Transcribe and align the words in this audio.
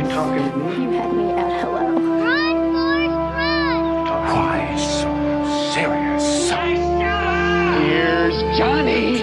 You 0.00 0.08
talking 0.08 0.50
to 0.50 0.56
me? 0.56 0.84
You 0.84 0.90
had 0.92 1.12
me 1.12 1.30
at 1.32 1.60
hello. 1.60 1.92
Run, 1.92 2.72
Forrest, 2.72 3.36
run! 3.36 4.08
Why 4.32 4.76
so 4.80 5.10
serious? 5.74 6.50
Here's 7.76 8.36
Johnny. 8.56 9.20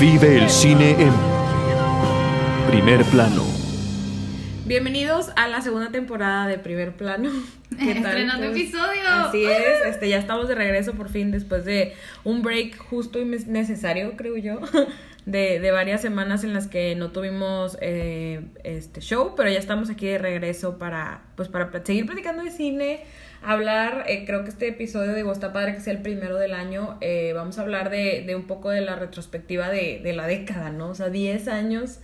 Vive 0.00 0.38
el 0.38 0.48
cine 0.48 0.96
en 0.98 1.12
primer 2.70 3.04
plano. 3.04 3.44
Bienvenidos 4.64 5.30
a 5.36 5.48
la 5.48 5.60
segunda 5.60 5.90
temporada 5.90 6.46
de 6.46 6.56
Primer 6.58 6.92
Plano. 6.92 7.30
¿Qué 7.78 7.94
tal? 7.96 8.06
Estrenando 8.06 8.46
Pues, 8.48 8.56
episodio. 8.58 9.02
Así 9.06 9.44
es, 9.44 9.86
este, 9.86 10.08
ya 10.08 10.18
estamos 10.18 10.48
de 10.48 10.54
regreso 10.54 10.94
por 10.94 11.10
fin 11.10 11.30
después 11.30 11.64
de 11.64 11.94
un 12.24 12.42
break 12.42 12.78
justo 12.78 13.20
y 13.20 13.24
necesario, 13.24 14.16
creo 14.16 14.36
yo, 14.38 14.60
de, 15.26 15.60
de 15.60 15.70
varias 15.70 16.00
semanas 16.00 16.44
en 16.44 16.52
las 16.52 16.66
que 16.66 16.94
no 16.96 17.12
tuvimos 17.12 17.78
eh, 17.80 18.44
este 18.64 19.00
show, 19.00 19.34
pero 19.36 19.50
ya 19.50 19.58
estamos 19.58 19.90
aquí 19.90 20.06
de 20.06 20.18
regreso 20.18 20.78
para, 20.78 21.22
pues, 21.36 21.48
para 21.48 21.70
seguir 21.84 22.06
platicando 22.06 22.42
de 22.42 22.50
cine, 22.50 23.00
hablar, 23.42 24.04
eh, 24.08 24.24
creo 24.26 24.42
que 24.44 24.50
este 24.50 24.68
episodio, 24.68 25.14
digo, 25.14 25.32
está 25.32 25.52
padre 25.52 25.74
que 25.74 25.80
sea 25.80 25.92
el 25.92 26.02
primero 26.02 26.36
del 26.36 26.54
año, 26.54 26.98
eh, 27.00 27.32
vamos 27.34 27.58
a 27.58 27.62
hablar 27.62 27.90
de, 27.90 28.24
de 28.26 28.34
un 28.34 28.46
poco 28.46 28.70
de 28.70 28.80
la 28.80 28.96
retrospectiva 28.96 29.68
de, 29.68 30.00
de 30.02 30.12
la 30.12 30.26
década, 30.26 30.70
¿no? 30.70 30.88
O 30.90 30.94
sea, 30.94 31.08
10 31.08 31.48
años 31.48 32.00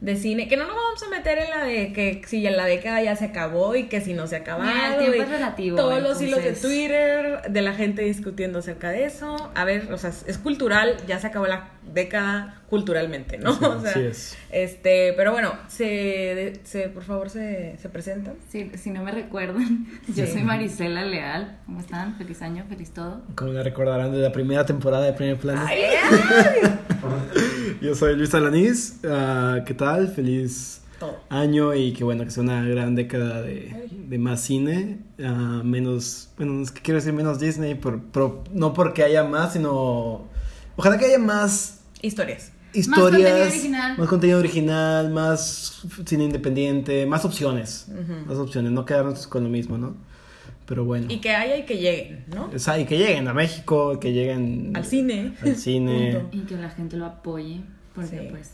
de 0.00 0.16
cine, 0.16 0.48
que 0.48 0.56
no 0.56 0.64
nos 0.66 0.74
vamos 0.76 1.02
a 1.02 1.08
meter 1.10 1.38
en 1.38 1.50
la 1.50 1.64
de 1.64 1.92
que 1.92 2.22
si 2.26 2.46
en 2.46 2.56
la 2.56 2.64
década 2.64 3.02
ya 3.02 3.16
se 3.16 3.26
acabó 3.26 3.74
y 3.76 3.84
que 3.84 4.00
si 4.00 4.14
no 4.14 4.26
se. 4.26 4.40
Mira, 4.40 4.94
el 4.94 4.98
tiempo 4.98 5.22
es 5.22 5.28
relativo, 5.28 5.76
Todos 5.76 6.02
los 6.02 6.20
hilos 6.22 6.42
de 6.42 6.52
Twitter, 6.54 7.42
de 7.50 7.60
la 7.62 7.74
gente 7.74 8.00
discutiendo 8.02 8.60
acerca 8.60 8.90
de 8.90 9.04
eso. 9.04 9.50
A 9.54 9.64
ver, 9.64 9.92
o 9.92 9.98
sea, 9.98 10.10
es 10.26 10.38
cultural, 10.38 10.96
ya 11.06 11.18
se 11.18 11.26
acabó 11.26 11.46
la 11.46 11.68
década 11.92 12.62
culturalmente, 12.70 13.36
¿no? 13.36 13.50
Así- 13.50 13.64
o 13.66 13.80
sea, 13.80 13.92
es. 14.02 14.38
Este, 14.50 15.12
pero 15.18 15.32
bueno, 15.32 15.52
se, 15.68 16.54
se 16.64 16.88
por 16.88 17.02
favor 17.04 17.28
se, 17.28 17.76
se 17.76 17.88
presentan. 17.90 18.36
Si, 18.48 18.70
si 18.78 18.90
no 18.90 19.02
me 19.04 19.12
recuerdan, 19.12 19.86
yo 20.08 20.24
Sí. 20.24 20.32
soy 20.32 20.42
Marisela 20.44 21.04
Leal. 21.04 21.58
¿Cómo 21.66 21.78
están? 21.80 22.16
Feliz 22.16 22.40
año, 22.40 22.64
feliz 22.70 22.92
todo. 22.94 23.20
Como 23.34 23.52
me 23.52 23.62
recordarán 23.62 24.12
de 24.12 24.18
la 24.18 24.32
primera 24.32 24.64
temporada 24.64 25.04
de 25.04 25.12
Primer 25.12 25.36
Plano. 25.36 25.60
Yo 27.80 27.94
soy 27.94 28.16
Luis 28.16 28.34
Alanís. 28.34 29.00
ah, 29.08 29.58
¿Qué 29.66 29.74
tal? 29.74 30.08
Feliz 30.08 30.80
Todo. 30.98 31.18
año 31.28 31.74
y 31.74 31.92
que 31.92 32.04
bueno, 32.04 32.24
que 32.24 32.30
sea 32.30 32.42
una 32.42 32.62
gran 32.64 32.94
década 32.94 33.42
de, 33.42 33.88
de 34.08 34.18
más 34.18 34.40
cine. 34.40 34.98
ah, 35.22 35.62
menos, 35.64 36.28
bueno, 36.36 36.62
es 36.62 36.70
que 36.70 36.80
quiero 36.82 36.98
decir 36.98 37.12
menos 37.12 37.38
Disney, 37.38 37.74
por, 37.74 38.00
pero 38.12 38.44
no 38.52 38.72
porque 38.72 39.02
haya 39.02 39.24
más, 39.24 39.52
sino. 39.54 40.28
Ojalá 40.76 40.98
que 40.98 41.06
haya 41.06 41.18
más 41.18 41.80
Historias. 42.02 42.52
historias. 42.72 43.10
contenido 43.12 43.46
original. 43.46 43.98
Más 43.98 44.08
contenido 44.08 44.38
original, 44.38 45.10
más 45.10 45.82
cine 46.06 46.24
independiente, 46.24 47.04
más 47.06 47.24
opciones. 47.24 47.86
Más 48.26 48.38
opciones, 48.38 48.72
no 48.72 48.84
quedarnos 48.84 49.26
con 49.26 49.44
lo 49.44 49.50
mismo, 49.50 49.76
¿no? 49.76 49.94
Pero 50.70 50.84
bueno. 50.84 51.06
Y 51.10 51.18
que 51.18 51.30
haya 51.34 51.56
y 51.56 51.64
que 51.64 51.78
lleguen, 51.78 52.24
¿no? 52.32 52.48
O 52.54 52.58
sea, 52.60 52.78
y 52.78 52.84
que 52.86 52.96
lleguen 52.96 53.26
a 53.26 53.34
México, 53.34 53.98
que 53.98 54.12
lleguen 54.12 54.70
Al 54.76 54.84
cine. 54.84 55.32
al 55.42 55.56
cine. 55.56 56.12
Punto. 56.20 56.36
Y 56.36 56.40
que 56.46 56.54
la 56.56 56.70
gente 56.70 56.96
lo 56.96 57.06
apoye. 57.06 57.60
Porque 57.92 58.20
Sí. 58.20 58.26
pues. 58.30 58.52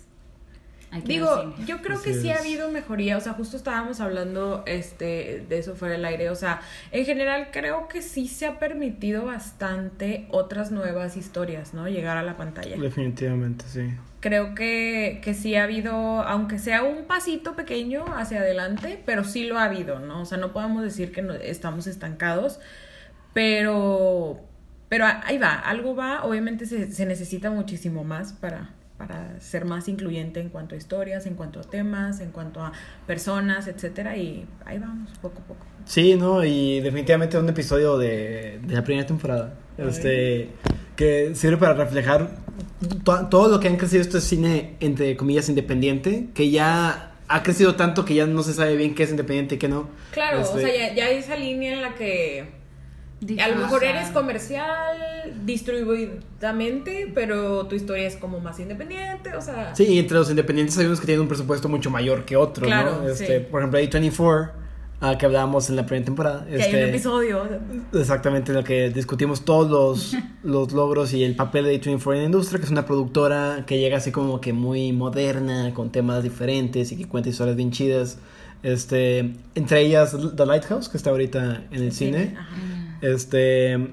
Hay 0.93 1.03
que 1.03 1.13
ir 1.13 1.21
al 1.23 1.27
Digo, 1.45 1.53
cine. 1.57 1.67
yo 1.67 1.83
creo 1.83 2.01
que 2.01 2.15
sí 2.15 2.31
ha 2.31 2.39
habido 2.39 2.71
mejoría, 2.71 3.19
o 3.19 3.21
sea, 3.21 3.35
justo 3.35 3.59
estábamos 3.59 4.01
hablando 4.01 4.63
este 4.67 5.45
de 5.47 5.59
eso 5.59 5.75
fuera 5.75 5.93
del 5.97 6.07
aire, 6.07 6.31
o 6.31 6.35
sea, 6.37 6.63
en 6.91 7.05
general 7.05 7.49
creo 7.53 7.87
que 7.89 8.01
sí 8.01 8.29
se 8.29 8.47
ha 8.47 8.59
permitido 8.59 9.27
bastante 9.27 10.27
otras 10.31 10.71
nuevas 10.71 11.19
historias, 11.19 11.75
¿no? 11.75 11.87
Llegar 11.87 12.17
a 12.17 12.23
la 12.23 12.39
pantalla. 12.39 12.79
Definitivamente, 12.79 13.67
sí. 13.69 13.91
Creo 14.27 14.57
que, 14.57 15.21
que 15.23 15.35
sí 15.35 15.55
ha 15.55 15.63
habido, 15.63 15.95
aunque 15.95 16.59
sea 16.59 16.83
un 16.83 17.05
pasito 17.05 17.55
pequeño 17.55 18.05
hacia 18.17 18.41
adelante, 18.41 19.01
pero 19.07 19.23
sí 19.23 19.47
lo 19.47 19.57
ha 19.57 19.63
habido, 19.67 20.01
¿no? 20.01 20.23
O 20.23 20.25
sea, 20.25 20.37
no 20.37 20.53
podemos 20.53 20.83
decir 20.83 21.13
que 21.13 21.23
no- 21.23 21.35
estamos 21.35 21.87
estancados, 21.87 22.59
pero, 23.33 24.41
pero 24.89 25.05
ahí 25.25 25.39
va, 25.39 25.53
algo 25.55 25.95
va, 25.95 26.25
obviamente 26.25 26.67
se, 26.67 26.91
se 26.91 27.07
necesita 27.07 27.51
muchísimo 27.53 28.03
más 28.03 28.33
para, 28.33 28.71
para 28.99 29.39
ser 29.39 29.65
más 29.65 29.87
incluyente 29.87 30.41
en 30.41 30.49
cuanto 30.49 30.75
a 30.75 30.79
historias, 30.79 31.25
en 31.27 31.35
cuanto 31.37 31.61
a 31.61 31.63
temas, 31.63 32.19
en 32.19 32.33
cuanto 32.33 32.61
a 32.65 32.73
personas, 33.07 33.69
etcétera, 33.69 34.17
y 34.17 34.45
ahí 34.65 34.79
vamos, 34.81 35.13
poco 35.23 35.39
a 35.39 35.45
poco. 35.45 35.67
Sí, 35.85 36.17
¿no? 36.17 36.43
Y 36.45 36.81
definitivamente 36.81 37.39
un 37.39 37.49
episodio 37.49 37.97
de, 37.97 38.59
de 38.61 38.75
la 38.75 38.83
primera 38.83 39.07
temporada. 39.07 39.55
Este, 39.79 40.51
que 40.97 41.33
sirve 41.37 41.59
para 41.59 41.75
reflejar 41.75 42.31
to- 43.05 43.27
todo 43.29 43.49
lo 43.49 43.61
que 43.61 43.69
han 43.69 43.77
crecido 43.77 44.03
este 44.03 44.21
cine, 44.21 44.77
entre 44.81 45.17
comillas, 45.17 45.49
independiente, 45.49 46.29
que 46.35 46.51
ya 46.51 47.13
ha 47.29 47.43
crecido 47.43 47.75
tanto 47.75 48.05
que 48.05 48.15
ya 48.15 48.27
no 48.27 48.43
se 48.43 48.55
sabe 48.55 48.77
bien 48.77 48.95
qué 48.95 49.03
es 49.03 49.11
independiente 49.11 49.57
y 49.57 49.59
qué 49.59 49.69
no. 49.69 49.89
Claro, 50.13 50.41
Este, 50.41 50.59
o 50.59 50.61
sea, 50.61 50.89
ya, 50.89 50.95
ya 50.95 51.07
hay 51.07 51.17
esa 51.17 51.37
línea 51.37 51.75
en 51.75 51.83
la 51.83 51.95
que 51.95 52.55
A 53.43 53.49
lo 53.49 53.57
mejor 53.57 53.83
eres 53.83 54.09
comercial, 54.11 54.97
distribuidamente, 55.45 57.11
pero 57.15 57.67
tu 57.67 57.75
historia 57.75 58.07
es 58.07 58.17
como 58.17 58.41
más 58.41 58.61
independiente, 58.61 59.35
o 59.35 59.41
sea... 59.41 59.75
Sí, 59.75 59.85
y 59.85 59.99
entre 59.99 60.19
los 60.19 60.31
independientes 60.31 60.77
hay 60.79 60.87
unos 60.87 61.01
que 61.01 61.07
tienen 61.07 61.23
un 61.23 61.29
presupuesto 61.29 61.69
mucho 61.69 61.91
mayor 61.91 62.25
que 62.25 62.37
otros, 62.37 62.67
Claro, 62.69 63.03
¿no? 63.03 63.09
Este, 63.09 63.39
sí. 63.41 63.45
Por 63.51 63.61
ejemplo, 63.63 63.79
A24, 63.81 64.51
ah, 65.01 65.19
que 65.19 65.27
hablábamos 65.27 65.71
en 65.71 65.77
la 65.77 65.87
primera 65.87 66.05
temporada. 66.05 66.45
Que 66.47 66.55
hay 66.55 66.71
un 66.71 66.77
este, 66.77 66.89
episodio. 66.89 67.43
Exactamente, 67.93 68.53
en 68.53 68.59
el 68.59 68.65
que 68.65 68.91
discutimos 68.91 69.45
todos 69.45 69.71
los, 69.71 70.23
los 70.43 70.73
logros 70.73 71.13
y 71.13 71.25
el 71.25 71.37
papel 71.37 71.65
de 71.65 71.81
A24 71.81 72.13
en 72.13 72.19
la 72.19 72.25
industria, 72.25 72.59
que 72.59 72.67
es 72.67 72.73
una 72.73 72.87
productora 72.87 73.65
que 73.67 73.79
llega 73.79 73.99
así 73.99 74.13
como 74.13 74.41
que 74.41 74.53
muy 74.53 74.93
moderna, 74.93 75.73
con 75.75 75.91
temas 75.91 76.23
diferentes 76.23 76.93
y 76.93 76.97
que 76.97 77.07
cuenta 77.07 77.29
historias 77.29 77.57
bien 77.57 77.71
chidas. 77.71 78.19
Este, 78.63 79.35
entre 79.55 79.83
ellas 79.83 80.17
The 80.35 80.47
Lighthouse, 80.47 80.89
que 80.89 80.97
está 80.97 81.11
ahorita 81.11 81.65
en 81.71 81.83
el 81.83 81.93
cine. 81.93 82.35
ajá. 82.37 82.77
Este 83.03 83.93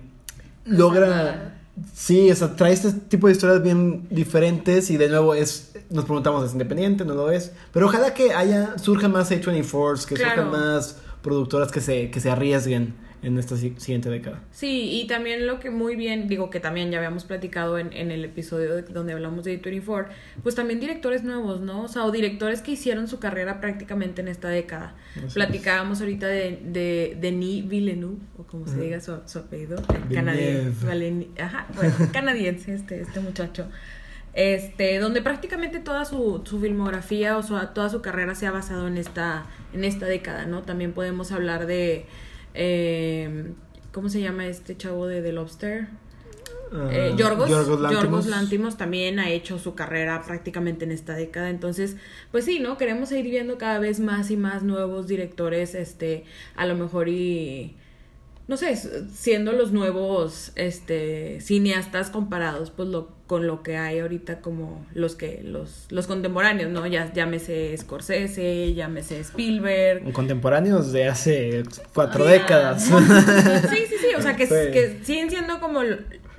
logra 0.66 1.53
sí, 1.94 2.29
o 2.31 2.35
sea, 2.35 2.56
trae 2.56 2.73
este 2.73 2.91
tipo 2.91 3.28
de 3.28 3.34
historias 3.34 3.61
bien 3.63 4.07
diferentes 4.09 4.89
y 4.89 4.97
de 4.97 5.09
nuevo 5.09 5.34
es 5.34 5.72
nos 5.89 6.06
preguntamos 6.06 6.45
es 6.45 6.53
independiente, 6.53 7.06
no 7.06 7.13
lo 7.13 7.29
es, 7.31 7.51
pero 7.72 7.85
ojalá 7.88 8.13
que 8.13 8.34
haya 8.34 8.78
surjan 8.79 9.11
más 9.11 9.31
A24s, 9.31 10.06
que 10.06 10.16
Claro. 10.16 10.44
surjan 10.44 10.51
más 10.51 10.97
productoras 11.22 11.72
que 11.72 11.81
se 11.81 12.09
que 12.12 12.19
se 12.19 12.29
arriesguen 12.29 12.94
en 13.23 13.38
esta 13.38 13.56
si- 13.57 13.73
siguiente 13.78 14.09
década. 14.09 14.41
Sí, 14.51 15.01
y 15.01 15.07
también 15.07 15.47
lo 15.47 15.59
que 15.59 15.69
muy 15.72 15.95
bien, 15.95 16.28
digo 16.28 16.50
que 16.50 16.59
también 16.59 16.91
ya 16.91 16.97
habíamos 16.97 17.23
platicado 17.23 17.78
en, 17.79 17.91
en 17.94 18.11
el 18.11 18.23
episodio 18.25 18.75
de- 18.75 18.81
donde 18.84 19.13
hablamos 19.13 19.45
de 19.45 19.59
A24, 19.61 20.07
pues 20.44 20.56
también 20.56 20.79
directores 20.79 21.23
nuevos, 21.23 21.62
¿no? 21.62 21.83
O 21.83 21.88
sea, 21.88 22.03
o 22.06 22.12
directores 22.12 22.62
que 22.62 22.72
hicieron 22.72 23.07
su 23.07 23.19
carrera 23.19 23.62
prácticamente 23.62 24.22
en 24.22 24.28
esta 24.28 24.50
década. 24.50 24.95
Platicábamos 25.33 26.01
ahorita 26.01 26.28
de, 26.28 26.59
de 26.63 27.17
Denis 27.19 27.67
Villeneuve, 27.67 28.17
o 28.38 28.44
como 28.44 28.67
se 28.67 28.79
diga 28.79 29.00
su, 29.00 29.17
su 29.25 29.39
apellido, 29.39 29.78
el 29.78 30.13
canadiense. 30.16 30.85
Villeneuve. 30.85 31.41
Ajá, 31.41 31.67
bueno, 31.75 31.94
canadiense 32.12 32.73
este, 32.75 33.01
este 33.01 33.19
muchacho. 33.22 33.67
Este, 34.35 34.97
donde 34.97 35.22
prácticamente 35.22 35.79
toda 35.79 36.06
su, 36.06 36.41
su 36.44 36.59
filmografía 36.59 37.38
o 37.38 37.44
su- 37.44 37.56
toda 37.75 37.89
su 37.89 38.01
carrera 38.01 38.33
se 38.33 38.47
ha 38.47 38.51
basado 38.51 38.88
en 38.88 38.97
esta, 38.97 39.45
en 39.73 39.83
esta 39.83 40.07
década, 40.07 40.45
¿no? 40.47 40.63
También 40.63 40.91
podemos 40.94 41.31
hablar 41.31 41.67
de 41.67 42.07
eh, 42.53 43.53
¿cómo 43.91 44.09
se 44.09 44.22
llama 44.22 44.47
este 44.47 44.75
chavo 44.78 45.08
de 45.08 45.22
The 45.22 45.31
Lobster? 45.31 45.88
Eh, 46.91 47.12
Ah, 47.14 47.16
Yorgos, 47.16 47.50
Yorgos. 47.50 48.25
Lanthimos 48.25 48.78
también 48.78 49.19
ha 49.19 49.30
hecho 49.30 49.59
su 49.59 49.75
carrera 49.75 50.24
prácticamente 50.25 50.86
en 50.86 50.92
esta 50.92 51.13
década, 51.13 51.50
entonces, 51.52 51.97
pues 52.31 52.46
sí, 52.46 52.59
¿no? 52.59 52.78
Queremos 52.78 53.12
ir 53.12 53.25
viendo 53.25 53.59
cada 53.59 53.78
vez 53.78 54.00
más 54.00 54.31
y 54.31 54.38
más 54.38 54.63
nuevos 54.63 55.08
directores, 55.08 55.75
este, 55.75 56.24
a 56.56 56.66
lo 56.66 56.75
mejor 56.75 57.09
y, 57.09 57.75
no 58.48 58.58
sé, 58.58 58.76
siendo 59.14 59.54
los 59.54 59.72
nuevos, 59.72 60.52
este, 60.56 61.40
cineastas 61.40 62.09
comparados, 62.09 62.72
pues, 62.72 62.90
lo, 62.90 63.09
con 63.28 63.48
lo 63.48 63.64
que 63.64 63.78
hay 63.78 64.00
ahorita 64.00 64.42
como 64.42 64.86
los 64.94 65.16
que, 65.16 65.42
los, 65.44 65.86
los 65.90 66.07
contemporáneos, 66.07 66.69
¿no? 66.69 66.86
Ya, 66.86 67.12
llámese 67.13 67.75
Scorsese, 67.78 68.74
llámese 68.74 69.19
Spielberg, 69.22 70.12
Contemporáneos 70.12 70.92
de 70.92 71.06
hace 71.07 71.63
cuatro 71.94 72.25
Ah, 72.28 72.31
décadas. 72.31 72.84
Sí, 72.84 73.78
sí, 73.90 73.95
sí, 74.01 74.07
o 74.18 74.22
sea, 74.22 74.36
que, 74.36 74.46
Sí. 74.48 74.54
que 74.74 75.00
siguen 75.04 75.30
siendo 75.30 75.60
como 75.62 75.80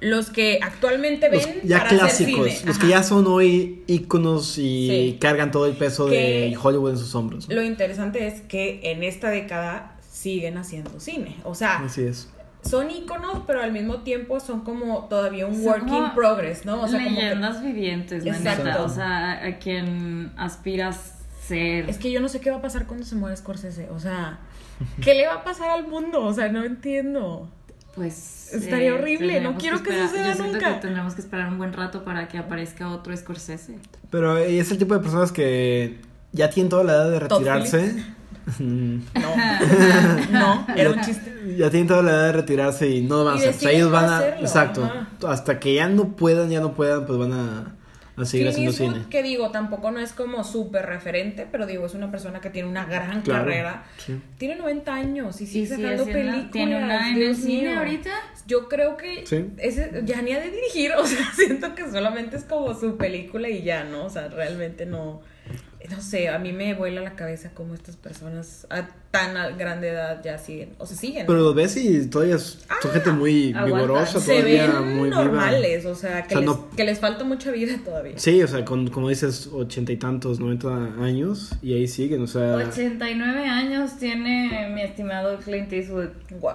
los 0.00 0.28
que 0.28 0.58
actualmente 0.62 1.30
Los 1.30 1.46
ven 1.46 1.60
ya 1.64 1.78
para 1.78 1.86
hacer 2.04 2.26
clásicos, 2.26 2.50
cine. 2.52 2.66
los 2.66 2.78
que 2.78 2.88
ya 2.88 3.02
son 3.02 3.26
hoy 3.26 3.82
íconos 3.86 4.58
y 4.58 4.88
Sí. 4.88 5.18
cargan 5.18 5.50
todo 5.50 5.64
el 5.66 5.76
peso 5.76 6.06
Que- 6.06 6.50
de 6.50 6.56
Hollywood 6.62 6.90
en 6.90 6.98
sus 6.98 7.14
hombros. 7.14 7.48
Lo 7.48 7.62
interesante 7.62 8.26
es 8.26 8.42
que 8.42 8.80
en 8.92 9.02
esta 9.02 9.30
década 9.30 9.93
siguen 10.14 10.56
haciendo 10.58 11.00
cine. 11.00 11.36
O 11.44 11.54
sea, 11.56 11.78
Así 11.78 12.02
es. 12.04 12.28
son 12.62 12.88
íconos, 12.90 13.42
pero 13.46 13.60
al 13.62 13.72
mismo 13.72 14.02
tiempo 14.02 14.38
son 14.38 14.60
como 14.60 15.06
todavía 15.08 15.46
un 15.46 15.54
Son 15.56 15.64
work 15.64 15.88
in 15.88 16.14
progress, 16.14 16.64
¿no? 16.64 16.82
O 16.82 16.88
sea, 16.88 17.02
como 17.02 17.16
que- 17.16 17.22
leyendas 17.22 17.62
vivientes, 17.62 18.24
Exacto. 18.24 18.84
O 18.84 18.88
sea, 18.88 19.44
a 19.44 19.58
quien 19.58 20.32
aspiras 20.36 21.14
ser. 21.46 21.90
es 21.90 21.98
que 21.98 22.10
yo 22.12 22.20
no 22.20 22.28
sé 22.28 22.40
qué 22.40 22.50
va 22.50 22.58
a 22.58 22.62
pasar 22.62 22.86
cuando 22.86 23.04
se 23.04 23.16
muera 23.16 23.36
Scorsese. 23.36 23.90
O 23.90 23.98
sea, 23.98 24.38
¿qué 25.02 25.14
le 25.14 25.26
va 25.26 25.34
a 25.34 25.44
pasar 25.44 25.70
al 25.70 25.86
mundo? 25.88 26.22
O 26.24 26.32
sea, 26.32 26.48
no 26.48 26.64
entiendo. 26.64 27.50
Pues. 27.96 28.52
Estaría 28.54 28.94
horrible, 28.94 29.40
no 29.40 29.56
quiero 29.56 29.82
que 29.82 29.90
esperar- 29.90 30.08
suceda 30.08 30.28
Yo 30.30 30.34
siento 30.34 30.52
nunca. 30.54 30.74
que 30.74 30.80
tendremos 30.80 31.14
que 31.14 31.20
esperar 31.20 31.48
un 31.48 31.58
buen 31.58 31.72
rato 31.72 32.02
para 32.04 32.28
que 32.28 32.38
aparezca 32.38 32.88
otro 32.88 33.16
Scorsese. 33.16 33.78
Pero 34.10 34.38
eh, 34.38 34.58
es 34.58 34.70
el 34.70 34.78
tipo 34.78 34.94
de 34.94 35.00
personas 35.00 35.30
que 35.32 35.98
ya 36.32 36.50
tienen 36.50 36.70
toda 36.70 36.82
la 36.84 36.92
edad 36.94 37.10
de 37.10 37.18
retirarse. 37.20 38.04
Mm, 38.58 38.98
No, 39.20 39.36
no, 40.32 40.66
era 40.76 40.90
un 40.90 41.00
chiste. 41.00 41.56
ya 41.56 41.70
tienen 41.70 41.88
toda 41.88 42.02
la 42.02 42.10
edad 42.10 42.26
de 42.26 42.32
retirarse 42.32 42.88
y 42.88 43.02
no 43.02 43.18
lo 43.18 43.24
van 43.24 43.34
a 43.38 43.44
Y 43.44 43.48
hacer. 43.48 43.54
O 43.54 43.58
sea, 43.58 43.70
ellos 43.72 43.90
van 43.90 44.04
a. 44.04 44.18
hacerlo, 44.18 44.40
exacto. 44.40 44.84
ajá. 44.84 45.08
Hasta 45.28 45.58
que 45.60 45.74
ya 45.74 45.88
no 45.88 46.14
puedan, 46.16 46.50
ya 46.50 46.60
no 46.60 46.74
puedan, 46.74 47.06
pues 47.06 47.18
van 47.18 47.32
a, 47.32 47.74
a 48.16 48.24
seguir 48.24 48.46
Clint 48.52 48.68
haciendo 48.68 48.70
Eastwood, 48.70 48.92
cine. 48.94 49.06
que 49.10 49.22
digo, 49.22 49.50
tampoco 49.50 49.90
no 49.90 49.98
es 49.98 50.12
como 50.12 50.44
súper 50.44 50.86
referente, 50.86 51.48
pero 51.50 51.66
digo, 51.66 51.86
es 51.86 51.94
una 51.94 52.10
persona 52.10 52.40
que 52.40 52.50
tiene 52.50 52.68
una 52.68 52.84
gran 52.84 53.22
Claro, 53.22 53.44
carrera. 53.44 53.84
sí. 53.98 54.20
Tiene 54.38 54.56
90 54.56 54.94
años 54.94 55.40
y 55.40 55.46
sigue 55.46 55.66
sacando 55.66 56.02
haciendo- 56.04 56.12
películas. 56.12 56.50
tiene 56.52 56.76
una 56.84 57.10
en 57.10 57.22
el 57.22 57.36
cine 57.36 57.68
mío. 57.70 57.78
ahorita. 57.78 58.10
Yo 58.46 58.68
creo 58.68 58.96
que 58.98 59.26
Sí. 59.26 59.46
ese, 59.56 60.02
ya 60.04 60.20
ni 60.20 60.32
ha 60.32 60.40
de 60.40 60.50
dirigir, 60.50 60.92
o 60.98 61.06
sea, 61.06 61.26
siento 61.34 61.74
que 61.74 61.90
solamente 61.90 62.36
es 62.36 62.44
como 62.44 62.74
su 62.74 62.96
película 62.98 63.48
y 63.48 63.62
ya, 63.62 63.84
¿no? 63.84 64.04
O 64.04 64.10
sea, 64.10 64.28
realmente 64.28 64.84
no, 64.86 65.22
no 65.90 66.00
sé, 66.00 66.28
a 66.28 66.38
mí 66.38 66.52
me 66.52 66.74
vuela 66.74 67.00
la 67.02 67.14
cabeza 67.14 67.50
cómo 67.54 67.74
estas 67.74 67.96
personas 67.96 68.66
a 68.70 68.88
tan 69.10 69.56
grande 69.58 69.90
edad 69.90 70.20
ya 70.24 70.38
siguen, 70.38 70.70
o 70.78 70.86
sea, 70.86 70.96
siguen. 70.96 71.26
Pero 71.26 71.38
lo 71.40 71.54
ves 71.54 71.76
y 71.76 72.06
todavía 72.08 72.36
es- 72.36 72.58
son 72.82 72.90
gente 72.90 73.10
muy 73.12 73.52
vigorosa, 73.52 74.18
se 74.20 74.32
todavía 74.34 74.66
ven 74.80 74.96
muy 74.96 75.08
viva. 75.10 75.22
normales, 75.24 75.86
o 75.86 75.94
sea, 75.94 76.22
que, 76.26 76.34
O 76.34 76.38
sea, 76.38 76.40
les, 76.40 76.46
no- 76.46 76.70
que 76.76 76.84
les 76.84 76.98
falta 76.98 77.22
mucha 77.24 77.50
vida 77.52 77.74
todavía. 77.84 78.14
Sí, 78.16 78.42
o 78.42 78.48
sea, 78.48 78.64
con, 78.64 78.88
como 78.88 79.08
dices, 79.10 79.48
ochenta 79.52 79.92
y 79.92 79.96
tantos, 79.96 80.40
noventa 80.40 80.68
años 81.00 81.50
y 81.62 81.74
ahí 81.74 81.86
siguen, 81.86 82.22
o 82.22 82.26
sea. 82.26 82.54
89 82.56 83.46
años 83.46 83.96
tiene 83.98 84.70
mi 84.74 84.82
estimado 84.82 85.38
Clint 85.38 85.72
Eastwood. 85.72 86.08
Wow. 86.40 86.52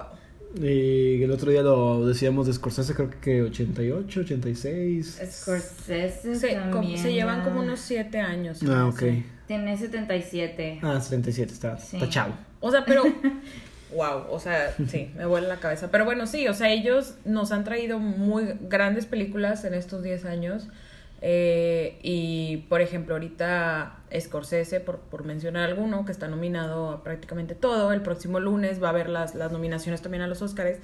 Y 0.58 1.22
el 1.22 1.30
otro 1.30 1.50
día 1.50 1.62
lo 1.62 2.06
decíamos 2.06 2.46
de 2.46 2.52
Scorsese, 2.52 2.94
creo 2.94 3.10
que 3.20 3.42
88, 3.42 4.20
86. 4.20 5.20
Scorsese 5.30 6.34
Se, 6.34 6.54
como- 6.56 6.70
también. 6.72 6.98
se 6.98 7.12
llevan 7.12 7.38
ya. 7.38 7.44
como 7.44 7.60
unos 7.60 7.80
siete 7.80 8.18
años. 8.18 8.58
se 8.58 8.66
Ah, 8.66 8.86
ok. 8.86 9.02
Tiene 9.46 9.76
77. 9.76 10.80
Ah, 10.82 11.00
77, 11.00 11.52
está, 11.52 11.76
Sí. 11.78 11.96
está 11.96 12.08
chavo. 12.08 12.34
O 12.60 12.70
sea, 12.70 12.84
pero. 12.84 13.04
wow, 13.94 14.24
o 14.30 14.38
sea, 14.40 14.74
sí, 14.88 15.10
me 15.16 15.26
vuela 15.26 15.48
la 15.48 15.56
cabeza. 15.58 15.90
Pero 15.90 16.04
bueno, 16.04 16.26
sí, 16.26 16.46
o 16.48 16.54
sea, 16.54 16.70
ellos 16.72 17.14
nos 17.24 17.52
han 17.52 17.64
traído 17.64 17.98
muy 17.98 18.54
grandes 18.62 19.06
películas 19.06 19.64
en 19.64 19.74
estos 19.74 20.02
10 20.02 20.24
años. 20.24 20.68
Eh, 21.22 21.98
y 22.02 22.58
por 22.68 22.80
ejemplo, 22.80 23.14
ahorita 23.14 23.98
Scorsese, 24.18 24.80
por, 24.80 24.98
por 24.98 25.24
mencionar 25.24 25.68
alguno, 25.68 26.04
que 26.04 26.12
está 26.12 26.28
nominado 26.28 26.90
a 26.90 27.02
prácticamente 27.02 27.54
todo. 27.54 27.92
El 27.92 28.02
próximo 28.02 28.40
lunes 28.40 28.82
va 28.82 28.88
a 28.88 28.90
haber 28.90 29.08
las, 29.08 29.34
las 29.34 29.52
nominaciones 29.52 30.02
también 30.02 30.22
a 30.22 30.26
los 30.26 30.42
Oscars. 30.42 30.78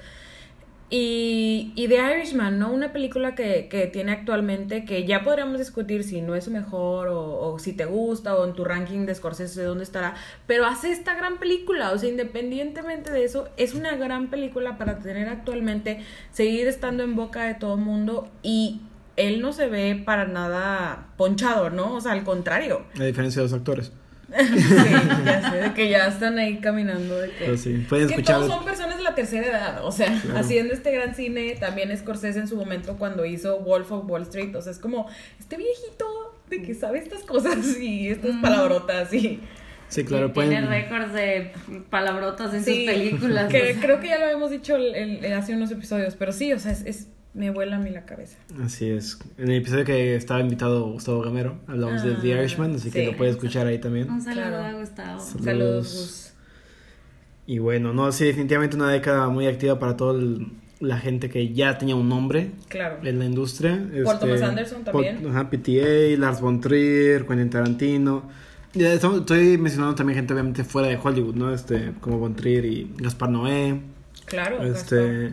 Y, 0.88 1.72
y 1.74 1.88
The 1.88 1.96
Irishman, 1.96 2.60
¿no? 2.60 2.70
Una 2.72 2.92
película 2.92 3.34
que, 3.34 3.66
que 3.68 3.88
tiene 3.88 4.12
actualmente 4.12 4.84
que 4.84 5.04
ya 5.04 5.24
podríamos 5.24 5.58
discutir 5.58 6.04
si 6.04 6.20
no 6.20 6.36
es 6.36 6.46
mejor 6.46 7.08
o, 7.08 7.40
o 7.40 7.58
si 7.58 7.72
te 7.72 7.86
gusta 7.86 8.36
o 8.36 8.44
en 8.46 8.52
tu 8.52 8.64
ranking 8.64 9.04
de 9.04 9.12
Scorsese 9.12 9.64
dónde 9.64 9.82
estará, 9.82 10.14
pero 10.46 10.64
hace 10.64 10.92
esta 10.92 11.16
gran 11.16 11.38
película, 11.38 11.90
o 11.90 11.98
sea, 11.98 12.08
independientemente 12.08 13.10
de 13.10 13.24
eso, 13.24 13.48
es 13.56 13.74
una 13.74 13.96
gran 13.96 14.30
película 14.30 14.78
para 14.78 15.00
tener 15.00 15.28
actualmente, 15.28 16.04
seguir 16.30 16.68
estando 16.68 17.02
en 17.02 17.16
boca 17.16 17.42
de 17.42 17.54
todo 17.54 17.74
el 17.74 17.80
mundo 17.80 18.28
y 18.44 18.80
él 19.16 19.40
no 19.40 19.52
se 19.52 19.66
ve 19.68 20.00
para 20.04 20.26
nada 20.26 21.08
ponchado, 21.16 21.70
¿no? 21.70 21.94
O 21.94 22.00
sea, 22.00 22.12
al 22.12 22.24
contrario. 22.24 22.84
A 23.00 23.04
diferencia 23.04 23.40
de 23.42 23.48
los 23.48 23.52
actores. 23.52 23.92
Sí, 24.28 24.44
ya 25.24 25.50
sé, 25.52 25.56
de 25.58 25.72
que 25.72 25.88
ya 25.88 26.08
están 26.08 26.36
ahí 26.38 26.58
caminando, 26.58 27.16
de 27.20 27.28
que... 27.30 27.44
Pero 27.44 27.56
sí, 27.56 27.86
pueden 27.88 28.08
que 28.08 28.14
escuchar. 28.14 28.36
todos 28.40 28.50
son 28.52 28.64
personas 28.64 28.96
de 28.96 29.04
la 29.04 29.14
tercera 29.14 29.46
edad, 29.46 29.84
o 29.84 29.92
sea, 29.92 30.08
Claro. 30.20 30.40
haciendo 30.40 30.74
este 30.74 30.90
gran 30.92 31.14
cine, 31.14 31.54
también 31.60 31.96
Scorsese 31.96 32.40
en 32.40 32.48
su 32.48 32.56
momento 32.56 32.96
cuando 32.96 33.24
hizo 33.24 33.60
Wolf 33.60 33.92
of 33.92 34.10
Wall 34.10 34.22
Street, 34.22 34.54
o 34.56 34.60
sea, 34.60 34.72
es 34.72 34.80
como 34.80 35.08
este 35.38 35.56
viejito 35.56 36.04
de 36.50 36.60
que 36.62 36.74
sabe 36.74 36.98
estas 36.98 37.22
cosas 37.22 37.78
y 37.80 38.08
estas 38.08 38.34
palabrotas 38.42 39.14
y... 39.14 39.40
Sí, 39.88 40.04
claro, 40.04 40.26
Y 40.26 40.30
pueden. 40.30 40.50
Tiene 40.50 40.66
récords 40.66 41.12
de 41.12 41.52
palabrotas 41.90 42.52
en 42.52 42.64
Sí, 42.64 42.74
sus 42.84 42.92
películas. 42.94 43.46
Que 43.48 43.62
o 43.62 43.72
sea. 43.74 43.80
creo 43.80 44.00
que 44.00 44.08
ya 44.08 44.18
lo 44.18 44.24
habíamos 44.24 44.50
dicho 44.50 44.74
el- 44.74 44.96
el- 45.24 45.32
hace 45.34 45.54
unos 45.54 45.70
episodios, 45.70 46.16
pero 46.16 46.32
sí, 46.32 46.52
o 46.52 46.58
sea, 46.58 46.72
es, 46.72 46.82
es- 46.84 47.08
me 47.36 47.50
vuela 47.50 47.76
a 47.76 47.78
mí 47.78 47.90
la 47.90 48.04
cabeza. 48.06 48.36
Así 48.64 48.88
es. 48.90 49.18
En 49.38 49.50
el 49.50 49.58
episodio 49.58 49.84
que 49.84 50.14
estaba 50.16 50.40
invitado 50.40 50.90
Gustavo 50.90 51.20
Gamero, 51.22 51.58
hablamos 51.66 52.02
de 52.02 52.14
The 52.14 52.34
Ah, 52.34 52.38
Irishman, 52.40 52.74
así 52.74 52.90
que 52.90 53.06
lo 53.06 53.16
puedes 53.16 53.34
escuchar 53.36 53.66
ahí 53.66 53.78
también. 53.78 54.10
Un 54.10 54.22
saludo 54.22 54.46
Claro. 54.46 54.56
a 54.64 54.80
Gustavo. 54.80 55.20
Saludos. 55.20 55.44
Saludos. 55.44 56.32
Y 57.46 57.58
bueno, 57.58 57.92
no, 57.92 58.10
sí, 58.10 58.24
definitivamente 58.24 58.76
una 58.76 58.90
década 58.90 59.28
muy 59.28 59.46
activa 59.46 59.78
para 59.78 59.96
toda 59.96 60.20
la 60.80 60.98
gente 60.98 61.30
que 61.30 61.52
ya 61.54 61.78
tenía 61.78 61.94
un 61.94 62.08
nombre 62.08 62.50
Claro. 62.68 62.98
en 63.04 63.18
la 63.18 63.24
industria. 63.24 63.86
Paul 64.04 64.18
Thomas 64.18 64.42
Anderson 64.42 64.84
también. 64.84 65.26
Ajá, 65.28 65.48
PTA, 65.48 66.18
Lars 66.18 66.40
von 66.40 66.60
Trier, 66.60 67.24
Quentin 67.26 67.50
Tarantino. 67.50 68.28
Y 68.74 68.82
estamos- 68.84 69.20
estoy 69.20 69.56
mencionando 69.58 69.94
también 69.94 70.16
gente 70.18 70.32
obviamente 70.34 70.64
fuera 70.64 70.88
de 70.88 70.98
Hollywood, 71.02 71.34
¿no? 71.34 71.54
Este, 71.54 71.92
como 72.00 72.18
von 72.18 72.34
Trier 72.34 72.64
y 72.66 72.92
Gaspar 72.98 73.30
Noé. 73.30 73.80
Claro. 74.26 74.62
Este, 74.64 75.32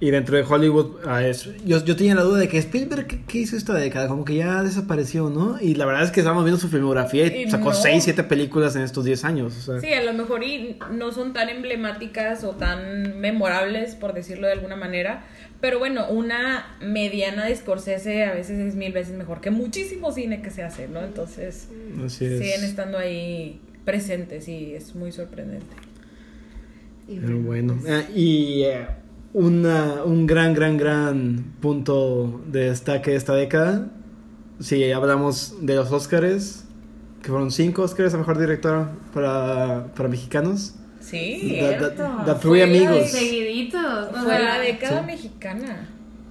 y 0.00 0.10
dentro 0.10 0.36
de 0.36 0.42
Hollywood, 0.44 0.96
ah, 1.06 1.22
es- 1.26 1.48
yo, 1.64 1.84
yo 1.84 1.94
tenía 1.94 2.14
la 2.14 2.22
duda 2.22 2.38
de 2.38 2.48
que 2.48 2.56
Spielberg, 2.58 3.06
¿qué, 3.06 3.20
qué 3.28 3.38
hizo 3.38 3.56
esta 3.56 3.74
década? 3.74 4.08
Como 4.08 4.24
que 4.24 4.34
ya 4.34 4.62
desapareció, 4.62 5.28
¿no? 5.28 5.60
Y 5.60 5.74
la 5.74 5.84
verdad 5.84 6.04
es 6.04 6.10
que 6.10 6.20
estábamos 6.20 6.44
viendo 6.44 6.58
su 6.58 6.68
filmografía 6.68 7.26
y, 7.26 7.42
Y 7.44 7.50
sacó 7.50 7.68
no. 7.70 7.74
6, 7.74 8.04
7 8.04 8.24
películas 8.24 8.74
en 8.76 8.82
estos 8.82 9.04
10 9.04 9.24
años. 9.24 9.54
O 9.58 9.60
sea, 9.60 9.80
Sí, 9.80 9.92
a 9.92 10.02
lo 10.02 10.14
mejor 10.14 10.42
y 10.42 10.78
no 10.90 11.12
son 11.12 11.32
tan 11.34 11.50
emblemáticas 11.50 12.44
o 12.44 12.52
tan 12.52 13.20
memorables, 13.20 13.94
por 13.94 14.14
decirlo 14.14 14.46
de 14.46 14.54
alguna 14.54 14.76
manera. 14.76 15.24
Pero 15.60 15.78
bueno, 15.78 16.08
una 16.08 16.76
mediana 16.80 17.44
de 17.44 17.54
Scorsese 17.54 18.24
a 18.24 18.32
veces 18.32 18.58
es 18.58 18.74
mil 18.76 18.92
veces 18.92 19.14
mejor 19.14 19.42
que 19.42 19.50
muchísimo 19.50 20.10
cine 20.12 20.40
que 20.40 20.50
se 20.50 20.62
hace, 20.62 20.88
¿no? 20.88 21.00
Entonces, 21.04 21.68
así 22.02 22.24
es. 22.24 22.38
siguen 22.40 22.64
estando 22.64 22.96
ahí 22.96 23.60
presentes 23.84 24.48
y 24.48 24.72
es 24.74 24.94
muy 24.94 25.12
sorprendente. 25.12 25.76
Y 27.06 27.16
Pero 27.18 27.38
bueno, 27.40 27.74
bueno, 27.74 27.94
ah, 27.94 28.10
y 28.14 28.62
eh, 28.62 28.86
una, 29.32 30.02
un 30.04 30.26
gran, 30.26 30.54
gran, 30.54 30.76
gran 30.76 31.44
punto 31.60 32.42
de 32.46 32.70
destaque 32.70 33.12
de 33.12 33.16
esta 33.16 33.34
década. 33.34 33.88
Si 34.60 34.90
hablamos 34.92 35.54
de 35.64 35.76
los 35.76 35.90
Oscars, 35.92 36.64
que 37.22 37.28
fueron 37.28 37.50
5 37.50 37.82
Oscars 37.82 38.14
a 38.14 38.18
mejor 38.18 38.38
directora 38.38 38.90
para, 39.14 39.86
para 39.94 40.08
mexicanos. 40.08 40.74
Sí, 41.00 41.56
Da- 41.60 41.78
de 42.54 42.60
amigos 42.62 43.10
Seguiditos. 43.10 44.08
o 44.08 44.12
fue 44.12 44.26
sea, 44.26 44.38
la 44.38 44.58
década 44.58 45.00
sí. 45.00 45.06
mexicana. 45.06 45.88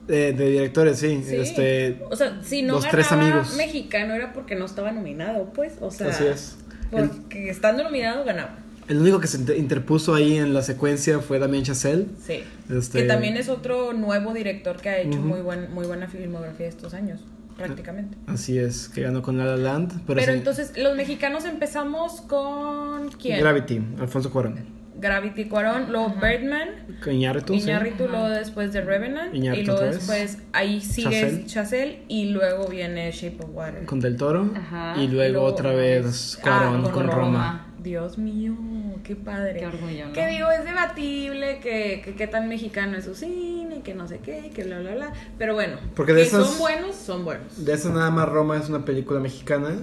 eh, 0.08 0.34
de 0.38 0.50
directores, 0.52 1.00
sí. 1.00 1.24
Sí. 1.26 1.36
Este, 1.38 2.04
o 2.10 2.16
sea, 2.16 2.40
si 2.44 2.62
no 2.62 2.74
los 2.76 2.84
ganaba 2.84 2.92
tres 2.92 3.12
amigos. 3.12 3.56
mexicano 3.58 4.14
era 4.14 4.32
porque 4.34 4.56
no 4.56 4.66
estaba 4.66 4.92
nominado, 4.92 5.52
pues. 5.54 5.74
O 5.82 5.90
sea, 5.92 6.10
Así 6.10 6.26
es. 6.26 6.58
El, 6.92 7.10
porque 7.10 7.50
estando 7.50 7.84
nominado 7.84 8.24
ganaba. 8.26 8.58
El 8.90 8.98
único 8.98 9.20
que 9.22 9.28
se 9.28 9.38
inter- 9.38 9.58
interpuso 9.58 10.14
ahí 10.16 10.38
en 10.38 10.54
la 10.54 10.62
secuencia 10.62 11.20
fue 11.20 11.40
Damien 11.40 11.64
Chazelle. 11.64 12.08
Sí. 12.26 12.44
Este- 12.70 13.02
Que 13.04 13.08
también 13.08 13.38
es 13.38 13.48
otro 13.48 13.94
nuevo 13.94 14.34
director 14.34 14.78
que 14.78 14.90
ha 14.90 14.98
hecho 15.00 15.20
muy, 15.20 15.40
buen, 15.42 15.72
muy 15.74 15.86
buena 15.88 16.08
filmografía 16.08 16.68
estos 16.68 16.94
años, 16.94 17.22
prácticamente. 17.56 18.18
Así 18.28 18.58
es, 18.58 18.90
que 18.90 19.02
ganó 19.04 19.22
con 19.22 19.38
La 19.38 19.46
La 19.46 19.58
Land. 19.58 20.02
Pero, 20.06 20.32
entonces, 20.34 20.74
los 20.78 20.96
mexicanos 20.96 21.46
empezamos 21.46 22.22
con. 22.22 23.10
¿Quién? 23.12 23.40
Gravity, 23.40 23.82
Alfonso 24.00 24.30
Cuarón. 24.32 24.78
Gravity 25.02 25.46
Cuarón, 25.46 25.92
luego 25.92 26.14
Birdman, 26.22 26.98
Con 27.02 27.14
Iñárritu, 27.14 27.54
sí. 27.54 27.62
Iñárritu, 27.62 28.08
luego 28.10 28.28
después 28.28 28.74
de 28.74 28.82
Revenant, 28.82 29.34
Iñárritu 29.34 29.62
y 29.64 29.66
luego 29.74 29.82
después 29.86 30.40
ahí 30.52 30.82
sigue 30.82 31.10
Chazelle. 31.22 31.46
Chazelle, 31.46 32.04
y 32.10 32.26
luego 32.32 32.68
viene 32.68 33.10
Shape 33.14 33.38
of 33.46 33.50
Water. 33.54 33.86
Con 33.86 34.02
Del 34.02 34.18
Toro. 34.18 34.52
Ajá. 34.58 35.02
Y 35.02 35.08
luego 35.08 35.44
otra 35.44 35.72
vez 35.72 36.38
Cuarón 36.42 36.80
Ah, 36.80 36.84
con, 36.84 36.92
con 36.92 37.08
Roma. 37.08 37.66
Dios 37.82 38.18
mío, 38.18 38.56
qué 39.04 39.16
padre. 39.16 39.60
Qué 39.60 39.68
orgullo, 39.68 40.08
¿no? 40.08 40.14
Que 40.14 40.28
digo, 40.28 40.50
es 40.52 40.64
debatible 40.66 41.60
que, 41.60 42.02
que 42.04 42.16
qué 42.16 42.28
tan 42.28 42.48
mexicano 42.50 42.98
es 42.98 43.06
su 43.06 43.16
cine, 43.16 43.82
que 43.84 43.94
no 43.96 44.08
sé 44.08 44.20
qué, 44.20 44.52
que 44.54 44.64
bla, 44.64 44.80
bla, 44.80 44.96
bla. 44.96 45.14
Pero 45.38 45.54
bueno, 45.54 45.78
Porque 45.96 46.14
de 46.14 46.22
que 46.24 46.28
esas- 46.28 46.48
son 46.50 46.60
buenos, 46.60 46.96
son 46.96 47.26
buenos. 47.26 47.66
De 47.66 47.74
esa 47.74 47.90
nada 47.90 48.12
más 48.12 48.28
Roma 48.30 48.58
es 48.58 48.68
una 48.70 48.84
película 48.86 49.20
mexicana. 49.20 49.76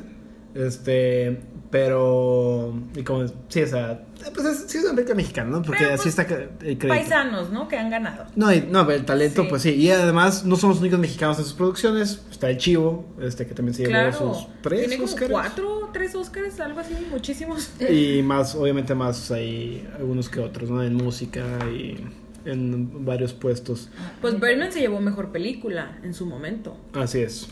Este, 0.55 1.41
pero. 1.71 2.75
Y 2.95 3.03
como. 3.03 3.27
Sí, 3.49 3.63
o 3.63 3.67
sea. 3.67 4.03
Pues 4.35 4.47
es, 4.47 4.65
sí 4.71 4.79
es 4.79 4.85
una 4.85 4.95
mexicana, 5.15 5.51
¿no? 5.51 5.63
Porque 5.63 5.83
Pero, 5.85 5.95
así 5.95 6.11
pues, 6.11 6.19
está 6.19 6.23
el 6.35 6.49
crédito. 6.79 6.89
Paisanos, 6.89 7.51
¿no? 7.51 7.69
Que 7.69 7.77
han 7.77 7.91
ganado. 7.91 8.25
No, 8.35 8.53
y- 8.53 8.63
no, 8.63 8.91
el 8.91 9.05
talento, 9.05 9.43
Sí. 9.43 9.49
pues 9.49 9.63
sí. 9.63 9.71
Y 9.75 9.91
además, 9.91 10.45
no 10.45 10.57
son 10.57 10.71
los 10.71 10.81
únicos 10.81 10.99
mexicanos 10.99 11.39
en 11.39 11.45
sus 11.45 11.53
producciones. 11.55 12.25
Está 12.31 12.51
el 12.51 12.57
Chivo, 12.57 13.05
este 13.21 13.47
que 13.47 13.55
también 13.55 13.75
se 13.75 13.83
llevó 13.83 13.93
Claro. 13.93 14.13
sus 14.35 14.49
tres 14.63 14.81
Tiene 14.81 14.97
como 14.97 15.07
Óscares. 15.07 15.31
cuatro, 15.31 15.91
tres 15.93 16.15
Oscars, 16.15 16.59
algo 16.61 16.81
así, 16.81 16.95
muchísimos. 17.11 17.71
Y 17.89 18.23
más, 18.25 18.55
obviamente, 18.55 18.95
más 18.95 19.31
hay 19.31 19.87
algunos 19.97 20.29
que 20.29 20.41
otros, 20.41 20.71
¿no? 20.71 20.83
En 20.83 20.95
música 20.95 21.45
y 21.71 22.05
en 22.47 23.05
varios 23.05 23.33
puestos. 23.33 23.91
Pues 24.21 24.41
Birdman 24.41 24.73
se 24.73 24.81
llevó 24.81 25.01
mejor 25.01 25.31
película 25.31 25.99
en 26.03 26.15
su 26.15 26.27
momento. 26.27 26.77
Así 26.95 27.21
es. 27.21 27.49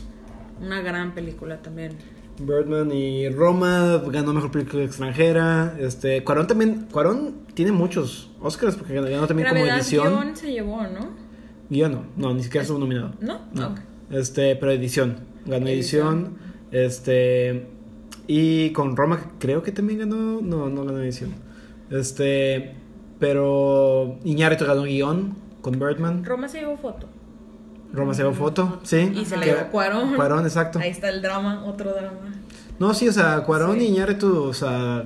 Una 0.61 0.81
gran 0.81 1.13
película 1.13 1.61
también. 1.61 1.93
Birdman 2.39 2.91
y 2.91 3.29
Roma 3.29 4.01
ganó 4.07 4.33
mejor 4.33 4.51
película 4.51 4.83
extranjera. 4.83 5.75
Este, 5.79 6.23
Cuarón 6.23 6.47
también, 6.47 6.87
Cuarón 6.91 7.45
tiene 7.53 7.71
muchos 7.71 8.29
Oscars 8.41 8.75
porque 8.75 8.93
ganó, 8.93 9.27
también 9.27 9.49
como 9.49 9.65
edición. 9.65 10.13
guion 10.13 10.35
se 10.35 10.51
llevó, 10.51 10.83
¿no? 10.83 11.09
Guión 11.69 11.91
no, 11.93 12.05
no, 12.17 12.33
ni 12.33 12.43
siquiera 12.43 12.63
estuvo 12.63 12.79
nominado. 12.79 13.13
¿No? 13.19 13.39
No. 13.53 13.75
Este, 14.11 14.55
pero 14.55 14.71
edición. 14.71 15.17
Ganó 15.45 15.67
edición. 15.67 16.17
Edición. 16.17 16.37
Este. 16.71 17.67
Y 18.27 18.71
con 18.71 18.95
Roma 18.95 19.31
creo 19.39 19.63
que 19.63 19.71
también 19.71 19.99
ganó. 19.99 20.41
No, 20.41 20.69
no 20.69 20.85
ganó 20.85 20.99
edición. 20.99 21.33
Este. 21.89 22.75
Pero. 23.19 24.19
Iñárritu 24.23 24.65
ganó 24.65 24.83
guion 24.83 25.35
con 25.61 25.79
Birdman. 25.79 26.23
Roma 26.23 26.47
se 26.47 26.59
llevó 26.59 26.77
foto. 26.77 27.07
Roma 27.95 28.13
se 28.13 28.21
llevó 28.23 28.33
foto, 28.33 28.79
sí. 28.83 29.11
Y 29.15 29.25
se 29.25 29.37
le 29.37 29.45
llevó 29.47 29.67
Cuarón. 29.71 30.15
Cuarón, 30.15 30.45
exacto. 30.45 30.79
Ahí 30.79 30.89
está 30.91 31.09
el 31.09 31.21
drama, 31.21 31.63
otro 31.65 31.91
drama. 31.93 32.33
No, 32.79 32.93
sí, 32.93 33.07
o 33.07 33.11
sea, 33.13 33.41
Cuarón 33.43 33.79
Sí. 33.79 33.85
y 33.85 33.87
Iñárritu, 33.87 34.43
o 34.43 34.53
sea, 34.53 35.03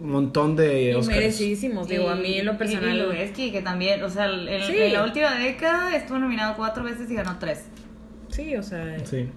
un 0.00 0.10
montón 0.10 0.56
de 0.56 0.90
Y 0.90 0.94
Oscars. 0.94 1.08
merecidísimos, 1.18 1.88
digo, 1.88 2.08
a 2.08 2.14
mí 2.16 2.38
en 2.38 2.46
lo 2.46 2.56
personal. 2.56 2.96
Y, 2.96 3.02
Lubeski, 3.02 3.52
que 3.52 3.60
también, 3.62 4.02
o 4.02 4.08
sea, 4.08 4.26
en, 4.26 4.62
Sí. 4.64 4.72
en 4.78 4.92
la 4.94 5.04
última 5.04 5.34
década 5.34 5.94
estuvo 5.94 6.18
nominado 6.18 6.54
cuatro 6.56 6.82
veces 6.82 7.10
y 7.10 7.14
ganó 7.14 7.38
tres. 7.38 7.66
Sí, 8.28 8.56
o 8.56 8.62
sea, 8.62 8.98
Sí. 9.04 9.28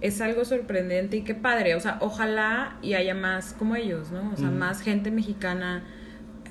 es 0.00 0.20
algo 0.20 0.44
sorprendente 0.44 1.16
y 1.18 1.22
qué 1.22 1.34
padre. 1.34 1.74
O 1.74 1.80
sea, 1.80 1.98
ojalá 2.00 2.76
y 2.82 2.94
haya 2.94 3.14
más 3.14 3.52
como 3.52 3.76
ellos, 3.76 4.10
¿no? 4.10 4.32
O 4.32 4.36
sea, 4.36 4.50
más 4.50 4.80
gente 4.80 5.10
mexicana 5.10 5.84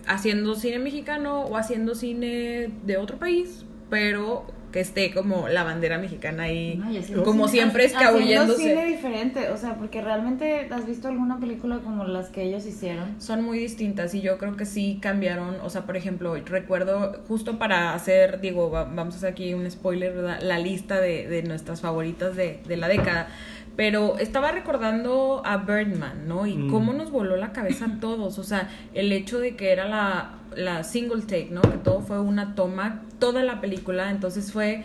haciendo 0.07 0.55
cine 0.55 0.79
mexicano 0.79 1.41
o 1.41 1.57
haciendo 1.57 1.95
cine 1.95 2.69
de 2.85 2.97
otro 2.97 3.17
país, 3.17 3.65
pero 3.89 4.45
que 4.75 4.82
esté 4.82 5.13
como 5.13 5.48
la 5.48 5.63
bandera 5.63 5.98
mexicana 5.98 6.44
ahí, 6.44 6.75
No, 6.75 7.24
como 7.24 7.48
siempre 7.48 7.86
haciendo 7.86 8.17
cine 8.20 8.34
escabulléndose. 8.34 8.86
diferente, 8.88 9.50
o 9.51 9.55
sea, 9.55 9.75
porque 9.77 10.01
realmente 10.01 10.67
has 10.70 10.86
visto 10.86 11.08
alguna 11.08 11.39
película 11.39 11.79
como 11.79 12.03
las 12.03 12.27
que 12.27 12.44
ellos 12.44 12.65
hicieron. 12.65 13.15
Son 13.22 13.41
muy 13.41 13.58
distintas 13.58 14.13
y 14.13 14.20
yo 14.20 14.38
creo 14.38 14.58
que 14.58 14.65
sí 14.65 15.00
cambiaron. 15.01 15.55
O 15.63 15.70
sea, 15.70 15.86
por 15.86 15.96
ejemplo, 15.96 16.36
recuerdo 16.46 17.24
justo 17.25 17.58
para 17.58 17.94
hacer, 17.94 18.41
digo, 18.41 18.70
va- 18.70 18.84
vamos 18.84 19.13
a 19.13 19.17
hacer 19.20 19.29
aquí 19.29 19.53
un 19.53 19.72
spoiler, 19.72 20.13
¿verdad? 20.13 20.39
La 20.41 20.60
lista 20.60 21.00
de, 21.00 21.25
de 21.29 21.41
nuestras 21.44 21.79
favoritas 21.79 22.36
de, 22.36 22.60
de 22.67 22.75
la 22.75 22.89
década. 22.89 23.29
Pero 23.75 24.17
estaba 24.20 24.51
recordando 24.51 25.41
a 25.46 25.58
Birdman, 25.58 26.27
¿no? 26.27 26.46
Y 26.48 26.55
Mm. 26.55 26.70
cómo 26.72 26.94
nos 26.94 27.12
voló 27.12 27.36
la 27.36 27.51
cabeza 27.51 27.86
a 27.86 28.00
todos. 28.00 28.39
O 28.39 28.44
sea, 28.44 28.70
el 28.94 29.12
hecho 29.12 29.39
de 29.39 29.55
que 29.55 29.72
era 29.72 29.86
la, 29.88 30.36
la 30.55 30.84
single 30.84 31.24
take, 31.24 31.50
¿no? 31.51 31.62
Que 31.62 31.77
todo 31.77 32.00
fue 32.01 32.20
una 32.20 32.55
toma, 32.55 33.01
toda 33.20 33.44
la 33.44 33.60
película. 33.60 34.12
Entonces 34.12 34.53
fue, 34.53 34.84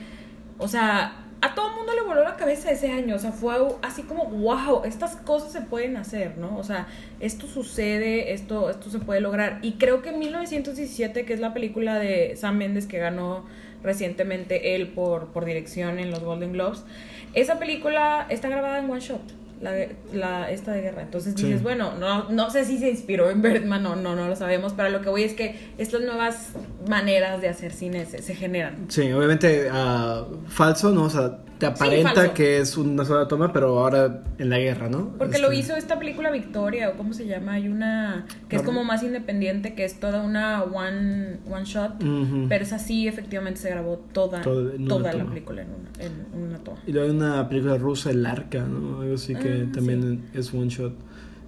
o 0.59 0.67
sea, 0.67 1.17
a 1.43 1.55
todo 1.55 1.71
el 1.71 1.77
mundo 1.77 1.93
le 1.95 2.03
voló 2.03 2.25
la 2.25 2.35
cabeza 2.37 2.73
ese 2.73 2.91
año. 2.91 3.15
O 3.15 3.19
sea, 3.21 3.31
fue 3.31 3.55
así 3.83 4.03
como, 4.03 4.25
wow, 4.25 4.83
estas 4.85 5.15
cosas 5.17 5.53
se 5.53 5.61
pueden 5.61 5.97
hacer, 5.97 6.37
¿no? 6.37 6.59
O 6.59 6.65
sea, 6.65 6.89
esto 7.21 7.47
sucede, 7.47 8.33
esto, 8.33 8.71
esto 8.71 8.91
se 8.91 8.99
puede 8.99 9.21
lograr. 9.21 9.61
Y 9.63 9.75
creo 9.75 10.03
que 10.03 10.09
en 10.11 10.19
1917, 10.19 11.25
que 11.25 11.33
es 11.33 11.39
la 11.41 11.55
película 11.55 11.99
de 12.01 12.35
Sam 12.37 12.57
Mendes 12.59 12.87
que 12.87 12.99
ganó 12.99 13.45
recientemente 13.85 14.75
él 14.77 14.89
por, 14.89 15.29
por 15.29 15.45
dirección 15.47 15.99
en 15.99 16.11
los 16.11 16.21
Golden 16.21 16.53
Globes, 16.53 16.85
esa 17.35 17.59
película 17.59 18.27
está 18.29 18.49
grabada 18.49 18.79
en 18.79 18.91
one 18.91 19.01
shot. 19.01 19.40
La, 19.61 19.73
la 20.15 20.51
esta 20.51 20.73
de 20.73 20.81
guerra. 20.81 21.03
Entonces 21.03 21.35
Sí. 21.37 21.45
dices, 21.47 21.63
bueno, 21.63 21.93
no, 22.01 22.31
no 22.31 22.49
sé 22.51 22.65
si 22.65 22.79
se 22.79 22.89
inspiró 22.91 23.31
en 23.31 23.43
Birdman 23.43 23.85
o 23.85 23.95
no, 23.95 24.17
no 24.17 24.27
lo 24.27 24.35
sabemos, 24.35 24.73
pero 24.75 24.89
lo 24.89 25.03
que 25.03 25.11
voy 25.11 25.23
es 25.25 25.35
que 25.35 25.55
estas 25.77 26.01
nuevas 26.01 26.53
maneras 26.89 27.41
de 27.43 27.49
hacer 27.49 27.73
cine 27.73 28.07
se, 28.07 28.23
se 28.23 28.35
generan. 28.35 28.87
Sí, 28.89 29.13
obviamente 29.13 29.69
ah, 29.71 30.25
falso, 30.47 30.91
¿no? 30.93 31.05
O 31.05 31.11
sea, 31.11 31.39
te 31.59 31.67
aparenta 31.67 32.33
que 32.33 32.59
es 32.59 32.79
una 32.79 33.05
sola 33.05 33.29
toma, 33.29 33.53
pero 33.53 33.79
ahora 33.81 34.23
en 34.39 34.49
la 34.49 34.59
guerra, 34.59 34.89
¿no? 34.89 35.11
Porque 35.19 35.39
lo 35.39 35.49
Este, 35.51 35.61
hizo 35.61 35.77
esta 35.77 35.99
película 35.99 36.31
Victoria, 36.31 36.89
o 36.89 36.95
cómo 36.97 37.13
se 37.13 37.27
llama, 37.27 37.53
hay 37.53 37.69
una 37.69 38.25
que 38.49 38.57
es 38.57 38.63
No. 38.63 38.67
como 38.67 38.83
más 38.83 39.03
independiente, 39.03 39.75
que 39.75 39.85
es 39.85 40.01
toda 40.01 40.23
una 40.23 40.63
one, 40.63 41.37
one 41.51 41.65
shot, 41.67 42.03
pero 42.49 42.65
esa 42.65 42.79
sí 42.79 43.07
efectivamente 43.07 43.61
se 43.61 43.69
grabó 43.69 43.99
toda, 44.13 44.41
toda 44.41 45.13
la 45.13 45.19
toma. 45.19 45.29
película 45.35 45.61
en 45.61 45.69
una, 45.69 45.91
en 46.35 46.43
una 46.49 46.59
toma. 46.61 46.79
Y 46.87 46.93
luego 46.93 47.11
hay 47.11 47.15
una 47.15 47.47
película 47.47 47.77
rusa, 47.77 48.11
El 48.11 48.25
Arca, 48.25 48.61
¿no? 48.63 49.03
Algo 49.03 49.15
así 49.17 49.35
que 49.35 49.50
Ah, 49.69 49.73
también 49.73 50.25
es 50.35 50.53
one 50.55 50.69
shot. 50.69 50.93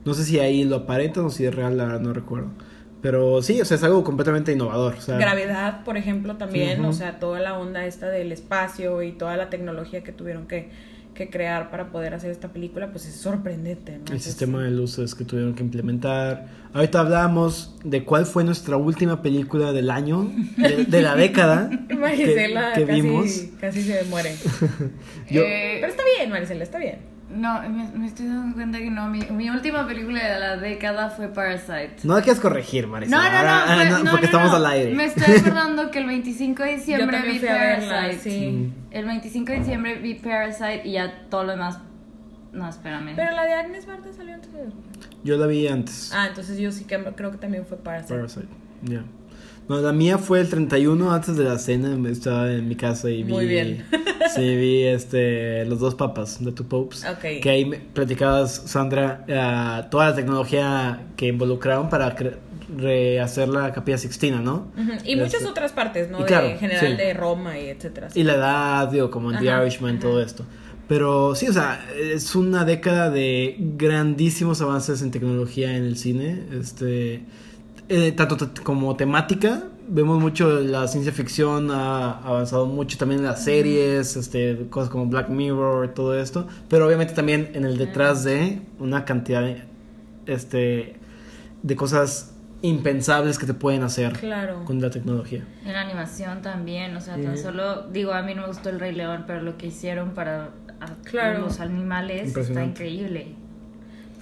No 0.05 0.15
sé 0.15 0.25
si 0.25 0.39
ahí 0.41 0.65
lo 0.65 0.77
aparentan 0.77 1.25
o 1.27 1.31
si 1.31 1.45
es 1.45 1.55
real, 1.55 1.77
la 1.77 1.85
verdad 1.85 2.01
no 2.01 2.13
recuerdo. 2.13 2.49
Pero 3.01 3.43
sí, 3.43 3.61
o 3.61 3.65
sea, 3.65 3.77
es 3.77 3.83
algo 3.83 4.05
completamente 4.05 4.53
innovador. 4.53 4.95
O 4.95 5.01
sea, 5.01 5.17
Gravedad, 5.19 5.85
por 5.85 5.97
ejemplo, 5.97 6.37
también, 6.37 6.81
Ujú. 6.81 6.91
o 6.91 6.93
sea, 6.93 7.19
toda 7.19 7.41
la 7.41 7.59
onda 7.59 7.85
esta 7.87 8.09
del 8.09 8.31
espacio 8.33 9.03
y 9.03 9.13
toda 9.13 9.37
la 9.37 9.51
tecnología 9.51 10.05
que 10.05 10.13
tuvieron 10.13 10.47
que, 10.47 10.71
que 11.15 11.29
crear 11.29 11.71
para 11.71 11.91
poder 11.91 12.15
hacer 12.15 12.31
esta 12.31 12.53
película, 12.53 12.91
pues 12.93 13.07
es 13.07 13.15
sorprendente, 13.17 13.99
¿no? 13.99 14.13
El 14.15 14.21
sistema 14.21 14.63
de 14.63 14.71
luces 14.71 15.17
que 15.17 15.25
tuvieron 15.25 15.55
que 15.55 15.63
implementar. 15.65 16.47
Ahorita 16.73 17.01
hablamos 17.01 17.77
de 17.85 18.05
cuál 18.05 18.25
fue 18.25 18.45
nuestra 18.45 18.77
última 18.77 19.21
película 19.21 19.73
del 19.73 19.91
año, 19.91 20.31
de, 20.57 20.85
de 20.85 21.03
la 21.03 21.17
década 21.17 21.71
que, 21.89 21.95
Marisela 21.97 22.73
que 22.73 22.87
casi, 22.87 23.01
vimos. 23.01 23.45
casi 23.61 23.83
se 23.83 24.05
muere. 24.05 24.31
Yo- 25.31 25.43
Eh, 25.43 25.79
Pero 25.81 25.87
está 25.93 26.03
bien, 26.17 26.31
Marisela, 26.31 26.63
está 26.63 26.79
bien. 26.79 26.99
No, 27.35 27.63
me, 27.63 27.89
me 27.99 28.07
estoy 28.07 28.27
dando 28.27 28.55
cuenta 28.55 28.79
que 28.79 28.91
no, 28.91 29.09
mi, 29.09 29.21
mi 29.31 29.51
última 29.51 29.87
película 29.87 30.23
de 30.23 30.39
la 30.41 30.57
década 30.57 31.11
fue 31.11 31.29
Parasite. 31.29 31.97
No 32.05 32.15
la 32.17 32.23
quieres 32.23 32.41
corregir, 32.41 32.87
Marisa. 32.87 33.17
No, 33.17 33.23
no, 33.23 33.31
no, 33.31 33.37
Ahora- 33.39 33.75
fue- 33.75 33.85
no, 33.91 33.99
no, 34.05 34.11
porque 34.11 34.27
no, 34.27 34.27
estamos 34.27 34.51
no. 34.51 34.57
al 34.57 34.67
aire. 34.67 34.95
Me 34.95 35.05
estoy 35.07 35.37
acordando 35.39 35.91
que 35.91 35.99
el 35.99 36.07
25 36.07 36.63
de 36.63 36.77
diciembre 36.77 37.23
vi 37.23 37.39
fui 37.39 37.49
a 37.49 37.53
verla, 37.55 37.89
Parasite. 37.95 38.21
sí. 38.31 38.73
El 38.91 39.05
25 39.07 39.53
de 39.53 39.59
diciembre 39.59 39.95
vi 39.97 40.15
Parasite 40.15 40.83
y 40.85 40.93
ya 40.93 41.29
todo 41.29 41.45
lo 41.45 41.53
demás. 41.53 41.79
No, 42.53 42.69
espérame. 42.69 43.15
Pero 43.17 43.31
la 43.33 43.45
de 43.45 43.53
Agnes 43.55 43.87
Barda 43.87 44.13
salió 44.13 44.35
antes 44.35 44.53
de... 44.53 44.65
Yo 45.25 45.37
la 45.39 45.47
vi 45.47 45.67
antes. 45.69 46.13
Ah, 46.15 46.27
entonces 46.29 46.59
yo 46.59 46.71
sí 46.71 46.85
que 46.85 46.99
creo 47.17 47.31
que 47.31 47.39
también 47.39 47.65
fue 47.65 47.79
Parasite. 47.79 48.15
Parasite. 48.15 48.47
Ya. 48.83 49.03
No, 49.69 49.81
la 49.81 49.93
mía 49.93 50.19
fue 50.19 50.41
el 50.41 50.49
31 50.49 51.13
antes 51.13 51.37
de 51.37 51.45
la 51.45 51.59
cena. 51.59 51.97
Estaba 52.11 52.53
en 52.53 52.69
mi 52.69 52.75
casa 52.77 53.09
y 53.11 53.23
vi. 53.23 53.33
Muy 53.33 53.47
bien. 53.47 53.85
sí, 54.35 54.57
vi 54.57 54.83
este, 54.83 55.65
Los 55.67 55.81
dos 55.81 55.95
papas 55.95 56.45
de 56.45 56.53
Two 56.53 56.67
Popes. 56.67 57.05
Ok. 57.05 57.41
Que 57.41 57.51
ahí 57.51 57.65
platicabas, 57.93 58.63
Sandra, 58.67 59.25
eh, 59.29 59.85
toda 59.91 60.11
la 60.11 60.15
tecnología 60.15 61.07
que 61.17 61.29
involucraron 61.29 61.89
para 61.89 62.15
rehacer 62.77 63.49
la 63.49 63.73
Capilla 63.73 63.99
Sixtina, 63.99 64.41
¿no? 64.41 64.69
Y 65.05 65.13
Este, 65.13 65.17
muchas 65.17 65.45
otras 65.45 65.73
partes, 65.73 66.11
¿no? 66.11 66.21
y 66.21 66.25
claro, 66.25 66.49
de 66.49 66.57
general 66.59 66.87
sí. 66.87 66.97
de 66.97 67.15
Roma 67.15 67.59
y 67.59 67.69
etcétera. 67.69 68.09
Y 68.15 68.23
la 68.25 68.35
edad, 68.35 68.89
digo, 68.91 69.11
como 69.11 69.33
en 69.33 69.39
The 69.39 69.51
Ajá, 69.51 69.63
Irishman, 69.63 69.97
ajá. 69.97 70.01
todo 70.01 70.23
esto. 70.23 70.45
Pero 70.89 71.35
sí, 71.35 71.49
o 71.49 71.53
sea, 71.53 71.87
es 71.97 72.35
una 72.35 72.65
década 72.65 73.11
de 73.11 73.57
grandísimos 73.59 74.61
avances 74.61 75.01
en 75.03 75.11
tecnología 75.11 75.77
en 75.77 75.85
el 75.85 75.97
cine. 75.97 76.43
Este, 76.59 77.23
eh, 77.89 78.13
tanto 78.13 78.37
como 78.63 78.97
temática, 78.97 79.65
vemos 79.89 80.21
mucho 80.21 80.61
la 80.61 80.87
ciencia 80.89 81.13
ficción, 81.13 81.71
ha 81.71 82.19
avanzado 82.21 82.67
mucho 82.67 82.97
también 82.99 83.21
en 83.21 83.27
las 83.27 83.45
series, 83.45 84.17
este, 84.17 84.67
cosas 84.71 84.89
como 84.91 85.07
Black 85.07 85.29
Mirror, 85.29 85.93
todo 85.95 86.19
esto. 86.19 86.47
Pero 86.69 86.87
obviamente 86.87 87.13
también 87.15 87.51
en 87.55 87.65
el 87.65 87.77
detrás 87.79 88.25
de 88.25 88.63
una 88.79 89.05
cantidad 89.05 89.43
de, 89.43 89.63
este, 90.27 90.97
de 91.63 91.77
cosas 91.77 92.35
impensables 92.63 93.39
que 93.41 93.47
te 93.47 93.55
pueden 93.55 93.83
hacer 93.83 94.13
Claro. 94.13 94.65
con 94.65 94.81
la 94.81 94.89
tecnología. 94.89 95.45
En 95.65 95.73
la 95.73 95.81
animación 95.81 96.43
también, 96.43 96.97
o 96.97 97.01
sea, 97.01 97.15
tan 97.15 97.35
Eh. 97.35 97.37
solo, 97.37 97.89
digo, 97.89 98.13
a 98.13 98.23
mí 98.23 98.35
no 98.35 98.43
me 98.43 98.49
gustó 98.49 98.69
el 98.71 98.79
Rey 98.79 98.95
León, 98.95 99.25
pero 99.27 99.43
lo 99.43 99.57
que 99.59 99.67
hicieron 99.67 100.11
para 100.11 100.51
a- 100.81 100.95
Claro. 101.05 101.41
los 101.41 101.59
animales 101.61 102.37
está 102.37 102.65
increíble. 102.65 103.35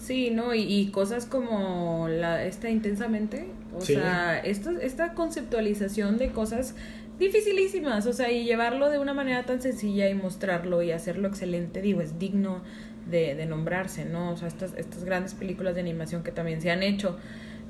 Sí, 0.00 0.30
¿no? 0.30 0.54
Y, 0.54 0.62
y 0.62 0.86
cosas 0.90 1.26
como 1.26 2.08
la 2.08 2.44
esta 2.44 2.70
intensamente, 2.70 3.46
o 3.76 3.80
Sí. 3.82 3.94
sea, 3.94 4.38
esta, 4.38 4.72
esta 4.80 5.12
conceptualización 5.14 6.16
de 6.16 6.30
cosas 6.30 6.74
dificilísimas, 7.18 8.06
o 8.06 8.12
sea, 8.14 8.30
y 8.32 8.44
llevarlo 8.44 8.88
de 8.88 8.98
una 8.98 9.12
manera 9.12 9.44
tan 9.44 9.60
sencilla 9.60 10.08
y 10.08 10.14
mostrarlo 10.14 10.82
y 10.82 10.90
hacerlo 10.90 11.28
excelente, 11.28 11.82
digo, 11.82 12.00
es 12.00 12.18
digno 12.18 12.62
de, 13.10 13.34
de 13.34 13.44
nombrarse, 13.44 14.06
¿no? 14.06 14.30
O 14.32 14.36
sea, 14.38 14.48
estas, 14.48 14.72
estas 14.78 15.04
grandes 15.04 15.34
películas 15.34 15.74
de 15.74 15.82
animación 15.82 16.22
que 16.22 16.32
también 16.32 16.62
se 16.62 16.70
han 16.70 16.82
hecho. 16.82 17.18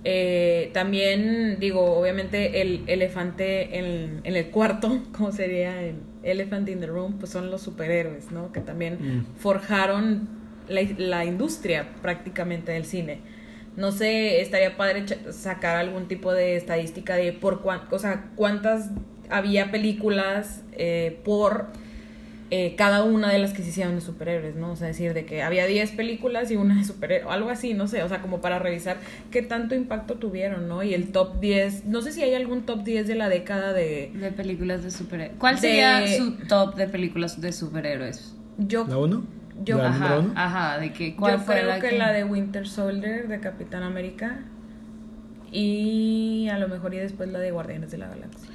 Eh, 0.05 0.71
también, 0.73 1.59
digo, 1.61 1.83
obviamente 1.99 2.63
el 2.63 2.85
elefante 2.87 3.79
en, 3.79 4.21
en 4.25 4.37
el 4.37 4.47
cuarto, 4.51 5.03
como 5.13 5.33
sería 5.33 5.83
el 5.83 5.97
Elephant 6.23 6.69
in 6.69 6.79
the 6.81 6.87
Room, 6.87 7.19
pues 7.19 7.33
son 7.33 7.51
los 7.51 7.61
superhéroes, 7.63 8.31
¿no? 8.31 8.53
Que 8.53 8.61
también 8.61 8.95
Mm. 9.01 9.25
forjaron 9.39 10.29
la, 10.71 10.81
la 10.99 11.25
industria 11.27 11.89
prácticamente 12.01 12.73
del 12.73 12.85
cine. 12.87 13.19
No 13.77 13.93
sé, 13.93 14.41
estaría 14.41 14.77
padre 14.77 15.05
sacar 15.33 15.77
algún 15.77 16.09
tipo 16.09 16.33
de 16.33 16.57
estadística 16.57 17.15
de 17.17 17.33
por 17.33 17.61
cuán, 17.63 17.83
o 17.91 17.99
sea, 17.99 18.31
cuántas 18.37 18.91
había 19.29 19.71
películas 19.71 20.63
eh, 20.73 21.21
por 21.25 21.67
eh, 22.53 22.75
cada 22.77 23.05
una 23.05 23.31
de 23.33 23.39
las 23.39 23.53
que 23.53 23.63
se 23.63 23.69
hicieron 23.69 23.95
de 23.95 24.01
superhéroes, 24.01 24.57
¿no? 24.57 24.73
O 24.73 24.77
sea, 24.77 24.89
decir 24.89 25.15
de 25.15 25.25
que 25.25 25.41
había 25.45 25.67
10 25.67 25.93
películas 25.93 26.51
y 26.51 26.57
una 26.57 26.79
de 26.79 26.85
superhéroes, 26.85 27.33
algo 27.33 27.49
así, 27.49 27.75
no 27.75 27.87
sé, 27.87 28.03
o 28.03 28.09
sea, 28.09 28.21
como 28.23 28.41
para 28.41 28.59
revisar 28.59 28.97
qué 29.31 29.41
tanto 29.43 29.77
impacto 29.77 30.15
tuvieron, 30.17 30.67
¿no? 30.67 30.83
Y 30.83 30.93
el 30.93 31.13
top 31.13 31.39
10, 31.39 31.85
no 31.85 32.03
sé 32.03 32.11
si 32.11 32.23
hay 32.25 32.35
algún 32.35 32.63
top 32.67 32.83
10 32.83 33.07
de 33.07 33.15
la 33.15 33.29
década 33.29 33.73
de... 33.73 34.11
De 34.15 34.33
películas 34.33 34.83
de 34.83 34.91
superhéroes. 34.91 35.39
¿Cuál 35.39 35.55
De- 35.55 35.61
sería 35.61 36.09
su 36.17 36.33
top 36.49 36.75
de 36.75 36.89
películas 36.89 37.41
de 37.41 37.53
superhéroes? 37.53 38.35
Yo, 38.59 38.85
¿La 38.89 38.97
uno? 38.99 39.23
Yo- 39.65 39.79
¿La 39.79 39.91
número 39.91 40.33
Ajá, 40.35 40.71
ajá, 40.75 40.81
de 40.81 40.93
que 40.93 41.15
cuál 41.17 41.33
yo 41.39 41.45
fue 41.45 41.57
creo 41.57 41.69
la 41.69 41.81
que, 41.81 41.99
la 41.99 42.13
de 42.13 42.25
Winter 42.25 42.67
Soldier 42.67 43.29
de 43.29 43.41
Capitán 43.41 43.83
América 43.83 44.39
y 45.53 46.49
a 46.51 46.59
lo 46.59 46.69
mejor 46.69 46.95
y 46.95 46.99
después 46.99 47.29
la 47.31 47.39
de 47.39 47.51
Guardianes 47.51 47.91
de 47.91 47.99
la 47.99 48.09
Galaxia. 48.09 48.49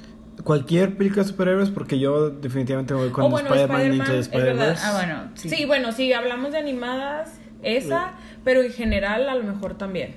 cualquier 0.44 0.96
película 0.96 1.22
de 1.22 1.28
superhéroes 1.28 1.70
porque 1.70 1.98
yo 1.98 2.30
definitivamente 2.30 2.94
voy 2.94 3.10
con 3.10 3.24
O 3.24 3.28
bueno, 3.30 3.54
Spider-Man 3.54 3.98
verdad. 3.98 4.14
Spider-Verse. 4.18 4.82
Ah, 4.86 4.92
bueno, 4.94 5.30
sí. 5.34 5.48
Sí. 5.50 5.64
bueno, 5.66 5.92
sí, 5.92 6.12
hablamos 6.12 6.52
de 6.52 6.58
animadas, 6.58 7.38
esa, 7.62 8.12
pero 8.44 8.62
en 8.62 8.72
general 8.72 9.28
a 9.28 9.34
lo 9.34 9.44
mejor 9.44 9.76
también. 9.78 10.14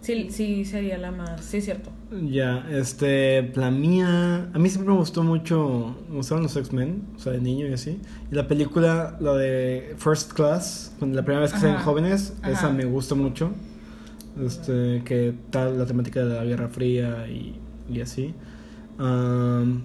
Sí, 0.00 0.28
sí 0.30 0.64
sería 0.64 0.96
la 0.98 1.10
más, 1.10 1.44
sí, 1.44 1.60
cierto. 1.60 1.90
Ya, 2.12 2.66
este, 2.70 3.52
la 3.54 3.70
mía, 3.70 4.50
a 4.52 4.58
mí 4.58 4.68
siempre 4.68 4.92
me 4.92 4.98
gustó 4.98 5.22
mucho, 5.22 5.96
me 6.08 6.16
gustaron 6.16 6.42
los 6.42 6.56
X-Men, 6.56 7.04
o 7.16 7.20
sea, 7.20 7.32
de 7.32 7.40
niño 7.40 7.68
y 7.68 7.72
así. 7.72 8.00
Y 8.32 8.34
la 8.34 8.48
película, 8.48 9.16
la 9.20 9.34
de 9.34 9.94
First 9.96 10.32
Class, 10.32 10.92
cuando 10.98 11.16
la 11.16 11.24
primera 11.24 11.42
vez 11.42 11.52
que 11.52 11.60
salen 11.60 11.76
jóvenes, 11.78 12.34
Ajá. 12.42 12.50
esa 12.50 12.70
me 12.70 12.84
gusta 12.84 13.14
mucho. 13.14 13.52
Este, 14.44 15.02
que 15.04 15.34
tal 15.50 15.78
la 15.78 15.86
temática 15.86 16.24
de 16.24 16.34
la 16.34 16.44
Guerra 16.44 16.68
Fría 16.68 17.28
y, 17.28 17.54
y 17.88 18.00
así. 18.00 18.34
Am, 18.98 19.82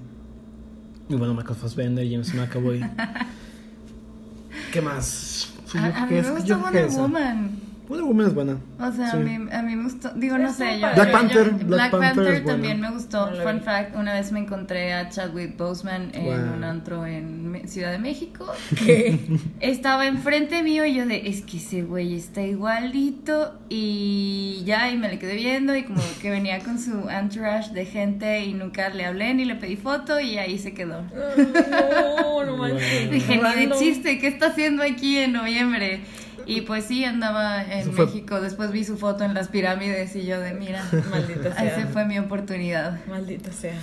y 1.07 1.15
bueno, 1.15 1.35
Michael 1.35 1.55
Fassbender, 1.55 2.07
James 2.09 2.33
McAvoy. 2.33 2.81
¿Qué 4.73 4.81
más? 4.81 5.53
Pues 5.61 5.73
yo 5.73 5.79
A, 5.79 5.85
a 5.85 6.05
mí 6.07 6.15
me 6.15 6.43
que 6.43 6.53
Wonder. 6.55 6.89
Woman. 6.89 7.64
Wonder 7.87 8.05
Woman 8.05 8.27
es 8.27 8.33
buena. 8.33 8.57
O 8.79 8.91
sea, 8.91 9.11
Sí. 9.11 9.17
a, 9.17 9.19
mí, 9.19 9.47
a 9.51 9.61
mí 9.61 9.75
me 9.75 9.83
gustó, 9.83 10.09
digo, 10.15 10.37
no 10.37 10.51
sé, 10.51 10.79
yo... 10.79 10.87
Black 10.95 11.05
yo- 11.07 11.11
Panther, 11.11 11.57
yo- 11.59 11.65
Black 11.67 11.91
Panther 11.91 12.43
también 12.45 12.79
me 12.81 12.89
gustó. 12.91 13.29
No 13.31 13.43
Fun 13.43 13.61
fact, 13.61 13.95
una 13.95 14.13
vez 14.13 14.31
me 14.31 14.39
encontré 14.39 14.93
a 14.93 15.09
Chadwick 15.09 15.55
Boseman 15.57 16.09
en 16.13 16.23
Wow. 16.25 16.53
un 16.57 16.63
antro 16.63 17.05
en 17.05 17.61
Ciudad 17.67 17.91
de 17.91 17.99
México, 17.99 18.45
que 18.85 19.19
estaba 19.59 20.07
enfrente 20.07 20.61
mío 20.63 20.85
y 20.85 20.95
yo 20.95 21.05
de, 21.05 21.27
es 21.27 21.41
que 21.43 21.57
ese 21.57 21.83
güey 21.83 22.15
está 22.15 22.41
igualito 22.41 23.59
y 23.69 24.63
ya, 24.65 24.91
y 24.91 24.97
me 24.97 25.07
le 25.09 25.19
quedé 25.19 25.35
viendo 25.35 25.75
y 25.75 25.83
como 25.83 26.01
que 26.21 26.29
venía 26.29 26.59
con 26.59 26.79
su 26.79 27.09
entourage 27.09 27.73
de 27.73 27.85
gente 27.85 28.43
y 28.45 28.53
nunca 28.53 28.89
le 28.89 29.05
hablé 29.05 29.33
ni 29.33 29.45
le 29.45 29.55
pedí 29.55 29.75
foto 29.75 30.19
y 30.19 30.37
ahí 30.37 30.57
se 30.59 30.73
quedó. 30.73 31.03
No, 31.03 32.43
no 32.45 32.57
manches. 32.57 33.09
Dije, 33.11 33.37
ni 33.37 33.65
de 33.67 33.75
chiste, 33.77 34.17
¿qué 34.19 34.27
está 34.27 34.47
haciendo 34.47 34.83
aquí 34.83 35.17
en 35.17 35.33
noviembre? 35.33 36.01
Y 36.45 36.61
pues 36.61 36.85
sí, 36.85 37.03
andaba 37.03 37.63
en 37.63 37.91
fue- 37.91 38.05
México. 38.05 38.39
Después 38.41 38.71
vi 38.71 38.83
su 38.83 38.97
foto 38.97 39.23
en 39.23 39.33
las 39.33 39.47
pirámides 39.49 40.15
y 40.15 40.25
yo 40.25 40.39
de, 40.39 40.53
mira, 40.53 40.83
Maldita 41.09 41.53
sea. 41.55 41.65
esa 41.65 41.87
fue 41.87 42.05
mi 42.05 42.19
oportunidad. 42.19 42.99
Maldita 43.07 43.51
sea. 43.51 43.73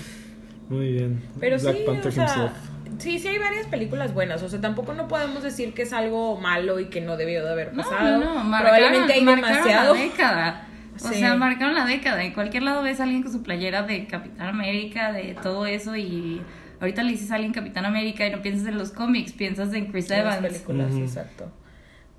Muy 0.69 0.93
bien. 0.93 1.23
Pero 1.41 1.59
Black 1.59 1.77
sí, 1.77 1.83
Panther 1.87 2.09
o 2.09 2.13
sea, 2.13 2.25
himself. 2.25 2.53
sí, 2.99 3.19
sí 3.19 3.29
hay 3.29 3.39
varias 3.39 3.67
películas 3.67 4.15
buenas. 4.15 4.43
O 4.43 4.49
sea, 4.49 4.61
tampoco 4.61 4.95
no 4.95 5.09
podemos 5.09 5.43
decir 5.43 5.75
que 5.75 5.83
es 5.83 5.93
algo 5.93 6.41
malo 6.41 6.79
y 6.81 6.87
que 6.87 7.01
no 7.01 7.17
debió 7.17 7.45
de 7.45 7.51
haber 7.51 7.75
No, 7.75 7.83
pasado. 7.83 8.19
no, 8.19 8.35
no, 8.37 8.45
marcaron, 8.45 8.77
Probablemente 8.79 9.13
hay 9.15 9.23
marcaron 9.23 9.53
demasiado. 9.65 9.95
la 9.95 10.01
década. 10.01 10.69
O 10.95 11.09
Sí. 11.09 11.15
sea, 11.21 11.35
marcaron 11.37 11.75
la 11.75 11.87
década. 11.87 12.23
En 12.23 12.33
cualquier 12.35 12.63
lado 12.65 12.83
ves 12.83 13.01
a 13.01 13.05
alguien 13.05 13.23
con 13.23 13.33
su 13.33 13.43
playera 13.43 13.83
de 13.83 14.07
Capitán 14.07 14.49
América, 14.49 15.11
de 15.13 15.35
todo 15.43 15.65
eso 15.67 15.97
y... 15.97 16.43
Ahorita 16.81 17.03
le 17.03 17.13
dices 17.13 17.31
a 17.31 17.37
alguien 17.37 17.53
Capitán 17.55 17.87
América 17.87 18.27
y 18.27 18.31
no 18.31 18.43
piensas 18.43 18.67
en 18.69 18.77
los 18.77 18.91
cómics, 18.91 19.33
piensas 19.33 19.73
en 19.73 19.87
Chris 19.87 20.11
en 20.11 20.25
las 20.25 20.37
Evans. 20.39 20.53
películas, 20.53 20.93
exacto. 20.97 21.51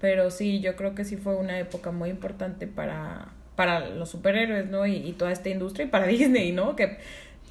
Pero 0.03 0.31
sí, 0.31 0.59
yo 0.59 0.75
creo 0.75 0.95
que 0.95 1.05
sí 1.05 1.15
fue 1.15 1.33
una 1.37 1.57
época 1.59 1.91
muy 1.91 2.09
importante 2.09 2.67
para, 2.67 3.29
para 3.55 3.87
los 3.89 4.09
superhéroes, 4.09 4.69
¿no? 4.69 4.85
Y, 4.85 4.97
y 4.97 5.13
toda 5.13 5.31
esta 5.31 5.47
industria 5.47 5.85
y 5.85 5.89
para 5.89 6.07
Disney, 6.15 6.51
¿no? 6.51 6.75
Que 6.75 6.97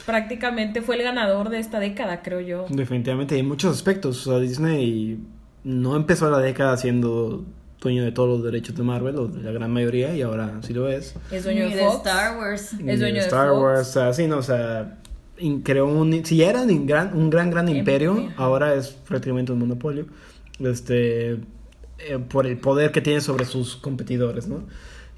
prácticamente 0.04 0.82
fue 0.82 0.96
el 0.96 1.02
ganador 1.02 1.48
de 1.48 1.58
esta 1.58 1.80
década, 1.80 2.20
creo 2.22 2.40
yo. 2.40 2.66
Definitivamente, 2.68 3.38
en 3.38 3.48
muchos 3.48 3.74
aspectos. 3.74 4.26
O 4.26 4.32
sea, 4.32 4.38
Disney 4.40 5.18
no 5.64 5.96
empezó 5.96 6.30
la 6.30 6.40
década 6.40 6.76
siendo 6.76 7.42
dueño 7.80 8.04
de 8.04 8.12
todos 8.12 8.28
los 8.28 8.44
derechos 8.44 8.76
de 8.76 8.82
Marvel, 8.82 9.16
o 9.16 9.28
de 9.28 9.42
la 9.44 9.52
gran 9.52 9.70
mayoría, 9.72 10.14
y 10.14 10.20
ahora 10.20 10.58
sí 10.60 10.74
lo 10.74 10.90
es. 10.90 11.14
Es 11.30 11.44
dueño 11.44 11.70
de 11.70 11.78
Fox. 11.78 11.96
Star 12.06 12.36
Wars. 12.36 12.72
Es 12.86 13.00
dueño 13.00 13.14
de 13.14 13.20
Star 13.20 13.48
Fox. 13.48 13.62
Wars, 13.62 13.88
o 13.88 13.92
sea, 13.92 14.12
sí, 14.12 14.26
no, 14.26 14.36
o 14.36 14.42
sea, 14.42 14.98
in- 15.38 15.62
creó 15.62 15.86
un... 15.86 16.22
Si 16.26 16.36
ya 16.36 16.50
era 16.50 16.60
un 16.62 16.86
gran, 16.86 17.16
un 17.16 17.30
gran, 17.30 17.50
gran 17.50 17.66
imperio, 17.70 18.30
ahora 18.36 18.74
es 18.74 18.88
prácticamente 18.88 19.52
un 19.52 19.58
monopolio, 19.60 20.04
este, 20.60 21.38
eh, 22.08 22.18
por 22.18 22.46
el 22.46 22.56
poder 22.58 22.92
que 22.92 23.00
tiene 23.00 23.20
sobre 23.20 23.44
sus 23.44 23.76
competidores, 23.76 24.46
¿no? 24.48 24.64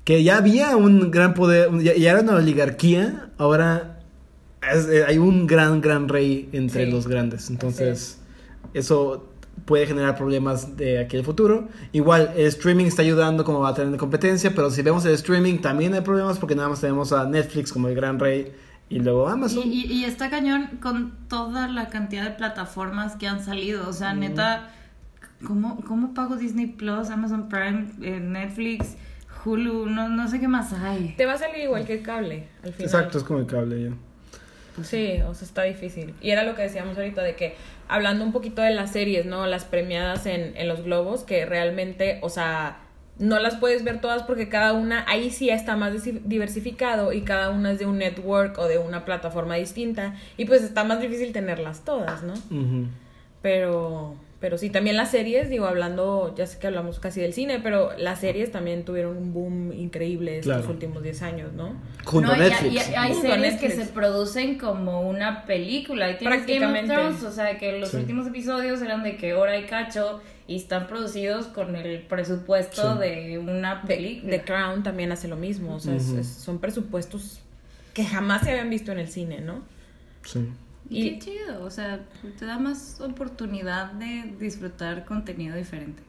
Que 0.04 0.22
ya 0.22 0.36
había 0.36 0.76
un 0.76 1.11
gran 1.11 1.35
poder, 1.35 1.70
ya, 1.82 1.94
ya 1.94 2.11
era 2.12 2.20
una 2.20 2.35
oligarquía, 2.37 3.30
ahora 3.38 4.00
es- 4.72 4.87
eh, 4.88 5.04
hay 5.06 5.18
un 5.18 5.46
gran, 5.46 5.80
gran 5.80 6.09
rey 6.09 6.48
entre 6.52 6.85
Sí, 6.87 6.90
los 6.90 7.06
grandes, 7.09 7.48
entonces 7.50 8.18
eso 8.74 9.28
puede 9.64 9.87
generar 9.87 10.16
problemas 10.16 10.76
de 10.76 10.98
aquí 10.98 11.16
al 11.16 11.24
futuro. 11.24 11.68
Igual, 11.92 12.32
el 12.37 12.46
streaming 12.46 12.87
está 12.87 13.02
ayudando 13.02 13.44
como 13.44 13.61
va 13.61 13.70
a 13.70 13.74
tener 13.74 13.96
competencia, 13.98 14.52
pero 14.54 14.70
si 14.70 14.82
vemos 14.82 15.04
el 15.06 15.12
streaming 15.12 15.59
también 15.59 15.94
hay 15.94 16.00
problemas 16.02 16.38
porque 16.38 16.54
nada 16.54 16.68
más 16.68 16.80
tenemos 16.80 17.12
a 17.12 17.24
Netflix 17.26 17.72
como 17.72 17.88
el 17.88 17.94
gran 17.94 18.18
rey 18.18 18.52
y 18.90 18.98
luego 18.98 19.28
Amazon. 19.28 19.62
y- 19.64 19.87
y 19.87 20.04
está 20.04 20.28
cañón 20.28 20.68
con 20.82 21.12
toda 21.28 21.68
la 21.68 21.88
cantidad 21.88 22.24
de 22.24 22.30
plataformas 22.32 23.16
que 23.16 23.26
han 23.26 23.42
salido. 23.42 23.88
O 23.88 23.92
sea, 23.92 24.12
neta, 24.12 24.70
¿cómo, 25.46 25.80
¿cómo 25.87 26.14
pago 26.14 26.37
Disney 26.37 26.66
Plus, 26.66 27.11
Amazon 27.11 27.48
Prime, 27.48 27.87
eh, 28.02 28.20
Netflix, 28.20 28.96
Hulu? 29.44 29.87
No, 29.87 30.09
no 30.09 30.28
sé 30.28 30.40
qué 30.40 30.48
más 30.48 30.72
hay. 30.72 31.14
Te 31.16 31.26
va 31.26 31.35
a 31.35 31.38
salir 31.38 31.64
igual 31.64 31.87
que 31.87 31.94
el 31.94 32.02
cable, 32.02 32.48
al 32.62 32.72
final. 32.72 32.87
Exacto, 32.87 33.18
es 33.18 33.24
como 33.24 33.40
el 33.40 33.46
cable 33.46 33.90
ya. 33.90 33.90
Sí, 34.83 35.20
o 35.26 35.35
sea, 35.35 35.46
está 35.46 35.62
difícil. 35.62 36.14
Y 36.20 36.30
era 36.30 36.42
lo 36.42 36.57
que 36.57 36.62
decíamos 36.62 36.96
ahorita 36.96 37.22
de 37.22 37.37
que, 37.37 37.54
hablando 37.88 38.24
un 38.24 38.33
poquito 38.33 38.61
de 38.61 38.70
las 38.70 38.90
series, 38.90 39.24
¿no? 39.24 39.46
Las 39.46 39.64
premiadas 39.64 40.26
en, 40.26 40.57
en 40.57 40.66
los 40.66 40.83
globos, 40.83 41.22
que 41.22 41.46
realmente, 41.46 42.18
o 42.22 42.28
sea, 42.28 42.78
no 43.18 43.38
las 43.38 43.57
puedes 43.57 43.85
ver 43.85 44.00
todas 44.00 44.24
porque 44.24 44.48
cada 44.48 44.72
una, 44.72 45.04
ahí 45.09 45.30
sí 45.30 45.48
está 45.48 45.76
más 45.76 45.92
diversificado 46.24 47.12
y 47.12 47.22
cada 47.22 47.50
una 47.50 47.72
es 47.72 47.78
de 47.78 47.87
un 47.87 47.98
network 47.98 48.59
o 48.59 48.66
de 48.66 48.78
una 48.78 49.04
plataforma 49.04 49.54
distinta. 49.54 50.14
Y 50.37 50.46
pues 50.46 50.62
está 50.62 50.85
más 50.85 51.00
difícil 51.00 51.33
tenerlas 51.33 51.85
todas, 51.85 52.22
¿no? 52.22 52.35
Pero, 53.40 54.16
pero 54.44 54.59
sí, 54.59 54.68
también 54.68 54.98
las 54.98 55.11
series, 55.11 55.48
digo, 55.48 55.64
hablando, 55.64 56.35
ya 56.37 56.46
sé 56.46 56.59
que 56.59 56.66
hablamos 56.66 57.00
casi 57.00 57.18
del 57.18 57.33
cine, 57.33 57.61
pero 57.61 57.96
las 57.96 58.20
series 58.20 58.52
también 58.52 58.85
tuvieron 58.85 59.16
un 59.16 59.33
boom 59.33 59.72
increíble 59.72 60.37
estos 60.40 60.52
Claro. 60.59 60.70
últimos 60.70 61.02
10 61.02 61.22
años, 61.22 61.54
¿no? 61.54 61.72
Junto 62.04 62.28
No, 62.28 62.35
a 62.35 62.37
Netflix. 62.37 62.70
y- 62.70 62.76
y 62.92 62.94
hay 62.94 63.12
Junto 63.14 63.26
series 63.30 63.54
que 63.59 63.70
se 63.70 63.87
producen 63.87 64.59
como 64.59 65.00
una 65.00 65.46
película. 65.46 66.11
Y 66.11 66.18
tienes 66.18 66.40
Game 66.46 66.59
of 66.66 66.72
Prácticamente. 66.72 66.92
Thrones, 66.94 67.22
o 67.22 67.33
sea, 67.33 67.57
que 67.57 67.78
los 67.78 67.88
Sí. 67.88 67.96
últimos 67.96 68.26
episodios 68.26 68.83
eran 68.83 69.02
de 69.02 69.16
que 69.16 69.33
hora 69.33 69.57
y 69.57 69.64
cacho 69.64 70.20
y 70.46 70.57
están 70.57 70.88
producidos 70.88 71.46
con 71.46 71.74
el 71.74 72.02
presupuesto 72.02 72.96
Sí. 72.96 72.98
de 73.00 73.38
una 73.38 73.80
The, 73.80 73.94
película. 73.96 74.30
The 74.30 74.42
Crown 74.44 74.83
también 74.83 75.11
hace 75.11 75.26
lo 75.26 75.37
mismo, 75.37 75.76
o 75.76 75.80
sea, 75.80 75.96
es- 75.96 76.09
Ujú. 76.11 76.18
es- 76.18 76.28
son 76.28 76.59
presupuestos 76.59 77.40
que 77.94 78.04
jamás 78.04 78.42
se 78.42 78.50
habían 78.50 78.68
visto 78.68 78.92
en 78.92 78.98
el 78.98 79.09
cine, 79.09 79.40
¿no? 79.40 79.62
Sí. 80.22 80.46
Y 80.96 81.11
qué 81.11 81.18
chido, 81.18 81.62
o 81.64 81.70
sea, 81.70 82.00
te 82.38 82.44
da 82.46 82.59
más 82.59 83.00
oportunidad 83.00 83.92
de 83.92 84.35
disfrutar 84.38 85.04
contenido 85.04 85.57
diferente. 85.57 86.02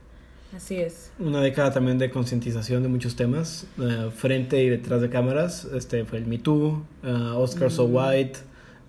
Así 0.55 0.77
es. 0.77 1.11
Una 1.19 1.41
década 1.41 1.73
también 1.73 1.97
de 1.97 2.09
concientización 2.09 2.81
de 2.83 2.87
muchos 2.89 3.15
temas, 3.15 3.67
eh, 3.77 4.09
frente 4.15 4.63
y 4.63 4.69
detrás 4.69 5.01
de 5.01 5.09
cámaras. 5.09 5.65
Este 5.73 6.05
fue 6.05 6.19
el 6.19 6.27
Me 6.27 6.37
Too, 6.37 6.81
eh, 7.03 7.11
Oscar 7.35 7.71
So 7.71 7.87
Mm. 7.87 7.95
White. 7.95 8.39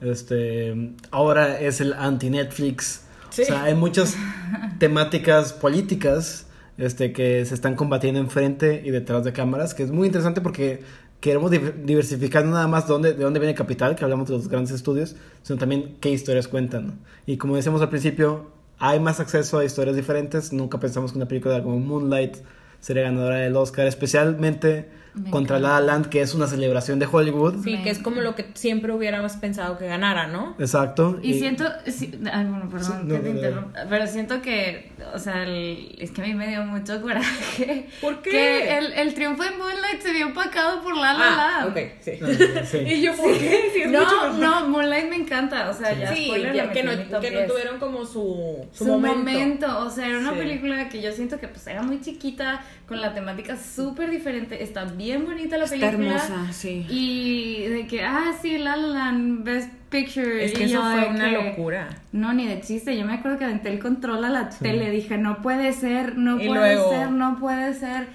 Este, 0.00 0.92
ahora 1.10 1.58
es 1.58 1.80
el 1.80 1.92
anti-Netflix. 1.94 3.02
Sí. 3.30 3.42
O 3.42 3.44
sea, 3.46 3.64
hay 3.64 3.74
muchas 3.74 4.16
temáticas 4.78 5.52
políticas 5.54 6.46
este, 6.78 7.12
que 7.12 7.44
se 7.46 7.54
están 7.54 7.74
combatiendo 7.74 8.20
enfrente 8.20 8.82
y 8.84 8.90
detrás 8.90 9.24
de 9.24 9.32
cámaras, 9.32 9.74
que 9.74 9.82
es 9.82 9.90
muy 9.90 10.06
interesante 10.06 10.40
porque 10.42 10.82
queremos 11.20 11.50
div- 11.50 11.74
diversificar 11.84 12.44
no 12.44 12.52
nada 12.52 12.68
más 12.68 12.86
dónde, 12.86 13.14
de 13.14 13.22
dónde 13.24 13.40
viene 13.40 13.54
capital, 13.54 13.96
que 13.96 14.04
hablamos 14.04 14.28
de 14.28 14.34
los 14.34 14.48
grandes 14.48 14.72
estudios, 14.72 15.16
sino 15.42 15.58
también 15.58 15.96
qué 16.00 16.10
historias 16.10 16.48
cuentan. 16.48 17.00
Y 17.26 17.36
como 17.36 17.56
decíamos 17.56 17.82
al 17.82 17.88
principio, 17.88 18.50
hay 18.78 19.00
más 19.00 19.20
acceso 19.20 19.58
a 19.58 19.64
historias 19.64 19.96
diferentes. 19.96 20.52
Nunca 20.52 20.78
pensamos 20.78 21.12
que 21.12 21.18
una 21.18 21.28
película 21.28 21.62
como 21.62 21.78
Moonlight 21.78 22.36
sería 22.80 23.04
ganadora 23.04 23.36
del 23.36 23.56
Oscar, 23.56 23.86
especialmente 23.86 24.88
Me 25.16 25.30
contra 25.30 25.58
La 25.58 25.68
encanta. 25.68 25.80
La 25.86 25.92
Land, 25.94 26.06
que 26.08 26.20
es 26.20 26.34
una 26.34 26.46
celebración 26.46 26.98
de 26.98 27.06
Hollywood. 27.10 27.64
Sí, 27.64 27.82
que 27.82 27.90
es 27.90 27.98
como 27.98 28.20
lo 28.20 28.34
que 28.34 28.46
siempre 28.54 28.92
hubiéramos 28.92 29.32
pensado 29.32 29.78
que 29.78 29.86
ganara, 29.86 30.26
¿no? 30.26 30.54
Exacto. 30.58 31.18
Y 31.22 31.34
siento, 31.38 31.64
sí, 31.86 32.12
ay, 32.32 32.44
bueno, 32.44 32.68
perdón 32.70 33.00
Sí, 33.00 33.06
no, 33.06 33.14
que 33.14 33.20
te 33.20 33.28
no, 33.28 33.30
no. 33.32 33.36
interrumpa, 33.36 33.80
pero 33.88 34.06
siento 34.06 34.42
que, 34.42 34.92
o 35.14 35.18
sea, 35.18 35.42
el- 35.44 35.96
es 35.98 36.10
que 36.10 36.22
a 36.22 36.24
mí 36.26 36.34
me 36.34 36.48
dio 36.48 36.62
mucho 36.64 37.00
coraje. 37.00 37.88
¿Por 38.00 38.20
qué? 38.22 38.30
Que 38.30 38.78
el, 38.78 38.92
el 38.92 39.14
triunfo 39.14 39.42
de 39.42 39.50
Moonlight 39.52 40.00
se 40.02 40.12
vio 40.12 40.28
opacado 40.28 40.82
por 40.82 40.96
La 40.96 41.14
La 41.14 41.26
Ah, 41.28 41.64
Land. 41.64 41.70
ok, 41.70 41.78
sí. 42.00 42.12
Sí. 42.66 42.78
Y 42.86 43.02
yo, 43.02 43.14
¿por 43.16 43.32
qué? 43.32 43.70
Sí, 43.74 43.80
es 43.82 43.88
mucho 43.88 44.32
No, 44.34 44.60
no, 44.62 44.68
Moonlight 44.68 45.08
me 45.08 45.16
encanta, 45.16 45.70
o 45.70 45.74
sea, 45.74 45.92
ya 45.94 46.14
spoiler, 46.14 46.54
ya 46.54 46.64
la 46.66 46.72
que, 46.72 46.82
no, 46.82 46.90
que 47.20 47.30
no 47.30 47.38
10. 47.38 47.46
tuvieron 47.48 47.78
como 47.78 48.04
su, 48.04 48.66
su, 48.72 48.84
su 48.84 48.90
momento. 48.90 49.18
momento. 49.18 49.78
O 49.80 49.90
sea, 49.90 50.06
era 50.08 50.18
una 50.18 50.32
Sí. 50.32 50.38
película 50.38 50.88
que 50.88 51.00
yo 51.00 51.10
siento 51.12 51.38
que 51.40 51.48
pues 51.48 51.66
era 51.66 51.82
muy 51.82 52.00
chiquita, 52.00 52.62
con 52.86 53.00
la 53.00 53.12
temática 53.14 53.56
súper 53.56 54.10
diferente. 54.10 54.62
Está 54.62 54.84
bien 54.84 55.24
bonita 55.24 55.56
la 55.58 55.64
Está 55.64 55.76
película. 55.90 56.14
hermosa, 56.24 56.52
sí. 56.52 56.86
Y 56.88 57.62
de 57.68 57.86
que, 57.86 58.02
ah, 58.04 58.32
sí, 58.40 58.58
La 58.58 58.76
La 58.76 58.86
Land, 58.88 59.44
Best 59.44 59.70
Picture. 59.90 60.44
Es 60.44 60.52
que 60.52 60.64
y 60.64 60.70
eso 60.70 60.82
fue 60.82 61.08
una 61.08 61.24
que- 61.30 61.32
locura. 61.32 61.88
No, 62.12 62.32
ni 62.32 62.46
de 62.46 62.60
chiste. 62.60 62.96
Yo 62.96 63.04
me 63.04 63.14
acuerdo 63.14 63.38
que 63.38 63.44
aventé 63.44 63.70
el 63.70 63.78
control 63.78 64.24
a 64.24 64.28
la 64.30 64.48
tele. 64.50 64.90
Dije, 64.90 65.18
no 65.18 65.42
puede 65.42 65.72
ser, 65.72 66.16
no 66.16 66.40
Y 66.40 66.46
puede 66.48 66.74
luego- 66.74 66.90
ser, 66.90 67.10
no 67.10 67.38
puede 67.38 67.74
ser. 67.74 68.06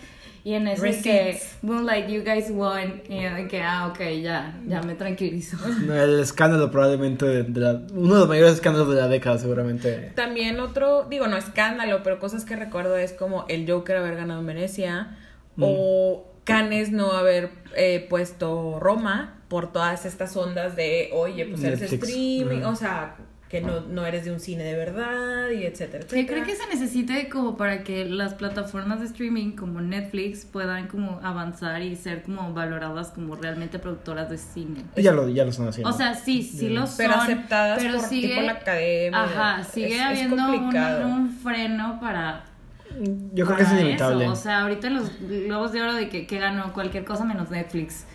Y 0.43 0.54
en 0.56 0.67
ese 0.67 0.82
que 0.82 0.88
Receipts. 0.88 1.58
Moonlight, 1.62 2.08
you 2.08 2.23
guys 2.23 2.49
won. 2.49 3.01
Y 3.08 3.21
yo 3.21 3.34
de 3.36 3.47
que, 3.47 3.62
ah, 3.62 3.88
ok, 3.88 3.99
ya, 4.21 4.60
ya 4.67 4.82
me 4.82 4.95
tranquilizo. 4.95 5.58
No, 5.86 5.93
El 5.93 6.19
escándalo 6.19 6.71
probablemente 6.71 7.25
de, 7.25 7.43
de 7.43 7.60
la, 7.60 7.82
uno 7.93 8.13
de 8.13 8.19
los 8.21 8.27
mayores 8.27 8.54
escándalos 8.56 8.89
de 8.89 9.01
la 9.01 9.08
década 9.08 9.38
seguramente. 9.38 10.12
También 10.15 10.60
otro, 10.60 11.06
digo, 11.10 11.27
no 11.27 11.38
escándalo, 11.38 12.01
pero 12.04 12.19
cosas 12.19 12.45
que 12.45 12.56
recuerdo 12.56 12.97
es 12.97 13.13
como 13.13 13.45
el 13.49 13.69
Joker 13.69 13.97
haber 13.97 14.15
ganado 14.15 14.43
Venecia 14.43 15.17
o 15.60 16.25
Cannes 16.43 16.91
no 16.91 17.12
haber 17.12 17.51
eh, 17.75 18.06
puesto 18.10 18.80
Roma 18.80 19.41
por 19.47 19.71
todas 19.71 20.06
estas 20.06 20.36
ondas 20.36 20.75
de, 20.75 21.10
oye, 21.13 21.45
pues 21.45 21.63
eres 21.63 21.82
streaming, 21.82 22.63
o 22.63 22.75
sea, 22.75 23.15
que 23.52 23.60
no, 23.60 23.82
no 23.82 24.06
eres 24.06 24.24
de 24.24 24.32
un 24.32 24.40
cine 24.40 24.64
de 24.64 24.78
verdad 24.78 25.50
y 25.50 25.66
etcétera, 25.66 26.06
Yo 26.08 26.16
etcétera. 26.16 26.26
creo 26.26 26.46
que 26.46 26.56
se 26.56 26.68
necesite 26.70 27.28
como 27.28 27.58
para 27.58 27.84
que 27.84 28.06
las 28.06 28.34
plataformas 28.34 29.02
de 29.02 29.08
streaming 29.08 29.58
como 29.58 29.82
Netflix 29.82 30.46
puedan 30.46 30.88
como 30.88 31.20
avanzar 31.22 31.82
y 31.82 31.98
ser 31.98 32.24
como 32.24 32.54
valoradas 32.54 33.10
como 33.10 33.36
realmente 33.36 33.78
productoras 33.78 34.30
de 34.30 34.38
cine. 34.38 34.86
Ya 34.96 35.12
lo, 35.12 35.28
ya 35.28 35.44
lo 35.44 35.50
están 35.50 35.68
haciendo. 35.68 35.90
O 35.90 35.94
sea, 35.94 36.16
sí, 36.16 36.44
sí 36.44 36.70
lo 36.70 36.88
son. 36.88 36.96
Pero 36.98 37.14
aceptadas 37.16 37.80
pero 37.84 37.98
por 38.00 38.08
sigue, 38.08 38.30
tipo 38.30 38.42
la 38.42 38.52
academia. 38.54 39.24
Ajá, 39.24 39.64
sigue 39.66 39.88
Es- 39.88 39.94
es 39.96 40.02
habiendo 40.02 40.36
un, 40.50 41.12
un 41.12 41.30
freno 41.32 42.00
para. 42.00 42.46
Yo 43.34 43.46
creo 43.46 43.58
que 43.58 43.64
es 43.64 43.72
inevitable. 43.74 44.24
eso. 44.26 44.34
O 44.34 44.36
sea, 44.38 44.62
ahorita 44.62 44.90
los 44.90 45.10
globos 45.20 45.72
de 45.74 45.82
oro 45.82 45.94
de 45.94 46.08
que, 46.10 46.26
que 46.28 46.40
ganó 46.40 46.72
cualquier 46.74 47.04
cosa 47.06 47.26
menos 47.26 47.50
Netflix. 47.50 48.06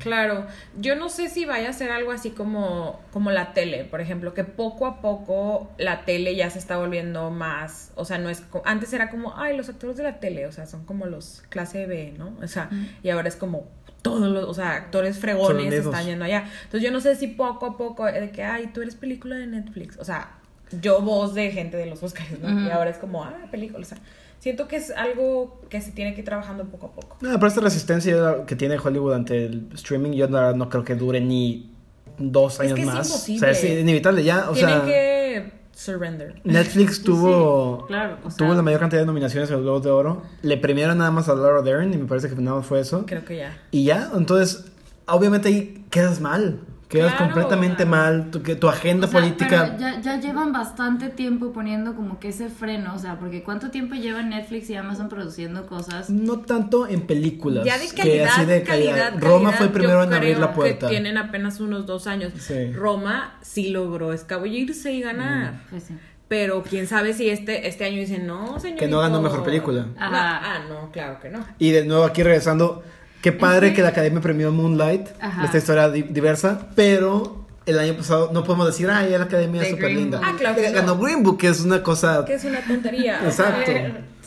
Claro, 0.00 0.46
yo 0.76 0.96
no 0.96 1.08
sé 1.08 1.28
si 1.28 1.44
vaya 1.44 1.70
a 1.70 1.72
ser 1.72 1.92
algo 1.92 2.10
así 2.10 2.30
como, 2.30 3.00
como 3.12 3.30
la 3.30 3.52
tele, 3.52 3.84
por 3.84 4.00
ejemplo, 4.00 4.34
que 4.34 4.42
poco 4.42 4.86
a 4.86 5.00
poco 5.00 5.70
la 5.78 6.04
tele 6.04 6.34
ya 6.34 6.50
se 6.50 6.58
está 6.58 6.76
volviendo 6.78 7.30
más, 7.30 7.92
o 7.94 8.04
sea, 8.04 8.18
no 8.18 8.28
es, 8.28 8.42
antes 8.64 8.92
era 8.92 9.08
como, 9.08 9.36
ay, 9.36 9.56
los 9.56 9.68
actores 9.68 9.96
de 9.96 10.02
la 10.02 10.18
tele, 10.18 10.46
o 10.46 10.52
sea, 10.52 10.66
son 10.66 10.84
como 10.84 11.06
los 11.06 11.44
clase 11.48 11.86
B, 11.86 12.14
¿no? 12.18 12.36
O 12.42 12.48
sea, 12.48 12.70
y 13.02 13.10
ahora 13.10 13.28
es 13.28 13.36
como 13.36 13.68
todos 14.02 14.28
los, 14.28 14.44
o 14.44 14.54
sea, 14.54 14.72
actores 14.74 15.18
fregones 15.18 15.72
están 15.72 16.06
yendo 16.06 16.24
allá. 16.24 16.44
Entonces 16.64 16.82
yo 16.82 16.90
no 16.90 17.00
sé 17.00 17.14
si 17.14 17.28
poco 17.28 17.66
a 17.66 17.76
poco, 17.76 18.08
eh, 18.08 18.20
de 18.20 18.30
que, 18.32 18.42
ay, 18.42 18.70
tú 18.74 18.82
eres 18.82 18.96
película 18.96 19.36
de 19.36 19.46
Netflix, 19.46 19.96
o 19.98 20.04
sea, 20.04 20.38
yo 20.80 21.00
voz 21.02 21.34
de 21.34 21.50
gente 21.52 21.76
de 21.76 21.86
los 21.86 22.02
Oscars, 22.02 22.40
¿no? 22.40 22.66
Y 22.66 22.70
ahora 22.70 22.90
es 22.90 22.98
como, 22.98 23.22
ah, 23.24 23.46
película, 23.50 23.80
o 23.80 23.84
sea, 23.84 23.98
siento 24.42 24.66
que 24.66 24.74
es 24.74 24.90
algo 24.90 25.60
que 25.68 25.80
se 25.80 25.92
tiene 25.92 26.14
que 26.14 26.20
ir 26.22 26.24
trabajando 26.24 26.64
poco 26.64 26.86
a 26.86 26.90
poco. 26.92 27.16
No, 27.20 27.30
pero 27.34 27.46
esta 27.46 27.60
resistencia 27.60 28.44
que 28.44 28.56
tiene 28.56 28.76
Hollywood 28.76 29.14
ante 29.14 29.46
el 29.46 29.68
streaming, 29.74 30.10
yo 30.12 30.26
no, 30.26 30.52
no 30.52 30.68
creo 30.68 30.82
que 30.82 30.96
dure 30.96 31.20
ni 31.20 31.70
dos 32.18 32.54
Es 32.54 32.60
años 32.60 32.74
que 32.74 32.80
es 32.80 32.86
más. 32.86 33.06
imposible. 33.08 33.50
O 33.50 33.54
sea, 33.54 33.70
es 33.70 33.80
inevitable 33.80 34.24
ya. 34.24 34.50
O 34.50 34.52
Tienen 34.52 34.74
sea, 34.80 34.84
que 34.84 35.52
surrender. 35.72 36.40
Netflix 36.42 37.02
tuvo, 37.04 37.86
claro, 37.86 38.18
o 38.24 38.30
sea- 38.30 38.36
tuvo 38.36 38.54
la 38.54 38.62
mayor 38.62 38.80
cantidad 38.80 39.00
de 39.02 39.06
nominaciones 39.06 39.48
en 39.48 39.54
los 39.56 39.62
Globos 39.62 39.84
de 39.84 39.90
Oro. 39.90 40.22
Le 40.42 40.56
premiaron 40.56 40.98
nada 40.98 41.12
más 41.12 41.28
a 41.28 41.34
Laura 41.36 41.62
Dern 41.62 41.94
y 41.94 41.96
me 41.96 42.06
parece 42.06 42.28
que 42.28 42.34
nada 42.34 42.56
más 42.56 42.66
fue 42.66 42.80
eso. 42.80 43.06
Creo 43.06 43.24
que 43.24 43.36
ya. 43.36 43.56
Y 43.70 43.84
ya, 43.84 44.10
entonces, 44.14 44.64
obviamente 45.06 45.48
ahí 45.48 45.84
quedas 45.90 46.20
mal. 46.20 46.58
Quedas 46.92 47.12
Claro. 47.14 47.24
completamente 47.32 47.86
mal. 47.86 48.30
Tu, 48.30 48.42
que 48.42 48.54
tu 48.54 48.68
agenda 48.68 49.06
O 49.06 49.10
sea, 49.10 49.18
política. 49.20 49.64
pero 49.64 49.78
ya, 49.78 50.00
ya 50.02 50.20
llevan 50.20 50.52
bastante 50.52 51.08
tiempo 51.08 51.50
poniendo 51.52 51.94
como 51.96 52.20
que 52.20 52.28
ese 52.28 52.50
freno, 52.50 52.94
o 52.94 52.98
sea, 52.98 53.18
porque 53.18 53.42
¿cuánto 53.42 53.70
tiempo 53.70 53.94
lleva 53.94 54.22
Netflix 54.22 54.68
y 54.68 54.74
Amazon 54.76 55.08
produciendo 55.08 55.66
cosas? 55.66 56.10
No 56.10 56.40
tanto 56.40 56.86
en 56.86 57.00
películas. 57.06 57.64
Ya 57.64 57.78
de 57.78 57.88
que 57.88 57.94
calidad, 57.96 58.28
así 58.30 58.44
de 58.44 58.62
calidad, 58.62 58.92
calidad. 58.92 59.12
Roma 59.22 59.38
calidad, 59.52 59.56
fue 59.56 59.66
el 59.66 59.72
primero 59.72 59.98
yo 60.00 60.04
en 60.04 60.12
abrir 60.14 60.38
la 60.38 60.52
puerta. 60.52 60.86
Que 60.86 60.90
tienen 60.90 61.16
apenas 61.16 61.60
unos 61.60 61.86
dos 61.86 62.06
años. 62.06 62.32
Sí. 62.38 62.72
Roma 62.72 63.38
sí 63.40 63.70
logró 63.70 64.12
escabullirse 64.12 64.92
y 64.92 65.00
ganar. 65.00 65.62
Pues 65.70 65.84
sí. 65.84 65.94
Pero 66.28 66.62
quién 66.62 66.86
sabe 66.86 67.12
si 67.14 67.28
este, 67.28 67.68
este 67.68 67.84
año 67.84 67.96
dicen, 67.96 68.26
no, 68.26 68.58
señor. 68.60 68.78
Que 68.78 68.88
no 68.88 69.00
ganó 69.00 69.20
mejor 69.20 69.42
película. 69.44 69.86
Ajá. 69.98 70.40
Ah, 70.42 70.58
no, 70.68 70.90
claro 70.90 71.18
que 71.20 71.28
no. 71.28 71.40
Y 71.58 71.70
de 71.72 71.84
nuevo 71.84 72.04
aquí 72.04 72.22
regresando, 72.22 72.82
qué 73.22 73.32
padre 73.32 73.72
que 73.72 73.80
la 73.82 73.88
Academia 73.88 74.20
premió 74.20 74.50
Moonlight, 74.52 75.08
Ajá. 75.20 75.44
esta 75.44 75.58
historia 75.58 75.88
di- 75.88 76.02
diversa, 76.02 76.68
pero 76.74 77.46
el 77.64 77.78
año 77.78 77.94
pasado 77.94 78.30
no 78.32 78.42
podemos 78.44 78.66
decir, 78.66 78.90
ay, 78.90 79.10
la 79.10 79.24
Academia 79.24 79.62
es 79.62 79.70
súper 79.70 79.92
linda. 79.92 80.20
Ah, 80.22 80.34
claro 80.36 80.56
que 80.60 80.68
no. 80.68 80.74
Ganó 80.74 80.98
Green 80.98 81.22
Book, 81.22 81.38
que 81.38 81.48
es 81.48 81.60
una 81.60 81.82
cosa... 81.82 82.24
Que 82.26 82.34
es 82.34 82.44
una 82.44 82.60
tontería. 82.60 83.20
Exacto. 83.24 83.70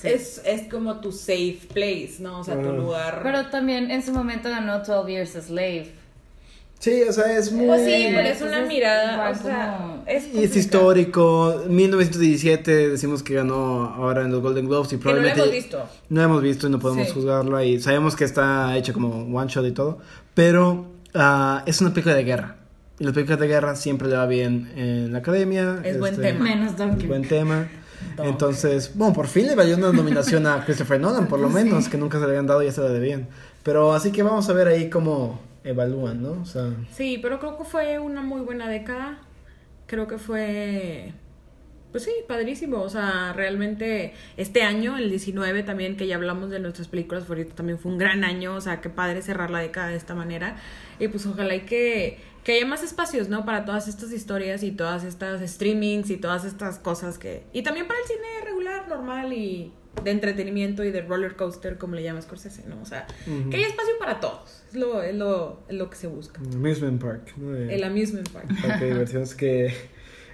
Es, 0.04 0.42
es 0.46 0.70
como 0.72 1.00
tu 1.00 1.12
safe 1.12 1.60
place, 1.74 2.16
¿no? 2.20 2.40
O 2.40 2.44
sea, 2.44 2.62
tu 2.62 2.70
Ah. 2.70 2.74
lugar. 2.74 3.20
Pero 3.24 3.48
también 3.48 3.90
en 3.92 4.04
su 4.04 4.14
momento 4.14 4.50
ganó 4.50 4.80
12 4.80 5.12
Years 5.12 5.36
a 5.36 5.42
Slave. 5.42 5.92
Sí, 6.86 7.02
o 7.02 7.12
sea, 7.12 7.36
es 7.36 7.52
muy... 7.52 7.66
Pues 7.66 7.82
sí, 7.84 8.12
pero 8.14 8.28
es 8.28 8.42
una 8.44 8.62
mirada. 8.62 9.14
igual 9.14 9.34
O 9.34 9.42
sea, 9.44 9.78
como- 9.80 10.04
es, 10.06 10.28
Y 10.32 10.44
es 10.44 10.56
histórico, 10.56 11.64
1917 11.68 12.90
decimos 12.90 13.24
que 13.24 13.34
ganó 13.34 13.86
ahora 13.96 14.22
en 14.22 14.32
los 14.32 14.42
Golden 14.42 14.68
Globes 14.68 14.94
y 14.94 14.98
Que 14.98 15.06
no 15.06 15.16
lo 15.16 15.22
probablemente... 15.22 15.42
hemos 15.42 15.52
visto. 15.52 15.84
No 16.10 16.22
hemos 16.22 16.42
visto 16.44 16.68
y 16.68 16.70
no 16.70 16.78
podemos 16.80 17.08
Sí. 17.08 17.14
juzgarla 17.14 17.64
y 17.64 17.80
sabemos 17.80 18.16
que 18.16 18.24
está 18.24 18.78
hecha 18.78 18.94
como 18.94 19.24
one 19.36 19.50
shot 19.50 19.66
y 19.66 19.72
todo, 19.72 19.98
pero 20.36 20.86
ah, 21.16 21.64
es 21.66 21.82
una 21.82 21.90
película 21.90 22.14
de 22.14 22.24
guerra. 22.24 22.56
Y 23.00 23.04
las 23.04 23.14
películas 23.14 23.40
de 23.40 23.48
guerra 23.48 23.76
siempre 23.76 24.08
le 24.08 24.16
va 24.18 24.28
bien 24.28 24.72
en 24.76 25.12
la 25.12 25.20
academia. 25.20 25.82
Es 25.84 26.00
buen 26.00 26.16
tema. 26.16 26.40
Menos 26.46 26.78
Dunkirk. 26.78 27.08
Buen 27.08 27.28
tema. 27.28 27.68
Dunkirk. 28.16 28.26
Entonces, 28.30 28.92
bueno, 28.94 29.12
por 29.14 29.26
fin 29.28 29.48
le 29.48 29.56
valió 29.56 29.76
una 29.76 29.92
nominación 29.92 30.46
a 30.46 30.64
Christopher 30.64 31.00
Nolan, 31.02 31.26
por 31.28 31.40
lo 31.40 31.50
menos, 31.60 31.90
que 31.90 31.98
nunca 31.98 32.20
se 32.20 32.26
le 32.26 32.30
habían 32.30 32.46
dado 32.48 32.62
y 32.62 32.68
ya 32.68 32.72
se 32.72 32.82
la 32.82 32.90
debían. 32.90 33.28
Pero 33.64 33.92
así 33.94 34.12
que 34.12 34.22
vamos 34.22 34.48
a 34.50 34.54
ver 34.54 34.68
ahí 34.68 34.90
cómo 34.90 35.40
evalúan, 35.66 36.22
¿no? 36.22 36.42
O 36.42 36.46
sea, 36.46 36.74
Sí, 36.92 37.20
pero 37.22 37.40
creo 37.40 37.58
que 37.58 37.66
fue 37.66 38.00
una 38.00 38.22
muy 38.22 38.42
buena 38.42 38.70
década. 38.70 39.20
Creo 39.88 40.08
que 40.08 40.18
fue, 40.18 41.12
pues 41.92 42.04
sí, 42.04 42.12
padrísimo. 42.28 42.82
O 42.82 42.90
sea, 42.90 43.34
realmente 43.34 44.14
este 44.38 44.62
año, 44.62 44.98
el 44.98 45.10
19 45.10 45.64
también, 45.64 45.98
que 45.98 46.08
ya 46.08 46.16
hablamos 46.16 46.50
de 46.50 46.60
nuestras 46.60 46.88
películas 46.88 47.24
favoritas, 47.24 47.56
también 47.56 47.80
fue 47.80 47.92
un 47.92 47.98
gran 47.98 48.24
año. 48.24 48.56
O 48.56 48.62
sea, 48.62 48.80
qué 48.80 48.90
padre 48.90 49.22
cerrar 49.22 49.50
la 49.50 49.60
década 49.60 49.90
de 49.90 49.98
esta 49.98 50.16
manera. 50.16 50.56
Y 51.00 51.08
pues 51.08 51.26
ojalá 51.26 51.56
y 51.56 51.62
que, 51.62 52.20
que 52.44 52.54
haya 52.54 52.66
más 52.66 52.84
espacios, 52.84 53.28
¿no? 53.28 53.44
Para 53.44 53.66
todas 53.66 53.88
estas 53.88 54.12
historias 54.12 54.64
y 54.64 54.72
todas 54.72 55.04
estas 55.04 55.42
streamings 55.50 56.10
y 56.12 56.18
todas 56.18 56.46
estas 56.46 56.80
cosas 56.80 57.18
que... 57.18 57.44
Y 57.54 57.64
también 57.64 57.88
para 57.88 58.00
el 58.00 58.06
cine 58.06 58.46
regular, 58.46 58.88
normal 58.88 59.34
y 59.34 59.72
de 60.04 60.12
entretenimiento 60.12 60.84
y 60.84 60.92
de 60.92 61.02
roller 61.02 61.36
coaster, 61.36 61.78
como 61.78 61.96
le 61.96 62.04
llama 62.04 62.22
Scorsese, 62.22 62.64
¿no? 62.68 62.82
O 62.82 62.86
sea, 62.86 63.08
que 63.50 63.58
haya 63.58 63.68
espacio 63.68 63.94
para 64.00 64.20
todos. 64.20 64.64
Es 64.70 64.76
lo, 64.76 65.02
es 65.02 65.16
lo, 65.16 65.62
es 65.68 65.76
lo 65.76 65.90
que 65.90 65.96
se 65.96 66.08
busca. 66.08 66.40
Amusement 66.54 67.02
Park. 67.02 67.34
¿no? 67.38 67.56
El 67.56 67.84
amusement 67.84 68.30
park. 68.30 68.48
parque 68.62 68.86
de 68.86 68.92
diversiones 68.92 69.34
que 69.36 69.74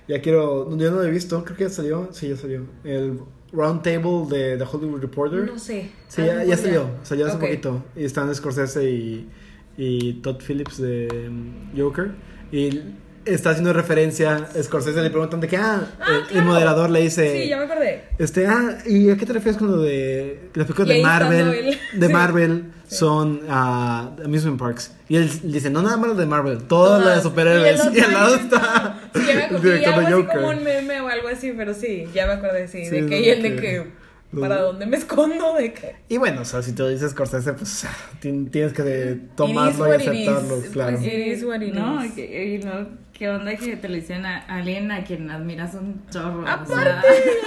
ya 0.08 0.22
quiero, 0.22 0.76
yo 0.78 0.92
no 0.92 0.98
lo 0.98 1.04
he 1.04 1.12
visto, 1.12 1.44
creo 1.46 1.58
que 1.58 1.64
ya 1.66 1.70
salió, 1.70 2.10
sí, 2.12 2.30
ya 2.30 2.36
salió. 2.36 2.66
El 2.84 3.20
Round 3.54 3.82
Table 3.82 4.26
de 4.30 4.58
The 4.58 4.64
Hollywood 4.64 5.02
Reporter. 5.02 5.46
No 5.46 5.60
sé. 5.60 5.90
Sí, 6.08 6.24
ya, 6.26 6.44
ya 6.44 6.58
salió, 6.58 6.90
salió 7.04 7.28
hace 7.28 7.36
Ok. 7.36 7.42
poquito. 7.42 7.86
Y 7.96 8.04
están 8.06 8.34
Scorsese 8.34 8.90
y, 8.90 9.30
y 9.78 10.14
Todd 10.22 10.42
Phillips 10.46 10.78
de 10.82 11.08
um, 11.30 11.54
Joker. 11.78 12.12
Y 12.52 12.82
está 13.26 13.52
haciendo 13.52 13.74
referencia, 13.74 14.48
Scorsese 14.62 15.02
le 15.02 15.10
preguntan 15.10 15.40
de 15.40 15.48
que, 15.48 15.58
ah, 15.58 15.88
Ah, 16.00 16.06
el, 16.10 16.16
el 16.18 16.26
claro. 16.28 16.46
moderador 16.48 16.90
le 16.90 17.02
dice... 17.02 17.44
Sí, 17.44 17.50
ya 17.50 17.58
me 17.58 17.66
acordé. 17.66 18.04
Este, 18.18 18.48
ah, 18.48 18.78
¿y 18.86 19.10
a 19.10 19.18
qué 19.18 19.26
te 19.26 19.34
refieres 19.34 19.58
con 19.58 19.70
lo 19.72 19.78
de 19.82 20.50
las 20.54 20.66
películas 20.68 20.90
Y 20.90 20.94
de 20.98 21.02
Marvel? 21.04 21.78
De 21.94 22.08
Sí. 22.08 22.14
Marvel 22.14 22.64
son 22.88 23.42
ah, 23.50 24.12
amusement 24.26 24.60
parks. 24.60 24.92
Y 25.08 25.16
él 25.18 25.30
dice, 25.44 25.70
no 25.70 25.82
nada 25.82 25.98
más 25.98 26.10
las 26.10 26.18
de 26.18 26.26
Marvel, 26.26 26.58
todas 26.64 27.00
Todas. 27.02 27.06
las 27.06 27.16
de 27.18 27.22
superhéroes. 27.30 27.78
Y, 27.86 27.88
otro 27.88 28.06
al 28.06 28.14
lado 28.14 28.36
está 28.36 29.00
Sí, 29.14 29.22
ya 29.28 29.34
me 29.36 29.44
acordé. 29.44 29.60
Y 29.60 29.72
director 29.74 29.94
así 30.04 30.12
Joker. 30.14 30.36
como 30.36 30.50
un 30.50 30.64
meme 30.64 31.02
o 31.02 31.08
algo 31.08 31.28
así, 31.28 31.54
pero 31.56 31.74
sí, 31.74 32.06
ya 32.14 32.28
me 32.28 32.34
acordé, 32.34 32.68
sí. 32.68 32.86
Sí, 32.86 32.90
de 33.02 33.06
que 33.08 33.22
y 33.22 33.30
el 33.30 33.42
de 33.44 33.56
que- 33.56 34.02
¿Para 34.40 34.62
dónde 34.62 34.86
me 34.86 34.96
escondo? 34.96 35.56
De 35.56 35.74
que. 35.74 35.94
Y 36.08 36.16
bueno, 36.16 36.44
o 36.44 36.46
sea, 36.46 36.62
si 36.62 36.72
te 36.72 36.84
lo 36.84 36.88
dices 36.88 37.12
Scorsese, 37.12 37.52
pues 37.52 37.86
ti- 38.22 38.48
tienes 38.50 38.72
que 38.72 39.20
tomarlo 39.36 39.94
y 39.94 40.70
claro. 40.72 40.98
Pues, 40.98 41.06
It 41.06 41.28
is 41.38 41.44
what 41.44 41.60
it 41.60 41.74
no, 41.74 42.02
is. 42.06 42.14
que- 42.14 42.54
y 42.56 42.64
no, 42.64 42.88
¿Qué 43.22 43.30
onda 43.30 43.56
que 43.56 43.78
te 43.78 43.88
lo 43.88 43.94
dicen 43.94 44.26
a 44.26 44.40
alguien 44.48 44.92
a 44.92 45.04
quien 45.04 45.30
admiras 45.30 45.76
un 45.76 46.02
chorro? 46.10 46.42
Aparte, 46.42 46.74
o 46.74 46.76
sea, 46.76 47.04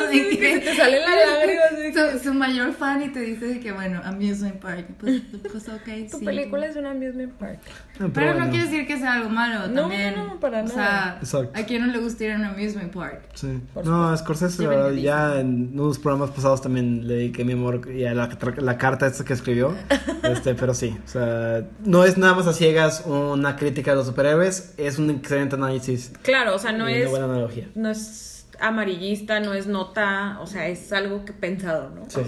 así 0.07 0.21
de 0.31 0.39
que 0.39 0.61
se 0.61 0.61
te 0.61 0.77
lágrimas, 1.01 1.77
de 1.77 1.93
que- 1.93 2.19
Su, 2.21 2.25
su 2.29 2.35
mayor 2.35 2.73
fan 2.75 3.03
y 3.03 3.09
te 3.09 3.19
dice 3.19 3.59
que, 3.59 3.73
bueno, 3.73 4.01
Amusement 4.05 4.55
Park. 4.61 4.87
Pues, 5.01 5.23
pues 5.51 5.69
ok, 5.69 6.09
Tu 6.13 6.19
sí. 6.21 6.25
película 6.25 6.67
es 6.67 6.77
un 6.77 6.87
amusement 6.87 7.33
park. 7.33 7.59
Ah, 7.99 8.07
Pero 8.15 8.27
no 8.29 8.33
bueno, 8.35 8.51
quiere 8.51 8.65
decir 8.67 8.87
que 8.87 8.99
sea 8.99 9.15
algo 9.15 9.31
malo 9.31 9.67
No, 9.67 9.81
también. 9.83 10.15
no, 10.15 10.27
no, 10.35 10.39
para 10.39 10.61
o 10.61 10.63
nada. 10.63 10.75
sea, 10.75 11.19
Exacto. 11.21 11.59
a 11.59 11.65
quien 11.65 11.85
no 11.85 11.93
le 11.93 11.99
gusta 11.99 12.23
ir 12.25 12.31
a 12.31 12.37
un 12.37 12.45
amusement 12.45 12.93
park. 12.95 13.23
Sí. 13.35 13.59
Por 13.75 13.85
No, 13.85 14.17
Scorsese, 14.17 14.59
la 14.59 14.65
Yo 14.65 14.71
verdad, 14.71 14.91
me 14.93 15.03
ya 15.03 15.41
en 15.41 15.73
unos 15.77 15.99
programas 15.99 16.31
pasados 16.31 16.63
también 16.63 17.09
le 17.09 17.15
dediqué 17.15 17.45
mi 17.45 17.55
amor 17.55 17.91
y 17.93 18.05
a 18.05 18.15
la, 18.15 18.29
la 18.59 18.79
carta 18.79 19.09
esta 19.09 19.25
que 19.25 19.33
escribió. 19.33 19.75
este, 20.23 20.55
pero 20.55 20.73
sí, 20.73 20.97
o 21.05 21.09
sea, 21.09 21.65
no 21.85 22.05
es 22.05 22.17
nada 22.17 22.35
más 22.35 22.47
a 22.47 22.53
ciegas 22.53 23.03
una 23.07 23.57
crítica 23.57 23.91
de 23.91 23.97
los 23.97 24.07
superhéroes, 24.07 24.75
es 24.77 25.01
un 25.01 25.11
excelente 25.11 25.57
análisis. 25.65 26.13
Claro, 26.23 26.55
o 26.55 26.59
sea, 26.59 26.73
no 26.73 26.87
es. 26.89 27.03
una 27.03 27.11
buena 27.11 27.25
analogía. 27.27 27.69
No 27.75 27.91
es 27.91 28.47
amarillista, 28.61 29.41
no 29.41 29.53
es 29.55 29.67
nota, 29.67 30.39
o 30.41 30.47
sea, 30.47 30.69
es 30.69 30.93
algo 30.93 31.25
que 31.25 31.33
pensado, 31.33 31.91
¿no? 31.91 32.05
Sí. 32.09 32.21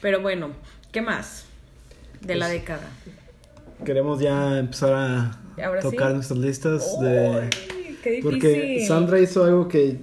Pero 0.00 0.20
bueno, 0.20 0.50
¿qué 0.92 1.00
más 1.02 1.44
de 2.20 2.34
la 2.36 2.46
Pues, 2.46 2.58
década? 2.60 2.88
Queremos 3.84 4.20
ya 4.20 4.58
empezar 4.58 4.92
a 4.94 5.38
Ahora 5.64 5.82
sí. 5.82 5.90
tocar 5.90 6.14
nuestras 6.14 6.38
listas 6.38 7.00
de... 7.00 7.50
Qué 8.02 8.10
difícil. 8.10 8.22
Porque 8.22 8.84
Sandra 8.86 9.20
hizo 9.20 9.44
algo 9.44 9.68
que 9.68 9.98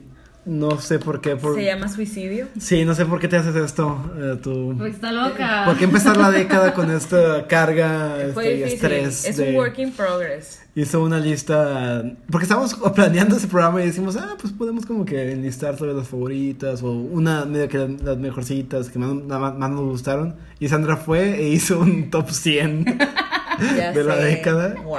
no 0.46 0.80
sé 0.80 1.00
por 1.00 1.22
qué. 1.22 1.36
Por... 1.36 1.56
Se 1.56 1.66
llama 1.66 1.88
Suicidio. 1.90 2.48
Sí, 2.60 2.86
no 2.86 2.96
sé 2.96 3.06
por 3.06 3.20
qué 3.20 3.28
te 3.28 3.38
haces 3.38 3.56
esto. 3.56 4.12
eh, 4.18 4.38
tú. 4.42 4.76
Pues 4.78 4.96
está 4.96 5.12
loca. 5.12 5.64
¿Por 5.66 5.78
qué 5.78 5.86
empezar 5.86 6.18
la 6.18 6.32
década 6.32 6.74
con 6.74 6.92
esta 6.92 7.48
carga 7.48 8.22
este, 8.22 8.56
y 8.58 8.64
estrés? 8.64 9.26
Es 9.26 9.38
de- 9.38 9.50
un 9.52 9.56
work 9.56 9.80
in 9.80 9.92
progress. 9.92 10.60
Hizo 10.76 11.04
una 11.04 11.20
lista. 11.20 12.04
Porque 12.32 12.44
estábamos 12.46 12.74
planeando 12.96 13.38
ese 13.38 13.48
programa 13.48 13.82
y 13.84 13.86
decimos, 13.86 14.16
ah, 14.18 14.36
pues 14.42 14.52
podemos 14.54 14.86
como 14.88 15.06
que 15.06 15.32
enlistar 15.32 15.76
todas 15.76 15.96
las 15.96 16.08
favoritas 16.08 16.82
o 16.82 16.92
una 16.92 17.46
medio 17.46 17.68
que 17.70 17.78
las 18.04 18.18
mejorcitas 18.18 18.90
que 18.90 18.98
más, 19.00 19.14
más- 19.40 19.56
más 19.58 19.70
nos 19.70 19.82
gustaron. 19.82 20.36
Y 20.60 20.68
Sandra 20.70 20.98
fue 20.98 21.40
e 21.42 21.50
hizo 21.50 21.80
un 21.80 22.10
top 22.10 22.30
100 22.32 22.86
Ya 23.78 23.92
de 23.92 24.04
la 24.04 24.16
década. 24.16 24.74
Wow. 24.84 24.98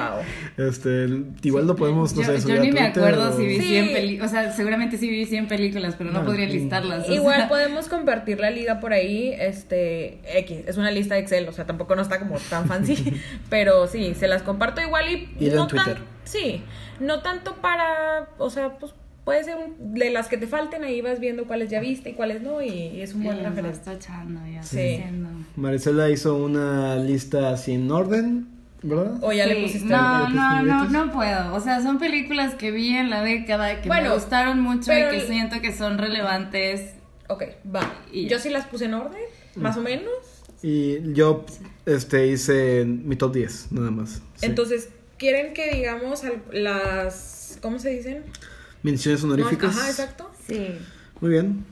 Este, 0.57 1.09
igual 1.43 1.67
lo 1.67 1.75
podemos, 1.75 2.15
no 2.15 2.23
yo, 2.23 2.39
sé, 2.39 2.49
yo 2.49 2.61
ni 2.61 2.71
me 2.71 2.81
acuerdo 2.81 3.31
o- 3.31 3.37
si 3.37 3.45
vi 3.45 3.57
Sí. 3.61 3.67
100 3.67 3.93
películas. 3.93 4.31
O 4.31 4.35
sea, 4.35 4.53
seguramente 4.53 4.99
sí 4.99 5.09
vi 5.09 5.25
100 5.27 5.49
películas, 5.49 5.97
pero 5.99 6.13
no, 6.13 6.21
No, 6.21 6.27
podría 6.27 6.47
listarlas. 6.47 7.09
Igual 7.09 7.37
sea. 7.37 7.49
podemos 7.49 7.89
compartir 7.89 8.39
la 8.39 8.51
liga 8.51 8.79
por 8.79 8.93
ahí, 8.93 9.35
este, 9.37 10.21
X, 10.39 10.59
es 10.69 10.77
una 10.77 10.93
lista 10.93 11.17
de 11.17 11.23
Excel, 11.23 11.49
o 11.49 11.53
sea, 11.53 11.67
tampoco 11.67 11.97
no 11.97 12.03
está 12.03 12.21
como 12.21 12.37
tan 12.51 12.67
fancy, 12.69 12.95
pero 13.51 13.89
sí, 13.89 14.15
se 14.15 14.29
las 14.29 14.43
comparto 14.43 14.81
igual 14.81 15.09
y... 15.09 15.29
Y 15.45 15.49
en 15.49 15.57
no 15.57 15.67
Twitter. 15.67 15.95
tan- 15.95 16.05
sí, 16.23 16.63
no 17.01 17.21
tanto 17.21 17.57
para, 17.57 18.29
o 18.39 18.49
sea, 18.49 18.79
pues 18.79 18.93
puede 19.25 19.43
ser 19.43 19.57
un- 19.57 19.95
de 19.95 20.11
las 20.11 20.29
que 20.29 20.37
te 20.37 20.47
falten, 20.47 20.85
ahí 20.85 21.01
vas 21.01 21.19
viendo 21.19 21.47
cuáles 21.47 21.69
ya 21.69 21.81
viste 21.81 22.11
y 22.11 22.13
cuáles 22.13 22.43
no, 22.43 22.63
y, 22.63 22.69
y 22.69 23.01
es 23.01 23.13
un 23.15 23.25
buen 23.25 23.43
referente. 23.43 23.81
ya 24.53 24.63
Sí. 24.63 25.03
Maricela 25.57 26.11
hizo 26.11 26.37
una 26.37 26.95
lista 26.97 27.57
sin 27.57 27.91
orden, 27.91 28.47
¿verdad? 28.85 29.19
O 29.23 29.33
ya 29.33 29.47
le 29.47 29.63
pusiste 29.63 29.89
no, 29.89 30.29
no, 30.29 30.63
no, 30.63 30.85
no 30.91 31.13
puedo. 31.13 31.55
O 31.55 31.61
sea, 31.61 31.83
son 31.83 31.99
películas 31.99 32.55
que 32.55 32.71
vi 32.71 32.91
en 32.95 33.11
la 33.11 33.23
década 33.23 33.81
que 33.81 33.89
Bueno, 33.89 34.11
me 34.11 34.15
gustaron 34.15 34.61
mucho 34.61 34.87
pero 34.87 35.09
y 35.09 35.11
que 35.17 35.21
el- 35.23 35.27
siento 35.27 35.61
que 35.61 35.73
son 35.75 35.99
relevantes. 35.99 36.93
Ok, 37.29 37.45
va. 37.75 37.93
Y- 38.13 38.29
Yo 38.29 38.39
sí 38.39 38.51
las 38.51 38.67
puse 38.67 38.85
en 38.85 38.95
orden, 38.95 39.23
más 39.57 39.77
o 39.77 39.81
menos. 39.83 40.13
Y 40.63 41.13
yo 41.15 41.45
este, 41.87 42.27
hice 42.29 42.85
mi 42.85 43.17
top 43.17 43.35
10, 43.35 43.73
nada 43.73 43.91
más. 43.91 44.23
Sí. 44.37 44.47
Entonces, 44.47 44.91
¿quieren 45.19 45.53
que 45.55 45.71
digamos 45.75 46.23
al- 46.25 46.43
las... 46.53 47.59
¿Cómo 47.61 47.79
se 47.79 47.91
dicen? 47.91 48.23
Menciones 48.83 49.25
honoríficas. 49.25 49.77
Ajá, 49.77 49.89
exacto. 49.89 50.31
Sí. 50.47 50.77
Muy 51.21 51.31
bien. 51.31 51.65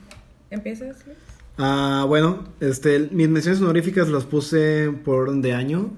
¿Empiezas? 0.51 1.05
Luis? 1.07 1.18
Ah, 1.59 2.05
bueno, 2.09 2.44
este, 2.61 2.98
mis 3.11 3.29
menciones 3.29 3.61
honoríficas 3.61 4.09
las 4.09 4.25
puse 4.25 4.90
por 5.05 5.25
orden 5.25 5.42
de 5.42 5.53
año. 5.53 5.90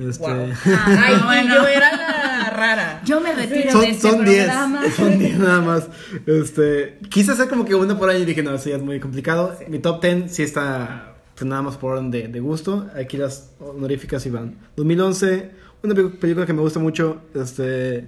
Este, 0.00 0.22
Wow. 0.24 0.48
Ah, 0.66 1.02
Ay, 1.06 1.14
bueno. 1.24 1.54
yo 1.56 1.66
era 1.68 1.90
la 1.96 2.50
rara. 2.50 3.02
Yo 3.04 3.20
me 3.20 3.32
retiro 3.34 3.64
de 3.64 3.70
son 3.72 3.84
este 3.84 4.08
son 4.10 4.24
10, 4.24 4.44
programa. 4.46 4.82
son 4.96 5.18
10 5.18 5.38
nada 5.38 5.60
más. 5.60 5.88
Este, 6.26 6.98
quise 7.10 7.32
hacer 7.32 7.48
como 7.48 7.64
que 7.64 7.74
una 7.74 7.98
por 7.98 8.08
ahí 8.10 8.22
y 8.22 8.24
dije, 8.24 8.42
no, 8.42 8.54
eso 8.54 8.70
ya 8.70 8.76
es 8.76 8.82
muy 8.82 9.00
complicado. 9.00 9.56
Mi 9.68 9.78
top 9.78 10.00
10 10.02 10.32
sí 10.34 10.42
está 10.42 11.14
pues, 11.34 11.46
nada 11.48 11.62
más 11.62 11.76
por 11.76 11.92
orden 11.92 12.10
de, 12.10 12.28
de 12.28 12.40
gusto. 12.40 12.88
Aquí 12.96 13.16
las 13.16 13.50
honoríficas 13.60 14.24
iban. 14.26 14.56
2011, 14.76 15.50
una 15.82 15.94
pe- 15.94 16.04
película 16.08 16.46
que 16.46 16.52
me 16.52 16.60
gusta 16.62 16.78
mucho, 16.78 17.22
este, 17.34 18.06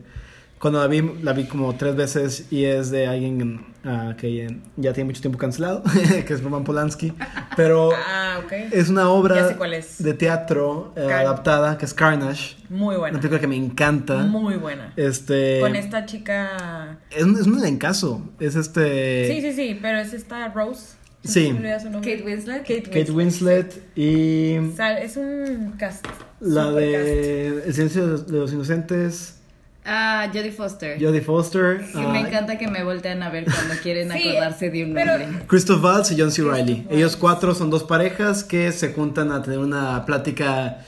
cuando 0.65 0.81
la 0.81 0.87
vi, 0.87 1.03
la 1.21 1.35
vi 1.35 1.45
como 1.45 1.75
tres 1.77 1.95
veces 1.95 2.47
y 2.51 2.65
es 2.65 2.91
de 2.91 3.07
alguien 3.07 3.67
ah, 3.85 4.15
que 4.17 4.57
ya 4.79 4.95
tiene 4.95 5.09
mucho 5.09 5.21
tiempo 5.21 5.37
cancelado, 5.37 5.83
que 6.27 6.33
es 6.33 6.43
Roman 6.43 6.65
Polanski. 6.65 7.13
Pero 7.55 7.91
Ah, 8.09 8.41
ok. 8.43 8.51
es 8.73 8.89
una 8.89 9.11
obra 9.11 9.59
es. 9.77 10.03
de 10.03 10.15
teatro 10.15 10.95
eh, 10.97 11.03
adaptada 11.03 11.77
que 11.77 11.85
es 11.85 11.93
Carnage. 11.93 12.57
Muy 12.71 12.97
buena. 12.97 13.11
Una 13.11 13.21
película 13.21 13.43
que 13.43 13.47
me 13.47 13.57
encanta. 13.57 14.23
Muy 14.23 14.57
buena. 14.57 14.95
Este. 14.97 15.61
Con 15.61 15.77
esta 15.77 16.07
chica. 16.07 16.99
Es 17.11 17.25
un, 17.25 17.39
es 17.39 17.47
un 17.47 17.59
elencazo. 17.59 18.23
Es 18.41 18.57
este. 18.57 19.29
Sí, 19.29 19.43
sí, 19.43 19.53
sí, 19.53 19.79
pero 19.83 19.99
es 19.99 20.15
esta 20.15 20.49
Rose. 20.49 20.97
Sí. 21.25 21.55
Kate 21.93 22.23
Winslet. 22.25 22.61
Kate 22.63 22.85
Kate 22.85 23.13
Winslet 23.13 23.83
y. 23.95 24.57
O 24.57 24.75
sea, 24.75 24.99
es 24.99 25.19
un 25.19 25.75
cast. 25.79 26.07
La 26.41 26.73
de 26.73 27.65
El 27.67 27.75
silencio 27.75 28.07
de 28.07 28.13
los, 28.13 28.27
de 28.27 28.39
los 28.39 28.51
inocentes. 28.55 29.43
Ah, 29.87 30.29
Jodie 30.33 30.51
Foster. 30.53 30.97
Jodie 30.99 31.21
Foster. 31.21 31.85
Sí, 31.85 31.99
me 31.99 32.19
ah, 32.19 32.21
encanta 32.27 32.57
que 32.57 32.69
me 32.69 32.83
voltean 32.85 33.23
a 33.23 33.29
ver 33.29 33.45
cuando 33.45 33.75
quieren 33.83 34.11
Sí, 34.13 34.29
acordarse 34.31 34.71
de 34.71 34.85
un 34.85 34.95
pero- 34.95 35.19
nombre. 35.19 35.47
Christoph 35.47 35.85
Waltz 35.85 36.11
y 36.13 36.21
John 36.21 36.33
C. 36.33 36.43
Christoph 36.43 36.87
Ellos 36.91 37.17
cuatro 37.17 37.55
son 37.55 37.69
dos 37.71 37.85
parejas 37.85 38.45
que 38.45 38.73
se 38.73 38.93
juntan 38.95 39.31
a 39.31 39.43
tener 39.43 39.59
una 39.59 40.05
plática 40.07 40.79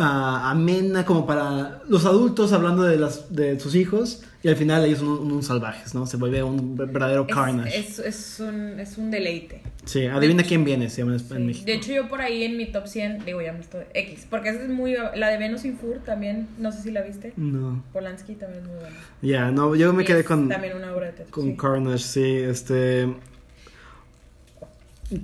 ah, 0.00 0.50
amena 0.50 1.04
como 1.04 1.26
para 1.26 1.82
los 1.88 2.04
adultos 2.06 2.52
hablando 2.52 2.82
de 2.82 2.96
las 2.96 3.32
de 3.34 3.58
sus 3.60 3.74
hijos 3.74 4.22
y 4.42 4.48
al 4.48 4.56
final 4.56 4.84
ellos 4.84 5.00
son 5.00 5.08
un- 5.32 5.42
salvajes, 5.42 5.94
¿no? 5.94 6.06
Se 6.06 6.16
vuelve 6.16 6.42
un 6.42 6.74
verdadero 6.76 7.26
Es, 7.28 7.34
carnage. 7.34 7.78
es, 7.78 7.98
es 7.98 8.40
un, 8.40 8.80
es 8.80 8.96
un 8.98 9.10
deleite. 9.10 9.62
Sí, 9.84 10.06
adivina 10.06 10.42
quién 10.42 10.64
viene, 10.64 10.88
se 10.90 11.02
llama 11.02 11.12
en 11.14 11.18
Sí. 11.20 11.34
México. 11.34 11.66
De 11.66 11.74
hecho, 11.74 11.92
yo 11.92 12.08
por 12.08 12.20
ahí 12.20 12.44
en 12.44 12.56
mi 12.56 12.66
top 12.72 12.86
100, 12.86 13.24
digo, 13.24 13.40
ya 13.42 13.52
me 13.52 13.60
estoy. 13.60 13.82
X. 13.94 14.26
Porque 14.30 14.50
esa 14.50 14.62
es 14.62 14.68
muy. 14.68 14.94
La 15.16 15.28
de 15.28 15.38
Venus 15.38 15.64
in 15.64 15.76
Fur 15.78 15.98
también, 16.04 16.48
no 16.58 16.72
sé 16.72 16.82
si 16.82 16.90
la 16.90 17.02
viste. 17.02 17.32
No. 17.36 17.82
Polanski 17.92 18.34
también 18.34 18.62
es 18.62 18.68
muy 18.68 18.78
buena. 18.78 18.96
Ya, 19.22 19.50
no, 19.50 19.74
yo 19.74 19.92
me 19.92 20.02
Y 20.02 20.06
quedé 20.06 20.24
con 20.24 20.48
También 20.48 20.76
una 20.76 20.92
obra 20.94 21.06
de 21.06 21.12
teatro. 21.12 21.32
con 21.32 21.44
sí. 21.44 21.56
Carnage, 21.56 21.98
sí, 22.04 22.24
este 22.36 23.14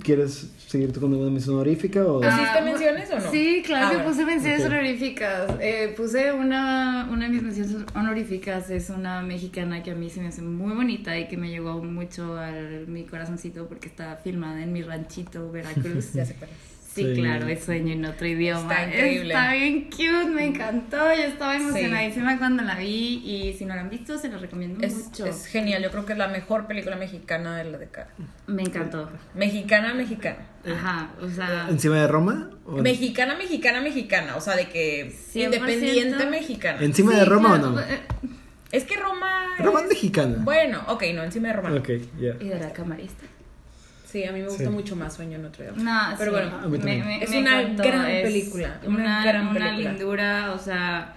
¿Quieres 0.03 0.51
seguir 0.67 0.91
tú 0.91 0.99
con 0.99 1.11
alguna 1.13 1.31
mención 1.31 1.55
honorífica 1.55 2.05
o 2.05 2.21
Ah, 2.23 2.29
¿Pusiste 2.29 2.61
menciones 2.61 3.09
o 3.11 3.19
no? 3.19 3.31
Sí, 3.31 3.63
claro 3.65 3.85
Ah, 3.85 3.89
que 3.89 3.95
bueno. 3.97 4.09
puse 4.11 4.25
menciones 4.25 4.65
honoríficas. 4.65 5.51
Eh, 5.61 5.93
puse 5.95 6.33
una, 6.33 7.07
una 7.09 7.25
de 7.25 7.31
mis 7.31 7.41
menciones 7.43 7.75
honoríficas, 7.95 8.69
es 8.69 8.89
una 8.89 9.21
mexicana 9.21 9.83
que 9.83 9.91
a 9.91 9.95
mí 9.95 10.09
se 10.09 10.19
me 10.21 10.27
hace 10.27 10.41
muy 10.41 10.73
bonita 10.75 11.17
y 11.17 11.27
que 11.29 11.37
me 11.37 11.49
llegó 11.49 11.81
mucho 11.81 12.37
a 12.37 12.51
mi 12.85 13.03
corazoncito 13.05 13.67
porque 13.67 13.87
está 13.87 14.17
filmada 14.17 14.61
en 14.61 14.73
mi 14.73 14.81
ranchito, 14.81 15.49
Veracruz. 15.51 16.11
Ya 16.13 16.25
cuál 16.25 16.49
es. 16.51 16.76
Sí, 17.03 17.15
Sí. 17.15 17.21
claro, 17.21 17.47
es 17.47 17.63
sueño 17.63 17.93
en 17.93 18.05
otro 18.05 18.27
idioma. 18.27 18.73
Está 18.73 18.87
increíble. 18.87 19.33
Está 19.33 19.53
bien 19.53 19.83
cute, 19.89 20.25
me 20.33 20.45
encantó. 20.45 20.97
Yo 21.15 21.23
estaba 21.23 21.55
emocionadísima 21.55 22.37
cuando 22.37 22.63
la 22.63 22.75
vi 22.75 23.21
y 23.25 23.53
si 23.57 23.65
no 23.65 23.75
la 23.75 23.81
han 23.81 23.89
visto, 23.89 24.17
se 24.17 24.29
la 24.29 24.37
recomiendo 24.37 24.85
Es, 24.85 24.95
mucho. 25.05 25.25
es 25.25 25.45
genial, 25.45 25.83
yo 25.83 25.91
creo 25.91 26.05
que 26.05 26.13
es 26.13 26.17
la 26.19 26.27
mejor 26.27 26.67
película 26.67 26.95
mexicana 26.95 27.55
de 27.57 27.63
la 27.65 27.77
década. 27.77 28.09
Me 28.47 28.63
encantó. 28.63 29.09
Mexicana, 29.35 29.93
mexicana. 29.93 30.37
Ajá, 30.65 31.11
o 31.21 31.29
sea. 31.29 31.67
encima 31.69 31.95
de 31.97 32.07
Roma? 32.07 32.49
¿O 32.65 32.73
Mexicana, 32.81 33.35
mexicana, 33.37 33.79
mexicana. 33.81 34.35
O 34.35 34.41
sea, 34.41 34.55
de 34.55 34.67
que 34.67 35.11
100%. 35.33 35.43
independiente 35.45 36.25
mexicana. 36.25 36.79
¿Encima 36.81 37.13
de 37.15 37.25
Roma 37.25 37.49
claro, 37.49 37.67
o 37.67 37.71
no? 37.71 37.79
eh, 37.79 37.99
Es 38.71 38.83
que 38.83 38.97
Roma. 38.97 39.45
Roma 39.59 39.81
es 39.81 39.87
mexicana. 39.87 40.35
Bueno, 40.39 40.81
ok, 40.87 41.03
no, 41.15 41.23
encima 41.23 41.47
de 41.49 41.53
Roma. 41.53 41.71
Ok, 41.75 41.89
ya. 42.19 42.35
Y 42.43 42.49
de 42.49 42.59
la 42.59 42.73
camarista. 42.73 43.23
Sí, 44.09 44.23
a 44.23 44.31
mí 44.31 44.39
me 44.39 44.47
gusta 44.47 44.63
Sí. 44.63 44.69
mucho 44.69 44.95
más 44.95 45.15
Sueño 45.15 45.35
en 45.37 45.45
otro 45.45 45.63
idioma. 45.65 45.83
No, 46.11 46.17
Pero 46.17 46.31
sí, 46.31 46.37
bueno. 46.69 47.17
Es 47.21 47.29
una 47.31 47.61
gran 47.73 48.05
película, 48.23 48.79
una 48.85 48.95
Una, 48.95 49.23
gran 49.25 49.47
una 49.49 49.59
película. 49.69 49.91
lindura, 49.91 50.53
o 50.53 50.59
sea. 50.59 51.13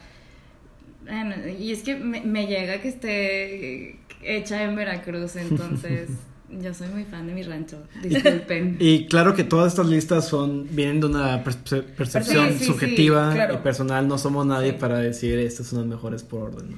y 1.58 1.72
es 1.72 1.82
que 1.82 1.96
me, 1.96 2.20
me 2.22 2.46
llega 2.46 2.80
que 2.80 2.88
esté 2.88 3.98
hecha 4.22 4.62
en 4.62 4.76
Veracruz, 4.76 5.36
entonces 5.36 6.08
yo 6.50 6.74
soy 6.74 6.88
muy 6.88 7.04
fan 7.04 7.26
de 7.26 7.32
mi 7.32 7.42
rancho. 7.42 7.82
Disculpen. 8.02 8.76
Y 8.80 9.06
claro 9.06 9.34
que 9.34 9.44
todas 9.44 9.72
estas 9.72 9.86
listas 9.86 10.28
son 10.28 10.66
vienen 10.70 11.00
de 11.00 11.06
una 11.06 11.42
perce- 11.44 11.82
percepción 11.84 12.48
Sí, 12.48 12.52
sí, 12.54 12.58
sí, 12.60 12.64
subjetiva 12.66 13.32
claro. 13.32 13.54
y 13.54 13.56
personal. 13.58 14.06
No 14.08 14.18
somos 14.18 14.46
nadie 14.46 14.72
Sí. 14.72 14.76
para 14.80 14.98
decir 14.98 15.38
estas 15.38 15.68
son 15.68 15.78
las 15.80 15.88
mejores 15.88 16.22
por 16.22 16.42
orden. 16.42 16.72
¿no? 16.72 16.76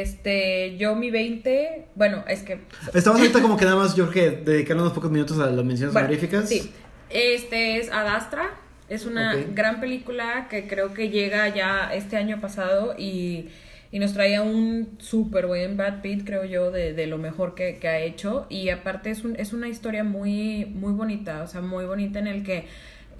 Este, 0.00 0.78
yo 0.78 0.94
mi 0.94 1.10
20, 1.10 1.88
bueno, 1.96 2.24
es 2.26 2.42
que 2.42 2.60
Estamos 2.94 3.20
ahorita 3.20 3.42
como 3.42 3.58
que 3.58 3.66
nada 3.66 3.76
más, 3.76 3.94
que 3.94 4.30
dedicarle 4.30 4.82
unos 4.82 4.94
pocos 4.94 5.10
minutos 5.10 5.38
a 5.38 5.50
las 5.50 5.64
menciones 5.66 5.92
Bueno, 5.92 6.08
honoríficas. 6.08 6.48
Sí. 6.48 6.72
Este 7.10 7.76
es 7.76 7.90
Adastra. 7.90 8.52
Es 8.88 9.04
una 9.04 9.34
gran 9.34 9.80
película 9.80 10.48
que 10.48 10.66
creo 10.66 10.94
que 10.94 11.10
llega 11.10 11.46
ya 11.54 11.92
este 11.92 12.16
año 12.16 12.40
pasado 12.40 12.94
y, 12.96 13.50
y 13.90 13.98
nos 13.98 14.14
traía 14.14 14.40
un 14.40 14.96
súper 14.98 15.46
buen 15.46 15.76
Brad 15.76 16.00
Pitt, 16.00 16.24
creo 16.24 16.44
yo, 16.44 16.70
de, 16.70 16.94
de 16.94 17.06
lo 17.06 17.18
mejor 17.18 17.54
que, 17.54 17.76
que 17.76 17.88
ha 17.88 18.00
hecho. 18.00 18.46
Y 18.48 18.70
aparte 18.70 19.10
es, 19.10 19.24
un, 19.24 19.36
es 19.36 19.52
una 19.52 19.68
historia 19.68 20.04
muy, 20.04 20.64
muy 20.64 20.94
bonita, 20.94 21.42
o 21.42 21.46
sea, 21.46 21.60
muy 21.60 21.84
bonita 21.84 22.18
en 22.18 22.28
el 22.28 22.42
que 22.44 22.64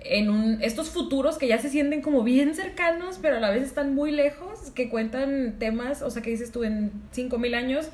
en 0.05 0.31
un, 0.31 0.63
estos 0.63 0.91
futuros 0.91 1.39
que 1.39 1.47
ya 1.49 1.59
se 1.59 1.69
sienten 1.69 2.03
como 2.03 2.23
bien 2.23 2.55
cercanos, 2.55 3.19
pero 3.21 3.37
a 3.37 3.41
la 3.41 3.51
vez 3.51 3.63
están 3.63 3.95
muy 3.95 4.11
lejos, 4.13 4.71
que 4.75 4.89
cuentan 4.89 5.55
temas, 5.59 6.03
o 6.03 6.11
sea, 6.11 6.23
que 6.23 6.31
dices 6.31 6.51
tú 6.53 6.65
en 6.65 6.91
5000 7.13 7.55
años, 7.55 7.89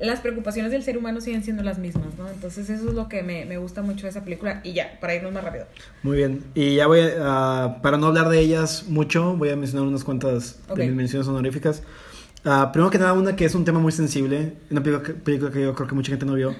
las 0.00 0.20
preocupaciones 0.20 0.70
del 0.70 0.82
ser 0.84 0.96
humano 0.96 1.20
siguen 1.20 1.42
siendo 1.42 1.62
las 1.64 1.78
mismas, 1.78 2.06
¿no? 2.16 2.28
Entonces 2.28 2.70
eso 2.70 2.88
es 2.88 2.94
lo 2.94 3.08
que 3.08 3.22
me, 3.24 3.44
me 3.46 3.58
gusta 3.58 3.82
mucho 3.82 4.04
de 4.04 4.10
esa 4.10 4.22
película. 4.22 4.60
Y 4.62 4.72
ya, 4.72 4.96
para 5.00 5.14
irnos 5.16 5.32
más 5.32 5.42
rápido. 5.42 5.66
Muy 6.04 6.16
bien. 6.16 6.44
Y 6.54 6.76
ya 6.76 6.86
voy 6.86 7.00
a, 7.20 7.78
para 7.82 7.96
no 7.96 8.06
hablar 8.06 8.28
de 8.28 8.38
ellas 8.38 8.84
mucho, 8.88 9.36
voy 9.36 9.48
a 9.50 9.56
mencionar 9.56 9.88
unas 9.88 10.04
cuantas 10.04 10.60
Ok. 10.68 10.78
de 10.78 10.86
mis 10.86 10.94
menciones 10.94 11.26
honoríficas. 11.26 11.82
Ah, 12.44 12.70
primero 12.72 12.90
que 12.90 12.98
nada, 12.98 13.12
una 13.14 13.34
que 13.34 13.44
es 13.44 13.54
un 13.56 13.64
tema 13.64 13.80
muy 13.80 13.90
sensible, 13.90 14.52
una 14.70 14.82
película 14.84 15.04
que, 15.04 15.14
película 15.14 15.50
que 15.50 15.62
yo 15.62 15.74
creo 15.74 15.88
que 15.88 15.94
mucha 15.96 16.10
gente 16.10 16.24
no 16.26 16.34
vio. 16.34 16.54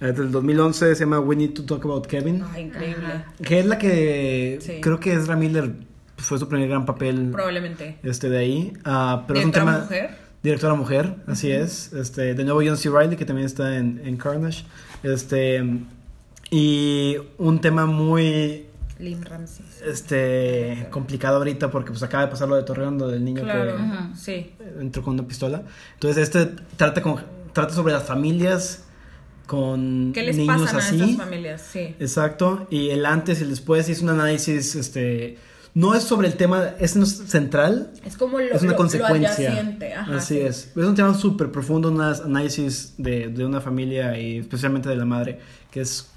Eh, 0.00 0.12
del 0.12 0.30
2011 0.30 0.94
se 0.94 1.00
llama 1.04 1.20
We 1.20 1.36
Need 1.36 1.54
to 1.54 1.64
Talk 1.64 1.84
About 1.84 2.06
Kevin. 2.06 2.44
Ay, 2.52 2.64
increíble. 2.64 3.06
Ajá. 3.06 3.32
Que 3.42 3.60
es 3.60 3.66
la 3.66 3.78
que 3.78 4.58
Sí. 4.60 4.80
creo 4.80 5.00
que 5.00 5.12
Ezra 5.12 5.36
Miller 5.36 5.72
fue 6.16 6.38
su 6.38 6.48
primer 6.48 6.68
gran 6.68 6.84
papel 6.86 7.30
Probablemente. 7.32 7.98
este 8.02 8.28
de 8.28 8.38
ahí. 8.38 8.72
Ah, 8.84 9.24
pero 9.26 9.38
es 9.40 9.44
un 9.46 9.52
Directora 9.52 9.72
tema. 9.74 9.84
mujer. 9.84 10.28
Directora 10.42 10.74
mujer, 10.74 11.14
así 11.26 11.50
es. 11.50 11.92
Este, 11.92 12.34
de 12.34 12.44
nuevo 12.44 12.60
John 12.64 12.76
C. 12.76 12.90
Reilly, 12.90 13.16
que 13.16 13.24
también 13.24 13.46
está 13.46 13.76
en, 13.76 14.00
en 14.04 14.16
Carnage. 14.16 14.64
Este. 15.02 15.62
Y 16.50 17.16
un 17.36 17.60
tema 17.60 17.84
muy 17.86 18.66
Lim 18.98 19.22
Ramsey. 19.22 19.64
este 19.86 20.86
complicado 20.90 21.36
ahorita 21.36 21.70
porque 21.70 21.90
pues 21.90 22.02
acaba 22.02 22.24
de 22.24 22.30
pasar 22.30 22.48
lo 22.48 22.56
de 22.56 22.62
Torreón, 22.62 22.98
lo 22.98 23.08
del 23.08 23.22
niño 23.24 23.42
Claro, 23.42 23.76
que 23.76 23.82
Ajá. 23.82 24.10
sí. 24.16 24.52
entró 24.80 25.02
con 25.02 25.14
una 25.14 25.26
pistola. 25.28 25.62
Entonces 25.94 26.22
este 26.22 26.46
trata 26.76 27.02
con 27.02 27.16
trata 27.52 27.74
sobre 27.74 27.92
las 27.92 28.04
familias 28.04 28.84
con 29.48 30.12
¿Qué 30.14 30.22
les 30.22 30.36
niños 30.36 30.60
pasan 30.62 30.76
a 30.76 30.78
así. 30.78 31.00
estas 31.00 31.16
familias? 31.16 31.66
Sí. 31.72 31.96
Exacto, 31.98 32.68
y 32.70 32.90
el 32.90 33.04
antes 33.06 33.40
y 33.40 33.42
el 33.42 33.50
después 33.50 33.88
hizo 33.88 34.04
un 34.04 34.10
análisis 34.10 34.76
este 34.76 35.38
no 35.74 35.94
es 35.94 36.02
sobre 36.04 36.26
el 36.28 36.34
tema, 36.34 36.74
es 36.80 36.96
no 36.96 37.04
es 37.04 37.16
central, 37.26 37.90
Es 38.04 38.16
como 38.16 38.38
lo, 38.38 38.44
es 38.44 38.52
una 38.52 38.62
lo- 38.62 38.68
lo 38.70 38.76
consecuencia. 38.76 39.30
adyacente, 39.50 39.94
ajá, 39.94 40.16
Así 40.16 40.34
sí. 40.34 40.40
es. 40.40 40.72
Es 40.76 40.84
un 40.84 40.94
tema 40.94 41.14
súper 41.14 41.50
profundo, 41.52 41.88
un 41.90 42.00
análisis 42.00 42.94
de, 42.98 43.28
de 43.28 43.44
una 43.46 43.60
familia 43.60 44.18
y 44.18 44.38
especialmente 44.38 44.88
de 44.88 44.96
la 44.96 45.04
madre, 45.04 45.38
que 45.70 45.80
es 45.82 46.08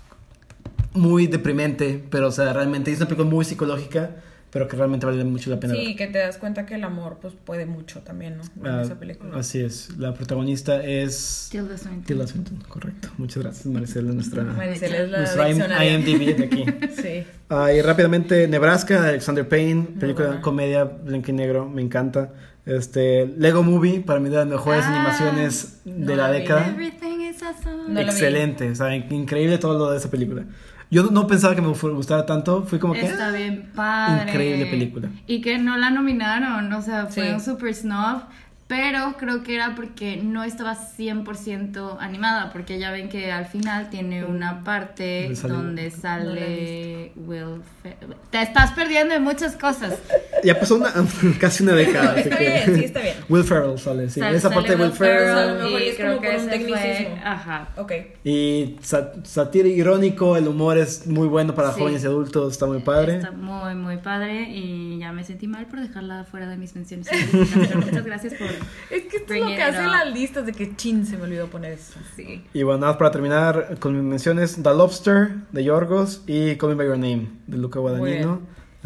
muy 0.93 1.27
deprimente, 1.27 2.03
pero 2.09 2.27
o 2.27 2.31
sea, 2.31 2.51
realmente 2.53 2.91
es 2.91 2.97
una 2.97 3.07
película 3.07 3.29
muy 3.29 3.45
psicológica, 3.45 4.11
pero 4.51 4.67
que 4.67 4.75
realmente 4.75 5.05
vale 5.05 5.23
mucho 5.23 5.49
la 5.49 5.59
pena 5.59 5.73
Sí, 5.73 5.85
ver. 5.87 5.95
que 5.95 6.07
te 6.07 6.17
das 6.19 6.37
cuenta 6.37 6.65
que 6.65 6.75
el 6.75 6.83
amor 6.83 7.17
pues 7.21 7.33
puede 7.45 7.65
mucho 7.65 8.01
también, 8.01 8.37
¿no? 8.37 8.43
En 8.69 8.75
Ah, 8.75 8.81
esa 8.83 8.99
película. 8.99 9.37
Así 9.37 9.59
es. 9.61 9.97
La 9.97 10.13
protagonista 10.13 10.83
es 10.83 11.47
Tilda 11.51 11.77
Swinton. 11.77 12.03
Tilda 12.03 12.27
Swinton, 12.27 12.57
correcto. 12.67 13.09
Muchas 13.17 13.43
gracias, 13.43 13.65
Maricela, 13.67 14.11
nuestra, 14.11 14.43
Maricela 14.57 14.97
es 14.97 15.09
la 15.09 15.17
nuestra. 15.19 15.85
IMDb 15.85 16.35
de 16.37 16.43
aquí. 16.45 16.65
Sí. 17.01 17.23
Ah, 17.49 17.73
y 17.73 17.81
rápidamente, 17.81 18.47
Nebraska, 18.47 19.07
Alexander 19.07 19.47
Payne, 19.47 19.83
película 19.99 20.39
comedia 20.41 20.83
blanco 20.83 21.31
y 21.31 21.33
negro, 21.33 21.67
me 21.69 21.81
encanta. 21.81 22.31
Este, 22.65 23.25
Lego 23.25 23.63
Movie, 23.63 24.01
para 24.01 24.19
mí 24.19 24.29
de 24.29 24.35
las 24.35 24.45
mejores 24.47 24.83
Ah, 24.85 24.93
animaciones 24.95 25.81
de 25.83 25.91
no 25.93 26.15
la 26.15 26.27
la 26.27 26.31
década. 26.31 26.67
Everything 26.67 27.21
is 27.21 27.41
awesome. 27.41 27.91
No. 27.91 27.99
Excelente, 28.01 28.69
o 28.69 28.75
sea, 28.75 28.95
increíble 28.95 29.57
todo 29.57 29.79
lo 29.79 29.91
de 29.91 29.97
esa 29.97 30.11
película. 30.11 30.45
Yo 30.91 31.03
no 31.09 31.25
pensaba 31.25 31.55
que 31.55 31.61
me 31.61 31.69
gustara 31.69 32.25
tanto, 32.25 32.63
fui 32.63 32.77
como 32.77 32.93
que 32.93 33.01
Está 33.05 33.31
bien 33.31 33.71
padre. 33.73 34.29
Increíble 34.29 34.65
película. 34.65 35.09
Y 35.25 35.39
que 35.41 35.57
no 35.57 35.77
la 35.77 35.89
nominaron, 35.89 36.71
o 36.73 36.81
sea, 36.81 37.07
fue 37.07 37.27
Sí. 37.27 37.33
un 37.33 37.39
super 37.39 37.73
snob. 37.73 38.23
Pero 38.71 39.15
creo 39.17 39.43
que 39.43 39.53
era 39.55 39.75
porque 39.75 40.15
no 40.15 40.45
estaba 40.45 40.77
100% 40.77 41.97
animada, 41.99 42.53
porque 42.53 42.79
ya 42.79 42.89
ven 42.91 43.09
que 43.09 43.29
al 43.29 43.45
final 43.45 43.89
tiene 43.89 44.23
una 44.23 44.63
parte 44.63 45.29
Donde 45.43 45.91
sale- 45.91 46.23
donde 46.25 47.11
Will 47.17 47.61
Fe- 47.83 47.97
Te 48.29 48.41
estás 48.41 48.71
perdiendo 48.71 49.13
de 49.13 49.19
muchas 49.19 49.57
cosas. 49.57 49.95
ya 50.45 50.57
pasó 50.57 50.75
una, 50.77 50.93
casi 51.39 51.63
una 51.63 51.73
década. 51.73 52.11
así 52.11 52.21
Está 52.21 52.37
que- 52.37 52.45
bien, 52.45 52.75
sí, 52.75 52.83
está 52.85 53.01
bien. 53.01 53.15
Will 53.27 53.43
Ferrell 53.43 53.77
sale, 53.77 54.09
sí. 54.09 54.21
Sal- 54.21 54.35
Esa 54.35 54.43
sale 54.49 54.55
parte 54.55 54.75
de 54.77 54.83
Will 54.83 54.91
Ferrell 54.93 55.35
Ferrell. 55.35 55.63
mejor 55.63 55.81
y 55.81 55.87
es 55.89 55.95
creo 55.97 56.07
como 56.15 56.21
que 56.21 56.27
por 56.31 56.39
un 56.39 56.49
fue-. 56.69 57.19
Ajá. 57.25 57.67
Ok. 57.75 57.91
Y 58.23 58.77
sa- 58.81 59.11
satírico, 59.23 59.75
irónico, 59.77 60.37
el 60.37 60.47
humor 60.47 60.77
es 60.77 61.07
muy 61.07 61.27
bueno 61.27 61.53
para 61.53 61.73
Sí. 61.73 61.79
jóvenes 61.81 62.03
y 62.03 62.05
adultos, 62.05 62.53
está 62.53 62.67
muy 62.67 62.79
padre. 62.79 63.17
Está 63.17 63.31
muy, 63.31 63.75
muy 63.75 63.97
padre 63.97 64.43
y 64.49 64.97
ya 64.99 65.11
me 65.11 65.25
sentí 65.25 65.47
mal 65.47 65.65
por 65.65 65.81
dejarla 65.81 66.23
fuera 66.23 66.47
de 66.47 66.55
mis 66.55 66.73
menciones. 66.73 67.09
Pero 67.31 67.81
Muchas 67.81 68.05
gracias 68.05 68.33
por... 68.35 68.47
Es 68.89 69.03
que 69.03 69.17
esto 69.17 69.33
es 69.33 69.39
lo 69.41 69.47
que 69.47 69.61
hacen 69.61 69.91
las 69.91 70.11
listas 70.13 70.45
de 70.45 70.51
que 70.53 70.75
chin 70.75 71.05
se 71.05 71.17
me 71.17 71.23
olvidó 71.23 71.47
poner 71.47 71.73
eso. 71.73 71.99
Sí. 72.15 72.43
Y 72.53 72.63
bueno, 72.63 72.79
nada 72.81 72.93
más 72.93 72.97
para 72.97 73.11
terminar 73.11 73.77
con 73.79 73.93
mis 73.93 74.03
menciones: 74.03 74.55
The 74.61 74.69
Lobster 74.73 75.29
de 75.51 75.63
Yorgos 75.63 76.23
y 76.27 76.55
Call 76.55 76.69
Me 76.69 76.75
By 76.75 76.87
Your 76.87 76.97
Name 76.97 77.27
de 77.47 77.57
Luca 77.57 77.79
Guadagnino. 77.79 78.41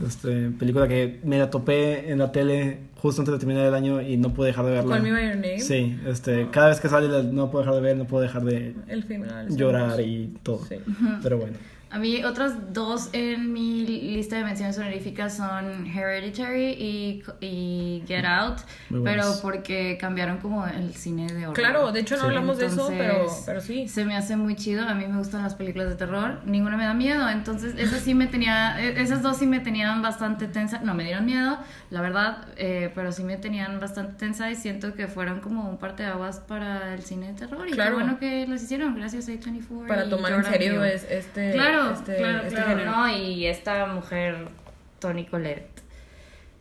Este, 0.05 0.49
película 0.51 0.89
que 0.89 1.21
me 1.23 1.37
la 1.39 1.49
topé 1.49 2.11
en 2.11 2.19
la 2.19 2.29
tele 2.33 2.79
justo 2.97 3.21
antes 3.21 3.31
de 3.31 3.39
terminar 3.39 3.65
el 3.65 3.73
año 3.73 4.01
y 4.01 4.17
no 4.17 4.33
pude 4.33 4.47
dejar 4.47 4.65
de 4.65 4.71
verla. 4.71 4.95
Call 4.95 5.03
Me 5.03 5.11
By 5.13 5.25
Your 5.27 5.35
Name. 5.37 5.59
Sí, 5.59 5.97
este, 6.05 6.49
cada 6.51 6.67
vez 6.67 6.81
que 6.81 6.89
sale 6.89 7.07
la- 7.07 7.23
no 7.23 7.49
puedo 7.49 7.63
dejar 7.63 7.75
de 7.75 7.81
ver, 7.81 7.95
no 7.97 8.05
puedo 8.05 8.21
dejar 8.21 8.43
de 8.43 8.75
El 8.87 9.03
final. 9.05 9.47
llorar 9.55 10.01
y 10.01 10.33
todo. 10.43 10.65
Sí. 10.65 10.75
Pero 11.23 11.37
bueno. 11.37 11.55
A 11.91 11.97
mí 11.99 12.23
otras 12.25 12.73
dos 12.73 13.09
en 13.13 13.53
mi 13.53 13.85
lista 13.85 14.35
de 14.35 14.43
menciones 14.43 14.77
honoríficas 14.77 15.37
son 15.37 15.85
Hereditary 15.87 16.71
y, 16.71 17.23
y 17.39 18.03
Get 18.07 18.25
Out, 18.25 18.57
Muy 18.89 19.01
pero 19.03 19.23
porque 19.41 19.97
cambiaron 19.99 20.37
como 20.39 20.65
el 20.67 20.93
cine 20.93 21.27
de 21.27 21.43
horror. 21.47 21.53
Claro, 21.55 21.91
de 21.91 22.01
hecho 22.01 22.15
no 22.15 22.21
Sí. 22.23 22.27
hablamos 22.27 22.57
de 22.57 22.65
eso, 22.65 22.87
pero, 22.97 23.27
pero 23.45 23.61
sí. 23.61 23.87
Se 23.87 24.03
me 24.03 24.15
hace 24.17 24.35
muy 24.35 24.55
chido, 24.55 24.85
a 24.87 24.93
mí 24.93 25.05
me 25.07 25.17
gustan 25.17 25.43
las 25.43 25.55
películas 25.55 25.87
de 25.89 25.95
terror, 25.95 26.41
ninguna 26.45 26.75
me 26.75 26.85
da 26.85 26.93
miedo, 26.93 27.29
entonces 27.29 27.75
esas 27.77 28.01
sí 28.01 28.13
me 28.13 28.27
tenía, 28.27 28.81
e- 28.83 29.01
esas 29.01 29.21
dos 29.21 29.37
sí 29.37 29.45
me 29.47 29.59
tenían 29.59 30.01
bastante 30.01 30.47
tensa, 30.47 30.79
no 30.79 30.95
me 30.95 31.03
dieron 31.05 31.25
miedo, 31.25 31.57
la 31.91 32.01
verdad, 32.01 32.47
eh, 32.57 32.91
pero 32.93 33.11
sí 33.11 33.23
me 33.23 33.37
tenían 33.37 33.79
bastante 33.79 34.13
tensa 34.13 34.49
y 34.51 34.55
siento 34.55 34.93
que 34.95 35.07
fueron 35.07 35.39
como 35.39 35.69
un 35.69 35.77
parteaguas 35.77 36.39
para 36.39 36.93
el 36.93 37.03
cine 37.03 37.27
de 37.27 37.33
terror 37.33 37.67
y 37.67 37.71
Claro. 37.71 37.91
qué 37.97 38.03
bueno 38.03 38.19
que 38.19 38.47
los 38.47 38.61
hicieron, 38.63 38.95
gracias 38.95 39.29
a 39.29 39.31
A24. 39.31 39.87
Para 39.87 40.05
y 40.05 40.09
tomar 40.09 40.33
en 40.33 40.43
serio 40.43 40.83
es 40.83 41.05
este. 41.09 41.51
Claro, 41.53 41.74
este, 41.93 42.15
claro, 42.17 42.37
este 42.43 42.55
claro. 42.55 42.69
género. 42.69 42.91
No, 42.91 43.17
y 43.17 43.45
esta 43.45 43.85
mujer, 43.87 44.35
Toni 44.99 45.25
Collette. 45.25 45.81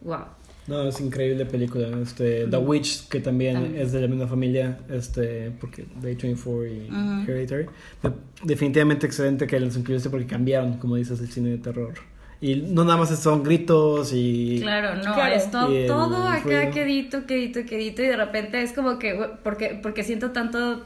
Wow. 0.02 0.24
No, 0.66 0.88
es 0.88 0.98
increíble 1.00 1.44
película. 1.44 1.88
Este, 2.02 2.46
The 2.46 2.56
Witch, 2.56 3.08
que 3.08 3.20
también 3.20 3.54
También. 3.54 3.82
es 3.82 3.92
de 3.92 4.00
la 4.00 4.06
misma 4.08 4.26
familia, 4.26 4.78
este, 4.90 5.50
porque 5.60 5.84
Day 6.00 6.14
24 6.14 6.66
y 6.66 6.88
Ujú. 6.90 7.30
Hereditary. 7.30 7.66
De- 8.02 8.12
definitivamente 8.44 9.06
excelente 9.06 9.46
que 9.46 9.60
los 9.60 9.76
incluiste 9.76 10.08
porque 10.08 10.26
cambiaron, 10.26 10.78
como 10.78 10.96
dices, 10.96 11.20
el 11.20 11.28
cine 11.30 11.50
de 11.50 11.58
terror. 11.58 11.92
Y 12.40 12.56
no 12.56 12.84
nada 12.84 12.96
más 12.98 13.10
son 13.18 13.42
gritos 13.42 14.10
y... 14.14 14.58
Claro, 14.62 14.96
no, 14.96 15.14
Claro. 15.14 15.34
es 15.34 15.50
to- 15.50 15.72
Y 15.72 15.76
el 15.82 15.86
todo 15.86 16.26
acá 16.28 16.40
ruido. 16.44 16.70
quedito, 16.72 17.26
quedito, 17.26 17.64
quedito 17.64 18.02
y 18.02 18.06
de 18.06 18.16
repente 18.16 18.62
es 18.62 18.72
como 18.72 18.98
que, 18.98 19.18
porque, 19.42 19.78
porque 19.82 20.02
siento 20.02 20.30
tanto 20.32 20.82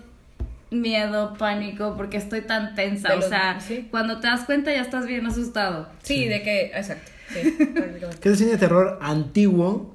miedo, 0.71 1.35
pánico, 1.39 1.95
porque 1.97 2.17
estoy 2.17 2.43
tan 2.43 2.75
tensa, 2.75 3.17
o 3.17 3.23
sea, 3.23 3.61
sí. 3.61 3.89
cuando 3.91 4.21
te 4.21 4.27
das 4.27 4.45
cuenta 4.45 4.73
ya 4.73 4.83
estás 4.83 5.07
bien 5.07 5.27
asustado. 5.27 5.89
Sí, 6.03 6.27
de 6.27 6.43
que. 6.43 6.67
Exacto. 6.75 7.11
Sí. 7.33 7.57
Que 8.21 8.29
es 8.29 8.33
el 8.33 8.37
cine 8.37 8.51
de 8.53 8.59
terror 8.59 8.99
antiguo. 9.03 9.95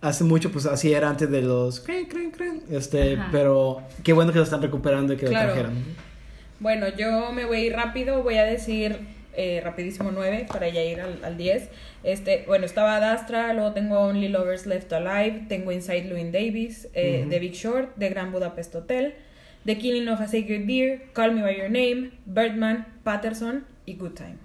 Hace 0.00 0.24
mucho, 0.24 0.50
pues 0.50 0.64
así 0.64 0.94
era 0.94 1.10
antes 1.10 1.30
de 1.30 1.42
los... 1.42 1.84
Este, 2.70 3.16
Ajá. 3.16 3.28
pero 3.30 3.82
qué 4.02 4.14
bueno 4.14 4.32
que 4.32 4.38
lo 4.38 4.44
están 4.44 4.62
recuperando 4.62 5.12
y 5.12 5.18
que 5.18 5.26
Claro. 5.26 5.48
lo 5.48 5.52
trajeron. 5.52 5.84
Bueno, 6.58 6.86
yo 6.96 7.32
me 7.32 7.44
voy 7.44 7.58
a 7.58 7.64
ir 7.66 7.72
rápido, 7.74 8.22
voy 8.22 8.36
a 8.38 8.44
decir 8.44 8.98
eh, 9.34 9.60
rapidísimo 9.62 10.10
9 10.10 10.46
para 10.50 10.70
ya 10.70 10.82
ir 10.82 11.02
al, 11.02 11.22
al 11.22 11.36
10. 11.36 11.68
Este, 12.02 12.44
bueno, 12.46 12.64
estaba 12.64 12.96
Ad 12.96 13.12
Astra, 13.12 13.52
luego 13.52 13.72
tengo 13.72 13.98
Only 13.98 14.28
Lovers 14.28 14.64
Left 14.64 14.90
Alive, 14.90 15.44
tengo 15.50 15.70
Inside 15.70 16.04
Llewyn 16.04 16.32
Davis, 16.32 16.88
eh, 16.94 17.26
The 17.28 17.38
Big 17.38 17.52
Short, 17.52 17.90
The 17.98 18.08
Grand 18.08 18.32
Budapest 18.32 18.74
Hotel, 18.74 19.14
The 19.66 19.76
Killing 19.78 20.08
of 20.08 20.20
a 20.20 20.26
Sacred 20.26 20.66
Deer, 20.66 21.02
Call 21.12 21.32
Me 21.32 21.42
By 21.42 21.56
Your 21.56 21.70
Name, 21.70 22.12
Birdman, 22.26 22.86
Patterson 23.04 23.64
y 23.86 23.94
Good 23.96 24.12
Time. 24.12 24.36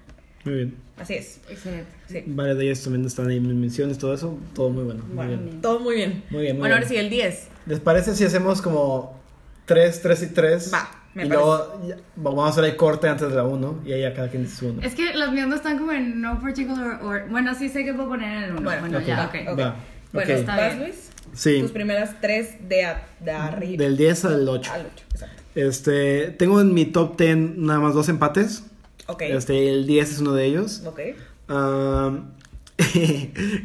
Muy 0.43 0.53
bien. 0.55 0.75
Así 0.97 1.15
es. 1.15 1.39
Excelente. 1.49 1.87
Sí. 2.07 2.23
Varias 2.27 2.57
de 2.57 2.65
ellas 2.65 2.83
también 2.83 3.05
están 3.05 3.27
ahí 3.29 3.37
en 3.37 3.47
mis 3.47 3.55
menciones, 3.55 3.97
todo 3.97 4.13
eso. 4.13 4.37
Todo 4.53 4.69
muy 4.69 4.83
bueno. 4.83 5.03
Muy 5.07 5.15
Bueno, 5.15 5.37
bien. 5.43 5.61
todo 5.61 5.79
muy 5.79 5.95
bien. 5.95 6.23
Muy 6.29 6.41
bien, 6.43 6.55
muy 6.55 6.59
bueno, 6.61 6.75
bien. 6.75 6.83
ahora 6.83 6.87
sí, 6.87 6.97
el 6.97 7.09
10. 7.09 7.47
¿Les 7.65 7.79
parece 7.79 8.13
si 8.15 8.23
hacemos 8.25 8.61
como 8.61 9.19
3, 9.65 10.01
3 10.01 10.21
y 10.23 10.27
3? 10.27 10.71
Va, 10.73 10.87
me 11.15 11.25
y 11.25 11.29
parece. 11.29 11.45
luego 11.45 11.81
ya- 11.87 11.97
vamos 12.15 12.45
a 12.45 12.49
hacer 12.49 12.63
el 12.65 12.75
corte 12.75 13.07
antes 13.07 13.27
de 13.29 13.35
la 13.35 13.43
1 13.43 13.81
y 13.85 13.93
ahí 13.93 14.01
ya 14.01 14.13
cada 14.13 14.29
quien 14.29 14.43
dice 14.43 14.57
su 14.57 14.67
1. 14.67 14.81
Es 14.83 14.93
que 14.93 15.13
los 15.15 15.31
míos 15.31 15.47
no 15.47 15.55
están 15.55 15.79
como 15.79 15.91
en 15.93 16.21
no 16.21 16.39
particular 16.39 16.99
or... 17.01 17.27
Bueno, 17.29 17.55
sí 17.55 17.67
sé 17.69 17.83
que 17.83 17.93
puedo 17.93 18.09
poner 18.09 18.37
en 18.37 18.43
el 18.43 18.51
uno. 18.51 18.61
Bueno, 18.61 18.81
Bueno, 18.81 18.97
ok. 18.99 19.05
ya, 19.05 19.25
Ok, 19.25 19.35
ok. 19.47 19.53
ok. 19.53 19.59
Va, 19.59 19.75
Bueno, 20.13 20.33
ok. 20.33 20.39
Está 20.39 20.55
¿vas, 20.57 20.75
bien. 20.75 20.87
Luis? 20.87 21.09
Sí, 21.33 21.61
Tus 21.61 21.71
primeras 21.71 22.21
tres 22.21 22.55
de, 22.69 22.85
a- 22.85 23.05
de 23.19 23.31
arriba. 23.31 23.83
del 23.83 23.97
10 23.97 24.25
al 24.25 24.47
8. 24.47 24.71
Al 24.73 24.81
8, 24.93 25.03
exacto. 25.11 25.41
Este, 25.55 26.31
tengo 26.31 26.59
en 26.61 26.73
mi 26.73 26.85
top 26.85 27.17
10 27.17 27.37
nada 27.57 27.79
más 27.79 27.93
dos 27.93 28.07
empates. 28.09 28.63
Ok. 29.07 29.21
Este, 29.23 29.69
el 29.69 29.85
10 29.87 30.11
es 30.11 30.19
uno 30.19 30.33
de 30.33 30.45
ellos. 30.45 30.83
Ok. 30.85 30.99
Am, 31.47 32.31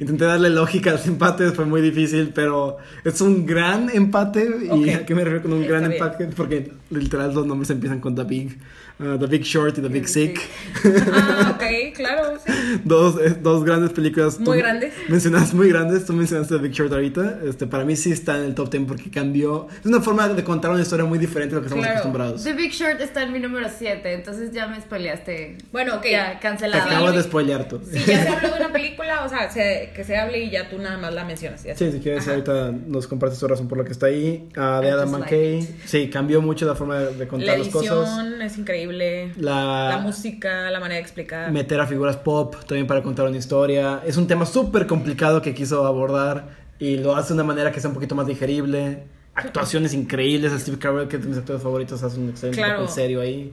intenté 0.01 0.25
darle 0.25 0.51
lógica 0.51 0.91
a 0.91 0.93
los 0.95 1.07
empates, 1.07 1.53
fue 1.55 1.65
muy 1.65 1.81
difícil, 1.81 2.31
pero 2.35 2.77
es 3.05 3.21
un 3.21 3.45
gran 3.47 3.91
empate. 3.91 4.49
¿Y 4.65 4.69
Ok. 4.71 4.89
a 5.03 5.07
qué 5.07 5.15
me 5.15 5.25
refiero 5.25 5.43
con 5.43 5.53
un 5.53 5.63
Está 5.63 5.73
gran 5.79 5.91
bien. 5.91 6.03
empate? 6.03 6.27
Porque 6.37 6.73
literal 6.91 7.35
los 7.35 7.47
nombres 7.47 7.71
empiezan 7.71 8.01
con 8.01 8.15
The 8.15 8.25
Big, 8.25 8.59
uh, 9.01 9.19
The 9.19 9.27
Big 9.27 9.43
Short 9.43 9.79
y 9.79 9.81
The 9.83 9.89
Big 9.89 10.07
Sí. 10.09 10.29
Sick. 10.29 10.41
Ah, 11.13 11.57
ok, 11.57 11.95
claro, 11.95 12.39
sí. 12.45 12.53
Dos, 12.85 13.17
dos 13.43 13.65
grandes 13.65 13.91
películas. 13.93 14.39
Muy 14.39 14.59
Tú 14.59 14.63
grandes. 14.65 14.95
Mencionaste 15.09 15.55
muy 15.57 15.69
grandes. 15.69 16.05
Tú 16.07 16.13
mencionaste 16.13 16.55
The 16.57 16.63
Big 16.63 16.73
Short 16.73 16.93
ahorita. 16.93 17.41
Este, 17.45 17.67
para 17.67 17.85
mí 17.85 17.97
sí 17.97 18.13
está 18.13 18.37
en 18.39 18.45
el 18.45 18.55
top 18.55 18.71
10 18.71 18.85
porque 18.87 19.11
cambió. 19.11 19.67
Es 19.81 19.87
una 19.87 20.01
forma 20.01 20.29
de 20.29 20.43
contar 20.45 20.71
una 20.71 20.83
historia 20.83 21.05
muy 21.05 21.19
diferente 21.19 21.55
a 21.55 21.57
lo 21.57 21.63
que 21.63 21.67
estamos 21.67 21.85
Claro. 21.85 21.99
acostumbrados. 22.01 22.45
The 22.45 22.53
Big 22.55 22.73
Short 22.73 23.01
está 23.01 23.23
en 23.23 23.33
mi 23.33 23.39
número 23.41 23.69
7, 23.77 24.13
entonces 24.15 24.53
ya 24.53 24.67
me 24.69 24.81
spoileaste. 24.81 25.59
Bueno, 25.73 25.97
ok. 25.97 26.07
Ya, 26.11 26.33
Te 26.35 26.39
cancelado. 26.41 26.83
acabas 26.91 27.15
de 27.17 27.23
spoilear 27.23 27.69
tú. 27.69 27.81
Si 27.91 27.99
ya 27.99 28.23
se 28.23 28.29
habló 28.29 28.49
de 28.51 28.57
una 28.57 28.73
película, 28.73 29.25
o 29.25 29.29
sea, 29.29 29.51
se- 29.51 29.91
que 29.95 30.05
se 30.05 30.17
hable 30.17 30.43
y 30.45 30.51
ya 30.51 30.69
tú 30.71 30.79
nada 30.79 30.97
más 30.99 31.13
la 31.15 31.25
mencionas. 31.25 31.65
y 31.65 31.71
así. 31.71 31.85
Sí, 31.87 31.93
si 31.93 32.01
quieres, 32.01 32.23
Ajá. 32.23 32.33
ahorita 32.33 32.73
nos 32.87 33.07
compartes 33.07 33.39
tu 33.39 33.47
razón 33.49 33.69
por 33.69 33.79
la 33.79 33.85
que 33.85 33.93
está 33.93 34.07
ahí. 34.07 34.49
Ah, 34.57 34.81
de 34.83 34.89
I 34.89 34.91
Adam 34.91 35.11
McKay. 35.11 35.61
like 35.61 35.75
sí, 35.87 36.09
cambió 36.11 36.41
mucho 36.43 36.67
la 36.67 36.75
forma 36.75 36.99
de, 36.99 37.15
de 37.17 37.27
contar 37.29 37.47
La 37.49 37.59
las 37.59 37.67
edición 37.69 37.99
cosas. 37.99 38.27
es 38.43 38.59
increíble. 38.59 38.90
La, 39.37 39.89
La 39.91 39.99
música, 39.99 40.71
la 40.71 40.81
manera 40.81 40.97
de 40.97 41.01
explicar. 41.03 41.51
meter 41.53 41.81
a 41.81 41.87
figuras 41.87 42.17
pop 42.17 42.55
también 42.67 42.87
para 42.87 43.03
contar 43.03 43.27
una 43.27 43.37
historia. 43.37 44.03
Es 44.07 44.17
un 44.17 44.27
tema 44.27 44.47
súper 44.47 44.87
complicado 44.87 45.41
que 45.43 45.55
quiso 45.55 45.87
abordar 45.87 46.49
y 46.79 46.97
lo 46.99 47.15
hace 47.17 47.29
de 47.29 47.35
una 47.35 47.45
manera 47.45 47.73
que 47.73 47.81
sea 47.81 47.89
un 47.89 47.95
poquito 47.95 48.15
más 48.15 48.27
digerible. 48.27 49.05
Actuaciones 49.35 49.95
increíbles. 49.95 50.53
A 50.53 50.59
Steve 50.59 50.79
Carell, 50.79 51.09
que 51.09 51.17
es 51.17 51.23
de 51.23 51.29
mis 51.29 51.39
actores 51.39 51.63
favoritos, 51.63 52.03
hace 52.03 52.19
un 52.19 52.31
excelente 52.31 52.59
Claro. 52.61 52.81
papel 52.81 52.89
serio 52.89 53.21
ahí. 53.21 53.53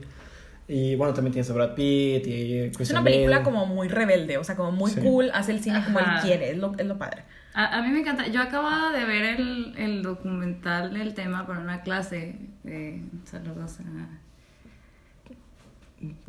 Y 0.70 0.96
bueno, 0.96 1.14
también 1.14 1.32
tienes 1.32 1.48
a 1.50 1.54
Brad 1.54 1.74
Pitt 1.74 2.26
y 2.26 2.58
Es 2.58 2.76
Christian 2.76 3.00
una 3.00 3.04
película 3.10 3.36
Bale. 3.38 3.44
como 3.44 3.64
muy 3.66 3.88
rebelde, 3.88 4.36
o 4.36 4.44
sea, 4.44 4.54
como 4.54 4.70
muy 4.70 4.90
Sí. 4.90 5.00
cool, 5.00 5.30
hace 5.32 5.52
el 5.52 5.60
cine 5.60 5.82
como 5.82 5.98
él 5.98 6.04
Ajá. 6.06 6.20
quiere, 6.22 6.50
es 6.50 6.58
lo, 6.58 6.74
es 6.76 6.84
lo 6.84 6.98
padre. 6.98 7.22
A, 7.54 7.78
a 7.78 7.82
mí 7.82 7.88
me 7.90 8.00
encanta. 8.00 8.26
Yo 8.26 8.42
acababa 8.42 8.92
de 8.92 9.04
ver 9.06 9.24
el, 9.40 9.74
el 9.78 10.02
documental 10.02 10.92
del 10.92 11.14
tema 11.14 11.46
para 11.46 11.60
una 11.60 11.80
clase. 11.82 12.36
de 12.64 13.02
saludos 13.24 13.78
a. 13.80 14.18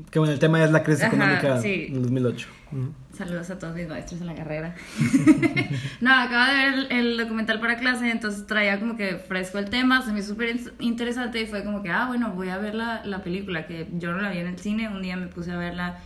Que 0.09 0.17
bueno, 0.19 0.33
el 0.33 0.39
tema 0.39 0.63
es 0.63 0.71
la 0.71 0.81
crisis 0.83 1.03
Ajá, 1.03 1.15
económica 1.15 1.61
sí. 1.61 1.87
del 1.89 2.01
2008. 2.03 2.47
Ujú. 2.71 2.93
Saludos 3.15 3.49
a 3.51 3.59
todos 3.59 3.75
mis 3.75 3.87
maestros 3.87 4.19
en 4.21 4.27
la 4.27 4.33
carrera. 4.35 4.73
no, 6.01 6.13
acaba 6.13 6.49
de 6.51 6.55
ver 6.55 6.73
el, 6.73 6.91
el 6.91 7.17
documental 7.17 7.59
para 7.59 7.77
clase, 7.77 8.09
entonces 8.09 8.47
traía 8.47 8.79
como 8.79 8.95
que 8.95 9.15
fresco 9.17 9.57
el 9.59 9.69
tema, 9.69 10.01
se 10.03 10.11
me 10.11 10.19
hizo 10.19 10.29
súper 10.29 10.49
in- 10.55 10.71
interesante 10.79 11.41
y 11.41 11.45
fue 11.45 11.63
como 11.63 11.83
que, 11.83 11.89
ah, 11.89 12.05
bueno, 12.07 12.31
voy 12.33 12.49
a 12.49 12.57
ver 12.57 12.75
la, 12.75 13.03
la 13.05 13.23
película, 13.23 13.67
que 13.67 13.87
yo 13.97 14.11
no 14.11 14.19
la 14.21 14.31
vi 14.31 14.39
en 14.39 14.47
el 14.47 14.57
cine, 14.59 14.87
un 14.89 15.01
día 15.01 15.15
me 15.17 15.27
puse 15.27 15.51
a 15.51 15.57
verla 15.57 15.99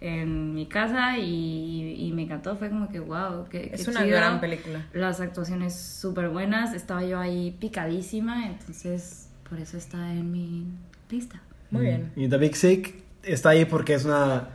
en 0.00 0.54
mi 0.54 0.66
casa 0.66 1.18
y, 1.18 1.96
y 1.98 2.12
me 2.12 2.22
encantó, 2.22 2.54
fue 2.56 2.68
como 2.68 2.88
que, 2.88 3.00
wow, 3.00 3.48
qué, 3.50 3.70
Es 3.72 3.84
qué 3.84 3.90
una 3.90 4.04
chido. 4.04 4.16
gran 4.16 4.40
película. 4.40 4.86
Las 4.92 5.20
actuaciones 5.20 5.74
súper 5.74 6.28
buenas, 6.28 6.72
estaba 6.74 7.02
yo 7.04 7.18
ahí 7.18 7.56
picadísima, 7.58 8.46
entonces 8.46 9.28
por 9.48 9.58
eso 9.58 9.76
está 9.76 10.12
en 10.12 10.30
mi 10.30 10.66
lista. 11.10 11.40
Muy 11.70 11.82
bien. 11.86 12.12
Y 12.16 12.28
The 12.28 12.38
Big 12.38 12.54
Sick 12.56 12.94
está 13.32 13.50
ahí 13.50 13.64
porque 13.64 13.94
es 13.94 14.04
una... 14.04 14.50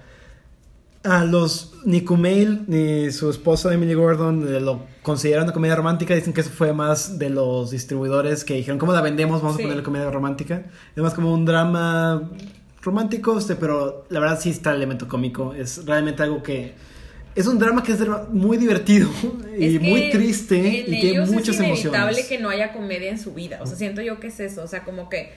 Ah, 1.06 1.26
los 1.26 1.74
ni 1.84 2.02
Kumail 2.06 2.64
ni 2.68 3.12
su 3.12 3.30
esposa 3.30 3.74
Emily 3.74 3.94
Gordon 3.94 4.48
eh, 4.48 4.62
lo 4.62 4.86
consideran 5.02 5.44
una 5.44 5.54
comedia 5.54 5.76
romántica. 5.76 6.16
Dicen 6.16 6.32
que 6.32 6.40
eso 6.42 6.50
fue 6.50 6.72
más 6.72 7.20
de 7.20 7.30
los 7.30 7.72
distribuidores 7.72 8.46
que 8.46 8.54
dijeron, 8.54 8.80
¿cómo 8.80 8.94
la 8.94 9.02
vendemos? 9.02 9.42
Vamos 9.42 9.58
Sí. 9.58 9.64
a 9.64 9.66
ponerle 9.66 9.84
comedia 9.84 10.10
romántica. 10.10 10.64
Es 10.96 11.04
más 11.04 11.14
como 11.14 11.34
un 11.34 11.44
drama 11.44 12.32
romántico, 12.82 13.38
este, 13.38 13.56
pero 13.58 14.06
la 14.10 14.22
verdad 14.22 14.40
sí 14.40 14.50
está 14.52 14.70
el 14.72 14.78
elemento 14.78 15.08
cómico. 15.10 15.54
Es 15.54 15.86
realmente 15.86 16.24
algo 16.24 16.42
que... 16.42 16.74
Es 17.36 17.48
un 17.48 17.58
drama 17.60 17.84
que 17.84 17.92
es 17.94 18.00
muy 18.32 18.56
divertido 18.58 19.10
y 19.60 19.76
Es 19.76 19.82
que 19.82 19.90
muy 19.90 20.10
triste 20.10 20.56
y 20.58 20.84
tiene 20.86 21.10
ellos 21.10 21.30
muchas 21.32 21.56
es 21.56 21.62
inevitable 21.62 22.00
emociones. 22.00 22.28
que 22.28 22.40
no 22.40 22.48
haya 22.50 22.72
comedia 22.72 23.10
en 23.10 23.20
su 23.20 23.34
vida. 23.34 23.60
O 23.62 23.66
sea, 23.66 23.76
siento 23.76 24.02
yo 24.02 24.22
que 24.22 24.28
es 24.28 24.40
eso. 24.40 24.64
O 24.64 24.68
sea, 24.68 24.86
como 24.86 25.10
que 25.10 25.34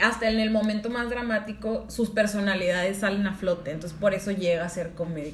hasta 0.00 0.28
en 0.28 0.40
el 0.40 0.50
momento 0.50 0.90
más 0.90 1.10
dramático 1.10 1.84
sus 1.88 2.10
personalidades 2.10 2.98
salen 2.98 3.26
a 3.26 3.34
flote. 3.34 3.70
Entonces, 3.70 3.98
por 3.98 4.14
eso 4.14 4.30
llega 4.30 4.64
a 4.64 4.68
ser 4.68 4.90
comedia. 4.90 5.32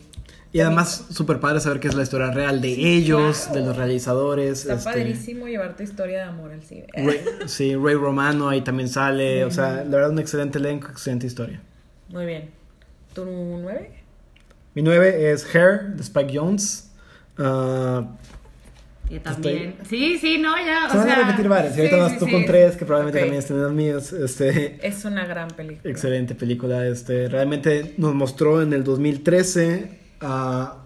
Y 0.53 0.61
además, 0.61 1.07
súper 1.11 1.39
padre 1.39 1.61
saber 1.61 1.79
que 1.79 1.87
es 1.87 1.95
la 1.95 2.03
historia 2.03 2.33
real 2.33 2.61
de 2.61 2.73
ellos, 2.73 3.43
claro. 3.45 3.61
de 3.61 3.67
los 3.67 3.77
realizadores. 3.77 4.61
Está 4.63 4.75
este, 4.75 4.85
padrísimo 4.85 5.47
llevar 5.47 5.77
tu 5.77 5.85
historia 5.85 6.19
de 6.19 6.25
amor 6.25 6.53
al 6.53 6.63
cine. 6.63 6.87
Ray, 6.93 7.21
sí, 7.47 7.77
Ray 7.77 7.95
Romano 7.95 8.49
ahí 8.49 8.63
también 8.63 8.89
sale. 8.89 9.45
O 9.45 9.51
sea, 9.51 9.85
la 9.85 9.97
verdad, 9.97 10.11
un 10.11 10.19
excelente 10.19 10.59
elenco, 10.59 10.89
excelente 10.89 11.27
historia. 11.27 11.61
Muy 12.09 12.27
bien. 12.27 12.51
¿Tu 13.15 13.25
nueve? 13.25 14.01
Mi 14.75 14.83
9 14.83 15.33
es 15.33 15.53
Hair, 15.55 15.95
de 15.95 16.03
Spike 16.03 16.39
Jones. 16.39 16.91
Ah, 17.39 18.05
Y 19.11 19.19
también. 19.19 19.75
Sí, 19.89 20.19
sí, 20.19 20.39
no, 20.39 20.57
ya. 20.57 20.89
se 20.89 20.97
o 20.97 21.01
van 21.01 21.09
sea, 21.09 21.17
a 21.17 21.25
repetir 21.27 21.49
varias. 21.49 21.73
Y 21.73 21.75
sí, 21.75 21.81
ahorita 21.81 21.97
vas 21.97 22.13
sí, 22.13 22.19
tú 22.21 22.25
sí. 22.27 22.31
con 22.33 22.45
tres, 22.45 22.77
que 22.77 22.85
probablemente 22.85 23.19
también 23.21 23.41
estén 23.41 23.57
en 23.57 23.63
las 23.65 23.73
mías. 23.73 24.13
Este, 24.13 24.79
Es 24.87 25.05
una 25.05 25.27
gran 25.27 25.49
película. 25.49 25.91
excelente 25.91 26.35
película. 26.37 26.87
Este, 26.87 27.29
realmente 27.29 27.95
nos 27.99 28.15
mostró 28.15 28.63
en 28.63 28.73
el 28.73 28.85
2013. 28.85 29.99
ah, 30.21 30.80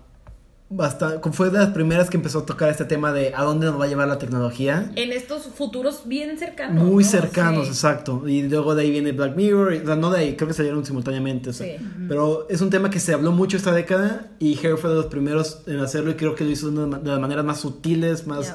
basta- 0.77 1.21
fue 1.33 1.51
de 1.51 1.59
las 1.59 1.71
primeras 1.71 2.11
que 2.11 2.17
empezó 2.17 2.41
a 2.41 2.47
tocar 2.47 2.69
este 2.71 2.85
tema 2.85 3.13
de 3.13 3.33
a 3.35 3.43
dónde 3.43 3.67
nos 3.67 3.81
va 3.81 3.85
a 3.85 3.89
llevar 3.89 4.09
la 4.09 4.19
tecnología. 4.19 4.91
En 4.97 5.13
estos 5.13 5.43
futuros 5.45 6.03
bien 6.07 6.39
cercanos. 6.39 6.85
Muy 6.85 7.05
¿no? 7.05 7.11
cercanos, 7.11 7.65
Sí. 7.67 7.73
exacto. 7.73 8.27
Y 8.29 8.43
luego 8.49 8.75
de 8.75 8.83
ahí 8.83 8.91
viene 8.91 9.13
Black 9.13 9.37
Mirror. 9.37 9.75
y- 9.75 9.79
O 9.79 9.87
sea, 9.87 9.97
no 9.97 10.11
de 10.11 10.19
ahí, 10.21 10.37
creo 10.37 10.49
que 10.49 10.55
salieron 10.55 10.85
simultáneamente. 10.85 11.51
o 11.51 11.53
sea, 11.53 11.67
Sí. 11.79 11.85
Pero 12.09 12.47
es 12.51 12.61
un 12.61 12.71
tema 12.71 12.91
que 12.91 13.01
se 13.01 13.13
habló 13.15 13.33
mucho 13.33 13.57
esta 13.57 13.73
década. 13.73 14.29
Y 14.39 14.59
Hair 14.59 14.77
fue 14.77 14.91
de 14.91 14.97
los 14.97 15.07
primeros 15.07 15.63
en 15.67 15.79
hacerlo. 15.81 16.11
Y 16.11 16.15
creo 16.15 16.35
que 16.35 16.45
lo 16.45 16.51
hizo 16.51 16.71
de, 16.71 16.79
una- 16.85 16.99
de 16.99 17.11
las 17.11 17.21
maneras 17.21 17.45
más 17.45 17.61
sutiles, 17.61 18.27
más. 18.27 18.55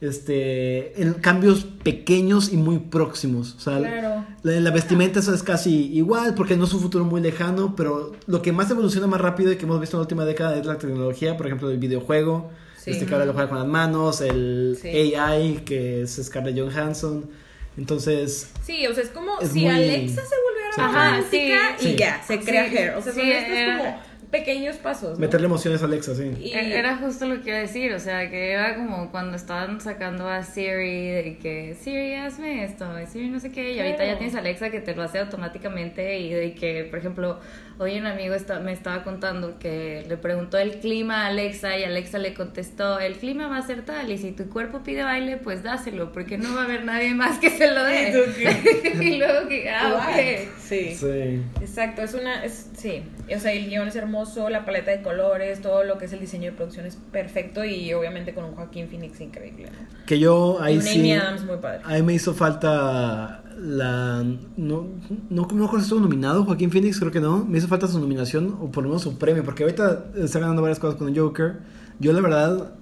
Este, 0.00 1.00
en 1.02 1.14
cambios 1.14 1.64
pequeños 1.82 2.52
y 2.52 2.56
muy 2.56 2.78
próximos. 2.78 3.54
O 3.56 3.60
sea, 3.60 3.78
Claro. 3.78 4.24
la, 4.42 4.60
la 4.60 4.70
vestimenta 4.70 5.18
eso 5.20 5.34
es 5.34 5.42
casi 5.42 5.92
igual 5.92 6.34
porque 6.34 6.56
no 6.56 6.64
es 6.64 6.72
un 6.72 6.80
futuro 6.80 7.04
muy 7.04 7.20
lejano, 7.20 7.74
pero 7.76 8.12
lo 8.26 8.40
que 8.40 8.52
más 8.52 8.70
evoluciona 8.70 9.06
más 9.08 9.20
rápido 9.20 9.50
y 9.52 9.56
que 9.56 9.64
hemos 9.64 9.80
visto 9.80 9.96
en 9.96 9.98
la 9.98 10.02
última 10.02 10.24
década 10.24 10.56
es 10.56 10.64
la 10.66 10.78
tecnología, 10.78 11.36
por 11.36 11.46
ejemplo, 11.46 11.70
el 11.70 11.78
videojuego, 11.78 12.50
Sí. 12.76 12.92
este 12.92 13.06
que 13.06 13.12
ahora 13.12 13.26
lo 13.26 13.32
juega 13.32 13.48
con 13.48 13.58
las 13.58 13.66
manos, 13.66 14.20
el 14.20 14.78
Sí. 14.80 15.14
AI 15.16 15.62
que 15.64 16.02
es 16.02 16.20
Scarlett 16.22 16.58
Johansson. 16.58 17.28
Entonces, 17.76 18.50
Sí, 18.62 18.86
o 18.86 18.94
sea, 18.94 19.02
es 19.04 19.10
como 19.10 19.38
Es 19.40 19.50
si 19.50 19.60
muy- 19.60 19.70
Alexa 19.70 20.22
se 20.22 20.34
volviera 20.46 20.72
Sí. 20.74 20.80
Ajá, 20.80 21.10
romántica 21.10 21.58
sí. 21.78 21.88
y 21.88 21.96
ya, 21.96 22.22
se 22.26 22.40
crea 22.40 22.68
Sí, 22.68 22.76
Hair. 22.76 22.90
O 22.94 23.02
sea, 23.02 23.12
son 23.12 23.22
sí, 23.22 23.30
estos 23.32 23.56
era- 23.56 23.78
como 23.78 24.00
pequeños 24.30 24.76
pasos. 24.76 25.12
¿no? 25.18 25.18
meterle 25.18 25.46
emociones 25.46 25.82
a 25.82 25.86
Alexa, 25.86 26.14
sí. 26.14 26.30
Y- 26.40 26.52
E- 26.52 26.78
Era 26.78 26.96
justo 26.98 27.26
lo 27.26 27.40
que 27.42 27.48
iba 27.50 27.58
a 27.58 27.62
decir, 27.62 27.92
o 27.92 27.98
sea, 27.98 28.30
que 28.30 28.52
era 28.52 28.76
como 28.76 29.10
cuando 29.10 29.36
estaban 29.36 29.80
sacando 29.80 30.28
a 30.28 30.42
Siri 30.42 31.08
de 31.10 31.38
que 31.40 31.74
Siri 31.80 32.14
hazme 32.14 32.64
esto, 32.64 32.84
y 33.00 33.06
Siri 33.06 33.28
no 33.30 33.40
sé 33.40 33.50
qué, 33.50 33.72
y 33.72 33.80
ahorita 33.80 34.04
ya 34.04 34.18
tienes 34.18 34.34
a 34.34 34.40
Alexa 34.40 34.70
que 34.70 34.80
te 34.80 34.94
lo 34.94 35.02
hace 35.02 35.18
automáticamente 35.18 36.18
y 36.18 36.32
de 36.32 36.54
que, 36.54 36.84
por 36.84 36.98
ejemplo, 36.98 37.40
hoy 37.78 37.96
un 37.98 38.06
amigo 38.06 38.34
está, 38.34 38.58
me 38.60 38.72
estaba 38.72 39.02
contando 39.04 39.58
que 39.58 40.04
le 40.08 40.16
preguntó 40.16 40.58
el 40.58 40.78
clima 40.80 41.22
a 41.24 41.26
Alexa 41.28 41.78
y 41.78 41.84
Alexa 41.84 42.18
le 42.18 42.34
contestó, 42.34 42.98
el 42.98 43.14
clima 43.14 43.46
va 43.48 43.56
a 43.58 43.62
ser 43.62 43.84
tal 43.84 44.10
y 44.10 44.18
si 44.18 44.32
tu 44.32 44.48
cuerpo 44.50 44.82
pide 44.82 45.04
baile, 45.04 45.36
pues 45.36 45.62
dáselo, 45.62 46.12
porque 46.12 46.36
no 46.38 46.54
va 46.54 46.62
a 46.62 46.64
haber 46.64 46.84
nadie 46.84 47.14
más 47.14 47.38
que 47.38 47.50
se 47.50 47.70
lo 47.72 47.82
dé. 47.84 48.12
¿Y 49.00 49.16
luego 49.18 49.48
que, 49.48 49.70
ah, 49.70 49.94
ok. 49.94 50.48
Sí. 50.60 50.94
Sí. 50.94 51.42
Exacto, 51.60 52.02
es 52.02 52.14
una, 52.14 52.44
es, 52.44 52.68
sí, 52.76 53.02
o 53.34 53.38
sea, 53.38 53.52
el 53.52 53.68
guion 53.70 53.88
es 53.88 53.96
hermoso, 53.96 54.17
la 54.48 54.64
paleta 54.64 54.90
de 54.90 55.02
colores, 55.02 55.60
todo 55.60 55.84
lo 55.84 55.98
que 55.98 56.06
es 56.06 56.12
el 56.12 56.20
diseño 56.20 56.50
de 56.50 56.56
producción 56.56 56.86
es 56.86 56.96
perfecto 56.96 57.64
y 57.64 57.92
obviamente 57.94 58.34
con 58.34 58.44
un 58.44 58.54
Joaquín 58.54 58.88
Phoenix 58.88 59.20
increíble, 59.20 59.66
¿no? 59.66 60.06
Que 60.06 60.18
yo 60.18 60.58
Y 60.60 60.64
ahí 60.64 60.76
un 60.76 60.82
sí. 60.82 60.98
Amy 61.00 61.12
Adams 61.12 61.44
muy 61.44 61.56
padre. 61.58 61.80
Ahí 61.84 62.02
me 62.02 62.14
hizo 62.14 62.34
falta 62.34 63.42
la. 63.56 64.24
No, 64.56 64.86
no, 65.30 65.48
no 65.50 65.70
que 65.70 65.76
estuvo 65.78 66.00
nominado 66.00 66.44
Joaquín 66.44 66.70
Phoenix, 66.70 66.98
creo 66.98 67.12
que 67.12 67.20
no. 67.20 67.44
Me 67.44 67.58
hizo 67.58 67.68
falta 67.68 67.86
su 67.86 67.98
nominación 68.00 68.56
o 68.60 68.70
por 68.70 68.82
lo 68.82 68.90
menos 68.90 69.02
su 69.02 69.18
premio, 69.18 69.44
porque 69.44 69.62
ahorita 69.64 70.06
está 70.16 70.38
ganando 70.40 70.62
varias 70.62 70.78
cosas 70.78 70.96
con 70.98 71.08
el 71.08 71.18
Joker. 71.18 71.58
Yo, 71.98 72.12
la 72.12 72.20
verdad. 72.20 72.72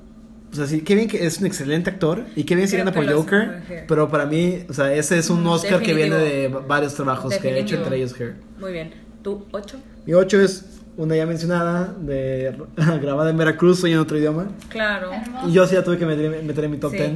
O 0.53 0.55
sea, 0.55 0.67
sí, 0.67 0.83
qué 0.83 0.95
bien 0.95 1.09
que 1.09 1.27
es 1.27 1.41
un 1.41 1.47
excelente 1.47 1.91
actor 1.91 2.25
y 2.37 2.45
qué 2.45 2.55
bien 2.55 2.69
si 2.69 2.77
gana 2.77 2.93
por 2.93 3.05
Joker, 3.13 3.85
pero 3.89 4.09
para 4.09 4.27
mí, 4.27 4.61
o 4.69 4.73
sea, 4.73 4.95
ese 4.95 5.19
es 5.19 5.29
un 5.29 5.45
Oscar 5.47 5.83
que 5.83 5.93
viene 5.93 6.15
de 6.17 6.25
Definitivo. 6.25 6.65
varios 6.69 6.95
trabajos 6.95 7.37
que 7.37 7.49
ha 7.49 7.59
hecho 7.59 7.77
Definitivo. 7.77 7.83
entre 7.83 7.97
ellos 7.97 8.21
Hair. 8.21 8.37
Muy 8.59 8.73
bien. 8.73 8.95
¿Tú, 9.23 9.45
ocho? 9.51 9.77
Mi 10.07 10.15
8 10.15 10.41
es 10.41 10.76
una 10.97 11.17
ya 11.17 11.27
mencionada, 11.27 11.95
de 12.01 12.57
grabada 13.03 13.31
en 13.31 13.37
Veracruz, 13.37 13.81
soy 13.81 13.93
en 13.93 13.99
otro 13.99 14.19
idioma. 14.19 14.47
Claro. 14.69 15.11
Y 15.47 15.53
yo 15.53 15.67
sí 15.67 15.75
la 15.75 15.85
tuve 15.85 15.99
que 15.99 16.07
meter, 16.07 16.43
meter 16.43 16.65
en 16.65 16.71
mi 16.71 16.79
top 16.79 16.93
Sí. 16.93 16.97
10. 16.99 17.13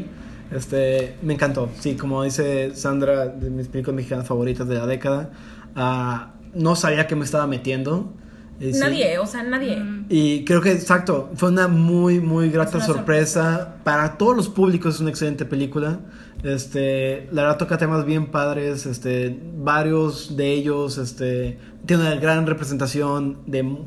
Este, 0.52 1.16
me 1.22 1.34
encantó. 1.34 1.68
Sí, 1.78 1.94
como 1.96 2.22
dice 2.24 2.74
Sandra, 2.74 3.26
de 3.26 3.50
mis 3.50 3.68
películas 3.68 3.94
mexicanas 3.96 4.26
favoritas 4.26 4.66
de 4.66 4.74
la 4.74 4.86
década. 4.86 5.30
Ah, 5.76 6.32
no 6.54 6.74
sabía 6.74 7.06
que 7.06 7.14
me 7.14 7.24
estaba 7.24 7.46
metiendo. 7.46 8.12
Sí. 8.60 8.72
Nadie, 8.78 9.18
o 9.18 9.26
sea, 9.26 9.42
nadie. 9.42 9.82
Y 10.10 10.44
creo 10.44 10.60
que, 10.60 10.70
exacto, 10.72 11.30
fue 11.34 11.48
una 11.48 11.66
muy, 11.66 12.20
muy 12.20 12.50
grata 12.50 12.80
sorpresa. 12.84 13.76
Para 13.84 14.18
todos 14.18 14.36
los 14.36 14.48
públicos 14.50 14.96
es 14.96 15.00
una 15.00 15.08
excelente 15.10 15.46
película. 15.46 16.00
Este, 16.42 17.28
la 17.32 17.42
verdad 17.42 17.56
toca 17.58 17.78
temas 17.78 18.04
bien 18.04 18.26
padres. 18.26 18.84
Este, 18.86 19.38
varios 19.56 20.36
de 20.36 20.52
ellos, 20.52 20.98
este, 20.98 21.58
tiene 21.86 22.02
una 22.02 22.14
gran 22.16 22.46
representación 22.46 23.38
de 23.46 23.78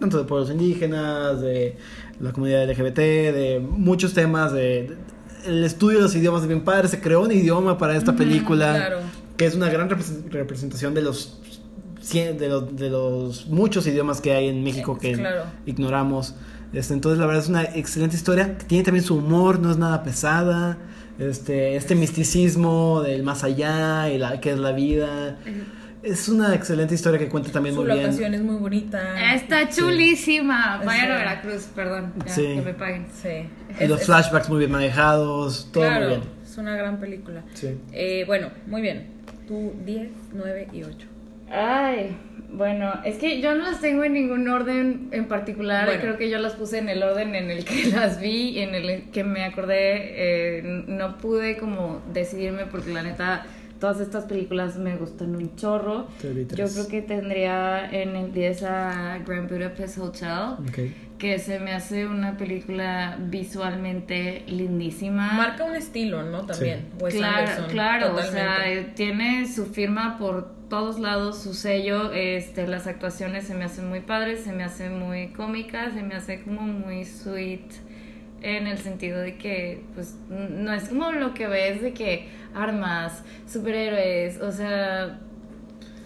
tanto 0.00 0.16
de 0.18 0.24
pueblos 0.24 0.50
indígenas, 0.50 1.40
de 1.40 1.76
la 2.20 2.32
comunidad 2.32 2.68
LGBT, 2.70 2.96
de 2.98 3.60
muchos 3.68 4.14
temas, 4.14 4.52
de, 4.52 4.60
de- 4.88 4.96
el 5.46 5.64
estudio 5.64 5.98
de 5.98 6.02
los 6.04 6.14
idiomas 6.16 6.42
es 6.42 6.48
bien 6.48 6.62
padre. 6.64 6.88
Se 6.88 7.00
creó 7.00 7.22
un 7.22 7.32
idioma 7.32 7.78
para 7.78 7.96
esta 7.96 8.14
película 8.16 8.74
claro. 8.74 8.98
que 9.36 9.46
es 9.46 9.54
una 9.54 9.68
gran 9.68 9.88
repres- 9.90 10.28
representación 10.30 10.94
de 10.94 11.02
los 11.02 11.40
de 12.14 12.48
los, 12.48 12.74
de 12.76 12.88
los 12.90 13.46
muchos 13.48 13.86
idiomas 13.86 14.20
que 14.20 14.32
hay 14.32 14.48
en 14.48 14.62
México 14.64 14.98
que 14.98 15.12
claro. 15.12 15.44
ignoramos. 15.66 16.34
Este, 16.72 16.94
entonces 16.94 17.18
la 17.18 17.26
verdad 17.26 17.42
es 17.42 17.48
una 17.48 17.62
excelente 17.64 18.16
historia. 18.16 18.56
Tiene 18.58 18.84
también 18.84 19.04
su 19.04 19.16
humor, 19.16 19.58
no 19.58 19.70
es 19.70 19.76
nada 19.78 20.02
pesada. 20.02 20.78
Este, 21.18 21.76
este 21.76 21.94
misticismo 21.94 23.02
del 23.02 23.22
más 23.24 23.42
allá 23.44 24.08
y 24.08 24.18
la 24.18 24.40
que 24.40 24.52
es 24.52 24.58
la 24.58 24.72
vida. 24.72 25.38
Es 26.02 26.28
una 26.28 26.54
excelente 26.54 26.94
historia 26.94 27.18
que 27.18 27.28
cuenta 27.28 27.50
también 27.50 27.74
Su 27.74 27.82
muy 27.82 27.90
bien. 27.90 28.04
locación 28.04 28.34
es 28.34 28.40
muy 28.40 28.56
bonita. 28.56 29.34
Está 29.34 29.68
chulísima. 29.68 30.80
Vayan 30.84 31.10
a 31.10 31.14
Sí. 31.14 31.18
Veracruz, 31.18 31.62
perdón. 31.74 32.12
ya, 32.24 32.32
Sí. 32.32 32.42
Que 32.42 32.62
me 32.62 32.74
paguen. 32.74 33.06
Sí. 33.20 33.28
Y 33.28 33.82
Es- 33.82 33.88
los 33.90 34.00
es- 34.00 34.06
flashbacks 34.06 34.48
muy 34.48 34.58
bien 34.60 34.70
manejados, 34.70 35.68
todo 35.72 35.82
claro, 35.84 36.06
muy 36.08 36.16
bien. 36.18 36.28
es 36.44 36.56
una 36.56 36.76
gran 36.76 37.00
película. 37.00 37.42
Sí. 37.54 37.76
Eh, 37.92 38.22
bueno, 38.26 38.50
muy 38.68 38.80
bien. 38.80 39.08
Tú 39.48 39.72
10, 39.84 40.10
9 40.32 40.68
y 40.72 40.84
8. 40.84 41.07
Ay, 41.50 42.16
bueno, 42.50 42.92
es 43.04 43.16
que 43.18 43.40
yo 43.40 43.54
no 43.54 43.64
las 43.64 43.80
tengo 43.80 44.04
en 44.04 44.14
ningún 44.14 44.48
orden 44.48 45.08
en 45.12 45.26
particular. 45.26 45.86
Bueno. 45.86 46.00
Creo 46.00 46.16
que 46.16 46.30
yo 46.30 46.38
las 46.38 46.54
puse 46.54 46.78
en 46.78 46.88
el 46.88 47.02
orden 47.02 47.34
en 47.34 47.50
el 47.50 47.64
que 47.64 47.86
las 47.94 48.20
vi, 48.20 48.58
en 48.60 48.74
el 48.74 49.10
que 49.10 49.24
me 49.24 49.44
acordé. 49.44 49.78
eh, 50.58 50.84
no 50.86 51.18
pude 51.18 51.56
como 51.56 52.02
decidirme 52.12 52.66
porque 52.66 52.92
la 52.92 53.02
neta 53.02 53.46
todas 53.80 54.00
estas 54.00 54.24
películas 54.24 54.76
me 54.76 54.96
gustan 54.96 55.36
un 55.36 55.54
chorro. 55.54 56.08
Yo 56.22 56.66
creo 56.66 56.88
que 56.88 57.00
tendría 57.02 57.88
en 57.90 58.16
el 58.16 58.32
10 58.32 58.62
a 58.64 59.18
Grand 59.24 59.48
Budapest 59.48 59.98
Hotel, 59.98 60.56
Ok. 60.68 60.78
Que 61.18 61.38
se 61.38 61.58
me 61.58 61.72
hace 61.72 62.06
una 62.06 62.36
película 62.36 63.16
visualmente 63.18 64.44
lindísima. 64.46 65.32
Marca 65.32 65.64
un 65.64 65.74
estilo, 65.74 66.22
¿no? 66.22 66.46
También. 66.46 66.86
Wes 67.00 67.14
Claro, 67.14 67.38
Anderson, 67.38 67.70
claro, 67.70 68.14
o 68.14 68.22
sea, 68.22 68.94
tiene 68.94 69.46
su 69.48 69.66
firma 69.66 70.16
por 70.18 70.56
todos 70.68 71.00
lados, 71.00 71.42
su 71.42 71.54
sello, 71.54 72.12
este, 72.12 72.66
las 72.66 72.86
actuaciones 72.86 73.44
se 73.44 73.54
me 73.54 73.64
hacen 73.64 73.88
muy 73.88 74.00
padres, 74.00 74.40
se 74.40 74.52
me 74.52 74.64
hacen 74.64 74.98
muy 74.98 75.28
cómicas, 75.28 75.94
se 75.94 76.02
me 76.02 76.14
hace 76.14 76.42
como 76.42 76.62
muy 76.62 77.04
sweet 77.04 77.72
en 78.40 78.66
el 78.68 78.78
sentido 78.78 79.20
de 79.20 79.36
que, 79.36 79.82
pues, 79.94 80.16
no 80.28 80.72
es 80.72 80.88
como 80.90 81.10
lo 81.10 81.34
que 81.34 81.48
ves 81.48 81.82
de 81.82 81.92
que 81.92 82.28
armas, 82.54 83.24
superhéroes, 83.50 84.40
o 84.40 84.52
sea, 84.52 85.18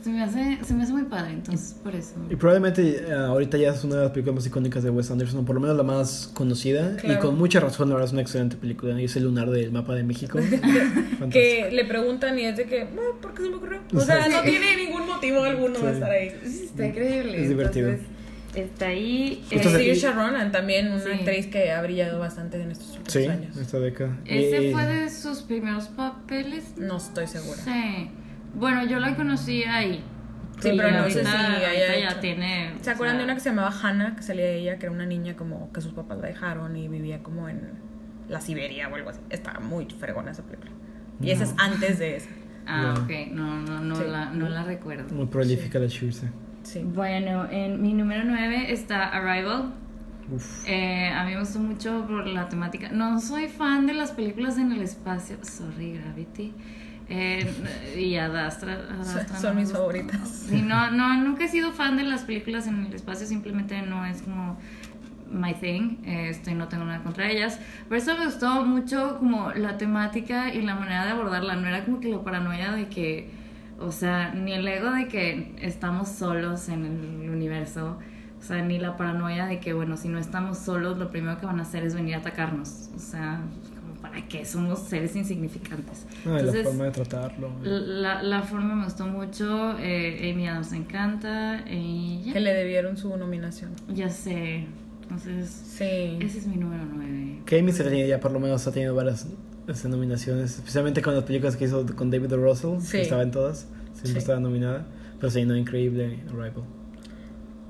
se 0.03 0.11
me 0.11 0.23
hace, 0.23 0.59
se 0.65 0.75
me 0.75 0.83
hace 0.83 0.93
muy 0.93 1.05
padre, 1.05 1.33
entonces, 1.35 1.75
por 1.83 1.95
eso. 1.95 2.15
Y 2.31 2.37
probablemente 2.37 3.05
eh, 3.09 3.13
ahorita 3.13 3.57
ya 3.59 3.71
es 3.73 3.85
una 3.85 3.97
de 3.97 4.03
las 4.03 4.11
películas 4.11 4.37
más 4.37 4.47
icónicas 4.47 4.83
de 4.83 4.91
Wes 4.91 5.11
Anderson, 5.11 5.41
o 5.41 5.45
por 5.45 5.55
lo 5.55 5.61
menos 5.61 5.77
la 5.77 5.83
más 5.83 6.31
conocida. 6.35 6.97
Y 7.03 7.17
con 7.17 7.39
mucha 7.39 7.61
razón, 7.61 7.89
la 7.89 7.95
verdad 7.95 8.09
es 8.09 8.13
una 8.13 8.23
excelente 8.23 8.57
película. 8.57 9.01
Y 9.01 9.05
es 9.05 9.17
el 9.17 9.25
lunar 9.25 9.51
del 9.51 9.71
mapa 9.73 9.95
de 9.95 10.03
México. 10.03 10.39
Que 11.31 11.71
le 11.71 11.85
preguntan 11.85 12.39
y 12.39 12.43
es 12.47 12.57
de 12.57 12.65
que, 12.65 12.83
"Ah, 12.83 13.17
¿por 13.21 13.33
qué 13.35 13.43
se 13.45 13.49
me 13.49 13.57
ocurrió? 13.57 13.81
O 13.95 14.01
sea, 14.01 14.27
no 14.29 14.41
tiene 14.43 14.77
ningún 14.77 15.07
motivo 15.07 15.43
alguno 15.45 15.77
Sí. 15.77 15.85
de 15.87 15.93
estar 15.93 16.11
ahí. 16.11 16.29
Está 16.45 16.87
increíble. 16.87 17.43
Es 17.43 17.49
divertido. 17.49 17.91
entonces, 17.91 18.13
está 18.55 18.87
ahí. 18.89 19.45
Eh, 19.51 19.63
Saoirse 19.63 20.11
Ronan 20.13 20.51
también, 20.51 20.89
una 20.93 21.03
Sí. 21.05 21.11
actriz 21.11 21.47
que 21.47 21.71
ha 21.71 21.81
brillado 21.81 22.19
bastante 22.19 22.61
en 22.61 22.73
estos 22.73 22.89
últimos 22.99 23.13
Sí, 23.13 23.27
años. 23.27 23.57
esta 23.57 23.79
década. 23.79 24.19
Ese 24.25 24.65
Y- 24.65 24.73
fue 24.73 24.85
de 24.87 25.11
sus 25.11 25.43
primeros 25.43 25.87
papeles. 25.89 26.77
No 26.77 26.97
estoy 26.97 27.29
segura. 27.29 27.59
Sí. 27.63 28.11
Bueno, 28.55 28.85
yo 28.85 28.99
la 29.01 29.15
conocí 29.17 29.65
ahí. 29.65 30.05
Sí, 30.61 30.71
pero 30.77 30.91
no 30.93 31.05
sé 31.05 31.25
si 31.25 31.31
hecho. 31.31 32.01
ya 32.01 32.21
tiene. 32.21 32.75
¿Se 32.83 32.91
acuerdan 32.91 33.17
o 33.17 33.19
de 33.21 33.25
una 33.25 33.35
que 33.35 33.41
se 33.41 33.51
llamaba 33.51 33.73
Hannah, 33.83 34.15
que 34.17 34.23
salía 34.23 34.45
de 34.45 34.59
ella, 34.59 34.79
que 34.79 34.87
era 34.87 34.95
una 34.95 35.07
niña 35.07 35.35
como 35.35 35.73
que 35.73 35.81
sus 35.81 35.93
papás 35.93 36.19
la 36.19 36.29
dejaron 36.29 36.77
y 36.77 36.87
vivía 36.89 37.23
como 37.23 37.49
en 37.49 37.71
la 38.29 38.41
Siberia 38.41 38.89
o 38.89 38.95
algo 38.95 39.11
así? 39.11 39.21
Estaba 39.31 39.59
muy 39.61 39.87
fregona 39.87 40.31
esa 40.31 40.43
película. 40.45 40.71
Y 41.21 41.31
esa 41.31 41.45
es 41.45 41.55
antes 41.59 41.99
de 41.99 42.17
esa. 42.17 42.29
Ah, 42.65 42.95
No. 42.97 43.03
ok. 43.03 43.11
No, 43.33 43.61
no, 43.61 43.81
no, 43.81 43.97
Sí. 43.97 44.05
la, 44.07 44.27
no 44.31 44.49
la 44.49 44.63
recuerdo. 44.63 45.13
Muy 45.13 45.27
prolífica 45.27 45.81
la 45.81 45.89
Shirse. 45.89 46.31
Sí. 46.63 46.81
Bueno, 46.85 47.49
en 47.51 47.83
mi 47.83 47.93
número 47.93 48.23
9 48.25 48.71
está 48.73 49.09
Arrival. 49.09 49.75
Uf. 50.31 50.63
Eh, 50.69 51.09
a 51.09 51.25
mí 51.25 51.33
me 51.35 51.41
gustó 51.41 51.59
mucho 51.59 52.07
por 52.07 52.25
la 52.29 52.49
temática. 52.49 52.89
No 52.93 53.19
soy 53.19 53.49
fan 53.49 53.89
de 53.89 53.95
las 53.95 54.13
películas 54.13 54.59
en 54.59 54.71
el 54.71 54.81
espacio. 54.83 55.39
Sorry, 55.43 55.95
Gravity. 55.99 56.55
Eh, 57.15 57.95
y 57.99 58.17
Adastra. 58.17 58.73
Adastra 58.91 59.37
Son- 59.39 59.55
no 59.55 59.61
mis 59.61 59.71
favoritas. 59.73 60.29
Sí, 60.49 60.63
no, 60.63 60.91
no, 60.91 61.15
nunca 61.19 61.45
he 61.45 61.49
sido 61.49 61.73
fan 61.73 61.97
de 61.99 62.05
las 62.05 62.23
películas 62.23 62.67
en 62.67 62.87
el 62.87 62.95
espacio. 62.95 63.27
Simplemente 63.27 63.83
no 63.83 64.07
es 64.07 64.23
como 64.23 64.59
my 65.31 65.53
thing. 65.55 65.99
Este, 66.07 66.55
no 66.55 66.69
tengo 66.69 66.85
nada 66.85 67.03
contra 67.03 67.31
ellas. 67.31 67.59
Pero 67.89 68.01
eso 68.01 68.17
me 68.17 68.25
gustó 68.25 68.65
mucho 68.65 69.19
como 69.19 69.51
la 69.53 69.77
temática 69.77 70.55
y 70.55 70.63
la 70.63 70.75
manera 70.75 71.05
de 71.05 71.11
abordarla. 71.11 71.55
No 71.57 71.69
era 71.69 71.85
como 71.85 72.01
que 72.01 72.09
la 72.09 72.23
paranoia 72.23 72.73
de 72.73 72.89
que, 72.89 73.31
o 73.79 73.93
sea, 73.93 74.33
ni 74.35 74.53
el 74.55 74.67
ego 74.67 74.91
de 74.91 75.09
que 75.09 75.55
estamos 75.61 76.09
solos 76.09 76.71
en 76.71 76.87
el 77.23 77.29
universo. 77.31 77.99
O 78.39 78.43
sea, 78.43 78.63
ni 78.63 78.79
la 78.79 78.97
paranoia 78.97 79.45
de 79.47 79.61
que, 79.61 79.75
bueno, 79.75 79.97
si 79.99 80.09
no 80.09 80.19
estamos 80.19 80.57
solos, 80.59 80.97
lo 80.99 81.11
primero 81.11 81.39
que 81.39 81.45
van 81.47 81.61
a 81.61 81.63
hacer 81.63 81.85
es 81.85 81.95
venir 81.95 82.15
a 82.15 82.19
atacarnos. 82.19 82.89
O 82.97 82.99
sea, 82.99 83.41
para 84.03 84.27
qué 84.29 84.45
somos 84.45 84.81
seres 84.81 85.15
insignificantes. 85.17 86.07
Ah, 86.11 86.19
y 86.25 86.29
la 86.31 86.39
Entonces, 86.41 86.65
forma 86.65 86.85
de 86.85 86.91
tratarlo. 86.91 87.51
la, 87.63 88.23
la 88.23 88.43
forma 88.43 88.75
me 88.75 88.85
gustó 88.85 89.07
mucho. 89.07 89.79
Eh, 89.79 90.33
Amy 90.33 90.49
Adams 90.49 90.73
encanta. 90.73 91.65
Y 91.71 92.23
ya, 92.27 92.33
Que 92.35 92.41
le 92.41 92.53
debieron 92.53 92.97
su 92.97 93.17
nominación. 93.17 93.71
ya 93.89 94.11
sé. 94.11 94.67
Entonces, 95.03 95.49
Sí. 95.51 96.19
ese 96.21 96.39
es 96.39 96.47
mi 96.47 96.57
número 96.57 96.85
9. 96.93 97.43
Que 97.47 97.59
Amy 97.61 97.73
se 97.73 97.85
tenía 97.85 98.07
ya 98.07 98.19
por 98.21 98.33
lo 98.33 98.41
menos 98.41 98.67
ha 98.67 98.73
tenido 98.73 98.95
varias 98.95 99.27
este, 99.69 99.89
nominaciones, 99.89 100.57
especialmente 100.59 101.01
con 101.03 101.15
las 101.15 101.25
películas 101.25 101.57
que 101.57 101.65
hizo 101.67 101.87
con 101.95 102.11
David 102.11 102.33
O. 102.33 102.37
Russell, 102.37 102.81
Sí. 102.81 102.93
que 102.93 103.03
estaba 103.03 103.23
en 103.23 103.31
todas, 103.31 103.69
siempre 103.93 104.13
Sí. 104.13 104.19
estaba 104.19 104.41
nominada. 104.41 104.87
Pero 105.21 105.31
sí, 105.31 105.45
no, 105.45 105.57
increíble 105.57 106.19
Arrival. 106.29 106.65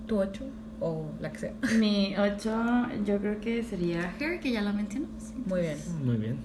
¿Tu 0.07 0.17
ocho? 0.19 0.45
O 0.83 1.11
la 1.21 1.31
que 1.31 1.39
sea. 1.39 1.53
Mi 1.79 2.15
8, 2.19 3.05
yo 3.05 3.19
creo 3.19 3.41
que 3.41 3.63
sería 3.63 4.13
Her, 4.19 4.41
que 4.41 4.51
ya 4.51 4.63
la 4.63 4.73
mencionamos. 4.73 5.33
Muy 5.47 5.61
bien. 5.61 5.79
Muy 6.03 6.17
bien. 6.17 6.37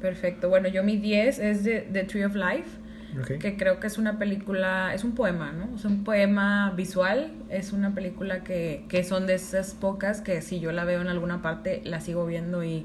Perfecto. 0.00 0.48
Bueno, 0.48 0.68
yo 0.68 0.82
mi 0.82 0.96
10 0.96 1.38
es 1.38 1.64
de 1.64 1.80
The 1.92 2.04
Tree 2.04 2.24
of 2.24 2.34
Life. 2.34 2.86
Que 3.40 3.56
creo 3.56 3.80
que 3.80 3.86
es 3.86 3.96
una 3.96 4.18
película, 4.18 4.92
es 4.92 5.02
un 5.02 5.14
poema, 5.14 5.50
¿no? 5.50 5.74
Es 5.74 5.86
un 5.86 6.04
poema 6.04 6.74
visual, 6.76 7.32
es 7.48 7.72
una 7.72 7.94
película 7.94 8.44
que, 8.44 8.84
que 8.90 9.04
son 9.04 9.26
de 9.26 9.36
esas 9.36 9.72
pocas 9.72 10.20
que 10.20 10.42
si 10.42 10.60
yo 10.60 10.70
la 10.70 10.84
veo 10.84 11.00
en 11.00 11.08
alguna 11.08 11.40
parte, 11.40 11.80
la 11.84 12.02
sigo 12.02 12.26
viendo 12.26 12.62
y, 12.62 12.84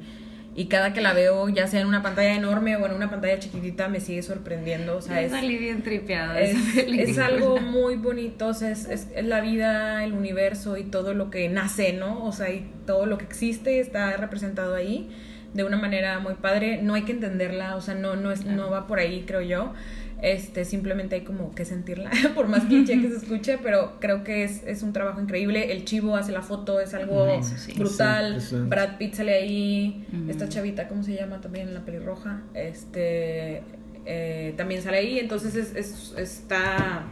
y 0.53 0.65
cada 0.65 0.91
que 0.93 0.99
la 1.01 1.13
veo, 1.13 1.47
ya 1.49 1.65
sea 1.67 1.79
en 1.81 1.87
una 1.87 2.01
pantalla 2.03 2.35
enorme 2.35 2.75
o 2.75 2.85
en 2.85 2.91
una 2.93 3.09
pantalla 3.09 3.39
chiquitita, 3.39 3.87
me 3.87 4.01
sigue 4.01 4.21
sorprendiendo. 4.21 4.97
O 4.97 5.01
sea, 5.01 5.21
es, 5.21 5.31
salí 5.31 5.57
bien 5.57 5.81
tripeada 5.81 6.39
es, 6.41 7.17
algo 7.17 7.57
muy 7.61 7.95
bonito, 7.95 8.47
o 8.47 8.53
sea, 8.53 8.69
es, 8.71 8.85
es- 8.89 9.07
es 9.15 9.25
la 9.25 9.39
vida, 9.41 10.03
el 10.03 10.13
universo 10.13 10.75
y 10.77 10.83
todo 10.83 11.13
lo 11.13 11.29
que 11.29 11.47
nace, 11.47 11.93
¿no? 11.93 12.25
O 12.25 12.31
sea, 12.33 12.49
y 12.49 12.69
todo 12.85 13.05
lo 13.05 13.17
que 13.17 13.23
existe 13.25 13.79
está 13.79 14.15
representado 14.17 14.75
ahí 14.75 15.09
de 15.53 15.63
una 15.63 15.77
manera 15.77 16.19
muy 16.19 16.33
padre. 16.35 16.81
No 16.81 16.93
hay 16.95 17.03
que 17.03 17.11
entenderla, 17.13 17.75
o 17.75 17.81
sea, 17.81 17.93
no, 17.95 18.15
no, 18.15 18.31
es, 18.31 18.45
no 18.45 18.69
va 18.69 18.87
por 18.87 18.99
ahí, 18.99 19.23
creo 19.25 19.41
yo. 19.41 19.73
Este, 20.21 20.65
simplemente 20.65 21.15
hay 21.15 21.21
como 21.21 21.55
que 21.55 21.65
sentirla, 21.65 22.11
por 22.35 22.47
más 22.47 22.65
cliché 22.65 23.01
que 23.01 23.09
se 23.09 23.17
escuche, 23.17 23.57
pero 23.57 23.93
creo 23.99 24.23
que 24.23 24.43
es, 24.43 24.61
es 24.67 24.83
un 24.83 24.93
trabajo 24.93 25.19
increíble. 25.19 25.71
El 25.71 25.83
chivo 25.83 26.15
hace 26.15 26.31
la 26.31 26.43
foto, 26.43 26.79
es 26.79 26.93
algo 26.93 27.41
sí. 27.41 27.55
Sí, 27.57 27.73
brutal. 27.79 28.27
impresionante. 28.33 28.69
Brad 28.75 28.97
Pitt 28.97 29.13
sale 29.15 29.33
ahí, 29.33 30.05
esta 30.29 30.47
chavita, 30.47 30.87
¿cómo 30.87 31.01
se 31.03 31.15
llama 31.15 31.41
también? 31.41 31.73
La 31.73 31.81
pelirroja. 31.83 32.41
Este, 32.53 33.63
eh, 34.05 34.53
también 34.57 34.81
sale 34.81 34.97
ahí, 34.97 35.19
entonces 35.19 35.55
es, 35.55 35.75
es- 35.75 36.13
está, 36.17 37.05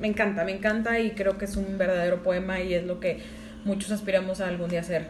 me 0.00 0.08
encanta, 0.08 0.44
me 0.44 0.52
encanta 0.52 0.98
y 1.00 1.12
creo 1.12 1.38
que 1.38 1.44
es 1.44 1.56
un 1.56 1.78
verdadero 1.78 2.22
poema 2.22 2.60
y 2.60 2.74
es 2.74 2.84
lo 2.84 2.98
que 3.00 3.18
muchos 3.64 3.90
aspiramos 3.92 4.40
a 4.40 4.48
algún 4.48 4.68
día 4.70 4.80
hacer. 4.80 5.06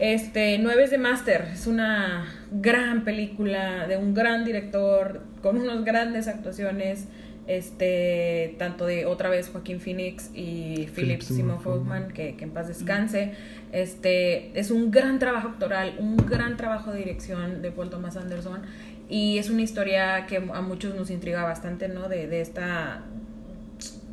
Este, 0.00 0.56
Nueve 0.56 0.84
es 0.84 0.90
de 0.90 0.96
Master, 0.96 1.50
es 1.52 1.66
una 1.66 2.24
gran 2.50 3.04
película 3.04 3.86
de 3.86 3.98
un 3.98 4.14
gran 4.14 4.46
director 4.46 5.20
con 5.42 5.58
unas 5.58 5.84
grandes 5.84 6.26
actuaciones, 6.26 7.06
este, 7.46 8.54
tanto 8.58 8.86
de 8.86 9.04
otra 9.04 9.28
vez 9.28 9.50
Joaquín 9.50 9.78
Phoenix 9.78 10.30
y 10.32 10.88
Philip 10.94 11.20
Seymour 11.20 11.60
Hoffman, 11.62 12.12
que, 12.12 12.34
que 12.34 12.44
en 12.44 12.50
paz 12.50 12.68
descanse. 12.68 13.34
Este, 13.72 14.58
es 14.58 14.70
un 14.70 14.90
gran 14.90 15.18
trabajo 15.18 15.48
actoral, 15.48 15.94
un 15.98 16.16
gran 16.16 16.56
trabajo 16.56 16.92
de 16.92 17.00
dirección 17.00 17.60
de 17.60 17.70
Paul 17.70 17.90
Thomas 17.90 18.16
Anderson 18.16 18.62
y 19.06 19.36
es 19.36 19.50
una 19.50 19.60
historia 19.60 20.24
que 20.26 20.36
a 20.38 20.62
muchos 20.62 20.94
nos 20.94 21.10
intriga 21.10 21.44
bastante, 21.44 21.88
¿no? 21.88 22.08
De, 22.08 22.26
de 22.26 22.40
esta 22.40 23.02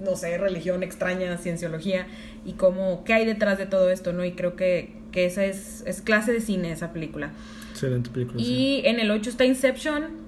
no 0.02 0.16
sé, 0.16 0.38
religión 0.38 0.84
extraña, 0.84 1.38
cienciología 1.38 2.08
y 2.46 2.54
cómo, 2.54 3.04
qué 3.04 3.14
hay 3.14 3.26
detrás 3.26 3.58
de 3.58 3.66
todo 3.66 3.90
esto, 3.90 4.14
¿no? 4.14 4.24
Y 4.26 4.34
creo 4.34 4.56
que, 4.56 4.94
que 5.12 5.26
esa 5.26 5.46
es, 5.46 5.84
es 5.88 6.02
clase 6.02 6.32
de 6.34 6.42
cine 6.42 6.72
esa 6.72 6.94
película. 6.94 7.32
Excelente 7.72 8.10
película. 8.10 8.40
sí. 8.40 8.82
Y 8.84 8.88
en 8.88 9.00
el 9.00 9.10
8 9.12 9.30
está 9.30 9.46
Inception, 9.46 10.26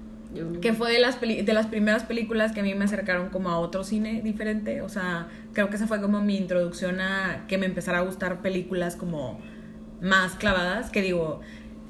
que 0.60 0.72
fue 0.72 0.92
de 0.92 1.00
las, 1.00 1.16
peli- 1.16 1.42
de 1.42 1.52
las 1.52 1.66
primeras 1.66 2.04
películas 2.04 2.52
que 2.52 2.60
a 2.60 2.62
mí 2.62 2.72
me 2.76 2.84
acercaron 2.84 3.30
como 3.30 3.48
a 3.50 3.58
otro 3.58 3.82
cine 3.82 4.20
diferente. 4.22 4.80
O 4.82 4.88
sea, 4.88 5.26
creo 5.52 5.70
que 5.70 5.76
esa 5.76 5.88
fue 5.88 6.00
como 6.00 6.20
mi 6.20 6.36
introducción 6.36 7.00
a 7.00 7.44
que 7.48 7.58
me 7.58 7.66
empezara 7.66 7.98
a 7.98 8.02
gustar 8.02 8.40
películas 8.40 8.94
como 8.94 9.40
más 10.00 10.34
clavadas. 10.36 10.90
Que 10.90 11.02
digo, 11.02 11.40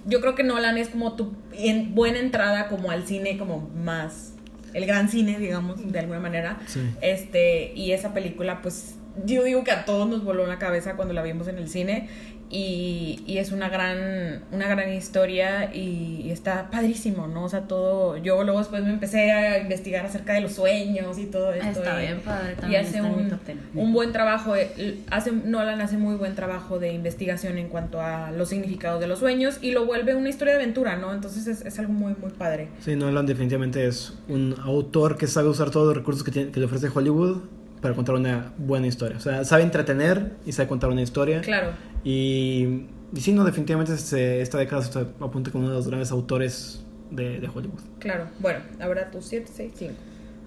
yo 0.07 0.23
creo 0.23 0.35
que 0.35 0.43
Nolan 0.43 0.79
es 0.79 0.89
como 0.89 1.17
tu 1.17 1.35
en- 1.53 1.95
buena 1.95 2.19
entrada 2.19 2.69
como 2.69 2.91
al 2.91 3.07
cine 3.07 3.37
como 3.37 3.69
más, 3.77 4.33
el 4.75 4.87
gran 4.87 5.09
cine, 5.09 5.39
digamos, 5.39 5.93
de 5.93 5.99
alguna 5.99 6.21
manera. 6.21 6.61
Sí. 6.67 6.81
Este, 7.01 7.73
y 7.75 7.93
esa 7.93 8.15
película, 8.15 8.63
pues, 8.63 8.97
yo 9.25 9.43
digo 9.45 9.65
que 9.65 9.73
a 9.73 9.85
todos 9.85 10.09
nos 10.09 10.25
voló 10.25 10.47
la 10.47 10.59
cabeza 10.59 10.97
cuando 10.97 11.15
la 11.15 11.23
vimos 11.23 11.49
en 11.49 11.59
el 11.59 11.69
cine. 11.69 12.09
Y, 12.53 13.23
y 13.29 13.39
es 13.39 13.53
una 13.53 13.69
gran, 13.69 14.43
una 14.51 14.67
gran 14.67 14.93
historia 14.93 15.73
y, 15.73 16.23
y 16.25 16.31
está 16.33 16.69
padrísimo, 16.69 17.29
¿no? 17.29 17.45
O 17.45 17.49
sea, 17.49 17.63
todo. 17.69 18.17
Yo 18.17 18.43
luego 18.43 18.59
después 18.59 18.83
me 18.83 18.91
empecé 18.91 19.31
a 19.31 19.59
investigar 19.61 20.05
acerca 20.05 20.33
de 20.35 20.41
los 20.41 20.55
sueños 20.55 21.17
y 21.19 21.27
todo 21.27 21.53
esto. 21.53 21.81
Está 21.81 22.03
y- 22.03 22.07
bien 22.07 22.21
padre, 22.21 22.57
y 22.69 22.75
hace 22.75 23.03
un, 23.03 23.39
un 23.75 23.93
buen 23.93 24.11
trabajo, 24.13 24.57
eh, 24.57 24.99
hace, 25.11 25.31
Nolan 25.31 25.81
hace 25.81 25.97
muy 25.97 26.17
buen 26.17 26.35
trabajo 26.35 26.81
de 26.81 26.93
investigación 26.93 27.57
en 27.57 27.69
cuanto 27.69 28.01
a 28.01 28.33
los 28.33 28.49
significados 28.49 29.01
de 29.01 29.07
los 29.07 29.21
sueños 29.21 29.59
y 29.63 29.71
lo 29.71 29.87
vuelve 29.87 30.17
una 30.17 30.29
historia 30.29 30.55
de 30.55 30.63
aventura, 30.63 30.97
¿no? 30.97 31.13
Entonces 31.15 31.47
es, 31.47 31.65
es 31.65 31.79
algo 31.79 31.93
muy, 31.93 32.15
muy 32.21 32.31
padre. 32.33 32.69
Sí, 32.81 32.97
Nolan 32.97 33.27
definitivamente 33.27 33.87
es 33.87 34.15
un 34.29 34.57
autor 34.65 35.17
que 35.17 35.29
sabe 35.29 35.49
usar 35.49 35.71
todos 35.71 35.87
los 35.87 35.97
recursos 35.97 36.25
que, 36.25 36.33
tiene- 36.33 36.51
que 36.51 36.59
le 36.59 36.67
ofrece 36.67 36.89
Hollywood 36.93 37.43
para 37.81 37.95
contar 37.95 38.15
una 38.15 38.53
buena 38.59 38.87
historia. 38.87 39.17
O 39.17 39.21
sea, 39.21 39.45
sabe 39.45 39.63
entretener 39.63 40.33
y 40.47 40.53
sabe 40.53 40.69
contar 40.69 40.91
una 40.91 41.03
historia. 41.03 41.41
Claro. 41.41 41.71
Y, 42.05 42.87
y 43.15 43.21
sí, 43.21 43.33
no, 43.33 43.45
definitivamente 43.45 43.97
se- 43.97 44.41
esta 44.41 44.59
década 44.59 44.83
se 44.83 44.99
apunta 44.99 45.51
como 45.51 45.65
uno 45.65 45.73
de 45.73 45.77
los 45.79 45.89
grandes 45.89 46.11
autores 46.13 46.85
de, 47.11 47.41
de 47.41 47.49
Hollywood. 47.49 47.81
Claro, 47.99 48.27
bueno, 48.39 48.61
ahora 48.81 49.11
tus 49.11 49.25
7, 49.27 49.51
6, 49.55 49.73
5. 49.77 49.95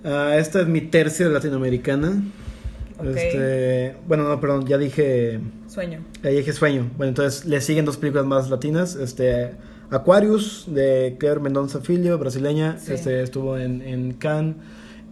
Ah, 0.05 0.35
esta 0.37 0.61
es 0.61 0.67
mi 0.67 0.81
tercia 0.81 1.27
latinoamericana. 1.27 2.21
Ok. 2.99 3.07
Este, 3.07 3.95
bueno, 4.07 4.27
no, 4.29 4.39
perdón, 4.39 4.67
ya 4.67 4.77
dije, 4.77 5.39
Sueño. 5.67 5.99
ya 6.21 6.29
dije 6.29 6.53
Sueño. 6.53 6.89
Bueno, 6.97 7.09
entonces 7.09 7.45
le 7.45 7.59
siguen 7.61 7.85
dos 7.85 7.97
películas 7.97 8.25
más 8.27 8.49
latinas. 8.49 8.95
Este, 8.95 9.51
Aquarius 9.89 10.65
de 10.67 11.15
Claire 11.19 11.39
Mendonza 11.39 11.79
Filho, 11.81 12.17
brasileña. 12.19 12.77
Sí. 12.79 12.93
Este 12.93 13.23
estuvo 13.23 13.57
en, 13.57 13.81
en 13.81 14.13
Cannes. 14.13 14.55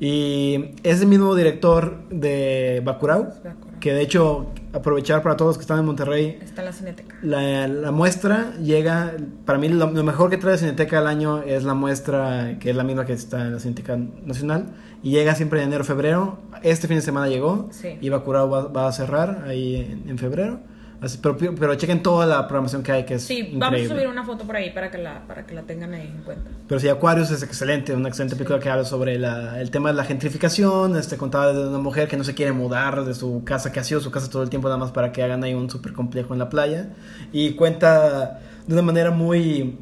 Y 0.03 0.71
es 0.81 0.99
el 0.99 1.07
mismo 1.07 1.35
director 1.35 1.95
de 2.09 2.81
Bacurau. 2.83 3.25
Bacurau. 3.25 3.55
Que 3.79 3.93
de 3.93 4.01
hecho, 4.01 4.47
aprovechar 4.73 5.21
para 5.21 5.37
todos 5.37 5.49
los 5.49 5.57
que 5.57 5.61
están 5.61 5.77
en 5.77 5.85
Monterrey, 5.85 6.39
Está 6.41 6.61
en 6.61 6.65
la 6.65 6.73
cineteca. 6.73 7.15
la, 7.21 7.67
la 7.67 7.91
muestra 7.91 8.53
llega, 8.57 9.13
para 9.45 9.59
mí 9.59 9.69
lo, 9.69 9.91
lo 9.91 10.03
mejor 10.03 10.31
que 10.31 10.37
trae 10.37 10.57
Cineteca 10.57 10.97
al 10.97 11.05
año 11.07 11.43
es 11.43 11.63
la 11.63 11.75
muestra, 11.75 12.57
que 12.59 12.71
es 12.71 12.75
la 12.75 12.83
misma 12.83 13.05
que 13.05 13.13
está 13.13 13.41
en 13.41 13.53
la 13.53 13.59
Cineteca 13.59 13.95
Nacional, 13.97 14.65
y 15.03 15.11
llega 15.11 15.35
siempre 15.35 15.61
en 15.61 15.67
enero, 15.67 15.83
febrero. 15.83 16.39
Este 16.63 16.87
fin 16.87 16.97
de 16.97 17.01
semana 17.03 17.27
llegó, 17.27 17.69
Sí. 17.71 17.97
y 18.01 18.09
Bacurau 18.09 18.49
va, 18.49 18.67
va 18.69 18.87
a 18.87 18.91
cerrar 18.91 19.45
ahí 19.47 19.75
en, 19.75 20.09
en 20.09 20.17
febrero. 20.17 20.59
Así- 21.01 21.17
pero, 21.21 21.35
pero 21.35 21.73
chequen 21.75 22.03
toda 22.03 22.27
la 22.27 22.47
programación 22.47 22.83
que 22.83 22.91
hay, 22.91 23.05
que 23.05 23.15
es 23.15 23.23
Sí, 23.23 23.39
increíble. 23.39 23.59
vamos 23.59 23.81
a 23.81 23.87
subir 23.87 24.07
una 24.07 24.23
foto 24.23 24.43
por 24.45 24.55
ahí 24.55 24.69
para 24.69 24.91
que 24.91 24.99
la, 24.99 25.25
para 25.27 25.47
que 25.47 25.55
la 25.55 25.63
tengan 25.63 25.93
ahí 25.95 26.05
en 26.15 26.21
cuenta. 26.23 26.49
Pero 26.67 26.79
sí, 26.79 26.87
Aquarius 26.89 27.31
es 27.31 27.41
excelente, 27.41 27.95
una 27.95 28.07
excelente 28.07 28.35
película 28.35 28.59
que 28.59 28.69
habla 28.69 28.85
sobre 28.85 29.17
la- 29.17 29.59
el 29.59 29.71
tema 29.71 29.89
de 29.89 29.95
la 29.95 30.03
gentrificación, 30.03 30.95
este, 30.95 31.17
contada 31.17 31.53
de 31.53 31.67
una 31.69 31.79
mujer 31.79 32.07
que 32.07 32.17
no 32.17 32.23
se 32.23 32.35
quiere 32.35 32.51
mudar 32.51 33.03
de 33.03 33.15
su 33.15 33.43
casa, 33.43 33.71
que 33.71 33.79
ha 33.79 33.83
sido 33.83 33.99
su 33.99 34.11
casa 34.11 34.29
todo 34.29 34.43
el 34.43 34.49
tiempo, 34.51 34.67
nada 34.67 34.77
más 34.77 34.91
para 34.91 35.11
que 35.11 35.23
hagan 35.23 35.43
ahí 35.43 35.55
un 35.55 35.71
súper 35.71 35.93
complejo 35.93 36.33
en 36.33 36.39
la 36.39 36.49
playa. 36.49 36.89
Y 37.33 37.53
cuenta 37.55 38.39
de 38.67 38.73
una 38.73 38.83
manera 38.83 39.09
muy... 39.09 39.79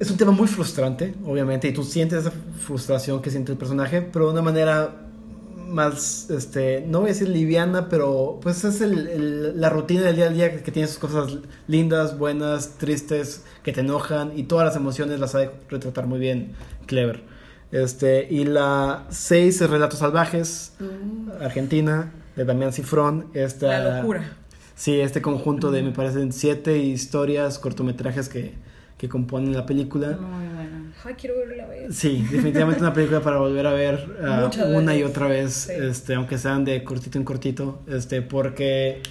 Es 0.00 0.10
un 0.10 0.16
tema 0.16 0.32
muy 0.32 0.48
frustrante, 0.48 1.14
obviamente, 1.26 1.68
y 1.68 1.72
tú 1.74 1.84
sientes 1.84 2.20
esa 2.20 2.32
frustración 2.58 3.20
que 3.22 3.30
siente 3.30 3.52
el 3.52 3.58
personaje, 3.58 4.00
pero 4.00 4.26
de 4.26 4.32
una 4.32 4.42
manera 4.42 4.88
más, 5.72 6.28
este, 6.30 6.84
no 6.86 7.00
voy 7.00 7.10
a 7.10 7.12
decir 7.12 7.28
liviana, 7.28 7.88
pero 7.88 8.38
pues 8.42 8.62
es 8.64 8.80
el- 8.80 9.08
el- 9.08 9.60
la 9.60 9.68
rutina 9.70 10.02
del 10.02 10.16
día 10.16 10.26
a 10.26 10.30
día 10.30 10.52
que, 10.52 10.62
que 10.62 10.70
tiene 10.70 10.86
sus 10.88 10.98
cosas 10.98 11.38
lindas, 11.66 12.18
buenas, 12.18 12.76
tristes, 12.78 13.42
que 13.62 13.72
te 13.72 13.80
enojan 13.80 14.32
y 14.38 14.44
todas 14.44 14.66
las 14.66 14.76
emociones 14.76 15.18
las 15.18 15.32
sabe 15.32 15.50
retratar 15.68 16.06
muy 16.06 16.18
bien 16.20 16.52
Clever. 16.86 17.22
Este, 17.72 18.26
y 18.30 18.44
la 18.44 19.06
6 19.10 19.62
es 19.62 19.70
Relatos 19.70 19.98
Salvajes, 20.00 20.72
Argentina, 21.40 22.12
de 22.36 22.44
Damián 22.44 22.72
Cifrón. 22.72 23.26
Esta, 23.34 23.78
La 23.78 23.96
locura. 24.00 24.36
Sí, 24.74 25.00
este 25.00 25.22
conjunto 25.22 25.70
de, 25.70 25.82
me 25.82 25.92
parecen, 25.92 26.32
siete 26.32 26.78
historias, 26.78 27.58
cortometrajes 27.58 28.28
que, 28.28 28.54
que 28.98 29.08
componen 29.08 29.52
la 29.54 29.64
película. 29.66 30.08
Muy 30.20 30.46
bueno. 30.54 30.71
Ay, 31.04 31.14
quiero 31.14 31.36
verla 31.38 31.66
vez. 31.66 31.96
Sí, 31.96 32.26
definitivamente 32.30 32.80
una 32.80 32.92
película 32.92 33.20
para 33.20 33.38
volver 33.38 33.66
a 33.66 33.72
ver 33.72 34.06
ah, 34.22 34.50
una 34.68 34.94
y 34.94 35.02
otra 35.02 35.26
vez, 35.26 35.52
Sí. 35.52 35.72
este, 35.72 36.14
aunque 36.14 36.38
sean 36.38 36.64
de 36.64 36.84
cortito 36.84 37.18
en 37.18 37.24
cortito, 37.24 37.80
este, 37.88 38.22
porque 38.22 39.02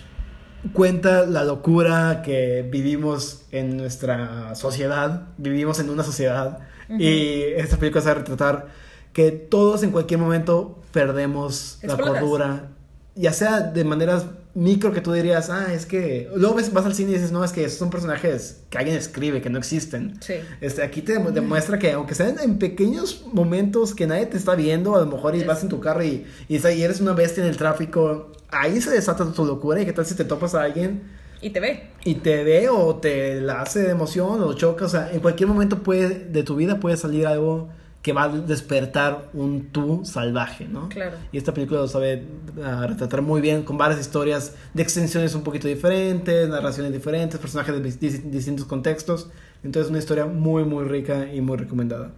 cuenta 0.73 1.25
la 1.25 1.43
locura 1.43 2.21
que 2.23 2.67
vivimos 2.69 3.43
en 3.51 3.77
nuestra 3.77 4.55
sociedad, 4.55 5.27
vivimos 5.37 5.79
en 5.79 5.89
una 5.89 6.03
sociedad 6.03 6.59
y 6.89 7.43
esta 7.55 7.77
película 7.77 8.01
sabe 8.01 8.19
retratar 8.19 8.67
que 9.13 9.31
todos 9.31 9.83
en 9.83 9.91
cualquier 9.91 10.19
momento 10.19 10.81
perdemos 10.91 11.79
la 11.83 11.97
cordura, 11.97 12.67
ya 13.15 13.33
sea 13.33 13.61
de 13.61 13.83
maneras 13.83 14.25
micro 14.53 14.91
que 14.91 15.01
tú 15.01 15.13
dirías, 15.13 15.49
ah, 15.49 15.73
es 15.73 15.85
que 15.85 16.29
luego 16.35 16.55
ves, 16.55 16.73
vas 16.73 16.85
al 16.85 16.93
cine 16.93 17.11
y 17.11 17.13
dices, 17.13 17.31
no, 17.31 17.43
es 17.43 17.51
que 17.51 17.69
son 17.69 17.89
personajes 17.89 18.63
que 18.69 18.77
alguien 18.77 18.97
escribe, 18.97 19.41
que 19.41 19.49
no 19.49 19.57
existen. 19.57 20.15
Sí. 20.21 20.35
Este, 20.59 20.83
aquí 20.83 21.01
te 21.01 21.17
demu- 21.17 21.31
demuestra 21.31 21.79
que 21.79 21.91
aunque 21.93 22.15
sean 22.15 22.35
en 22.43 22.59
pequeños 22.59 23.25
momentos 23.31 23.95
que 23.95 24.07
nadie 24.07 24.25
te 24.25 24.37
está 24.37 24.55
viendo, 24.55 24.95
a 24.95 24.99
lo 24.99 25.05
mejor 25.05 25.35
y 25.35 25.43
vas 25.43 25.63
en 25.63 25.69
tu 25.69 25.79
carro 25.79 26.03
y, 26.03 26.25
y, 26.49 26.57
y 26.57 26.81
eres 26.81 26.99
una 27.01 27.13
bestia 27.13 27.43
en 27.43 27.49
el 27.49 27.57
tráfico, 27.57 28.31
ahí 28.49 28.81
se 28.81 28.91
desata 28.91 29.31
tu 29.31 29.45
locura 29.45 29.81
y 29.81 29.85
qué 29.85 29.93
tal 29.93 30.05
si 30.05 30.15
te 30.15 30.25
topas 30.25 30.53
a 30.55 30.63
alguien 30.63 31.03
Y 31.41 31.51
te 31.51 31.59
ve. 31.59 31.89
y 32.03 32.15
te 32.15 32.43
ve 32.43 32.67
o 32.69 32.95
te 32.97 33.39
la 33.41 33.61
hace 33.61 33.79
de 33.83 33.91
emoción 33.91 34.41
o 34.43 34.53
choca, 34.53 34.85
o 34.85 34.89
sea, 34.89 35.11
en 35.13 35.21
cualquier 35.21 35.47
momento 35.47 35.81
puede, 35.83 36.09
de 36.25 36.43
tu 36.43 36.55
vida 36.57 36.79
puede 36.79 36.97
salir 36.97 37.25
algo 37.25 37.69
que 38.01 38.13
va 38.13 38.23
a 38.23 38.29
despertar 38.29 39.29
un 39.33 39.67
tú 39.71 40.01
salvaje, 40.05 40.67
¿no? 40.67 40.89
Claro. 40.89 41.17
Y 41.31 41.37
esta 41.37 41.53
película 41.53 41.81
lo 41.81 41.87
sabe 41.87 42.23
ah, 42.63 42.85
retratar 42.87 43.21
muy 43.21 43.41
bien, 43.41 43.61
con 43.63 43.77
varias 43.77 43.99
historias 43.99 44.55
de 44.73 44.81
extensiones 44.81 45.35
un 45.35 45.43
poquito 45.43 45.67
diferentes, 45.67 46.49
narraciones 46.49 46.91
diferentes, 46.93 47.39
personajes 47.39 47.75
de 47.75 47.89
dis- 47.89 48.23
distintos 48.31 48.65
contextos. 48.65 49.29
Entonces, 49.63 49.89
una 49.91 49.99
historia 49.99 50.25
muy, 50.25 50.63
muy 50.63 50.85
rica 50.85 51.31
y 51.31 51.41
muy 51.41 51.57
recomendada. 51.57 52.11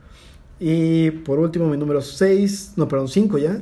Y 0.59 1.11
por 1.11 1.39
último, 1.39 1.67
mi 1.67 1.75
número 1.75 2.01
6, 2.01 2.73
no, 2.77 2.87
perdón, 2.87 3.09
5 3.09 3.37
ya, 3.37 3.59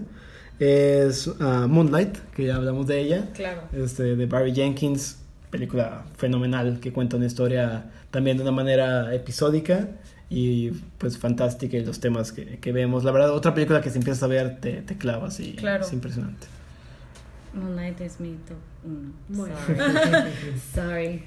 es 0.60 1.28
ah, 1.40 1.66
Moonlight, 1.68 2.18
que 2.36 2.46
ya 2.46 2.58
hablamos 2.58 2.86
de 2.86 3.02
ella 3.02 3.30
Claro. 3.34 3.62
este, 3.74 4.16
de 4.16 4.26
Barry 4.28 4.54
Jenkins, 4.54 5.18
película 5.50 6.06
fenomenal 6.18 6.80
que 6.80 6.94
cuenta 6.94 7.18
una 7.18 7.26
historia 7.26 7.90
también 8.12 8.38
de 8.38 8.44
una 8.44 8.52
manera 8.52 9.14
episódica 9.16 9.90
y 10.34 10.72
pues 10.98 11.18
fantástica 11.18 11.76
y 11.78 11.84
los 11.86 12.00
temas 12.00 12.32
que, 12.32 12.58
que 12.60 12.72
vemos. 12.72 13.04
La 13.04 13.12
verdad, 13.12 13.32
otra 13.32 13.54
película 13.54 13.82
que 13.82 13.90
si 13.90 13.98
empiezas 13.98 14.24
a 14.24 14.28
ver 14.28 14.62
te, 14.62 14.82
te 14.82 14.98
clavas 14.98 15.40
y 15.42 15.54
Claro. 15.56 15.84
es 15.86 15.92
impresionante. 15.92 16.48
Moonlight 17.54 18.00
es 18.00 18.20
mi 18.22 18.38
top 18.48 18.58
uno. 18.86 19.12
Bueno. 19.28 19.54
Sorry. 19.68 20.56
Sorry. 20.74 21.24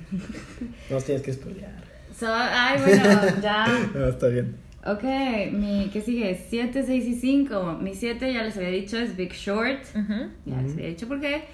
No 0.90 0.96
tienes 0.98 1.22
que 1.22 1.32
spoilear. 1.34 1.84
So, 2.18 2.26
ay, 2.30 2.80
bueno, 2.80 3.40
ya. 3.42 3.66
No, 3.94 4.08
está 4.08 4.28
bien. 4.28 4.56
Ok, 4.86 5.02
mi, 5.52 5.90
¿qué 5.92 6.00
sigue? 6.00 6.42
7, 6.48 6.84
6 6.86 7.04
y 7.06 7.14
5. 7.14 7.78
Mi 7.82 7.94
7 7.94 8.32
ya 8.32 8.42
les 8.42 8.56
había 8.56 8.68
dicho 8.70 8.96
es 8.98 9.16
Big 9.16 9.32
Short. 9.32 9.82
Ujú. 9.94 10.30
Ya 10.46 10.62
les 10.62 10.72
había 10.72 10.86
dicho 10.88 11.08
por 11.08 11.20
qué. 11.20 11.44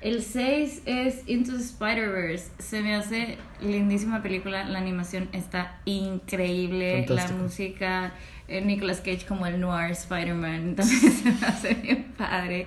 El 0.00 0.22
6 0.22 0.82
es 0.86 1.22
Into 1.28 1.52
the 1.52 1.62
Spider-Verse. 1.62 2.50
Se 2.58 2.80
me 2.80 2.94
hace 2.94 3.36
lindísima 3.60 4.22
película. 4.22 4.64
La 4.64 4.78
animación 4.78 5.28
está 5.32 5.78
increíble. 5.84 7.04
Fantástico. 7.06 7.36
La 7.38 7.42
música. 7.42 8.12
eh, 8.48 8.62
Nicolas 8.62 9.00
Cage 9.00 9.26
como 9.26 9.46
el 9.46 9.60
noir 9.60 9.90
Spider-Man. 9.92 10.54
Entonces 10.70 11.14
se 11.14 11.30
me 11.30 11.46
hace 11.46 11.74
bien 11.74 12.04
padre. 12.16 12.66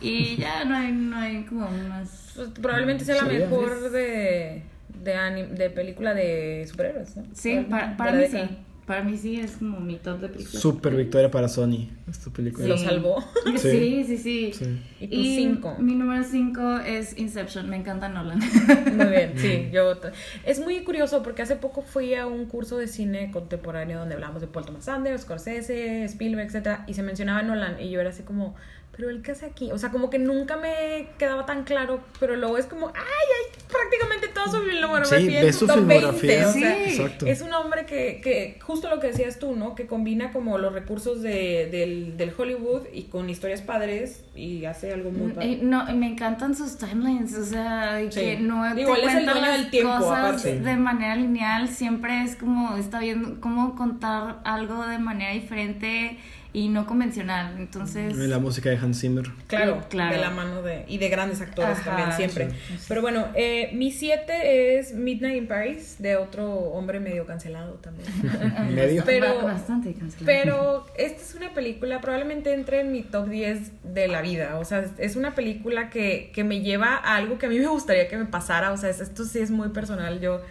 Y 0.00 0.36
ya 0.36 0.64
no 0.64 0.76
hay, 0.76 0.90
no 0.92 1.16
hay 1.16 1.42
como 1.44 1.70
más. 1.70 2.32
Pues, 2.34 2.48
probablemente 2.60 3.04
sea 3.04 3.14
la 3.22 3.30
Sí, 3.30 3.36
mejor 3.36 3.90
de, 3.92 4.62
de, 5.04 5.14
anim- 5.16 5.50
de 5.50 5.70
película 5.70 6.14
de 6.14 6.66
superhéroes, 6.68 7.16
¿no? 7.16 7.24
Sí, 7.32 7.64
para, 7.70 7.96
para 7.96 8.12
mí 8.12 8.24
sí. 8.28 8.38
Para 8.86 9.04
mí 9.04 9.16
sí 9.16 9.38
es 9.38 9.52
como 9.52 9.78
mi 9.78 9.94
top 9.96 10.20
de 10.20 10.28
películas. 10.28 10.60
Super 10.60 10.96
victoria 10.96 11.30
para 11.30 11.48
Sony, 11.48 11.88
esta 12.10 12.30
película. 12.32 12.66
Lo 12.66 12.76
salvó. 12.76 13.24
Sí, 13.56 14.02
sí, 14.04 14.18
sí. 14.18 14.52
Sí. 14.52 14.82
Y 15.00 15.06
tu 15.06 15.22
cinco. 15.22 15.76
Mi 15.78 15.94
número 15.94 16.24
5 16.24 16.78
es 16.78 17.16
Inception. 17.16 17.70
Me 17.70 17.76
encanta 17.76 18.08
Nolan. 18.08 18.40
Muy 18.40 19.06
bien, 19.06 19.34
sí, 19.36 19.68
yo 19.72 19.96
t- 19.98 20.08
es 20.44 20.58
muy 20.60 20.82
curioso 20.82 21.22
porque 21.22 21.42
hace 21.42 21.54
poco 21.56 21.82
fui 21.82 22.14
a 22.14 22.26
un 22.26 22.46
curso 22.46 22.76
de 22.76 22.88
cine 22.88 23.30
contemporáneo 23.30 24.00
donde 24.00 24.14
hablamos 24.16 24.40
de 24.40 24.48
Paul 24.48 24.66
Thomas 24.66 24.88
Anderson, 24.88 25.18
Scorsese, 25.26 26.04
Spielberg, 26.04 26.48
etcétera, 26.48 26.84
y 26.88 26.94
se 26.94 27.02
mencionaba 27.04 27.42
Nolan 27.42 27.80
y 27.80 27.88
yo 27.90 28.00
era 28.00 28.10
así 28.10 28.24
como, 28.24 28.56
pero 28.96 29.08
él 29.08 29.22
qué 29.22 29.32
hace 29.32 29.46
aquí, 29.46 29.72
o 29.72 29.78
sea, 29.78 29.90
como 29.90 30.10
que 30.10 30.18
nunca 30.18 30.56
me 30.58 31.08
quedaba 31.18 31.46
tan 31.46 31.64
claro, 31.64 32.00
pero 32.20 32.36
luego 32.36 32.58
es 32.58 32.66
como, 32.66 32.88
ay, 32.88 32.94
ay, 32.94 33.62
prácticamente 33.70 34.28
toda 34.28 34.48
su 34.50 34.62
filmografía 34.68 35.18
Sí, 35.18 35.34
en 35.46 35.52
su 35.54 35.66
top 35.66 35.76
filmografía. 35.76 36.44
20, 36.44 36.44
o 36.44 36.52
sea, 36.52 36.74
Sí. 36.74 36.90
Exacto. 37.00 37.26
es 37.26 37.40
un 37.40 37.54
hombre 37.54 37.86
que, 37.86 38.20
que, 38.22 38.58
justo 38.62 38.90
lo 38.90 39.00
que 39.00 39.06
decías 39.08 39.38
tú, 39.38 39.56
¿no? 39.56 39.74
Que 39.74 39.86
combina 39.86 40.30
como 40.30 40.58
los 40.58 40.74
recursos 40.74 41.22
de, 41.22 41.68
del, 41.72 42.18
del 42.18 42.32
Hollywood 42.36 42.82
y 42.92 43.04
con 43.04 43.30
historias 43.30 43.62
padres 43.62 44.24
y 44.34 44.66
hace 44.66 44.92
algo 44.92 45.10
muy 45.10 45.32
padre. 45.32 45.52
Eh, 45.52 45.58
No, 45.62 45.84
me 45.94 46.06
encantan 46.08 46.54
sus 46.54 46.76
timelines, 46.76 47.32
o 47.34 47.44
sea, 47.46 47.98
Sí. 48.10 48.20
que 48.20 48.36
no 48.40 48.74
Digo, 48.74 48.94
te 48.94 49.00
él 49.00 49.08
es 49.08 49.14
el 49.14 49.24
cuenta 49.24 49.32
dueño 49.32 49.46
las 49.48 49.58
del 49.62 49.70
tiempo, 49.70 49.92
cosas 49.98 50.18
aparte. 50.18 50.60
de 50.60 50.76
manera 50.76 51.16
lineal, 51.16 51.68
siempre 51.70 52.24
es 52.24 52.36
como 52.36 52.76
está 52.76 52.98
viendo 53.00 53.40
cómo 53.40 53.74
contar 53.74 54.40
algo 54.44 54.86
de 54.86 54.98
manera 54.98 55.32
diferente 55.32 56.18
y 56.54 56.68
no 56.68 56.86
convencional. 56.86 57.54
Entonces, 57.58 58.12
Y 58.14 58.26
La 58.26 58.38
música 58.38 58.68
de 58.68 58.76
Hans 58.76 59.00
Zimmer. 59.00 59.24
Claro, 59.46 59.84
Claro. 59.88 60.14
de 60.14 60.20
la 60.20 60.30
mano 60.30 60.60
de 60.62 60.84
y 60.86 60.98
de 60.98 61.08
grandes 61.08 61.40
actores 61.40 61.78
Ajá, 61.78 61.84
también 61.96 62.12
siempre. 62.12 62.50
sí. 62.68 62.78
Pero 62.88 63.00
bueno, 63.00 63.26
eh, 63.34 63.70
mi 63.72 63.90
siete 63.90 64.78
es 64.78 64.92
Midnight 64.94 65.36
in 65.38 65.48
Paris 65.48 65.96
de 65.98 66.16
otro 66.16 66.50
hombre 66.50 67.00
medio 67.00 67.24
cancelado 67.26 67.74
también. 67.74 68.06
Medio. 68.74 69.02
Pero- 69.06 69.36
Ba- 69.36 69.44
bastante 69.54 69.94
cancelado. 69.94 70.26
Pero 70.26 70.86
esta 70.98 71.22
es 71.22 71.34
una 71.34 71.54
película, 71.54 72.00
probablemente 72.00 72.52
entre 72.52 72.80
en 72.80 72.92
mi 72.92 73.02
top 73.02 73.28
10 73.28 73.70
de 73.94 74.08
la 74.08 74.20
vida. 74.22 74.58
O 74.58 74.64
sea, 74.64 74.84
es 74.98 75.16
una 75.16 75.34
película 75.34 75.88
que, 75.90 76.30
que 76.34 76.44
me 76.44 76.60
lleva 76.60 76.96
a 76.96 77.16
algo 77.16 77.38
que 77.38 77.46
a 77.46 77.48
mí 77.48 77.58
me 77.58 77.66
gustaría 77.68 78.08
que 78.08 78.16
me 78.18 78.26
pasara. 78.26 78.72
O 78.72 78.76
sea, 78.76 78.90
es- 78.90 79.00
esto 79.00 79.24
sí 79.24 79.38
es 79.38 79.50
muy 79.50 79.70
personal. 79.70 80.20
Yo 80.20 80.42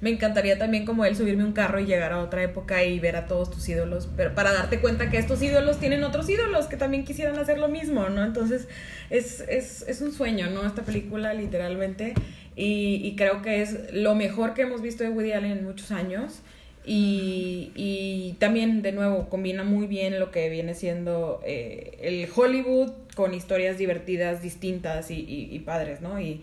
me 0.00 0.10
encantaría 0.10 0.58
también 0.58 0.84
como 0.86 1.04
él 1.04 1.14
subirme 1.14 1.44
un 1.44 1.52
carro 1.52 1.78
y 1.80 1.84
llegar 1.86 2.12
a 2.12 2.20
otra 2.22 2.42
época 2.42 2.82
y 2.84 2.98
ver 3.00 3.16
a 3.16 3.26
todos 3.26 3.50
tus 3.50 3.68
ídolos. 3.68 4.08
Pero 4.16 4.34
para 4.34 4.52
darte 4.52 4.80
cuenta 4.80 5.10
que 5.10 5.18
estos 5.18 5.42
ídolos 5.42 5.78
tienen 5.78 6.04
otros 6.04 6.28
ídolos 6.28 6.66
que 6.66 6.76
también 6.76 7.04
quisieran 7.04 7.38
hacer 7.38 7.58
lo 7.58 7.68
mismo, 7.68 8.08
¿no? 8.08 8.24
Entonces, 8.24 8.66
es, 9.10 9.40
es, 9.48 9.82
es 9.88 10.00
un 10.00 10.12
sueño, 10.12 10.48
¿no? 10.50 10.66
Esta 10.66 10.82
película, 10.82 11.34
literalmente. 11.34 12.14
Y, 12.56 13.00
y 13.04 13.14
creo 13.16 13.42
que 13.42 13.62
es 13.62 13.92
lo 13.92 14.14
mejor 14.14 14.54
que 14.54 14.62
hemos 14.62 14.80
visto 14.82 15.04
de 15.04 15.10
Woody 15.10 15.32
Allen 15.32 15.52
en 15.52 15.64
muchos 15.64 15.90
años. 15.90 16.40
Y, 16.86 17.70
y 17.74 18.36
también, 18.38 18.80
de 18.82 18.92
nuevo, 18.92 19.28
combina 19.28 19.64
muy 19.64 19.86
bien 19.86 20.18
lo 20.18 20.30
que 20.30 20.48
viene 20.48 20.74
siendo 20.74 21.40
eh, 21.44 21.98
el 22.00 22.26
Hollywood 22.34 22.92
con 23.14 23.34
historias 23.34 23.76
divertidas, 23.76 24.42
distintas 24.42 25.10
y, 25.10 25.16
y- 25.20 25.48
y 25.54 25.58
padres, 25.60 26.00
¿no? 26.00 26.18
Y, 26.20 26.40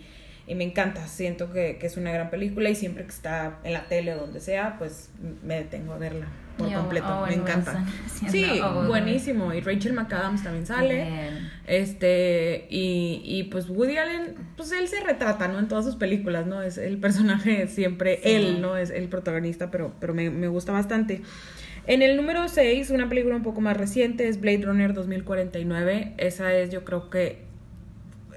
y 0.47 0.55
me 0.55 0.63
encanta, 0.63 1.05
siento 1.07 1.51
que, 1.51 1.77
que 1.77 1.85
es 1.87 1.97
una 1.97 2.11
gran 2.11 2.29
película 2.29 2.69
y 2.69 2.75
siempre 2.75 3.03
que 3.03 3.09
está 3.11 3.59
en 3.63 3.73
la 3.73 3.83
tele 3.87 4.13
o 4.13 4.17
donde 4.17 4.39
sea, 4.39 4.77
pues 4.79 5.09
me 5.43 5.55
detengo 5.55 5.93
a 5.93 5.97
verla 5.97 6.25
por 6.57 6.73
completo, 6.73 7.19
Owen 7.19 7.29
me 7.29 7.35
encanta. 7.35 7.85
Wilson 8.03 8.29
Sí, 8.31 8.59
Owen. 8.61 8.87
buenísimo. 8.87 9.53
Y 9.53 9.59
Rachel 9.61 9.93
McAdams 9.93 10.43
también 10.43 10.65
sale. 10.65 11.03
Bien. 11.03 11.49
Este, 11.67 12.65
y, 12.71 13.21
y 13.23 13.43
pues 13.43 13.69
Woody 13.69 13.97
Allen, 13.97 14.33
pues 14.55 14.71
él 14.71 14.87
se 14.87 14.99
retrata, 15.01 15.47
¿no? 15.47 15.59
En 15.59 15.67
todas 15.67 15.85
sus 15.85 15.95
películas, 15.97 16.47
¿no? 16.47 16.63
Es 16.63 16.79
el 16.79 16.97
personaje 16.97 17.67
siempre, 17.67 18.19
Sí. 18.23 18.29
él, 18.31 18.61
¿no? 18.61 18.75
Es 18.75 18.89
el 18.89 19.07
protagonista, 19.07 19.69
pero, 19.69 19.93
pero 19.99 20.15
me, 20.15 20.31
me 20.31 20.47
gusta 20.47 20.71
bastante. 20.71 21.21
En 21.85 22.01
el 22.01 22.17
número 22.17 22.47
6, 22.47 22.89
una 22.89 23.07
película 23.07 23.35
un 23.35 23.43
poco 23.43 23.61
más 23.61 23.77
reciente, 23.77 24.27
es 24.27 24.41
Blade 24.41 24.63
Runner 24.63 24.93
2049. 24.93 26.13
Esa 26.17 26.53
es, 26.55 26.69
yo 26.71 26.83
creo 26.83 27.09
que, 27.11 27.45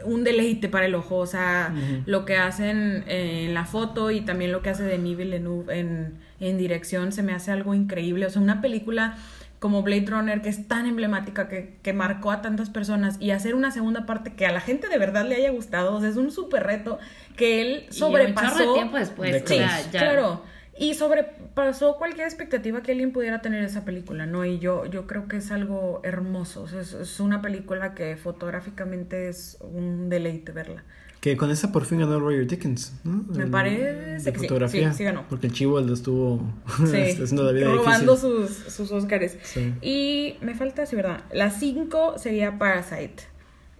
un 0.05 0.24
deleite 0.24 0.68
para 0.68 0.86
el 0.86 0.94
ojo. 0.94 1.16
O 1.16 1.26
sea, 1.26 1.74
lo 2.07 2.24
que 2.24 2.36
hacen 2.36 3.05
en 3.07 3.55
la 3.55 3.64
foto 3.64 4.11
y 4.11 4.20
también 4.22 4.53
lo 4.53 4.62
que 4.62 4.70
hace 4.70 4.82
Denis 4.84 5.16
Villeneuve 5.16 5.78
en, 5.78 6.14
en 6.40 6.59
dirección 6.59 7.12
se 7.12 7.22
me 7.22 7.32
hace 7.32 7.51
algo 7.53 7.74
increíble. 7.74 8.26
O 8.26 8.30
sea, 8.30 8.40
una 8.42 8.61
película 8.61 9.16
como 9.59 9.82
Blade 9.82 10.07
Runner 10.09 10.40
que 10.40 10.48
es 10.48 10.66
tan 10.68 10.86
emblemática 10.86 11.46
que, 11.46 11.76
que 11.82 11.92
marcó 11.92 12.30
a 12.30 12.40
tantas 12.40 12.70
personas 12.70 13.16
y 13.20 13.30
hacer 13.30 13.55
una 13.55 13.70
segunda 13.70 14.07
parte 14.07 14.32
que 14.32 14.46
a 14.46 14.53
la 14.53 14.61
gente 14.61 14.88
de 14.88 14.96
verdad 14.96 15.26
le 15.26 15.36
haya 15.36 15.51
gustado. 15.51 15.94
O 15.94 16.01
sea, 16.01 16.09
es 16.09 16.16
un 16.16 16.30
súper 16.30 16.62
reto 16.64 16.98
que 17.36 17.61
él 17.61 17.82
Y 17.82 17.86
un 17.88 17.92
sobrepasó. 17.92 18.59
de 18.59 18.74
tiempo 18.74 18.96
después. 18.96 19.32
De 19.32 19.42
o 19.42 19.46
sea, 19.46 19.68
Cruz. 19.68 19.92
ya. 19.92 20.01
Claro. 20.01 20.42
Y 20.80 20.94
sobrepasó 20.94 21.96
cualquier 21.98 22.26
expectativa 22.26 22.82
que 22.82 22.92
alguien 22.92 23.12
pudiera 23.12 23.42
tener 23.42 23.62
esa 23.62 23.84
película, 23.84 24.24
¿no? 24.24 24.46
Y 24.46 24.58
yo, 24.60 24.86
yo 24.86 25.06
creo 25.06 25.28
que 25.28 25.36
es 25.36 25.50
algo 25.50 26.00
hermoso. 26.04 26.62
O 26.62 26.68
sea, 26.68 26.80
es, 26.80 26.94
es 26.94 27.20
una 27.20 27.42
película 27.42 27.94
que 27.94 28.16
fotográficamente 28.16 29.28
es 29.28 29.58
un 29.60 30.08
deleite 30.08 30.52
verla. 30.52 30.82
Que 31.20 31.36
con 31.36 31.50
esa 31.50 31.70
por 31.70 31.84
fin 31.84 31.98
ganó 31.98 32.18
Roger 32.18 32.46
Dickens, 32.46 32.94
¿no? 33.04 33.24
Me 33.28 33.44
El- 33.44 33.50
parece 33.50 33.84
de 34.24 34.32
que 34.32 34.38
sí, 34.38 34.46
fotografía. 34.46 34.90
sí, 34.92 34.96
sí 34.98 35.04
ganó. 35.04 35.26
Porque 35.28 35.48
el 35.48 35.52
chivo 35.52 35.78
lo 35.78 35.92
estuvo 35.92 36.40
Sí, 36.86 36.96
haciendo 37.22 37.44
la 37.44 37.52
vida 37.52 37.66
robando 37.66 38.14
difícil. 38.16 38.48
sus, 38.48 38.72
sus 38.74 38.90
Oscars. 38.90 39.36
Sí. 39.42 39.74
Y 39.82 40.36
me 40.40 40.54
falta, 40.54 40.86
sí, 40.86 40.96
¿verdad? 40.96 41.24
La 41.30 41.50
5 41.50 42.14
sería 42.16 42.56
Parasite. 42.58 43.24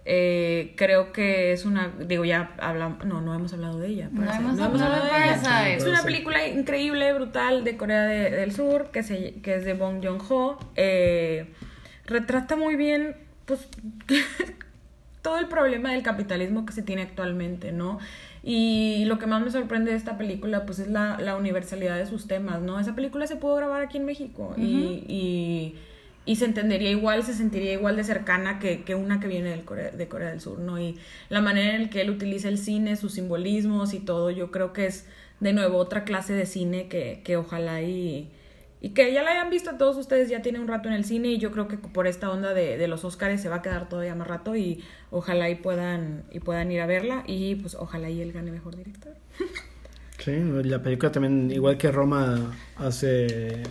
Eh, 0.03 0.73
creo 0.77 1.13
que 1.13 1.51
es 1.53 1.63
una, 1.65 1.89
digo, 2.07 2.25
ya 2.25 2.55
hablamos, 2.59 3.05
no, 3.05 3.21
no 3.21 3.35
hemos 3.35 3.53
hablado 3.53 3.77
de 3.79 3.87
ella. 3.89 4.09
No 4.11 4.23
hemos 4.31 4.59
hablado 4.59 5.03
de 5.03 5.09
ella. 5.09 5.39
Parasite. 5.43 5.75
Es 5.75 5.83
una 5.85 6.01
película 6.03 6.47
increíble, 6.47 7.13
brutal, 7.13 7.63
de 7.63 7.77
Corea 7.77 8.03
de- 8.07 8.31
del 8.31 8.51
Sur, 8.51 8.89
que, 8.91 9.03
se, 9.03 9.35
que 9.41 9.55
es 9.55 9.65
de 9.65 9.73
Bong 9.73 10.03
Joon-ho. 10.03 10.57
Eh, 10.75 11.53
retrata 12.07 12.55
muy 12.55 12.75
bien, 12.75 13.15
pues, 13.45 13.67
todo 15.21 15.37
el 15.37 15.47
problema 15.47 15.91
del 15.91 16.01
capitalismo 16.03 16.65
que 16.65 16.73
se 16.73 16.81
tiene 16.81 17.03
actualmente, 17.03 17.71
¿no? 17.71 17.99
Y 18.43 19.05
lo 19.05 19.19
que 19.19 19.27
más 19.27 19.43
me 19.43 19.51
sorprende 19.51 19.91
de 19.91 19.97
esta 19.97 20.17
película, 20.17 20.65
pues, 20.65 20.79
es 20.79 20.87
la, 20.87 21.19
la 21.19 21.35
universalidad 21.35 21.97
de 21.97 22.07
sus 22.07 22.25
temas, 22.27 22.59
¿no? 22.61 22.79
Esa 22.79 22.95
película 22.95 23.27
se 23.27 23.35
pudo 23.35 23.55
grabar 23.55 23.83
aquí 23.83 23.97
en 23.97 24.05
México 24.05 24.55
y, 24.57 25.03
y, 25.07 25.75
y 26.25 26.35
se 26.35 26.45
entendería 26.45 26.91
igual, 26.91 27.23
se 27.23 27.33
sentiría 27.33 27.73
igual 27.73 27.95
de 27.95 28.03
cercana 28.03 28.59
que, 28.59 28.83
que 28.83 28.95
una 28.95 29.19
que 29.19 29.27
viene 29.27 29.49
del 29.49 29.65
Corea, 29.65 29.91
de 29.91 30.07
Corea 30.07 30.29
del 30.29 30.39
Sur, 30.39 30.59
¿no? 30.59 30.79
Y 30.79 30.97
la 31.29 31.41
manera 31.41 31.75
en 31.75 31.89
que 31.89 32.01
él 32.01 32.09
utiliza 32.09 32.47
el 32.47 32.57
cine, 32.57 32.95
sus 32.95 33.13
simbolismos 33.13 33.93
y 33.93 33.99
todo, 33.99 34.29
yo 34.29 34.51
creo 34.51 34.71
que 34.73 34.85
es, 34.85 35.07
de 35.39 35.53
nuevo, 35.53 35.77
otra 35.77 36.03
clase 36.03 36.33
de 36.33 36.45
cine 36.45 36.87
que, 36.87 37.21
que 37.23 37.37
ojalá 37.37 37.81
y... 37.81 38.29
Y 38.83 38.95
que 38.95 39.13
ya 39.13 39.21
la 39.21 39.29
hayan 39.29 39.51
visto 39.51 39.77
todos 39.77 39.95
ustedes, 39.95 40.27
ya 40.27 40.41
tiene 40.41 40.59
un 40.59 40.67
rato 40.67 40.89
en 40.89 40.95
el 40.95 41.05
cine 41.05 41.27
y 41.27 41.37
yo 41.37 41.51
creo 41.51 41.67
que 41.67 41.77
por 41.77 42.07
esta 42.07 42.31
onda 42.31 42.55
de, 42.55 42.79
de 42.79 42.87
los 42.87 43.05
Oscars 43.05 43.39
se 43.39 43.47
va 43.47 43.57
a 43.57 43.61
quedar 43.61 43.87
todavía 43.87 44.15
más 44.15 44.27
rato 44.27 44.55
y 44.55 44.83
ojalá 45.11 45.51
y 45.51 45.55
puedan, 45.55 46.23
y 46.31 46.39
puedan 46.39 46.71
ir 46.71 46.81
a 46.81 46.87
verla 46.87 47.23
y 47.27 47.53
pues 47.57 47.75
ojalá 47.75 48.09
y 48.09 48.21
él 48.21 48.31
gane 48.31 48.49
mejor 48.49 48.75
director. 48.75 49.13
Sí, 50.17 50.31
la 50.63 50.81
película 50.81 51.11
también, 51.11 51.51
igual 51.51 51.77
que 51.77 51.91
Roma 51.91 52.55
hace 52.75 53.61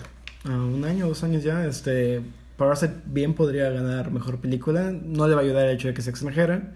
ah, 0.44 0.50
un 0.50 0.84
año, 0.84 1.08
dos 1.08 1.24
años 1.24 1.42
ya, 1.42 1.66
este, 1.66 2.20
Parasite 2.60 2.92
bien 3.06 3.32
podría 3.34 3.70
ganar 3.70 4.10
mejor 4.10 4.38
película. 4.38 4.92
No 4.92 5.26
le 5.26 5.34
va 5.34 5.40
a 5.40 5.44
ayudar 5.44 5.66
el 5.66 5.74
hecho 5.76 5.88
de 5.88 5.94
que 5.94 6.02
sea 6.02 6.10
extranjera, 6.10 6.74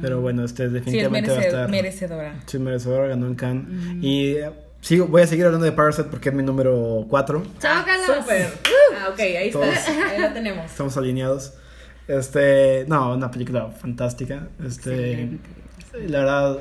pero 0.00 0.20
bueno, 0.22 0.42
este 0.42 0.62
Sí, 0.62 0.66
es 0.68 0.72
definitivamente 0.72 1.30
va 1.30 1.36
a 1.36 1.40
merece- 1.40 1.46
estar. 1.48 1.70
merecedora. 1.70 2.34
Sí, 2.46 2.58
merecedora, 2.58 3.06
ganó 3.08 3.26
en 3.26 3.34
Cannes. 3.34 3.66
Y 4.02 4.30
eh, 4.36 4.50
sigo, 4.80 5.06
voy 5.06 5.20
a 5.22 5.26
seguir 5.26 5.44
hablando 5.44 5.66
de 5.66 5.72
Parasite 5.72 6.08
porque 6.08 6.30
es 6.30 6.34
mi 6.34 6.42
número 6.42 7.04
4. 7.10 7.42
¡Chócalos! 7.60 8.06
Súper. 8.24 8.48
Ah, 8.98 9.10
ok, 9.12 9.20
ahí 9.20 9.48
está. 9.48 9.60
Todos. 9.60 9.76
Ahí 10.10 10.18
la 10.20 10.32
tenemos. 10.32 10.64
Estamos 10.64 10.96
alineados. 10.96 11.52
Este, 12.08 12.86
no, 12.88 13.14
una 13.14 13.30
película 13.30 13.66
fantástica. 13.70 14.48
Este, 14.66 15.38
la 16.06 16.18
verdad, 16.20 16.58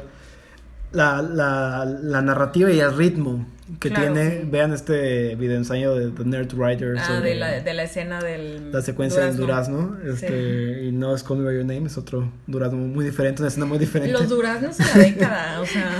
la, 0.91 1.21
la, 1.21 1.85
la 1.85 2.21
narrativa 2.21 2.69
y 2.71 2.79
el 2.81 2.95
ritmo 2.97 3.47
que 3.79 3.89
Claro. 3.89 4.13
tiene, 4.13 4.45
vean 4.45 4.71
este 4.73 5.35
video 5.35 5.57
ensayo 5.57 5.93
de 5.95 6.11
The 6.11 6.23
Nerd 6.25 6.53
Rider 6.53 6.95
Ah, 6.97 7.05
sobre 7.07 7.29
de 7.31 7.35
la, 7.35 7.51
de 7.61 7.73
la 7.73 7.83
escena 7.83 8.21
del... 8.21 8.71
la 8.71 8.81
secuencia 8.81 9.25
del 9.25 9.35
durazno. 9.35 9.97
Este, 10.05 10.83
y 10.85 10.91
no 10.91 11.13
es 11.13 11.23
Call 11.23 11.37
Me 11.39 11.45
By 11.45 11.55
Your 11.55 11.65
Name, 11.65 11.87
es 11.87 11.97
otro 11.97 12.31
durazno 12.47 12.77
muy 12.77 13.03
diferente, 13.03 13.41
una 13.41 13.49
escena 13.49 13.65
muy 13.65 13.77
diferente. 13.77 14.13
Los 14.13 14.29
duraznos 14.29 14.79
en 14.79 14.85
la 14.87 14.93
década, 15.05 15.61
o 15.61 15.65
sea... 15.65 15.99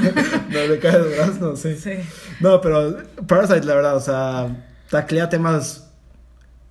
no, 0.49 0.59
de 0.73 0.79
cada 0.79 0.99
durazno, 0.99 1.55
sí. 1.55 1.75
Sí. 1.75 1.91
No, 2.39 2.61
pero 2.61 2.97
Parasite, 3.27 3.63
la 3.65 3.75
verdad, 3.75 3.95
o 3.97 4.01
sea, 4.01 4.65
taclea 4.89 5.27
temas 5.29 5.83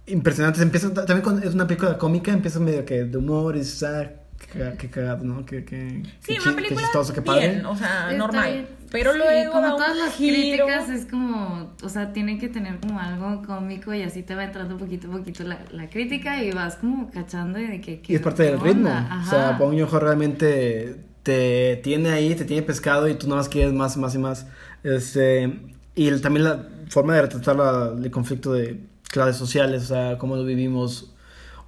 impresionantes. 0.07 0.63
Empieza 0.63 0.93
ta- 0.95 1.05
también 1.05 1.23
con, 1.25 1.43
es 1.43 1.55
una 1.55 1.67
película 1.67 1.99
cómica, 1.99 2.33
empieza 2.33 2.59
medio 2.61 2.85
que 2.85 3.05
de 3.05 3.19
humor 3.19 3.57
y 3.57 3.61
dices, 3.61 3.83
ah, 3.83 4.11
qué, 4.39 4.59
ca- 4.59 4.77
qué 4.77 4.89
cagado, 4.91 5.25
¿no? 5.25 5.45
Qué, 5.47 5.65
qué, 5.65 6.03
Sí, 6.21 6.35
qué 6.35 6.41
una 6.41 6.43
chi- 6.51 6.55
película 6.57 6.81
chistoso, 6.83 7.13
qué 7.13 7.23
padre. 7.23 7.49
bien, 7.51 7.67
o 7.67 7.77
sea, 7.77 8.07
Está 8.11 8.19
normal. 8.19 8.53
bien. 8.53 8.67
Pero 8.91 9.13
Sí, 9.13 9.19
luego 9.19 9.53
como 9.53 9.77
todas 9.77 9.97
las 9.97 10.15
giro. 10.15 10.35
críticas 10.37 10.89
es 10.91 11.07
como, 11.07 11.73
o 11.83 11.89
sea, 11.89 12.13
tiene 12.13 12.39
que 12.39 12.49
tener 12.49 12.79
como 12.79 13.01
algo 13.01 13.43
cómico 13.45 13.93
y 13.93 14.03
así 14.03 14.23
te 14.23 14.35
va 14.37 14.45
entrando 14.45 14.77
poquito 14.79 15.09
a 15.09 15.13
poquito 15.19 15.43
la, 15.43 15.59
la 15.73 15.89
crítica 15.89 16.41
y 16.43 16.53
vas 16.53 16.77
como 16.77 17.11
cachando 17.11 17.59
de 17.59 17.81
que... 17.81 18.01
Y 18.07 18.15
es 18.15 18.21
parte 18.21 18.45
del 18.45 18.61
ritmo. 18.61 18.89
O 18.89 18.93
sea, 19.29 19.51
Ajá. 19.51 19.59
Bong 19.59 19.73
Joon-ho 19.79 19.99
realmente 19.99 20.97
te 21.25 21.81
tiene 21.83 22.11
ahí, 22.11 22.35
te 22.37 22.45
tiene 22.45 22.63
pescado 22.63 23.09
y 23.09 23.15
tú 23.15 23.27
nada 23.27 23.41
más 23.41 23.49
quieres 23.49 23.73
más, 23.75 23.97
más 23.97 24.15
y 24.15 24.19
más. 24.19 24.47
Este, 24.85 25.53
y 25.97 26.07
el- 26.07 26.21
también 26.21 26.45
la 26.45 26.67
forma 26.89 27.15
de 27.17 27.23
retratar 27.23 27.57
la- 27.57 27.93
el 28.01 28.11
conflicto 28.13 28.53
de 28.53 28.79
clases 29.11 29.37
sociales, 29.37 29.83
o 29.83 29.87
sea, 29.87 30.19
cómo 30.19 30.37
lo 30.37 30.45
vivimos 30.45 31.13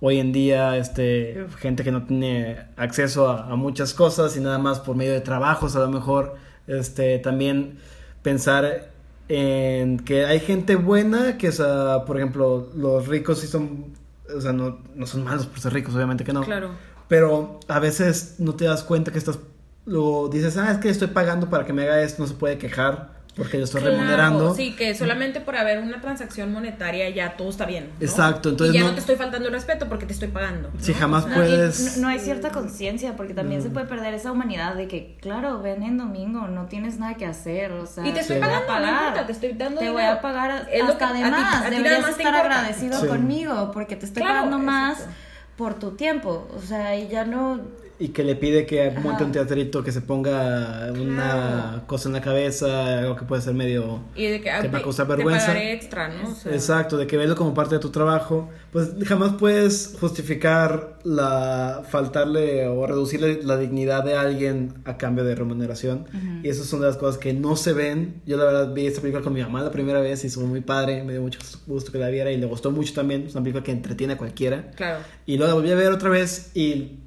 hoy 0.01 0.18
en 0.18 0.32
día, 0.32 0.76
este, 0.76 1.46
gente 1.59 1.84
que 1.84 1.90
no 1.90 2.05
tiene 2.05 2.66
acceso 2.76 3.28
a, 3.28 3.51
a 3.51 3.57
muchas 3.57 3.94
cosas 3.94 4.36
y 4.36 4.40
nada 4.40 4.59
más 4.59 4.80
por 4.80 4.96
medio 4.96 5.12
de 5.12 5.20
trabajos 5.20 5.76
a 5.76 5.80
lo 5.80 5.88
mejor, 5.88 6.36
este, 6.66 7.18
también 7.18 7.78
pensar 8.22 8.90
en 9.28 9.99
que 10.01 10.24
hay 10.24 10.40
gente 10.40 10.76
buena, 10.76 11.36
que, 11.36 11.49
o 11.49 11.53
sea, 11.53 12.05
por 12.07 12.16
ejemplo, 12.16 12.70
los 12.74 13.09
ricos 13.09 13.40
sí 13.40 13.46
son, 13.46 13.92
o 14.34 14.40
sea, 14.40 14.53
no, 14.53 14.78
no 14.94 15.07
son 15.07 15.24
malos 15.24 15.46
por 15.46 15.61
ser 15.61 15.72
ricos, 15.72 15.94
obviamente 15.94 16.24
que 16.24 16.32
no. 16.32 16.42
Claro. 16.42 16.70
Pero 17.09 17.61
a 17.68 17.78
veces 17.78 18.36
no 18.38 18.55
te 18.55 18.64
das 18.64 18.82
cuenta 18.82 19.12
que 19.12 19.18
estás, 19.18 19.38
luego 19.84 20.28
dices, 20.28 20.57
ah, 20.57 20.70
es 20.72 20.78
que 20.78 20.88
estoy 20.88 21.09
pagando 21.09 21.51
para 21.51 21.64
que 21.64 21.72
me 21.72 21.82
haga 21.82 22.03
esto, 22.03 22.22
no 22.22 22.28
se 22.28 22.34
puede 22.34 22.59
quejar 22.59 23.18
porque 23.39 23.57
yo 23.59 23.64
estoy 23.64 23.80
Claro, 23.80 23.97
remunerando. 23.97 24.55
Sí, 24.55 24.74
que 24.76 24.95
solamente 24.95 25.41
por 25.41 25.57
haber 25.57 25.78
una 25.78 26.01
transacción 26.01 26.53
monetaria 26.53 27.09
ya 27.11 27.36
todo 27.36 27.49
está 27.49 27.64
bien. 27.64 27.89
¿no? 27.99 28.05
Exacto, 28.05 28.49
entonces 28.51 28.74
y 28.74 28.78
ya 28.78 28.82
no- 28.84 28.89
no, 28.91 28.95
te 28.95 29.01
estoy 29.01 29.16
faltando 29.16 29.47
el 29.49 29.55
respeto 29.55 29.89
porque 29.89 30.05
te 30.07 30.12
estoy 30.12 30.28
pagando. 30.28 30.70
Si 30.80 30.93
¿no? 30.93 30.99
jamás 30.99 31.26
No, 31.28 31.34
puedes... 31.36 31.97
no, 31.97 32.03
no 32.03 32.09
hay 32.09 32.18
cierta 32.18 32.51
conciencia 32.51 33.16
porque 33.16 33.32
también 33.32 33.62
se 33.62 33.70
puede 33.70 33.86
perder 33.86 34.12
esa 34.14 34.32
humanidad 34.32 34.74
de 34.74 34.89
que, 34.89 35.16
claro, 35.22 35.62
ven 35.62 35.82
en 35.84 35.97
domingo, 35.97 36.49
no 36.49 36.66
tienes 36.66 36.99
nada 36.99 37.14
que 37.14 37.24
hacer, 37.26 37.70
o 37.72 37.86
sea, 37.86 38.07
Y 38.07 38.12
te 38.12 38.20
estoy 38.20 38.41
pagando, 38.41 38.66
no 38.80 38.89
importa, 38.89 39.26
te 39.26 39.32
estoy 39.32 39.53
dando 39.53 39.78
Te 39.78 39.86
dinero. 39.86 39.93
voy 39.93 40.03
a 40.03 40.20
pagar 40.20 40.68
Es 40.72 40.84
lo 40.84 40.93
hasta 40.93 41.09
que 41.09 41.14
de 41.14 41.22
a 41.22 41.24
ti- 41.26 41.30
más, 41.30 41.55
a 41.55 41.59
ti 41.59 41.62
nada 41.64 41.70
deberías 41.76 42.01
más 42.03 42.11
estar 42.11 42.26
importa. 42.34 42.59
agradecido 42.59 43.01
Sí. 43.01 43.07
conmigo 43.07 43.70
porque 43.72 43.97
te 43.97 44.05
estoy 44.07 44.22
Claro, 44.22 44.36
pagando 44.39 44.59
más 44.59 44.99
exacto. 44.99 45.14
por 45.57 45.74
tu 45.78 45.93
tiempo, 45.93 46.49
o 46.57 46.61
sea, 46.61 46.97
y 46.97 47.07
ya 47.09 47.24
no... 47.24 47.61
Y 48.01 48.09
que 48.11 48.22
le 48.22 48.36
pide 48.36 48.64
que 48.64 48.92
monte 48.92 49.24
un 49.24 49.32
teatrito, 49.32 49.82
que 49.82 49.90
se 49.90 50.01
ponga 50.01 50.92
una 50.92 51.82
cosa 51.86 52.09
en 52.09 52.12
la 52.12 52.20
cabeza, 52.20 53.01
algo 53.01 53.16
que 53.16 53.24
puede 53.24 53.42
ser 53.42 53.55
medio... 53.55 54.01
Y 54.14 54.26
de 54.26 54.40
que, 54.40 54.51
ah, 54.51 54.61
Te 54.62 54.68
va 54.68 54.74
a 54.74 54.78
te- 54.78 54.84
causar 54.84 55.07
te 55.09 55.14
vergüenza. 55.16 55.46
pagaré 55.49 55.72
extra, 55.72 56.09
¿no? 56.09 56.30
O 56.30 56.34
sea, 56.34 56.53
Exacto, 56.53 56.96
de 56.96 57.07
que 57.09 57.16
verlo 57.16 57.34
como 57.34 57.55
parte 57.55 57.74
de 57.74 57.80
tu 57.80 57.90
trabajo, 57.90 58.49
pues 58.72 58.90
jamás 59.05 59.32
puedes 59.38 59.96
justificar 60.01 60.99
la 61.03 61.82
faltarle 61.88 62.68
o 62.68 62.86
reducirle 62.86 63.42
la 63.42 63.57
dignidad 63.57 64.05
de 64.05 64.14
alguien 64.14 64.74
a 64.84 64.96
cambio 64.96 65.24
de 65.24 65.34
remuneración. 65.34 66.07
Y 66.44 66.49
esas 66.49 66.66
son 66.66 66.80
de 66.80 66.86
las 66.86 66.96
cosas 66.99 67.18
que 67.18 67.32
no 67.32 67.57
se 67.57 67.72
ven. 67.72 68.20
Yo 68.26 68.36
la 68.36 68.44
verdad 68.44 68.72
vi 68.72 68.86
esta 68.86 69.01
película 69.01 69.24
con 69.24 69.32
mi 69.32 69.40
mamá 69.42 69.62
la 69.62 69.70
primera 69.72 70.01
vez 70.01 70.22
y 70.22 70.28
estuvo 70.28 70.46
muy 70.46 70.61
padre, 70.61 71.03
me 71.03 71.12
dio 71.14 71.22
mucho 71.22 71.40
gusto 71.66 71.90
que 71.90 71.99
la 71.99 72.09
viera 72.11 72.30
y 72.30 72.36
le 72.36 72.46
gustó 72.46 72.70
mucho 72.70 72.94
también. 72.94 73.24
Es 73.26 73.34
una 73.34 73.42
película 73.42 73.64
que 73.64 73.72
entretiene 73.72 74.12
a 74.14 74.16
cualquiera. 74.18 74.70
Claro. 74.76 75.01
Y 75.26 75.36
luego 75.36 75.49
la 75.51 75.55
volví 75.55 75.70
a 75.72 75.74
ver 75.74 75.90
otra 75.92 76.11
vez 76.11 76.51
y 76.55 76.99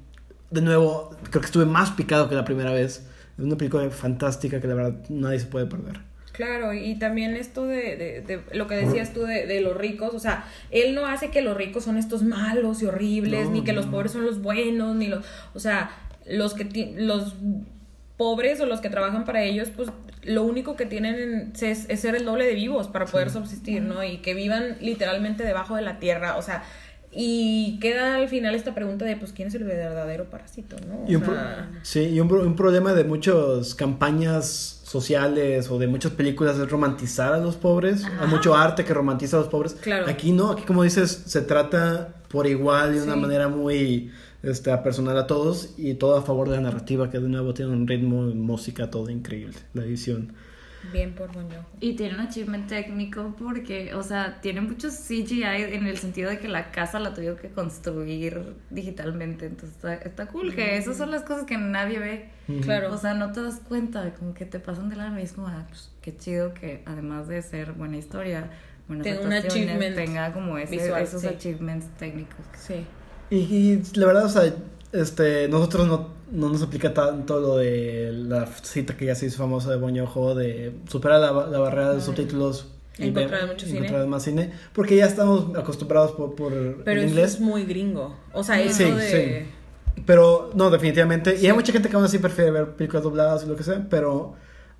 de 0.52 0.60
nuevo 0.62 1.10
creo 1.30 1.40
que 1.40 1.46
estuve 1.46 1.64
más 1.66 1.90
picado 1.92 2.28
que 2.28 2.34
la 2.34 2.44
primera 2.44 2.72
vez. 2.72 3.06
Es 3.38 3.44
una 3.44 3.56
película 3.56 3.88
fantástica 3.90 4.60
que 4.60 4.66
la 4.68 4.74
verdad 4.74 4.94
nadie 5.08 5.38
se 5.40 5.46
puede 5.46 5.66
perder. 5.66 6.00
Claro, 6.32 6.72
y 6.72 6.94
también 6.94 7.36
esto 7.36 7.66
de, 7.66 7.96
de, 7.96 8.20
de 8.22 8.56
lo 8.56 8.66
que 8.66 8.74
decías 8.74 9.12
tú 9.12 9.22
de, 9.24 9.46
de 9.46 9.60
los 9.60 9.76
ricos, 9.76 10.14
o 10.14 10.18
sea, 10.18 10.44
él 10.70 10.94
no 10.94 11.04
hace 11.06 11.30
que 11.30 11.42
los 11.42 11.54
ricos 11.56 11.84
son 11.84 11.98
estos 11.98 12.22
malos 12.22 12.82
y 12.82 12.86
horribles, 12.86 13.46
No, 13.48 13.52
ni 13.52 13.64
que 13.64 13.74
los 13.74 13.84
pobres 13.86 14.12
son 14.12 14.24
los 14.24 14.40
buenos, 14.40 14.96
ni 14.96 15.08
los, 15.08 15.24
o 15.54 15.60
sea, 15.60 15.90
los 16.26 16.54
que 16.54 16.64
ti- 16.64 16.94
los 16.96 17.34
pobres 18.16 18.60
o 18.60 18.66
los 18.66 18.80
que 18.80 18.88
trabajan 18.88 19.24
para 19.24 19.42
ellos, 19.42 19.68
pues 19.74 19.90
lo 20.22 20.42
único 20.44 20.76
que 20.76 20.86
tienen 20.86 21.16
en- 21.16 21.52
es, 21.60 21.86
es 21.90 22.00
ser 22.00 22.14
el 22.14 22.24
doble 22.24 22.46
de 22.46 22.54
vivos 22.54 22.88
para 22.88 23.04
poder 23.06 23.28
subsistir, 23.30 23.82
¿no? 23.82 24.02
Y 24.04 24.18
que 24.18 24.32
vivan 24.34 24.76
literalmente 24.80 25.44
debajo 25.44 25.76
de 25.76 25.82
la 25.82 25.98
tierra, 25.98 26.36
o 26.36 26.42
sea, 26.42 26.62
y 27.14 27.78
queda 27.80 28.16
al 28.16 28.28
final 28.28 28.54
esta 28.54 28.74
pregunta 28.74 29.04
de, 29.04 29.16
pues, 29.16 29.32
¿quién 29.32 29.48
es 29.48 29.54
el 29.54 29.64
verdadero 29.64 30.24
parásito, 30.30 30.76
no? 30.88 31.04
O 31.04 31.10
Y 31.10 31.16
un, 31.16 31.24
sea, 31.24 31.70
sí, 31.82 32.00
y 32.00 32.20
un, 32.20 32.28
pro- 32.28 32.42
un 32.42 32.56
problema 32.56 32.94
de 32.94 33.04
muchas 33.04 33.74
campañas 33.74 34.80
sociales 34.84 35.70
o 35.70 35.78
de 35.78 35.86
muchas 35.88 36.12
películas 36.12 36.58
es 36.58 36.70
romantizar 36.70 37.32
a 37.32 37.38
los 37.38 37.56
pobres. 37.56 38.04
Hay 38.20 38.28
mucho 38.28 38.54
arte 38.54 38.84
que 38.84 38.92
romantiza 38.94 39.36
a 39.36 39.40
los 39.40 39.48
pobres. 39.48 39.74
Claro. 39.74 40.06
Aquí 40.08 40.32
no, 40.32 40.50
aquí 40.52 40.62
como 40.64 40.82
dices, 40.82 41.22
se 41.26 41.40
trata 41.42 42.14
por 42.28 42.46
igual 42.46 42.94
de 42.94 43.02
una 43.02 43.14
Sí. 43.14 43.20
manera 43.20 43.48
muy 43.48 44.10
este, 44.42 44.76
personal 44.78 45.16
a 45.18 45.26
todos 45.26 45.70
y 45.78 45.94
todo 45.94 46.16
a 46.16 46.22
favor 46.22 46.48
de 46.48 46.56
la 46.56 46.62
narrativa 46.62 47.10
que 47.10 47.18
de 47.20 47.28
nuevo 47.28 47.54
tiene 47.54 47.72
un 47.72 47.86
ritmo, 47.86 48.22
música, 48.34 48.90
todo 48.90 49.08
increíble. 49.10 49.56
La 49.74 49.82
edición. 49.84 50.32
Bien 50.92 51.14
por 51.14 51.30
Bon. 51.32 51.46
Y 51.80 51.94
tiene 51.96 52.14
un 52.14 52.20
achievement 52.20 52.66
técnico 52.68 53.34
porque, 53.38 53.94
o 53.94 54.02
sea, 54.02 54.40
tiene 54.40 54.60
muchos 54.60 54.94
CGI 54.94 55.42
en 55.44 55.86
el 55.86 55.96
sentido 55.98 56.30
de 56.30 56.38
que 56.38 56.48
la 56.48 56.70
casa 56.72 56.98
la 56.98 57.14
tuvieron 57.14 57.38
que 57.38 57.50
construir 57.50 58.54
digitalmente. 58.70 59.46
Entonces 59.46 59.76
está, 59.76 59.94
está 59.94 60.26
cool, 60.26 60.54
que 60.54 60.76
esas 60.76 60.96
son 60.96 61.10
las 61.10 61.22
cosas 61.22 61.44
que 61.44 61.56
nadie 61.56 61.98
ve. 61.98 62.28
Claro. 62.62 62.92
O 62.92 62.98
sea, 62.98 63.14
no 63.14 63.32
te 63.32 63.42
das 63.42 63.60
cuenta, 63.66 64.12
como 64.14 64.34
que 64.34 64.44
te 64.44 64.58
pasan 64.58 64.88
de 64.88 64.96
la 64.96 65.10
misma. 65.10 65.54
Ah, 65.60 65.66
pues 65.68 65.90
qué 66.02 66.16
chido 66.16 66.54
que 66.54 66.82
además 66.86 67.28
de 67.28 67.40
ser 67.42 67.72
buena 67.72 67.96
historia, 67.96 68.50
buenas 68.88 69.04
Tenga 69.04 69.20
un 69.22 69.32
achievement 69.32 69.94
tenga 69.94 70.32
como 70.32 70.58
ese- 70.58 70.76
visual, 70.76 71.02
esos 71.02 71.22
sí. 71.22 71.28
achievements 71.28 71.86
técnicos. 71.98 72.44
Sí. 72.58 72.84
Y, 73.30 73.36
y 73.36 73.82
la 73.94 74.06
verdad, 74.06 74.24
o 74.26 74.28
sea, 74.28 74.52
este, 74.92 75.48
nosotros 75.48 75.86
no, 75.86 76.10
no 76.32 76.48
nos 76.48 76.62
aplica 76.62 76.92
tanto 76.94 77.38
lo 77.40 77.56
de 77.58 78.10
la 78.12 78.46
cita 78.46 78.96
que 78.96 79.04
ya 79.06 79.14
se 79.14 79.26
hizo 79.26 79.38
famosa 79.38 79.70
de 79.70 79.76
Boñojo 79.76 80.34
de 80.34 80.72
superar 80.88 81.20
la, 81.20 81.30
la 81.46 81.58
barrera 81.58 81.90
de 81.90 81.94
los 81.96 82.04
subtítulos 82.04 82.68
y 82.98 83.08
Encontrar 83.08 83.46
mucho 83.46 83.66
encontrar 83.66 84.00
cine. 84.00 84.06
más 84.06 84.22
cine, 84.22 84.52
porque 84.72 84.96
ya 84.96 85.06
estamos 85.06 85.56
acostumbrados 85.56 86.12
por, 86.12 86.34
por 86.34 86.52
Pero 86.84 87.00
el 87.00 87.06
eso 87.06 87.14
inglés. 87.14 87.34
es 87.34 87.40
muy 87.40 87.64
gringo. 87.64 88.16
O 88.32 88.42
sea, 88.44 88.56
Sí, 88.70 88.82
eso 88.84 88.96
de... 88.96 89.44
sí. 89.46 90.02
Pero 90.06 90.50
no, 90.54 90.70
definitivamente. 90.70 91.38
Y 91.40 91.46
hay 91.46 91.52
mucha 91.52 91.72
gente 91.72 91.88
que 91.88 91.96
aún 91.96 92.04
así 92.04 92.18
prefiere 92.18 92.50
ver 92.50 92.70
películas 92.76 93.04
dobladas 93.04 93.44
y 93.44 93.46
lo 93.46 93.56
que 93.56 93.62
sea, 93.62 93.86
pero 93.90 94.34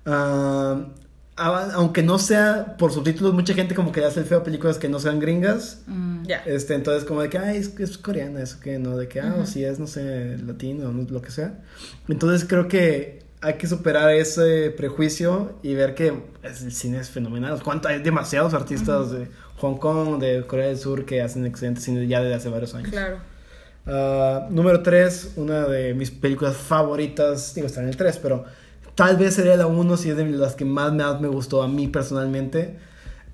ah, 0.05 0.87
aunque 1.35 2.03
no 2.03 2.19
sea 2.19 2.75
por 2.77 2.91
subtítulos, 2.93 3.33
mucha 3.33 3.53
gente 3.53 3.73
como 3.75 3.91
que 3.91 3.99
le 4.01 4.05
hace 4.07 4.19
el 4.19 4.25
feo 4.25 4.39
a 4.39 4.43
películas 4.43 4.77
que 4.77 4.87
no 4.89 4.99
sean 4.99 5.19
gringas. 5.19 5.81
Mm. 5.87 6.23
Ya. 6.25 6.37
Este, 6.45 6.75
entonces 6.75 7.03
como 7.05 7.21
de 7.21 7.29
que, 7.29 7.37
ay, 7.37 7.57
es, 7.57 7.79
es 7.79 7.97
coreana, 7.97 8.41
eso 8.41 8.59
que 8.59 8.77
no, 8.79 8.97
de 8.97 9.07
que, 9.07 9.19
ah, 9.19 9.35
o 9.41 9.45
si 9.45 9.63
es, 9.65 9.79
no 9.79 9.87
sé, 9.87 10.37
latino, 10.45 10.91
no, 10.91 11.07
lo 11.09 11.21
que 11.21 11.31
sea. 11.31 11.59
Entonces 12.07 12.47
creo 12.47 12.67
que 12.67 13.23
hay 13.41 13.55
que 13.55 13.67
superar 13.67 14.11
ese 14.13 14.69
prejuicio 14.71 15.57
y 15.63 15.73
ver 15.75 15.95
que 15.95 16.13
es- 16.43 16.61
el 16.61 16.71
cine 16.71 16.99
es 16.99 17.09
fenomenal. 17.09 17.61
¿Cuánto? 17.63 17.87
Hay 17.89 18.01
demasiados 18.01 18.53
artistas 18.53 19.11
de 19.11 19.27
Hong 19.57 19.77
Kong, 19.77 20.19
de 20.21 20.45
Corea 20.45 20.67
del 20.67 20.77
Sur 20.77 21.05
que 21.05 21.21
hacen 21.21 21.45
excelente 21.45 21.81
cine 21.81 22.07
ya 22.07 22.21
desde 22.21 22.35
hace 22.35 22.49
varios 22.49 22.73
años. 22.75 22.89
Claro. 22.91 23.17
Ah, 23.85 24.47
número 24.49 24.81
3, 24.81 25.33
una 25.35 25.65
de 25.67 25.93
mis 25.93 26.09
películas 26.09 26.55
favoritas, 26.55 27.53
digo, 27.53 27.67
está 27.67 27.81
en 27.81 27.89
el 27.89 27.97
3, 27.97 28.17
pero 28.19 28.45
tal 28.95 29.17
vez 29.17 29.33
sería 29.35 29.55
la 29.57 29.67
1 29.67 29.97
si 29.97 30.09
es 30.09 30.17
de 30.17 30.25
las 30.29 30.55
que 30.55 30.65
más, 30.65 30.93
más 30.93 31.19
me 31.21 31.27
gustó 31.27 31.63
a 31.63 31.67
mí 31.67 31.87
personalmente. 31.87 32.77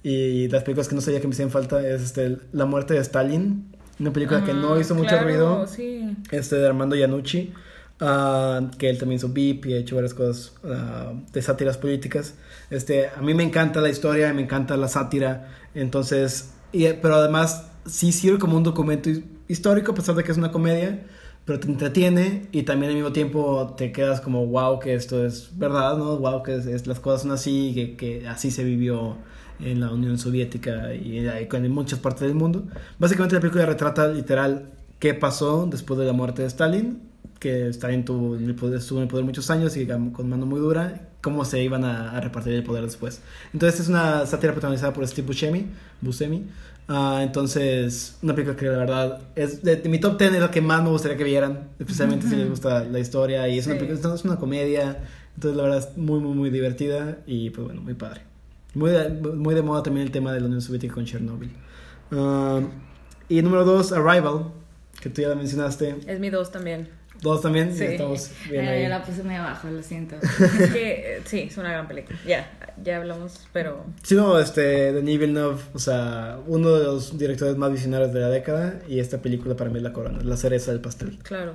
Y 0.03 0.47
las 0.47 0.63
películas 0.63 0.87
que 0.87 0.95
no 0.95 1.01
sabía 1.01 1.19
que 1.19 1.27
me 1.27 1.33
hacían 1.33 1.49
falta 1.51 1.85
es 1.85 2.01
este, 2.01 2.37
La 2.53 2.65
muerte 2.65 2.93
de 2.93 3.01
Stalin, 3.01 3.75
una 3.99 4.13
película 4.13 4.43
que 4.45 4.53
no 4.53 4.75
Ah, 4.75 4.79
hizo 4.79 4.95
mucho 4.95 5.09
claro, 5.09 5.25
ruido, 5.25 5.67
Sí. 5.67 6.15
este 6.31 6.55
de 6.55 6.65
Armando 6.67 6.95
Iannucci, 6.95 7.51
ah, 7.99 8.61
que 8.77 8.89
él 8.89 8.97
también 8.97 9.17
hizo 9.17 9.27
VIP 9.29 9.65
y 9.69 9.73
ha 9.73 9.77
hecho 9.77 9.95
varias 9.95 10.13
cosas 10.13 10.53
ah, 10.63 11.11
de 11.33 11.41
sátiras 11.41 11.77
políticas. 11.77 12.35
Este, 12.69 13.09
a 13.09 13.21
mí 13.21 13.33
me 13.33 13.43
encanta 13.43 13.81
la 13.81 13.89
historia, 13.89 14.33
me 14.33 14.41
encanta 14.43 14.77
la 14.77 14.87
sátira, 14.87 15.49
entonces, 15.75 16.51
y- 16.71 16.87
pero 17.01 17.15
además 17.15 17.65
sí 17.85 18.13
sirve 18.13 18.39
como 18.39 18.55
un 18.55 18.63
documento 18.63 19.09
his- 19.09 19.23
histórico 19.49 19.91
a 19.91 19.95
pesar 19.95 20.15
de 20.15 20.23
que 20.23 20.31
es 20.31 20.37
una 20.37 20.51
comedia, 20.53 21.05
pero 21.49 21.59
te 21.59 21.67
entretiene 21.67 22.43
y 22.51 22.61
también 22.61 22.91
al 22.91 22.95
mismo 22.97 23.11
tiempo 23.11 23.73
te 23.75 23.91
quedas 23.91 24.21
como 24.21 24.45
wow 24.45 24.79
que 24.79 24.93
esto 24.93 25.25
es 25.25 25.49
verdad, 25.57 25.97
¿no? 25.97 26.17
Wow 26.17 26.43
que 26.43 26.55
es- 26.57 26.67
es- 26.67 26.85
las 26.85 26.99
cosas 26.99 27.23
son 27.23 27.31
así, 27.31 27.71
que, 27.73 27.95
que 27.97 28.27
así 28.27 28.51
se 28.51 28.63
vivió 28.63 29.17
en 29.59 29.79
la 29.79 29.91
Unión 29.91 30.19
Soviética 30.19 30.93
y 30.93 31.17
en 31.17 31.27
en 31.65 31.71
muchas 31.71 31.97
partes 31.99 32.21
del 32.21 32.35
mundo. 32.35 32.65
Básicamente 32.99 33.33
la 33.35 33.41
película 33.41 33.65
retrata 33.65 34.07
literal 34.09 34.69
qué 34.99 35.15
pasó 35.15 35.65
después 35.69 35.99
de 35.99 36.05
la 36.05 36.13
muerte 36.13 36.43
de 36.43 36.47
Stalin, 36.49 37.01
que 37.39 37.69
Stalin 37.69 38.05
tuvo 38.05 38.35
el 38.35 38.53
poder, 38.55 38.77
estuvo 38.79 38.99
en 38.99 39.03
el 39.03 39.09
poder 39.09 39.25
muchos 39.25 39.49
años 39.49 39.75
y 39.75 39.87
con 39.87 40.29
mano 40.29 40.45
muy 40.45 40.59
dura, 40.59 41.09
cómo 41.21 41.45
se 41.45 41.63
iban 41.63 41.83
a, 41.83 42.11
a 42.11 42.21
repartir 42.21 42.53
el 42.53 42.63
poder 42.63 42.83
después. 42.83 43.21
Entonces 43.53 43.79
es 43.79 43.87
una 43.89 44.25
sátira 44.27 44.53
protagonizada 44.53 44.93
por 44.93 45.07
Steve 45.07 45.25
Buscemi, 45.27 45.65
Buscemi. 46.01 46.43
Ah, 46.91 47.19
entonces, 47.21 48.17
una 48.23 48.33
película 48.33 48.57
que 48.57 48.65
la 48.65 48.77
verdad 48.79 49.21
es 49.35 49.61
de, 49.61 49.75
de 49.75 49.89
mi 49.89 49.99
top 49.99 50.17
10 50.17 50.33
es 50.33 50.39
la 50.41 50.49
que 50.49 50.59
más 50.59 50.81
me 50.83 50.89
gustaría 50.89 51.15
que 51.17 51.23
vieran, 51.23 51.69
especialmente 51.77 52.27
si 52.27 52.35
les 52.35 52.49
gusta 52.49 52.83
la 52.83 52.97
historia 52.99 53.47
y 53.47 53.59
es 53.59 53.67
una 53.67 53.75
Sí. 53.75 53.85
película, 53.85 54.15
es 54.15 54.25
una 54.25 54.37
comedia, 54.37 54.97
entonces 55.35 55.55
la 55.55 55.63
verdad 55.63 55.77
es 55.79 55.97
muy 55.97 56.19
muy 56.19 56.33
muy 56.35 56.49
divertida 56.49 57.19
y 57.27 57.51
pues 57.51 57.65
bueno, 57.67 57.81
muy 57.81 57.93
padre. 57.93 58.21
Muy 58.73 58.89
de, 58.91 59.09
muy 59.09 59.53
de 59.53 59.61
moda 59.61 59.83
también 59.83 60.07
el 60.07 60.11
tema 60.11 60.33
de 60.33 60.39
la 60.39 60.47
Unión 60.47 60.61
Soviética 60.61 60.95
con 60.95 61.05
Chernobyl. 61.05 61.51
Ah, 62.11 62.61
y 63.27 63.41
número 63.43 63.65
2, 63.65 63.91
Arrival, 63.91 64.45
que 64.99 65.09
tú 65.09 65.21
ya 65.21 65.29
la 65.29 65.35
mencionaste. 65.35 65.95
Es 66.07 66.19
mi 66.19 66.31
dos 66.31 66.51
también. 66.51 66.89
Dos 67.21 67.41
también, 67.41 67.71
Sí. 67.73 67.79
ya 67.83 67.85
estamos 67.91 68.31
bien 68.49 68.65
ahí. 68.67 68.83
yo 68.83 68.89
la 68.89 69.03
puse 69.03 69.21
muy 69.23 69.35
abajo, 69.35 69.67
lo 69.69 69.83
siento. 69.83 70.15
Es 70.59 70.71
que 70.71 71.17
eh, 71.17 71.21
sí, 71.25 71.39
es 71.41 71.57
una 71.57 71.69
gran 71.71 71.87
película. 71.87 72.17
Ya, 72.25 72.49
ya 72.83 72.97
hablamos, 72.97 73.47
pero 73.53 73.85
Sí, 74.03 74.15
no, 74.15 74.39
este, 74.39 74.91
Denis 74.93 75.19
Villeneuve, 75.19 75.61
o 75.73 75.79
sea, 75.79 76.37
uno 76.47 76.71
de 76.73 76.83
los 76.85 77.17
directores 77.17 77.55
más 77.57 77.71
visionarios 77.71 78.11
de 78.13 78.19
la 78.19 78.29
década 78.29 78.79
y 78.87 78.99
esta 78.99 79.19
película 79.21 79.55
para 79.55 79.69
mí 79.69 79.77
es 79.77 79.83
la 79.83 79.93
corona, 79.93 80.19
la 80.23 80.37
cereza 80.37 80.71
del 80.71 80.81
pastel. 80.81 81.17
claro. 81.23 81.53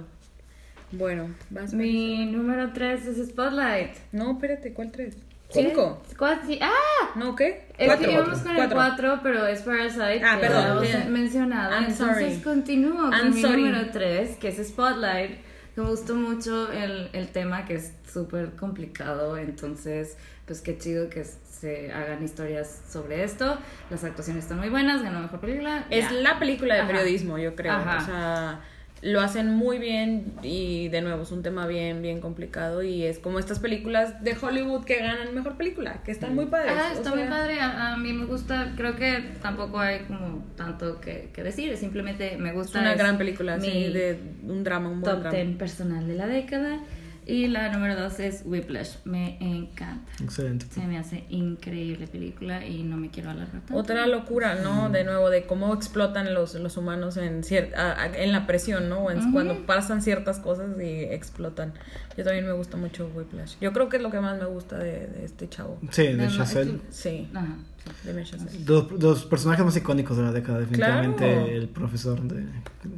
Bueno, 0.93 1.35
vas. 1.51 1.73
Mi 1.75 2.25
número 2.27 2.73
3 2.73 3.07
es 3.07 3.29
Spotlight. 3.29 3.91
No, 4.13 4.33
espérate, 4.33 4.73
¿cuál 4.73 4.93
tres? 4.93 5.17
¿Sí? 5.49 5.61
¿Cinco? 5.65 6.01
¿Cuál? 6.17 6.41
Sí. 6.47 6.59
¡Ah! 6.63 7.11
No, 7.17 7.35
¿qué? 7.35 7.67
Es 7.79 7.87
Cuatro. 7.87 8.07
que 8.07 8.13
íbamos 8.13 8.39
con 8.41 8.51
el 8.53 8.57
Cuatro. 8.57 8.77
4, 8.77 9.21
pero 9.23 9.47
es 9.47 9.63
Parasite. 9.63 10.23
Ah, 10.25 10.37
que 10.37 10.41
perdón, 10.47 10.63
ya 10.63 10.69
hemos 10.71 10.83
bien. 10.83 11.13
mencionado. 11.13 11.73
I'm 11.75 11.85
Entonces 11.91 12.29
sorry. 12.35 12.41
continúo 12.43 12.95
con 13.11 13.13
I'm 13.13 13.35
mi 13.35 13.43
sorry. 13.43 13.63
número 13.63 13.91
3, 13.93 14.37
que 14.37 14.49
es 14.49 14.69
Spotlight. 14.69 15.33
Me 15.77 15.83
gustó 15.85 16.15
mucho 16.15 16.71
el, 16.71 17.11
el 17.13 17.29
tema, 17.29 17.65
que 17.65 17.75
es 17.75 17.93
súper 18.13 18.53
complicado. 18.57 19.37
Entonces, 19.37 20.17
pues 20.47 20.61
qué 20.61 20.79
chido 20.79 21.09
que 21.11 21.25
se 21.25 21.93
hagan 21.93 22.23
historias 22.23 22.83
sobre 22.89 23.25
esto. 23.25 23.59
Las 23.91 24.05
actuaciones 24.05 24.45
están 24.45 24.59
muy 24.59 24.69
buenas, 24.69 25.03
ganó 25.03 25.21
mejor 25.21 25.41
película. 25.41 25.87
Es 25.91 26.11
la 26.13 26.39
película 26.39 26.75
de 26.75 26.81
Ajá. 26.83 26.91
periodismo, 26.91 27.39
yo 27.39 27.55
creo. 27.57 27.73
Ajá. 27.73 27.97
O 27.97 28.07
sea, 28.07 28.61
lo 29.05 29.21
hacen 29.21 29.51
muy 29.55 29.79
bien 29.79 30.33
y 30.43 30.89
de 30.89 31.03
nuevo 31.03 31.25
es 31.25 31.31
un 31.31 31.43
tema 31.43 31.67
bien, 31.67 32.01
bien 32.01 32.21
complicado 32.23 32.83
y 32.83 33.05
es 33.05 33.19
como 33.19 33.39
estas 33.39 33.59
películas 33.59 34.25
de 34.25 34.35
Hollywood 34.41 34.85
que 34.85 34.97
ganan 34.97 35.35
mejor 35.35 35.59
película, 35.59 36.03
que 36.05 36.11
están 36.11 36.35
muy 36.35 36.47
padres. 36.47 36.73
Ah, 36.75 36.89
o 36.91 36.97
está 36.97 37.11
sea, 37.11 37.15
muy 37.21 37.29
padre, 37.29 37.61
a, 37.61 37.93
a 37.93 37.97
mí 37.99 38.15
me 38.15 38.25
gusta, 38.25 38.73
creo 38.77 38.97
que 38.97 39.23
tampoco 39.43 39.79
hay 39.79 40.01
como 40.07 40.43
tanto 40.57 41.03
que, 41.03 41.29
que 41.35 41.43
decir, 41.43 41.77
simplemente 41.77 42.39
me 42.39 42.49
Es 42.49 42.55
gusta. 42.55 42.81
una 42.81 42.93
es 42.93 42.99
gran 42.99 43.19
película, 43.19 43.61
sí, 43.61 43.93
de 43.93 44.19
un 44.49 44.65
drama, 44.65 44.89
un 44.89 45.03
buen 45.03 45.15
top 45.17 45.23
drama. 45.25 45.37
10 45.37 45.57
personal 45.59 46.09
de 46.09 46.15
la 46.15 46.27
década. 46.27 46.79
Y 47.27 47.49
la 47.49 47.71
número 47.73 47.97
2 47.99 48.21
es 48.21 48.43
Whiplash, 48.45 48.97
me 49.05 49.39
encanta. 49.41 50.13
Excelente. 50.23 50.67
Se 50.67 50.81
me 50.87 50.99
hace 50.99 51.25
increíble 51.31 52.07
película 52.07 52.67
y 52.67 52.83
no 52.83 52.97
me 52.99 53.11
quiero 53.11 53.31
alargar 53.31 53.61
tanto. 53.63 53.75
Otra 53.77 54.07
locura, 54.07 54.57
¿no? 54.57 54.91
De 54.91 55.05
nuevo, 55.05 55.31
de 55.31 55.47
cómo 55.47 55.73
explotan 55.73 56.35
los, 56.35 56.55
los 56.55 56.77
humanos 56.77 57.17
en, 57.17 57.43
cier- 57.43 57.75
a- 57.77 58.03
a- 58.03 58.07
en 58.19 58.31
la 58.33 58.47
presión, 58.47 58.89
¿no? 58.91 59.11
En- 59.11 59.33
Cuando 59.33 59.65
pasan 59.65 60.03
ciertas 60.03 60.39
cosas 60.39 60.67
y 60.79 61.05
explotan. 61.05 61.73
Yo 62.17 62.25
también 62.25 62.47
me 62.47 62.53
gusta 62.53 62.77
mucho 62.77 63.11
Whiplash. 63.15 63.55
Yo 63.61 63.73
creo 63.73 63.89
que 63.89 63.97
es 63.97 64.03
lo 64.03 64.11
que 64.11 64.21
más 64.21 64.39
me 64.39 64.45
gusta 64.45 64.79
de, 64.79 65.07
de 65.07 65.25
este 65.25 65.49
chavo. 65.49 65.79
Sí, 65.91 66.03
de 66.09 66.17
De- 66.17 66.29
Chazelle. 66.29 66.81
Sí, 66.91 67.31
Ajá. 67.35 67.57
De 68.05 68.99
los 69.01 69.25
personajes 69.27 69.65
más 69.65 69.77
icónicos 69.77 70.17
de 70.17 70.23
la 70.23 70.33
década, 70.33 70.61
definitivamente 70.61 71.25
Claro. 71.25 71.47
el 71.47 71.69
profesor 71.69 72.21
de, 72.23 72.45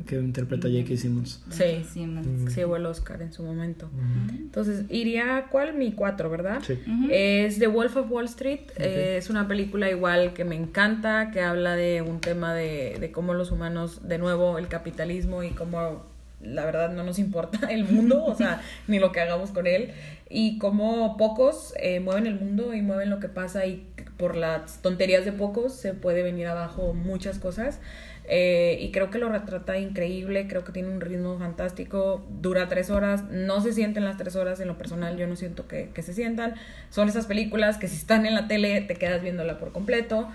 que 0.06 0.16
interpreta 0.16 0.68
a 0.68 0.70
J.K. 0.70 0.96
Simmons. 0.96 1.42
Sí, 1.50 1.84
Sí, 1.92 2.06
man. 2.06 2.48
se 2.48 2.60
llevó 2.60 2.76
el 2.76 2.86
Oscar 2.86 3.22
en 3.22 3.32
su 3.32 3.42
momento. 3.42 3.88
Entonces, 4.30 4.84
iría, 4.88 5.36
a 5.36 5.46
¿cuál? 5.48 5.74
Mi 5.74 5.92
cuatro, 5.92 6.30
¿verdad? 6.30 6.62
Sí. 6.66 6.78
Es 7.10 7.58
The 7.58 7.66
Wolf 7.68 7.96
of 7.96 8.10
Wall 8.10 8.24
Street. 8.26 8.60
Eh, 8.76 9.16
es 9.18 9.30
una 9.30 9.46
película 9.48 9.90
igual 9.90 10.32
que 10.34 10.44
me 10.44 10.56
encanta, 10.56 11.30
que 11.30 11.40
habla 11.40 11.76
de 11.76 12.02
un 12.02 12.20
tema 12.20 12.54
de, 12.54 12.96
de 13.00 13.12
cómo 13.12 13.34
los 13.34 13.50
humanos, 13.50 14.06
de 14.08 14.18
nuevo, 14.18 14.58
el 14.58 14.68
capitalismo 14.68 15.42
y 15.42 15.50
cómo 15.50 16.06
la 16.46 16.64
verdad 16.64 16.92
no 16.92 17.02
nos 17.02 17.18
importa 17.18 17.66
el 17.70 17.84
mundo, 17.84 18.24
o 18.24 18.34
sea, 18.34 18.62
ni 18.88 18.98
lo 18.98 19.12
que 19.12 19.20
hagamos 19.20 19.50
con 19.50 19.66
él. 19.66 19.92
Y 20.28 20.58
como 20.58 21.16
pocos 21.16 21.72
eh, 21.78 22.00
mueven 22.00 22.26
el 22.26 22.34
mundo 22.34 22.74
y 22.74 22.82
mueven 22.82 23.10
lo 23.10 23.20
que 23.20 23.28
pasa 23.28 23.66
y 23.66 23.86
por 24.16 24.36
las 24.36 24.82
tonterías 24.82 25.24
de 25.24 25.32
pocos 25.32 25.74
se 25.74 25.94
puede 25.94 26.22
venir 26.22 26.46
abajo 26.46 26.94
muchas 26.94 27.38
cosas. 27.38 27.80
Eh, 28.28 28.78
y 28.80 28.90
creo 28.90 29.10
que 29.10 29.18
lo 29.18 29.28
retrata 29.28 29.78
increíble, 29.78 30.48
creo 30.48 30.64
que 30.64 30.72
tiene 30.72 30.88
un 30.88 31.00
ritmo 31.00 31.38
fantástico, 31.38 32.26
dura 32.40 32.66
tres 32.68 32.90
horas, 32.90 33.22
no 33.30 33.60
se 33.60 33.72
sienten 33.72 34.04
las 34.04 34.16
tres 34.16 34.34
horas, 34.34 34.58
en 34.58 34.66
lo 34.66 34.76
personal 34.76 35.16
yo 35.16 35.28
no 35.28 35.36
siento 35.36 35.68
que, 35.68 35.90
que 35.94 36.02
se 36.02 36.12
sientan, 36.12 36.54
son 36.90 37.08
esas 37.08 37.26
películas 37.26 37.78
que 37.78 37.86
si 37.86 37.94
están 37.94 38.26
en 38.26 38.34
la 38.34 38.48
tele 38.48 38.80
te 38.80 38.96
quedas 38.96 39.22
viéndola 39.22 39.58
por 39.58 39.70
completo, 39.70 40.28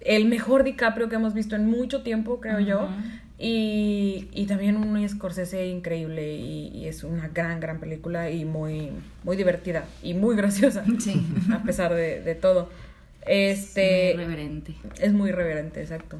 el 0.00 0.26
mejor 0.26 0.62
DiCaprio 0.62 1.08
que 1.08 1.16
hemos 1.16 1.32
visto 1.32 1.56
en 1.56 1.66
mucho 1.66 2.02
tiempo, 2.02 2.38
creo 2.40 2.60
yo, 2.60 2.88
y, 3.38 4.28
y 4.32 4.46
también 4.46 4.76
un 4.76 5.08
Scorsese 5.08 5.66
increíble 5.68 6.34
y, 6.34 6.68
y 6.74 6.86
es 6.88 7.04
una 7.04 7.28
gran, 7.28 7.60
gran 7.60 7.78
película 7.78 8.30
y 8.30 8.44
muy, 8.44 8.90
muy 9.24 9.36
divertida 9.36 9.84
y 10.02 10.14
muy 10.14 10.34
graciosa, 10.36 10.84
Sí. 10.98 11.24
a 11.52 11.62
pesar 11.62 11.94
de, 11.94 12.20
de 12.20 12.34
todo. 12.34 12.68
Este, 13.26 14.14
Muy 14.14 14.24
reverente. 14.24 14.74
es 15.00 15.12
muy 15.12 15.30
reverente, 15.32 15.80
exacto. 15.82 16.18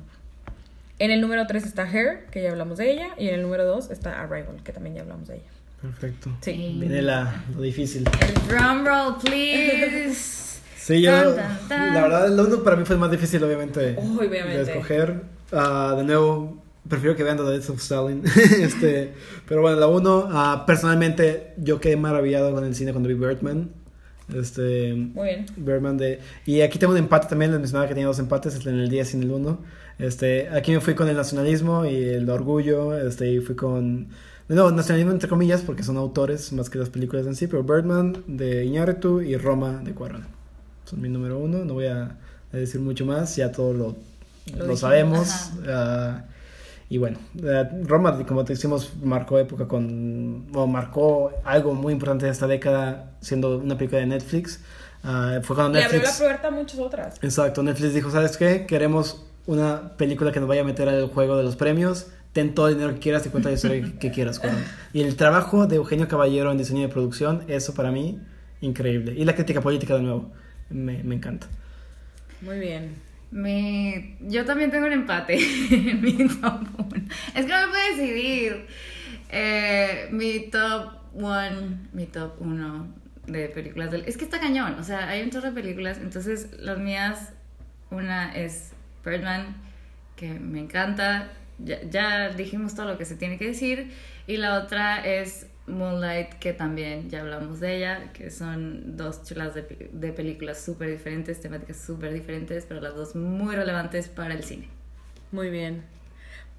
En 0.98 1.10
el 1.10 1.20
número 1.20 1.46
3 1.46 1.64
está 1.64 1.90
Her, 1.90 2.26
que 2.30 2.42
ya 2.42 2.50
hablamos 2.50 2.76
de 2.78 2.90
ella. 2.90 3.08
Y 3.16 3.28
en 3.28 3.34
el 3.36 3.42
número 3.42 3.64
2 3.64 3.90
está 3.90 4.20
Arrival, 4.20 4.56
que 4.64 4.72
también 4.72 4.96
ya 4.96 5.02
hablamos 5.02 5.28
de 5.28 5.36
ella. 5.36 5.44
Perfecto. 5.80 6.30
Sí. 6.42 6.76
Viene 6.78 7.02
la, 7.02 7.44
lo 7.54 7.62
difícil. 7.62 8.04
El 8.20 8.34
drum 8.48 8.84
roll, 8.84 9.16
please. 9.24 10.46
Sí, 10.76 11.02
yo. 11.02 11.10
Tan, 11.12 11.36
tan, 11.36 11.68
tan. 11.68 11.94
La 11.94 12.00
verdad, 12.02 12.26
el 12.32 12.40
uno 12.40 12.62
para 12.64 12.74
mí 12.76 12.84
fue 12.86 12.96
más 12.96 13.10
difícil, 13.10 13.42
obviamente. 13.44 13.94
Obviamente. 13.98 14.64
De 14.64 14.72
escoger. 14.72 15.20
Ah, 15.52 15.94
de 15.98 16.02
nuevo, 16.04 16.62
prefiero 16.88 17.16
que 17.16 17.22
vean 17.22 17.36
The 17.36 17.44
Death 17.44 17.70
of 17.70 17.80
Stalin. 17.80 18.22
este, 18.60 19.12
pero 19.46 19.62
bueno, 19.62 19.78
la 19.78 19.86
uno, 19.86 20.28
ah, 20.30 20.64
personalmente, 20.66 21.54
yo 21.58 21.80
quedé 21.80 21.96
maravillado 21.96 22.52
con 22.52 22.64
el 22.64 22.74
cine 22.74 22.92
cuando 22.92 23.08
vi 23.08 23.14
Birdman. 23.14 23.70
Este. 24.34 24.94
Muy 24.94 25.28
bien. 25.28 25.46
Birdman 25.56 25.96
de... 25.96 26.20
Y 26.44 26.60
aquí 26.60 26.78
tengo 26.78 26.92
un 26.92 26.98
empate 26.98 27.28
también, 27.28 27.50
les 27.50 27.60
mencionaba 27.60 27.88
que 27.88 27.94
tenía 27.94 28.06
dos 28.06 28.18
empates, 28.18 28.54
este, 28.54 28.70
en 28.70 28.78
el 28.78 28.88
10 28.88 29.14
y 29.14 29.16
en 29.16 29.22
el 29.22 29.30
1. 29.30 29.58
Este, 29.98 30.48
aquí 30.50 30.72
me 30.72 30.80
fui 30.80 30.94
con 30.94 31.08
el 31.08 31.16
nacionalismo 31.16 31.84
y 31.84 31.96
el 31.96 32.28
orgullo, 32.28 32.96
este, 32.96 33.30
y 33.30 33.40
fui 33.40 33.54
con... 33.54 34.08
No, 34.48 34.70
nacionalismo 34.70 35.12
entre 35.12 35.28
comillas, 35.28 35.60
porque 35.60 35.82
son 35.82 35.98
autores 35.98 36.52
más 36.54 36.70
que 36.70 36.78
las 36.78 36.88
películas 36.88 37.26
en 37.26 37.36
sí, 37.36 37.46
pero 37.46 37.62
Birdman 37.62 38.24
de 38.26 38.64
Iñárritu 38.64 39.20
y 39.20 39.36
Roma 39.36 39.82
de 39.84 39.92
Cuarón. 39.92 40.24
Son 40.84 41.02
mi 41.02 41.10
número 41.10 41.38
uno, 41.38 41.66
no 41.66 41.74
voy 41.74 41.86
a, 41.86 42.16
decir 42.50 42.80
mucho 42.80 43.04
más, 43.04 43.36
ya 43.36 43.52
todo 43.52 43.74
lo, 43.74 43.96
Lo 44.56 44.66
lo, 44.68 44.76
sabemos. 44.76 45.50
ajá. 45.68 46.24
Y 46.90 46.96
bueno, 46.98 47.18
eh, 47.42 47.68
Roma, 47.84 48.24
como 48.26 48.44
te 48.44 48.54
decimos, 48.54 48.92
marcó 49.02 49.38
época 49.38 49.68
con... 49.68 50.46
o 50.54 50.66
marcó 50.66 51.32
algo 51.44 51.74
muy 51.74 51.92
importante 51.92 52.24
de 52.26 52.32
esta 52.32 52.46
década, 52.46 53.12
siendo 53.20 53.58
una 53.58 53.76
película 53.76 54.00
de 54.00 54.06
Netflix. 54.06 54.60
Ah, 55.04 55.40
fue 55.42 55.54
cuando 55.54 55.78
Y 55.78 55.82
abrió 55.82 55.98
la 56.00 56.08
Netflix... 56.08 56.26
puerta 56.26 56.48
a 56.48 56.50
muchas 56.50 56.78
otras. 56.78 57.18
Exacto, 57.22 57.62
Netflix 57.62 57.92
dijo, 57.94 58.10
¿sabes 58.10 58.36
qué? 58.38 58.64
Queremos 58.66 59.24
una 59.46 59.96
película 59.96 60.32
que 60.32 60.40
nos 60.40 60.48
vaya 60.48 60.62
a 60.62 60.64
meter 60.64 60.88
al 60.88 61.08
juego 61.08 61.36
de 61.36 61.42
los 61.42 61.56
premios. 61.56 62.06
Ten 62.32 62.54
todo 62.54 62.68
el 62.68 62.74
dinero 62.74 62.94
que 62.94 63.00
quieras 63.00 63.24
y 63.26 63.28
cuenta 63.28 63.50
la 63.50 63.56
historia 63.56 63.82
que, 63.82 63.98
que 63.98 64.10
quieras. 64.14 64.38
Juan". 64.38 64.56
Y 64.94 65.02
el 65.02 65.16
trabajo 65.16 65.66
de 65.66 65.76
Eugenio 65.76 66.08
Caballero 66.08 66.50
en 66.50 66.58
diseño 66.58 66.82
de 66.82 66.88
producción, 66.88 67.44
eso 67.48 67.74
para 67.74 67.90
mí, 67.90 68.18
increíble. 68.62 69.12
Y 69.14 69.24
la 69.26 69.34
crítica 69.34 69.60
política 69.60 69.94
de 69.94 70.02
nuevo, 70.02 70.30
me, 70.70 71.02
me 71.02 71.14
encanta. 71.16 71.48
Muy 72.40 72.58
bien. 72.58 73.07
Me... 73.30 74.16
Yo 74.20 74.44
también 74.44 74.70
tengo 74.70 74.86
un 74.86 74.92
empate 74.92 75.36
mi 76.00 76.26
top 76.28 76.62
1. 76.78 77.08
Es 77.34 77.44
que 77.44 77.52
no 77.52 77.66
me 77.66 77.68
puedo 77.68 77.96
decidir. 77.96 78.66
Eh, 79.30 80.08
mi 80.10 80.48
top 80.50 80.92
1, 81.12 81.78
mi 81.92 82.06
top 82.06 82.40
1 82.40 82.94
de 83.26 83.48
películas 83.48 83.90
del... 83.90 84.04
Es 84.06 84.16
que 84.16 84.24
está 84.24 84.40
cañón, 84.40 84.74
o 84.78 84.84
sea, 84.84 85.08
hay 85.08 85.22
un 85.22 85.30
chorro 85.30 85.48
de 85.48 85.52
películas, 85.52 85.98
entonces 85.98 86.48
las 86.58 86.78
mías, 86.78 87.32
una 87.90 88.34
es 88.34 88.72
Birdman, 89.04 89.56
que 90.16 90.30
me 90.30 90.60
encanta, 90.60 91.28
ya, 91.58 91.82
ya 91.82 92.30
dijimos 92.30 92.74
todo 92.74 92.86
lo 92.86 92.98
que 92.98 93.04
se 93.04 93.16
tiene 93.16 93.38
que 93.38 93.48
decir, 93.48 93.92
y 94.26 94.38
la 94.38 94.58
otra 94.58 95.04
es 95.04 95.46
Moonlight, 95.68 96.34
que 96.34 96.52
también 96.52 97.08
ya 97.10 97.20
hablamos 97.20 97.60
de 97.60 97.76
ella, 97.76 98.12
que 98.12 98.30
son 98.30 98.96
dos 98.96 99.24
chulas 99.24 99.54
de, 99.54 99.90
de 99.92 100.12
películas 100.12 100.60
súper 100.60 100.90
diferentes, 100.90 101.40
temáticas 101.40 101.76
súper 101.76 102.12
diferentes, 102.12 102.66
pero 102.66 102.80
las 102.80 102.94
dos 102.94 103.14
muy 103.14 103.54
relevantes 103.54 104.08
para 104.08 104.34
el 104.34 104.42
cine. 104.42 104.68
Muy 105.32 105.50
bien. 105.50 105.84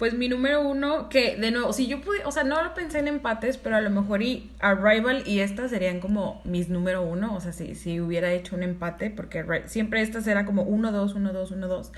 Pues 0.00 0.14
mi 0.14 0.30
número 0.30 0.66
uno, 0.66 1.10
que 1.10 1.36
de 1.36 1.50
nuevo, 1.50 1.74
si 1.74 1.86
yo 1.86 2.00
pude, 2.00 2.24
o 2.24 2.32
sea, 2.32 2.42
no 2.42 2.62
lo 2.64 2.72
pensé 2.72 3.00
en 3.00 3.08
empates, 3.08 3.58
pero 3.58 3.76
a 3.76 3.82
lo 3.82 3.90
mejor 3.90 4.22
y 4.22 4.50
Arrival 4.60 5.24
y 5.26 5.40
esta 5.40 5.68
serían 5.68 6.00
como 6.00 6.40
mis 6.44 6.70
número 6.70 7.02
uno, 7.02 7.34
o 7.34 7.40
sea, 7.42 7.52
si, 7.52 7.74
si 7.74 8.00
hubiera 8.00 8.32
hecho 8.32 8.56
un 8.56 8.62
empate, 8.62 9.10
porque 9.10 9.44
siempre 9.66 10.00
estas 10.00 10.26
era 10.26 10.46
como 10.46 10.62
uno, 10.62 10.90
dos, 10.90 11.14
uno, 11.14 11.34
dos, 11.34 11.50
uno, 11.50 11.68
dos. 11.68 11.92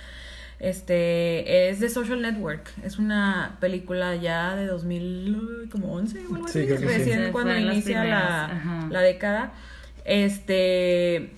Este, 0.63 1.69
es 1.71 1.81
de 1.81 1.89
Social 1.89 2.23
Network, 2.23 2.71
es 2.85 2.99
una 2.99 3.57
película 3.61 4.15
ya 4.15 4.55
de 4.55 4.67
2000, 4.67 5.69
como 5.73 5.93
11 5.95 6.19
o 6.31 6.35
algo 6.37 6.49
Sí, 6.49 6.61
así, 6.61 6.67
creo 6.69 6.81
que 6.81 6.87
sí. 6.89 6.99
recién 6.99 7.25
Sí, 7.27 7.33
cuando 7.33 7.59
inicia 7.59 8.05
la, 8.05 8.87
la 8.89 9.01
década. 9.01 9.53
Este, 10.05 11.31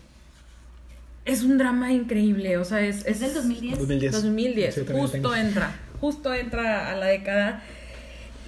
es 1.25 1.43
un 1.43 1.57
drama 1.57 1.91
increíble, 1.93 2.59
o 2.59 2.65
sea, 2.67 2.81
es... 2.83 3.07
¿Es 3.07 3.21
del 3.21 3.33
2010? 3.33 3.79
2010. 3.79 4.13
2010, 4.13 4.75
Sí, 4.75 4.81
justo 4.93 5.35
entra, 5.35 5.71
justo 6.03 6.35
entra 6.35 6.91
a 6.93 6.97
la 6.97 7.07
década. 7.07 7.63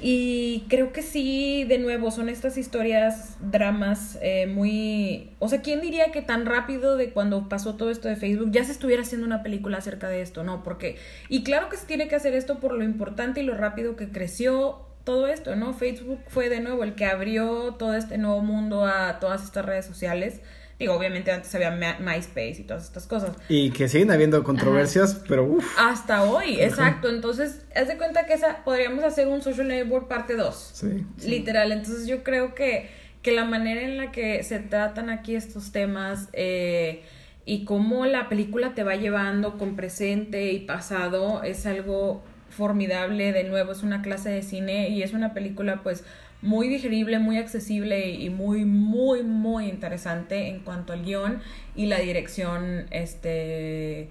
Y 0.00 0.64
creo 0.68 0.92
que 0.92 1.00
sí, 1.00 1.64
de 1.64 1.78
nuevo, 1.78 2.10
son 2.10 2.28
estas 2.28 2.58
historias, 2.58 3.36
dramas 3.40 4.18
eh, 4.20 4.46
muy... 4.46 5.30
O 5.38 5.48
sea, 5.48 5.62
¿quién 5.62 5.80
diría 5.80 6.12
que 6.12 6.20
tan 6.20 6.44
rápido 6.44 6.96
de 6.96 7.10
cuando 7.10 7.48
pasó 7.48 7.76
todo 7.76 7.90
esto 7.90 8.08
de 8.08 8.16
Facebook 8.16 8.50
ya 8.50 8.64
se 8.64 8.72
estuviera 8.72 9.02
haciendo 9.02 9.26
una 9.26 9.42
película 9.42 9.78
acerca 9.78 10.08
de 10.08 10.20
esto, 10.20 10.44
¿no? 10.44 10.62
Porque... 10.62 10.96
Y 11.28 11.44
claro 11.44 11.68
que 11.70 11.78
se 11.78 11.86
tiene 11.86 12.08
que 12.08 12.16
hacer 12.16 12.34
esto 12.34 12.58
por 12.58 12.72
lo 12.72 12.84
importante 12.84 13.40
y 13.40 13.44
lo 13.44 13.56
rápido 13.56 13.96
que 13.96 14.10
creció 14.10 14.80
todo 15.04 15.28
esto, 15.28 15.56
¿no? 15.56 15.72
Facebook 15.72 16.18
fue 16.28 16.48
de 16.50 16.60
nuevo 16.60 16.82
el 16.82 16.94
que 16.94 17.06
abrió 17.06 17.74
todo 17.78 17.94
este 17.94 18.18
nuevo 18.18 18.42
mundo 18.42 18.84
a 18.84 19.18
todas 19.20 19.44
estas 19.44 19.64
redes 19.64 19.86
sociales. 19.86 20.40
Digo, 20.78 20.92
obviamente 20.92 21.32
antes 21.32 21.54
había 21.54 21.70
MySpace 21.70 22.56
y 22.58 22.62
todas 22.64 22.84
estas 22.84 23.06
cosas. 23.06 23.34
Y 23.48 23.70
que 23.70 23.88
siguen 23.88 24.10
habiendo 24.10 24.44
controversias, 24.44 25.22
pero 25.26 25.44
uff. 25.44 25.64
Hasta 25.78 26.24
hoy, 26.24 26.60
exacto. 26.60 27.08
Entonces, 27.08 27.64
haz 27.74 27.88
de 27.88 27.96
cuenta 27.96 28.26
que 28.26 28.34
esa 28.34 28.62
podríamos 28.62 29.02
hacer 29.02 29.26
un 29.26 29.40
social 29.40 29.68
network 29.68 30.06
parte 30.06 30.36
2. 30.36 30.70
Sí. 30.74 31.06
Literal. 31.26 31.72
Entonces, 31.72 32.06
yo 32.06 32.22
creo 32.22 32.54
que, 32.54 32.90
que 33.22 33.32
la 33.32 33.46
manera 33.46 33.80
en 33.82 33.96
la 33.96 34.12
que 34.12 34.42
se 34.42 34.58
tratan 34.58 35.08
aquí 35.08 35.34
estos 35.34 35.72
temas 35.72 36.28
eh, 36.34 37.04
y 37.46 37.64
cómo 37.64 38.04
la 38.04 38.28
película 38.28 38.74
te 38.74 38.84
va 38.84 38.96
llevando 38.96 39.56
con 39.56 39.76
presente 39.76 40.52
y 40.52 40.58
pasado 40.58 41.42
es 41.42 41.64
algo 41.64 42.22
formidable. 42.50 43.32
De 43.32 43.44
nuevo, 43.44 43.72
es 43.72 43.82
una 43.82 44.02
clase 44.02 44.28
de 44.28 44.42
cine 44.42 44.90
y 44.90 45.02
es 45.02 45.14
una 45.14 45.32
película, 45.32 45.82
pues 45.82 46.04
muy 46.42 46.68
digerible, 46.68 47.18
muy 47.18 47.38
accesible 47.38 48.10
y 48.10 48.30
muy, 48.30 48.64
muy, 48.64 49.22
muy 49.22 49.66
interesante 49.68 50.48
en 50.48 50.60
cuanto 50.60 50.92
al 50.92 51.04
guion 51.04 51.38
y 51.74 51.86
la 51.86 51.98
dirección, 51.98 52.86
este, 52.90 54.08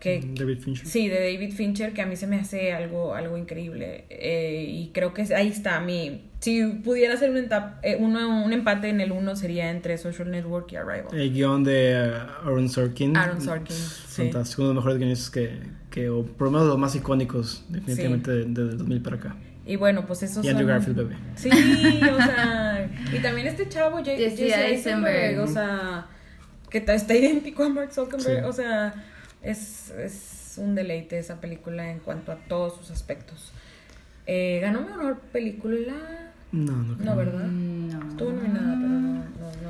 que, 0.00 0.20
David 0.34 0.58
Fincher. 0.60 0.86
Sí, 0.86 1.08
de 1.08 1.20
David 1.32 1.52
Fincher, 1.52 1.92
que 1.92 2.02
a 2.02 2.06
mí 2.06 2.16
se 2.16 2.26
me 2.26 2.36
hace 2.36 2.72
algo, 2.72 3.14
algo 3.14 3.36
increíble. 3.36 4.04
Eh, 4.10 4.66
y 4.68 4.90
creo 4.94 5.12
que 5.14 5.22
ahí 5.34 5.48
está 5.48 5.80
mi... 5.80 6.22
Si 6.40 6.64
pudiera 6.64 7.12
hacer 7.14 7.30
un, 7.30 7.36
entap- 7.36 7.74
eh, 7.82 7.96
uno- 8.00 8.42
un 8.42 8.52
empate 8.54 8.88
en 8.88 9.02
el 9.02 9.12
uno 9.12 9.36
sería 9.36 9.70
entre 9.70 9.98
Social 9.98 10.30
Network 10.30 10.72
y 10.72 10.76
Arrival. 10.76 11.08
El 11.12 11.32
guion 11.34 11.64
de 11.64 11.94
uh, 12.44 12.46
Aaron 12.48 12.70
Sorkin. 12.70 13.14
Aaron 13.14 13.42
Sorkin, 13.42 13.76
sí. 13.76 14.22
Fantástico, 14.22 14.62
uno 14.62 14.70
de 14.70 14.74
los 14.76 14.84
mejores 14.84 14.98
guionistas 14.98 15.30
que, 15.30 15.50
que, 15.90 16.08
o 16.08 16.24
por 16.24 16.46
lo 16.46 16.52
menos 16.52 16.66
los 16.68 16.78
más 16.78 16.94
icónicos, 16.96 17.66
definitivamente, 17.68 18.30
de- 18.30 18.44
desde 18.46 18.70
el 18.72 18.78
2000 18.78 19.02
para 19.02 19.16
acá. 19.16 19.36
Y 19.70 19.76
bueno, 19.76 20.04
pues 20.04 20.22
esos 20.24 20.44
Y 20.44 20.48
Andrew 20.48 20.66
son... 20.66 20.76
Garfield, 20.76 20.96
bebé. 20.96 21.16
Sí, 21.36 21.48
o 21.48 22.16
sea... 22.16 22.90
Y 23.12 23.18
también 23.20 23.46
este 23.46 23.68
chavo, 23.68 23.98
J- 23.98 24.16
Jesse 24.16 24.36
Jesse 24.38 24.56
Eisenberg, 24.58 25.14
Eisenberg. 25.16 25.48
o 25.48 25.52
sea... 25.52 26.06
Que 26.70 26.78
está 26.78 27.14
idéntico 27.14 27.62
a 27.64 27.68
Mark 27.68 27.92
Zuckerberg, 27.92 28.40
Sí. 28.42 28.44
o 28.48 28.52
sea... 28.52 28.94
Es, 29.42 29.90
es 29.90 30.54
un 30.58 30.74
deleite 30.74 31.18
esa 31.18 31.40
película 31.40 31.88
en 31.90 32.00
cuanto 32.00 32.32
a 32.32 32.36
todos 32.36 32.76
sus 32.78 32.90
aspectos. 32.90 33.52
Eh, 34.26 34.58
¿Ganó 34.60 34.80
mejor 34.82 35.18
película? 35.32 35.94
No, 36.52 36.72
no 36.72 36.94
creo. 36.96 37.06
No, 37.06 37.16
¿verdad? 37.16 37.46
No. 37.46 38.08
Estuvo 38.10 38.32
nominada, 38.32 38.74
pero 38.76 38.99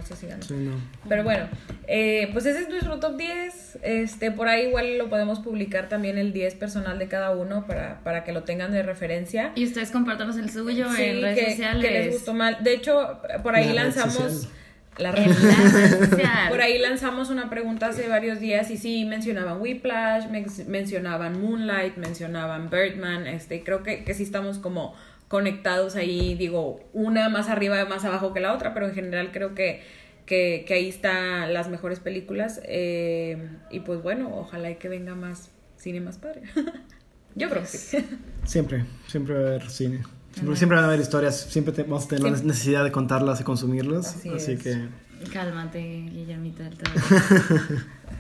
no, 0.01 0.07
sé 0.07 0.17
si 0.17 0.27
ganó. 0.27 0.43
Sí, 0.43 0.55
no. 0.55 0.73
Pero 1.09 1.25
bueno, 1.25 1.49
eh, 1.87 2.29
pues 2.33 2.47
ese 2.47 2.63
es 2.63 2.69
nuestro 2.69 2.99
top 2.99 3.17
10. 3.17 3.79
Este, 3.83 4.31
por 4.31 4.49
ahí 4.49 4.67
igual 4.67 4.99
lo 4.99 5.09
podemos 5.09 5.41
publicar 5.41 5.89
también 5.89 6.19
el 6.19 6.33
10 6.33 6.55
personal 6.57 6.99
de 6.99 7.09
cada 7.09 7.31
uno 7.31 7.67
para, 7.67 8.01
para 8.03 8.25
que 8.25 8.33
lo 8.33 8.45
tengan 8.45 8.73
de 8.73 8.83
referencia. 8.83 9.53
Y 9.55 9.65
ustedes 9.65 9.91
compártanos 9.91 10.37
el 10.37 10.51
suyo 10.51 10.89
Sí, 10.95 11.03
en 11.03 11.23
redes 11.23 11.39
que, 11.39 11.51
sociales. 11.53 11.85
que 11.85 11.91
les 11.91 12.13
gustó 12.13 12.35
mal. 12.35 12.59
De 12.63 12.75
hecho, 12.75 13.21
por 13.43 13.55
ahí 13.55 13.73
La 13.73 13.85
lanzamos 13.85 14.15
social. 14.15 14.53
La 14.99 15.13
social. 15.17 16.49
Por 16.49 16.61
ahí 16.61 16.79
lanzamos 16.79 17.31
una 17.31 17.49
pregunta 17.49 17.87
hace 17.87 18.09
varios 18.09 18.41
días 18.41 18.71
y 18.71 18.77
sí 18.77 19.05
mencionaban 19.05 19.61
Whiplash, 19.61 20.27
men- 20.29 20.47
mencionaban 20.69 21.41
Moonlight, 21.41 21.97
mencionaban 21.97 22.69
Birdman, 22.71 23.27
este, 23.27 23.57
y 23.57 23.61
creo 23.61 23.83
que, 23.83 24.05
que 24.05 24.15
sí 24.15 24.23
estamos 24.25 24.59
como 24.59 24.95
conectados 25.29 25.95
ahí, 25.97 26.35
digo, 26.35 26.81
una 26.93 27.29
más 27.29 27.49
arriba, 27.49 27.85
más 27.85 28.05
abajo 28.05 28.35
que 28.35 28.41
la 28.41 28.53
otra, 28.53 28.75
pero 28.75 28.89
en 28.89 28.95
general 28.95 29.31
creo 29.33 29.55
que, 29.55 29.83
que, 30.27 30.65
que 30.67 30.75
ahí 30.75 30.89
están 30.89 31.55
las 31.55 31.69
mejores 31.69 32.01
películas. 32.01 32.61
eh, 32.65 33.49
y 33.71 33.81
pues 33.81 34.03
bueno, 34.03 34.31
ojalá 34.37 34.71
y 34.71 34.75
que 34.77 34.89
venga 34.89 35.15
más 35.15 35.51
cine 35.77 36.01
más 36.01 36.19
padre. 36.19 36.43
Yo 37.37 37.49
creo 37.49 37.63
que 37.63 37.69
sí. 37.69 38.05
Siempre, 38.45 38.85
siempre 39.07 39.35
va 39.37 39.41
a 39.41 39.47
haber 39.51 39.71
cine. 39.71 40.01
Siempre, 40.33 40.57
siempre 40.57 40.77
van 40.77 40.85
a 40.85 40.89
haber 40.89 41.01
historias, 41.01 41.41
siempre 41.51 41.73
te- 41.75 41.83
vamos 41.83 42.05
a 42.05 42.09
tener 42.09 42.25
la 42.25 42.31
necesidad 42.43 42.85
de 42.85 42.93
contarlas 42.93 43.41
y 43.41 43.45
consumirlas. 43.45 44.15
Así 44.17 44.29
Así, 44.31 44.53
es. 44.53 44.63
que, 44.63 44.89
Cálmate, 45.33 45.81
Guillermito 46.11 46.63
del 46.63 46.77
Toro. 46.79 46.91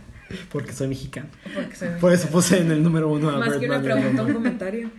porque 0.50 0.72
soy 0.72 0.88
mexicano. 0.88 1.28
Porque 1.54 1.74
soy 1.76 1.88
Por 2.00 2.12
eso 2.12 2.28
puse 2.28 2.58
en 2.60 2.70
el 2.70 2.82
número 2.82 3.08
uno 3.08 3.30
a 3.30 3.38
Más 3.38 3.56
que 3.56 3.66
una 3.66 3.80
pregunta, 3.80 4.22
un 4.22 4.32
comentario. 4.34 4.90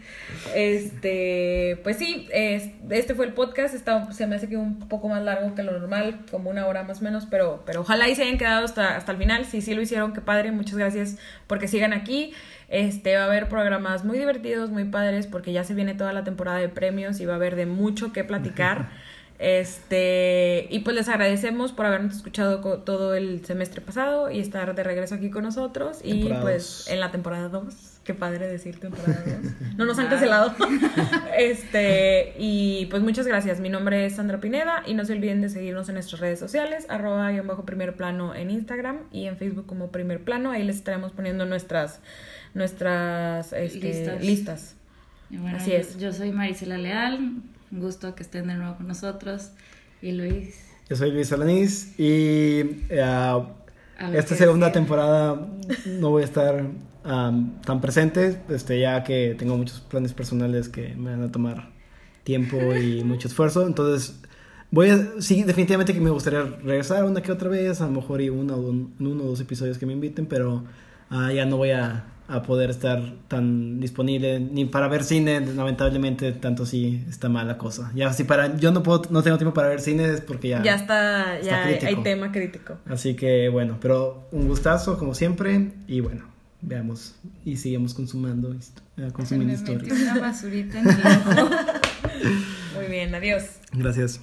Este, 0.56 1.80
pues 1.84 1.98
sí, 1.98 2.28
es- 2.32 2.70
este 2.90 3.16
fue 3.16 3.26
el 3.26 3.34
podcast. 3.34 3.74
Está, 3.76 4.12
se 4.12 4.28
me 4.28 4.36
hace 4.36 4.48
que 4.50 4.58
un 4.58 4.88
poco 4.88 5.10
más 5.10 5.22
largo 5.24 5.54
que 5.56 5.64
lo 5.64 5.78
normal, 5.78 6.22
como 6.30 6.50
una 6.50 6.66
hora 6.68 6.84
más 6.84 7.02
o 7.02 7.04
menos, 7.04 7.26
pero, 7.30 7.64
pero 7.66 7.82
ojalá 7.82 8.10
y 8.10 8.16
se 8.16 8.24
hayan 8.24 8.38
quedado 8.38 8.66
hasta, 8.66 8.96
hasta 8.96 9.12
el 9.12 9.18
final. 9.18 9.46
Si 9.46 9.62
sí 9.62 9.74
lo 9.74 9.82
hicieron, 9.82 10.14
qué 10.14 10.22
padre. 10.22 10.52
Muchas 10.52 10.78
gracias 10.78 11.18
porque 11.48 11.68
sigan 11.68 11.94
aquí. 11.94 12.34
Este, 12.70 13.16
va 13.16 13.24
a 13.24 13.26
haber 13.26 13.50
programas 13.50 14.06
muy 14.06 14.18
divertidos, 14.18 14.70
muy 14.70 14.86
padres, 14.86 15.28
porque 15.28 15.52
ya 15.52 15.64
se 15.66 15.74
viene 15.74 15.94
toda 15.94 16.14
la 16.14 16.24
temporada 16.24 16.58
de 16.60 16.70
premios 16.70 17.20
y 17.20 17.26
va 17.26 17.34
a 17.34 17.36
haber 17.36 17.56
de 17.56 17.66
mucho 17.66 18.14
que 18.14 18.24
platicar. 18.24 18.90
Este, 19.44 20.68
y 20.70 20.80
pues 20.82 20.96
les 20.96 21.10
agradecemos 21.10 21.72
por 21.72 21.88
habernos 21.88 22.16
escuchado 22.16 22.60
todo 22.84 23.16
el 23.16 23.44
semestre 23.44 23.82
pasado 23.82 24.30
y 24.30 24.40
estar 24.40 24.76
de 24.76 24.84
regreso 24.84 25.16
aquí 25.16 25.32
con 25.32 25.44
nosotros. 25.44 26.00
Y 26.04 26.12
Temporada 26.20 26.42
pues 26.44 26.64
dos. 26.64 26.88
en 26.90 27.00
la 27.00 27.12
temporada 27.12 27.50
2. 27.50 27.74
Qué 28.04 28.14
padre 28.14 28.48
decir 28.48 28.80
temporada 28.80 29.24
2. 29.26 29.52
No 29.78 29.86
nos 29.86 29.98
han 29.98 30.08
cancelado. 30.10 30.54
este, 31.38 32.34
y 32.38 32.86
pues 32.92 33.02
muchas 33.02 33.26
gracias. 33.26 33.60
Mi 33.60 33.70
nombre 33.70 34.06
es 34.06 34.16
Sandra 34.18 34.40
Pineda 34.40 34.84
y 34.86 34.94
no 34.94 35.06
se 35.06 35.14
olviden 35.14 35.42
de 35.42 35.50
seguirnos 35.50 35.90
en 35.90 35.96
nuestras 35.96 36.20
redes 36.22 36.38
sociales, 36.40 36.86
arroba 36.88 37.32
guion 37.32 37.48
bajo 37.48 37.66
primer 37.66 37.96
plano 37.96 38.36
en 38.36 38.52
Instagram 38.52 39.00
y 39.12 39.26
en 39.26 39.38
Facebook 39.38 39.66
como 39.66 39.92
primer 39.92 40.24
plano. 40.24 40.52
Ahí 40.52 40.64
les 40.64 40.76
estaremos 40.76 41.14
poniendo 41.14 41.46
nuestras, 41.46 42.00
nuestras 42.54 43.54
este, 43.54 43.80
Listas. 43.80 44.24
listas. 44.24 44.76
Y 45.32 45.38
bueno, 45.38 45.58
Así 45.58 45.72
yo- 45.72 45.78
es. 45.78 45.98
Yo, 45.98 46.12
soy 46.14 46.32
Marisela 46.32 46.78
Leal. 46.78 47.42
Un 47.72 47.80
gusto 47.80 48.16
que 48.16 48.24
estén 48.24 48.48
de 48.48 48.56
nuevo 48.56 48.76
con 48.78 48.88
nosotros. 48.88 49.52
Y 50.02 50.12
Luis. 50.14 50.56
Yo 50.90 50.96
soy 50.96 51.12
Luis 51.12 51.32
Alanís 51.32 51.98
y 52.00 52.62
algo 53.02 53.56
esta 54.14 54.36
segunda 54.36 54.72
temporada 54.72 55.48
no 55.86 56.10
voy 56.10 56.24
a 56.24 56.26
estar 56.26 56.66
am, 57.04 57.62
tan 57.62 57.80
presente, 57.82 58.42
este, 58.50 58.80
ya 58.80 59.04
que 59.04 59.36
tengo 59.38 59.56
muchos 59.58 59.80
planes 59.82 60.14
personales 60.14 60.70
que 60.70 60.96
me 60.96 61.12
van 61.12 61.24
a 61.24 61.32
tomar 61.32 61.70
tiempo 62.24 62.58
y 62.76 63.04
mucho 63.06 63.28
esfuerzo. 63.28 63.66
Entonces, 63.68 64.20
voy 64.72 64.90
a, 64.90 65.08
sí, 65.20 65.44
definitivamente 65.44 65.94
que 65.94 66.02
me 66.02 66.10
gustaría 66.10 66.44
regresar 66.44 67.06
una 67.06 67.22
que 67.22 67.32
otra 67.32 67.48
vez, 67.48 67.80
a 67.80 67.86
lo 67.86 67.92
mejor 67.92 68.22
y 68.22 68.30
uno, 68.30 68.56
o 68.56 68.62
un- 68.70 68.96
en 69.00 69.08
uno 69.08 69.24
o 69.24 69.28
dos 69.28 69.40
episodios 69.40 69.78
que 69.78 69.86
me 69.86 69.94
inviten, 69.94 70.26
pero 70.26 70.64
ah, 71.12 71.32
ya 71.32 71.46
no 71.46 71.58
voy 71.58 71.72
a, 71.72 72.06
a 72.28 72.42
poder 72.44 72.70
estar 72.70 73.02
tan 73.28 73.80
disponible 73.80 74.40
ni 74.40 74.66
para 74.66 74.88
ver 74.88 75.04
cine, 75.04 75.42
lamentablemente, 75.42 76.32
tanto 76.32 76.66
si 76.66 77.04
está 77.10 77.28
mal 77.30 77.48
la 77.48 77.58
cosa. 77.58 77.92
Ya 77.94 78.12
si 78.14 78.24
para, 78.24 78.56
yo 78.58 78.72
no 78.72 78.84
puedo, 78.84 79.04
no 79.10 79.22
tengo 79.22 79.38
tiempo 79.38 79.54
para 79.54 79.68
ver 79.68 79.82
cine 79.82 80.06
es 80.06 80.22
porque 80.22 80.50
ya... 80.50 80.64
Ya 80.64 80.76
está, 80.76 81.36
Está 81.38 81.46
ya 81.46 81.64
hay, 81.66 81.78
crítico. 81.78 81.98
hay 82.00 82.04
tema 82.04 82.32
crítico. 82.32 82.78
Así 82.88 83.16
que 83.16 83.50
bueno, 83.50 83.78
pero 83.82 84.28
un 84.32 84.48
gustazo 84.48 84.98
como 84.98 85.14
siempre 85.14 85.74
y 85.88 86.00
bueno, 86.00 86.24
veamos 86.62 87.16
y 87.44 87.58
seguimos 87.58 87.94
consumando, 87.94 88.54
eh, 88.54 89.10
consumiendo 89.12 89.54
historias. 89.54 90.00
una 90.00 90.20
basurita 90.20 90.80
en 90.80 90.88
el 90.90 90.96
ojo. 90.96 91.50
Muy 92.78 92.86
bien, 92.90 93.14
adiós. 93.14 93.44
Gracias. 93.74 94.22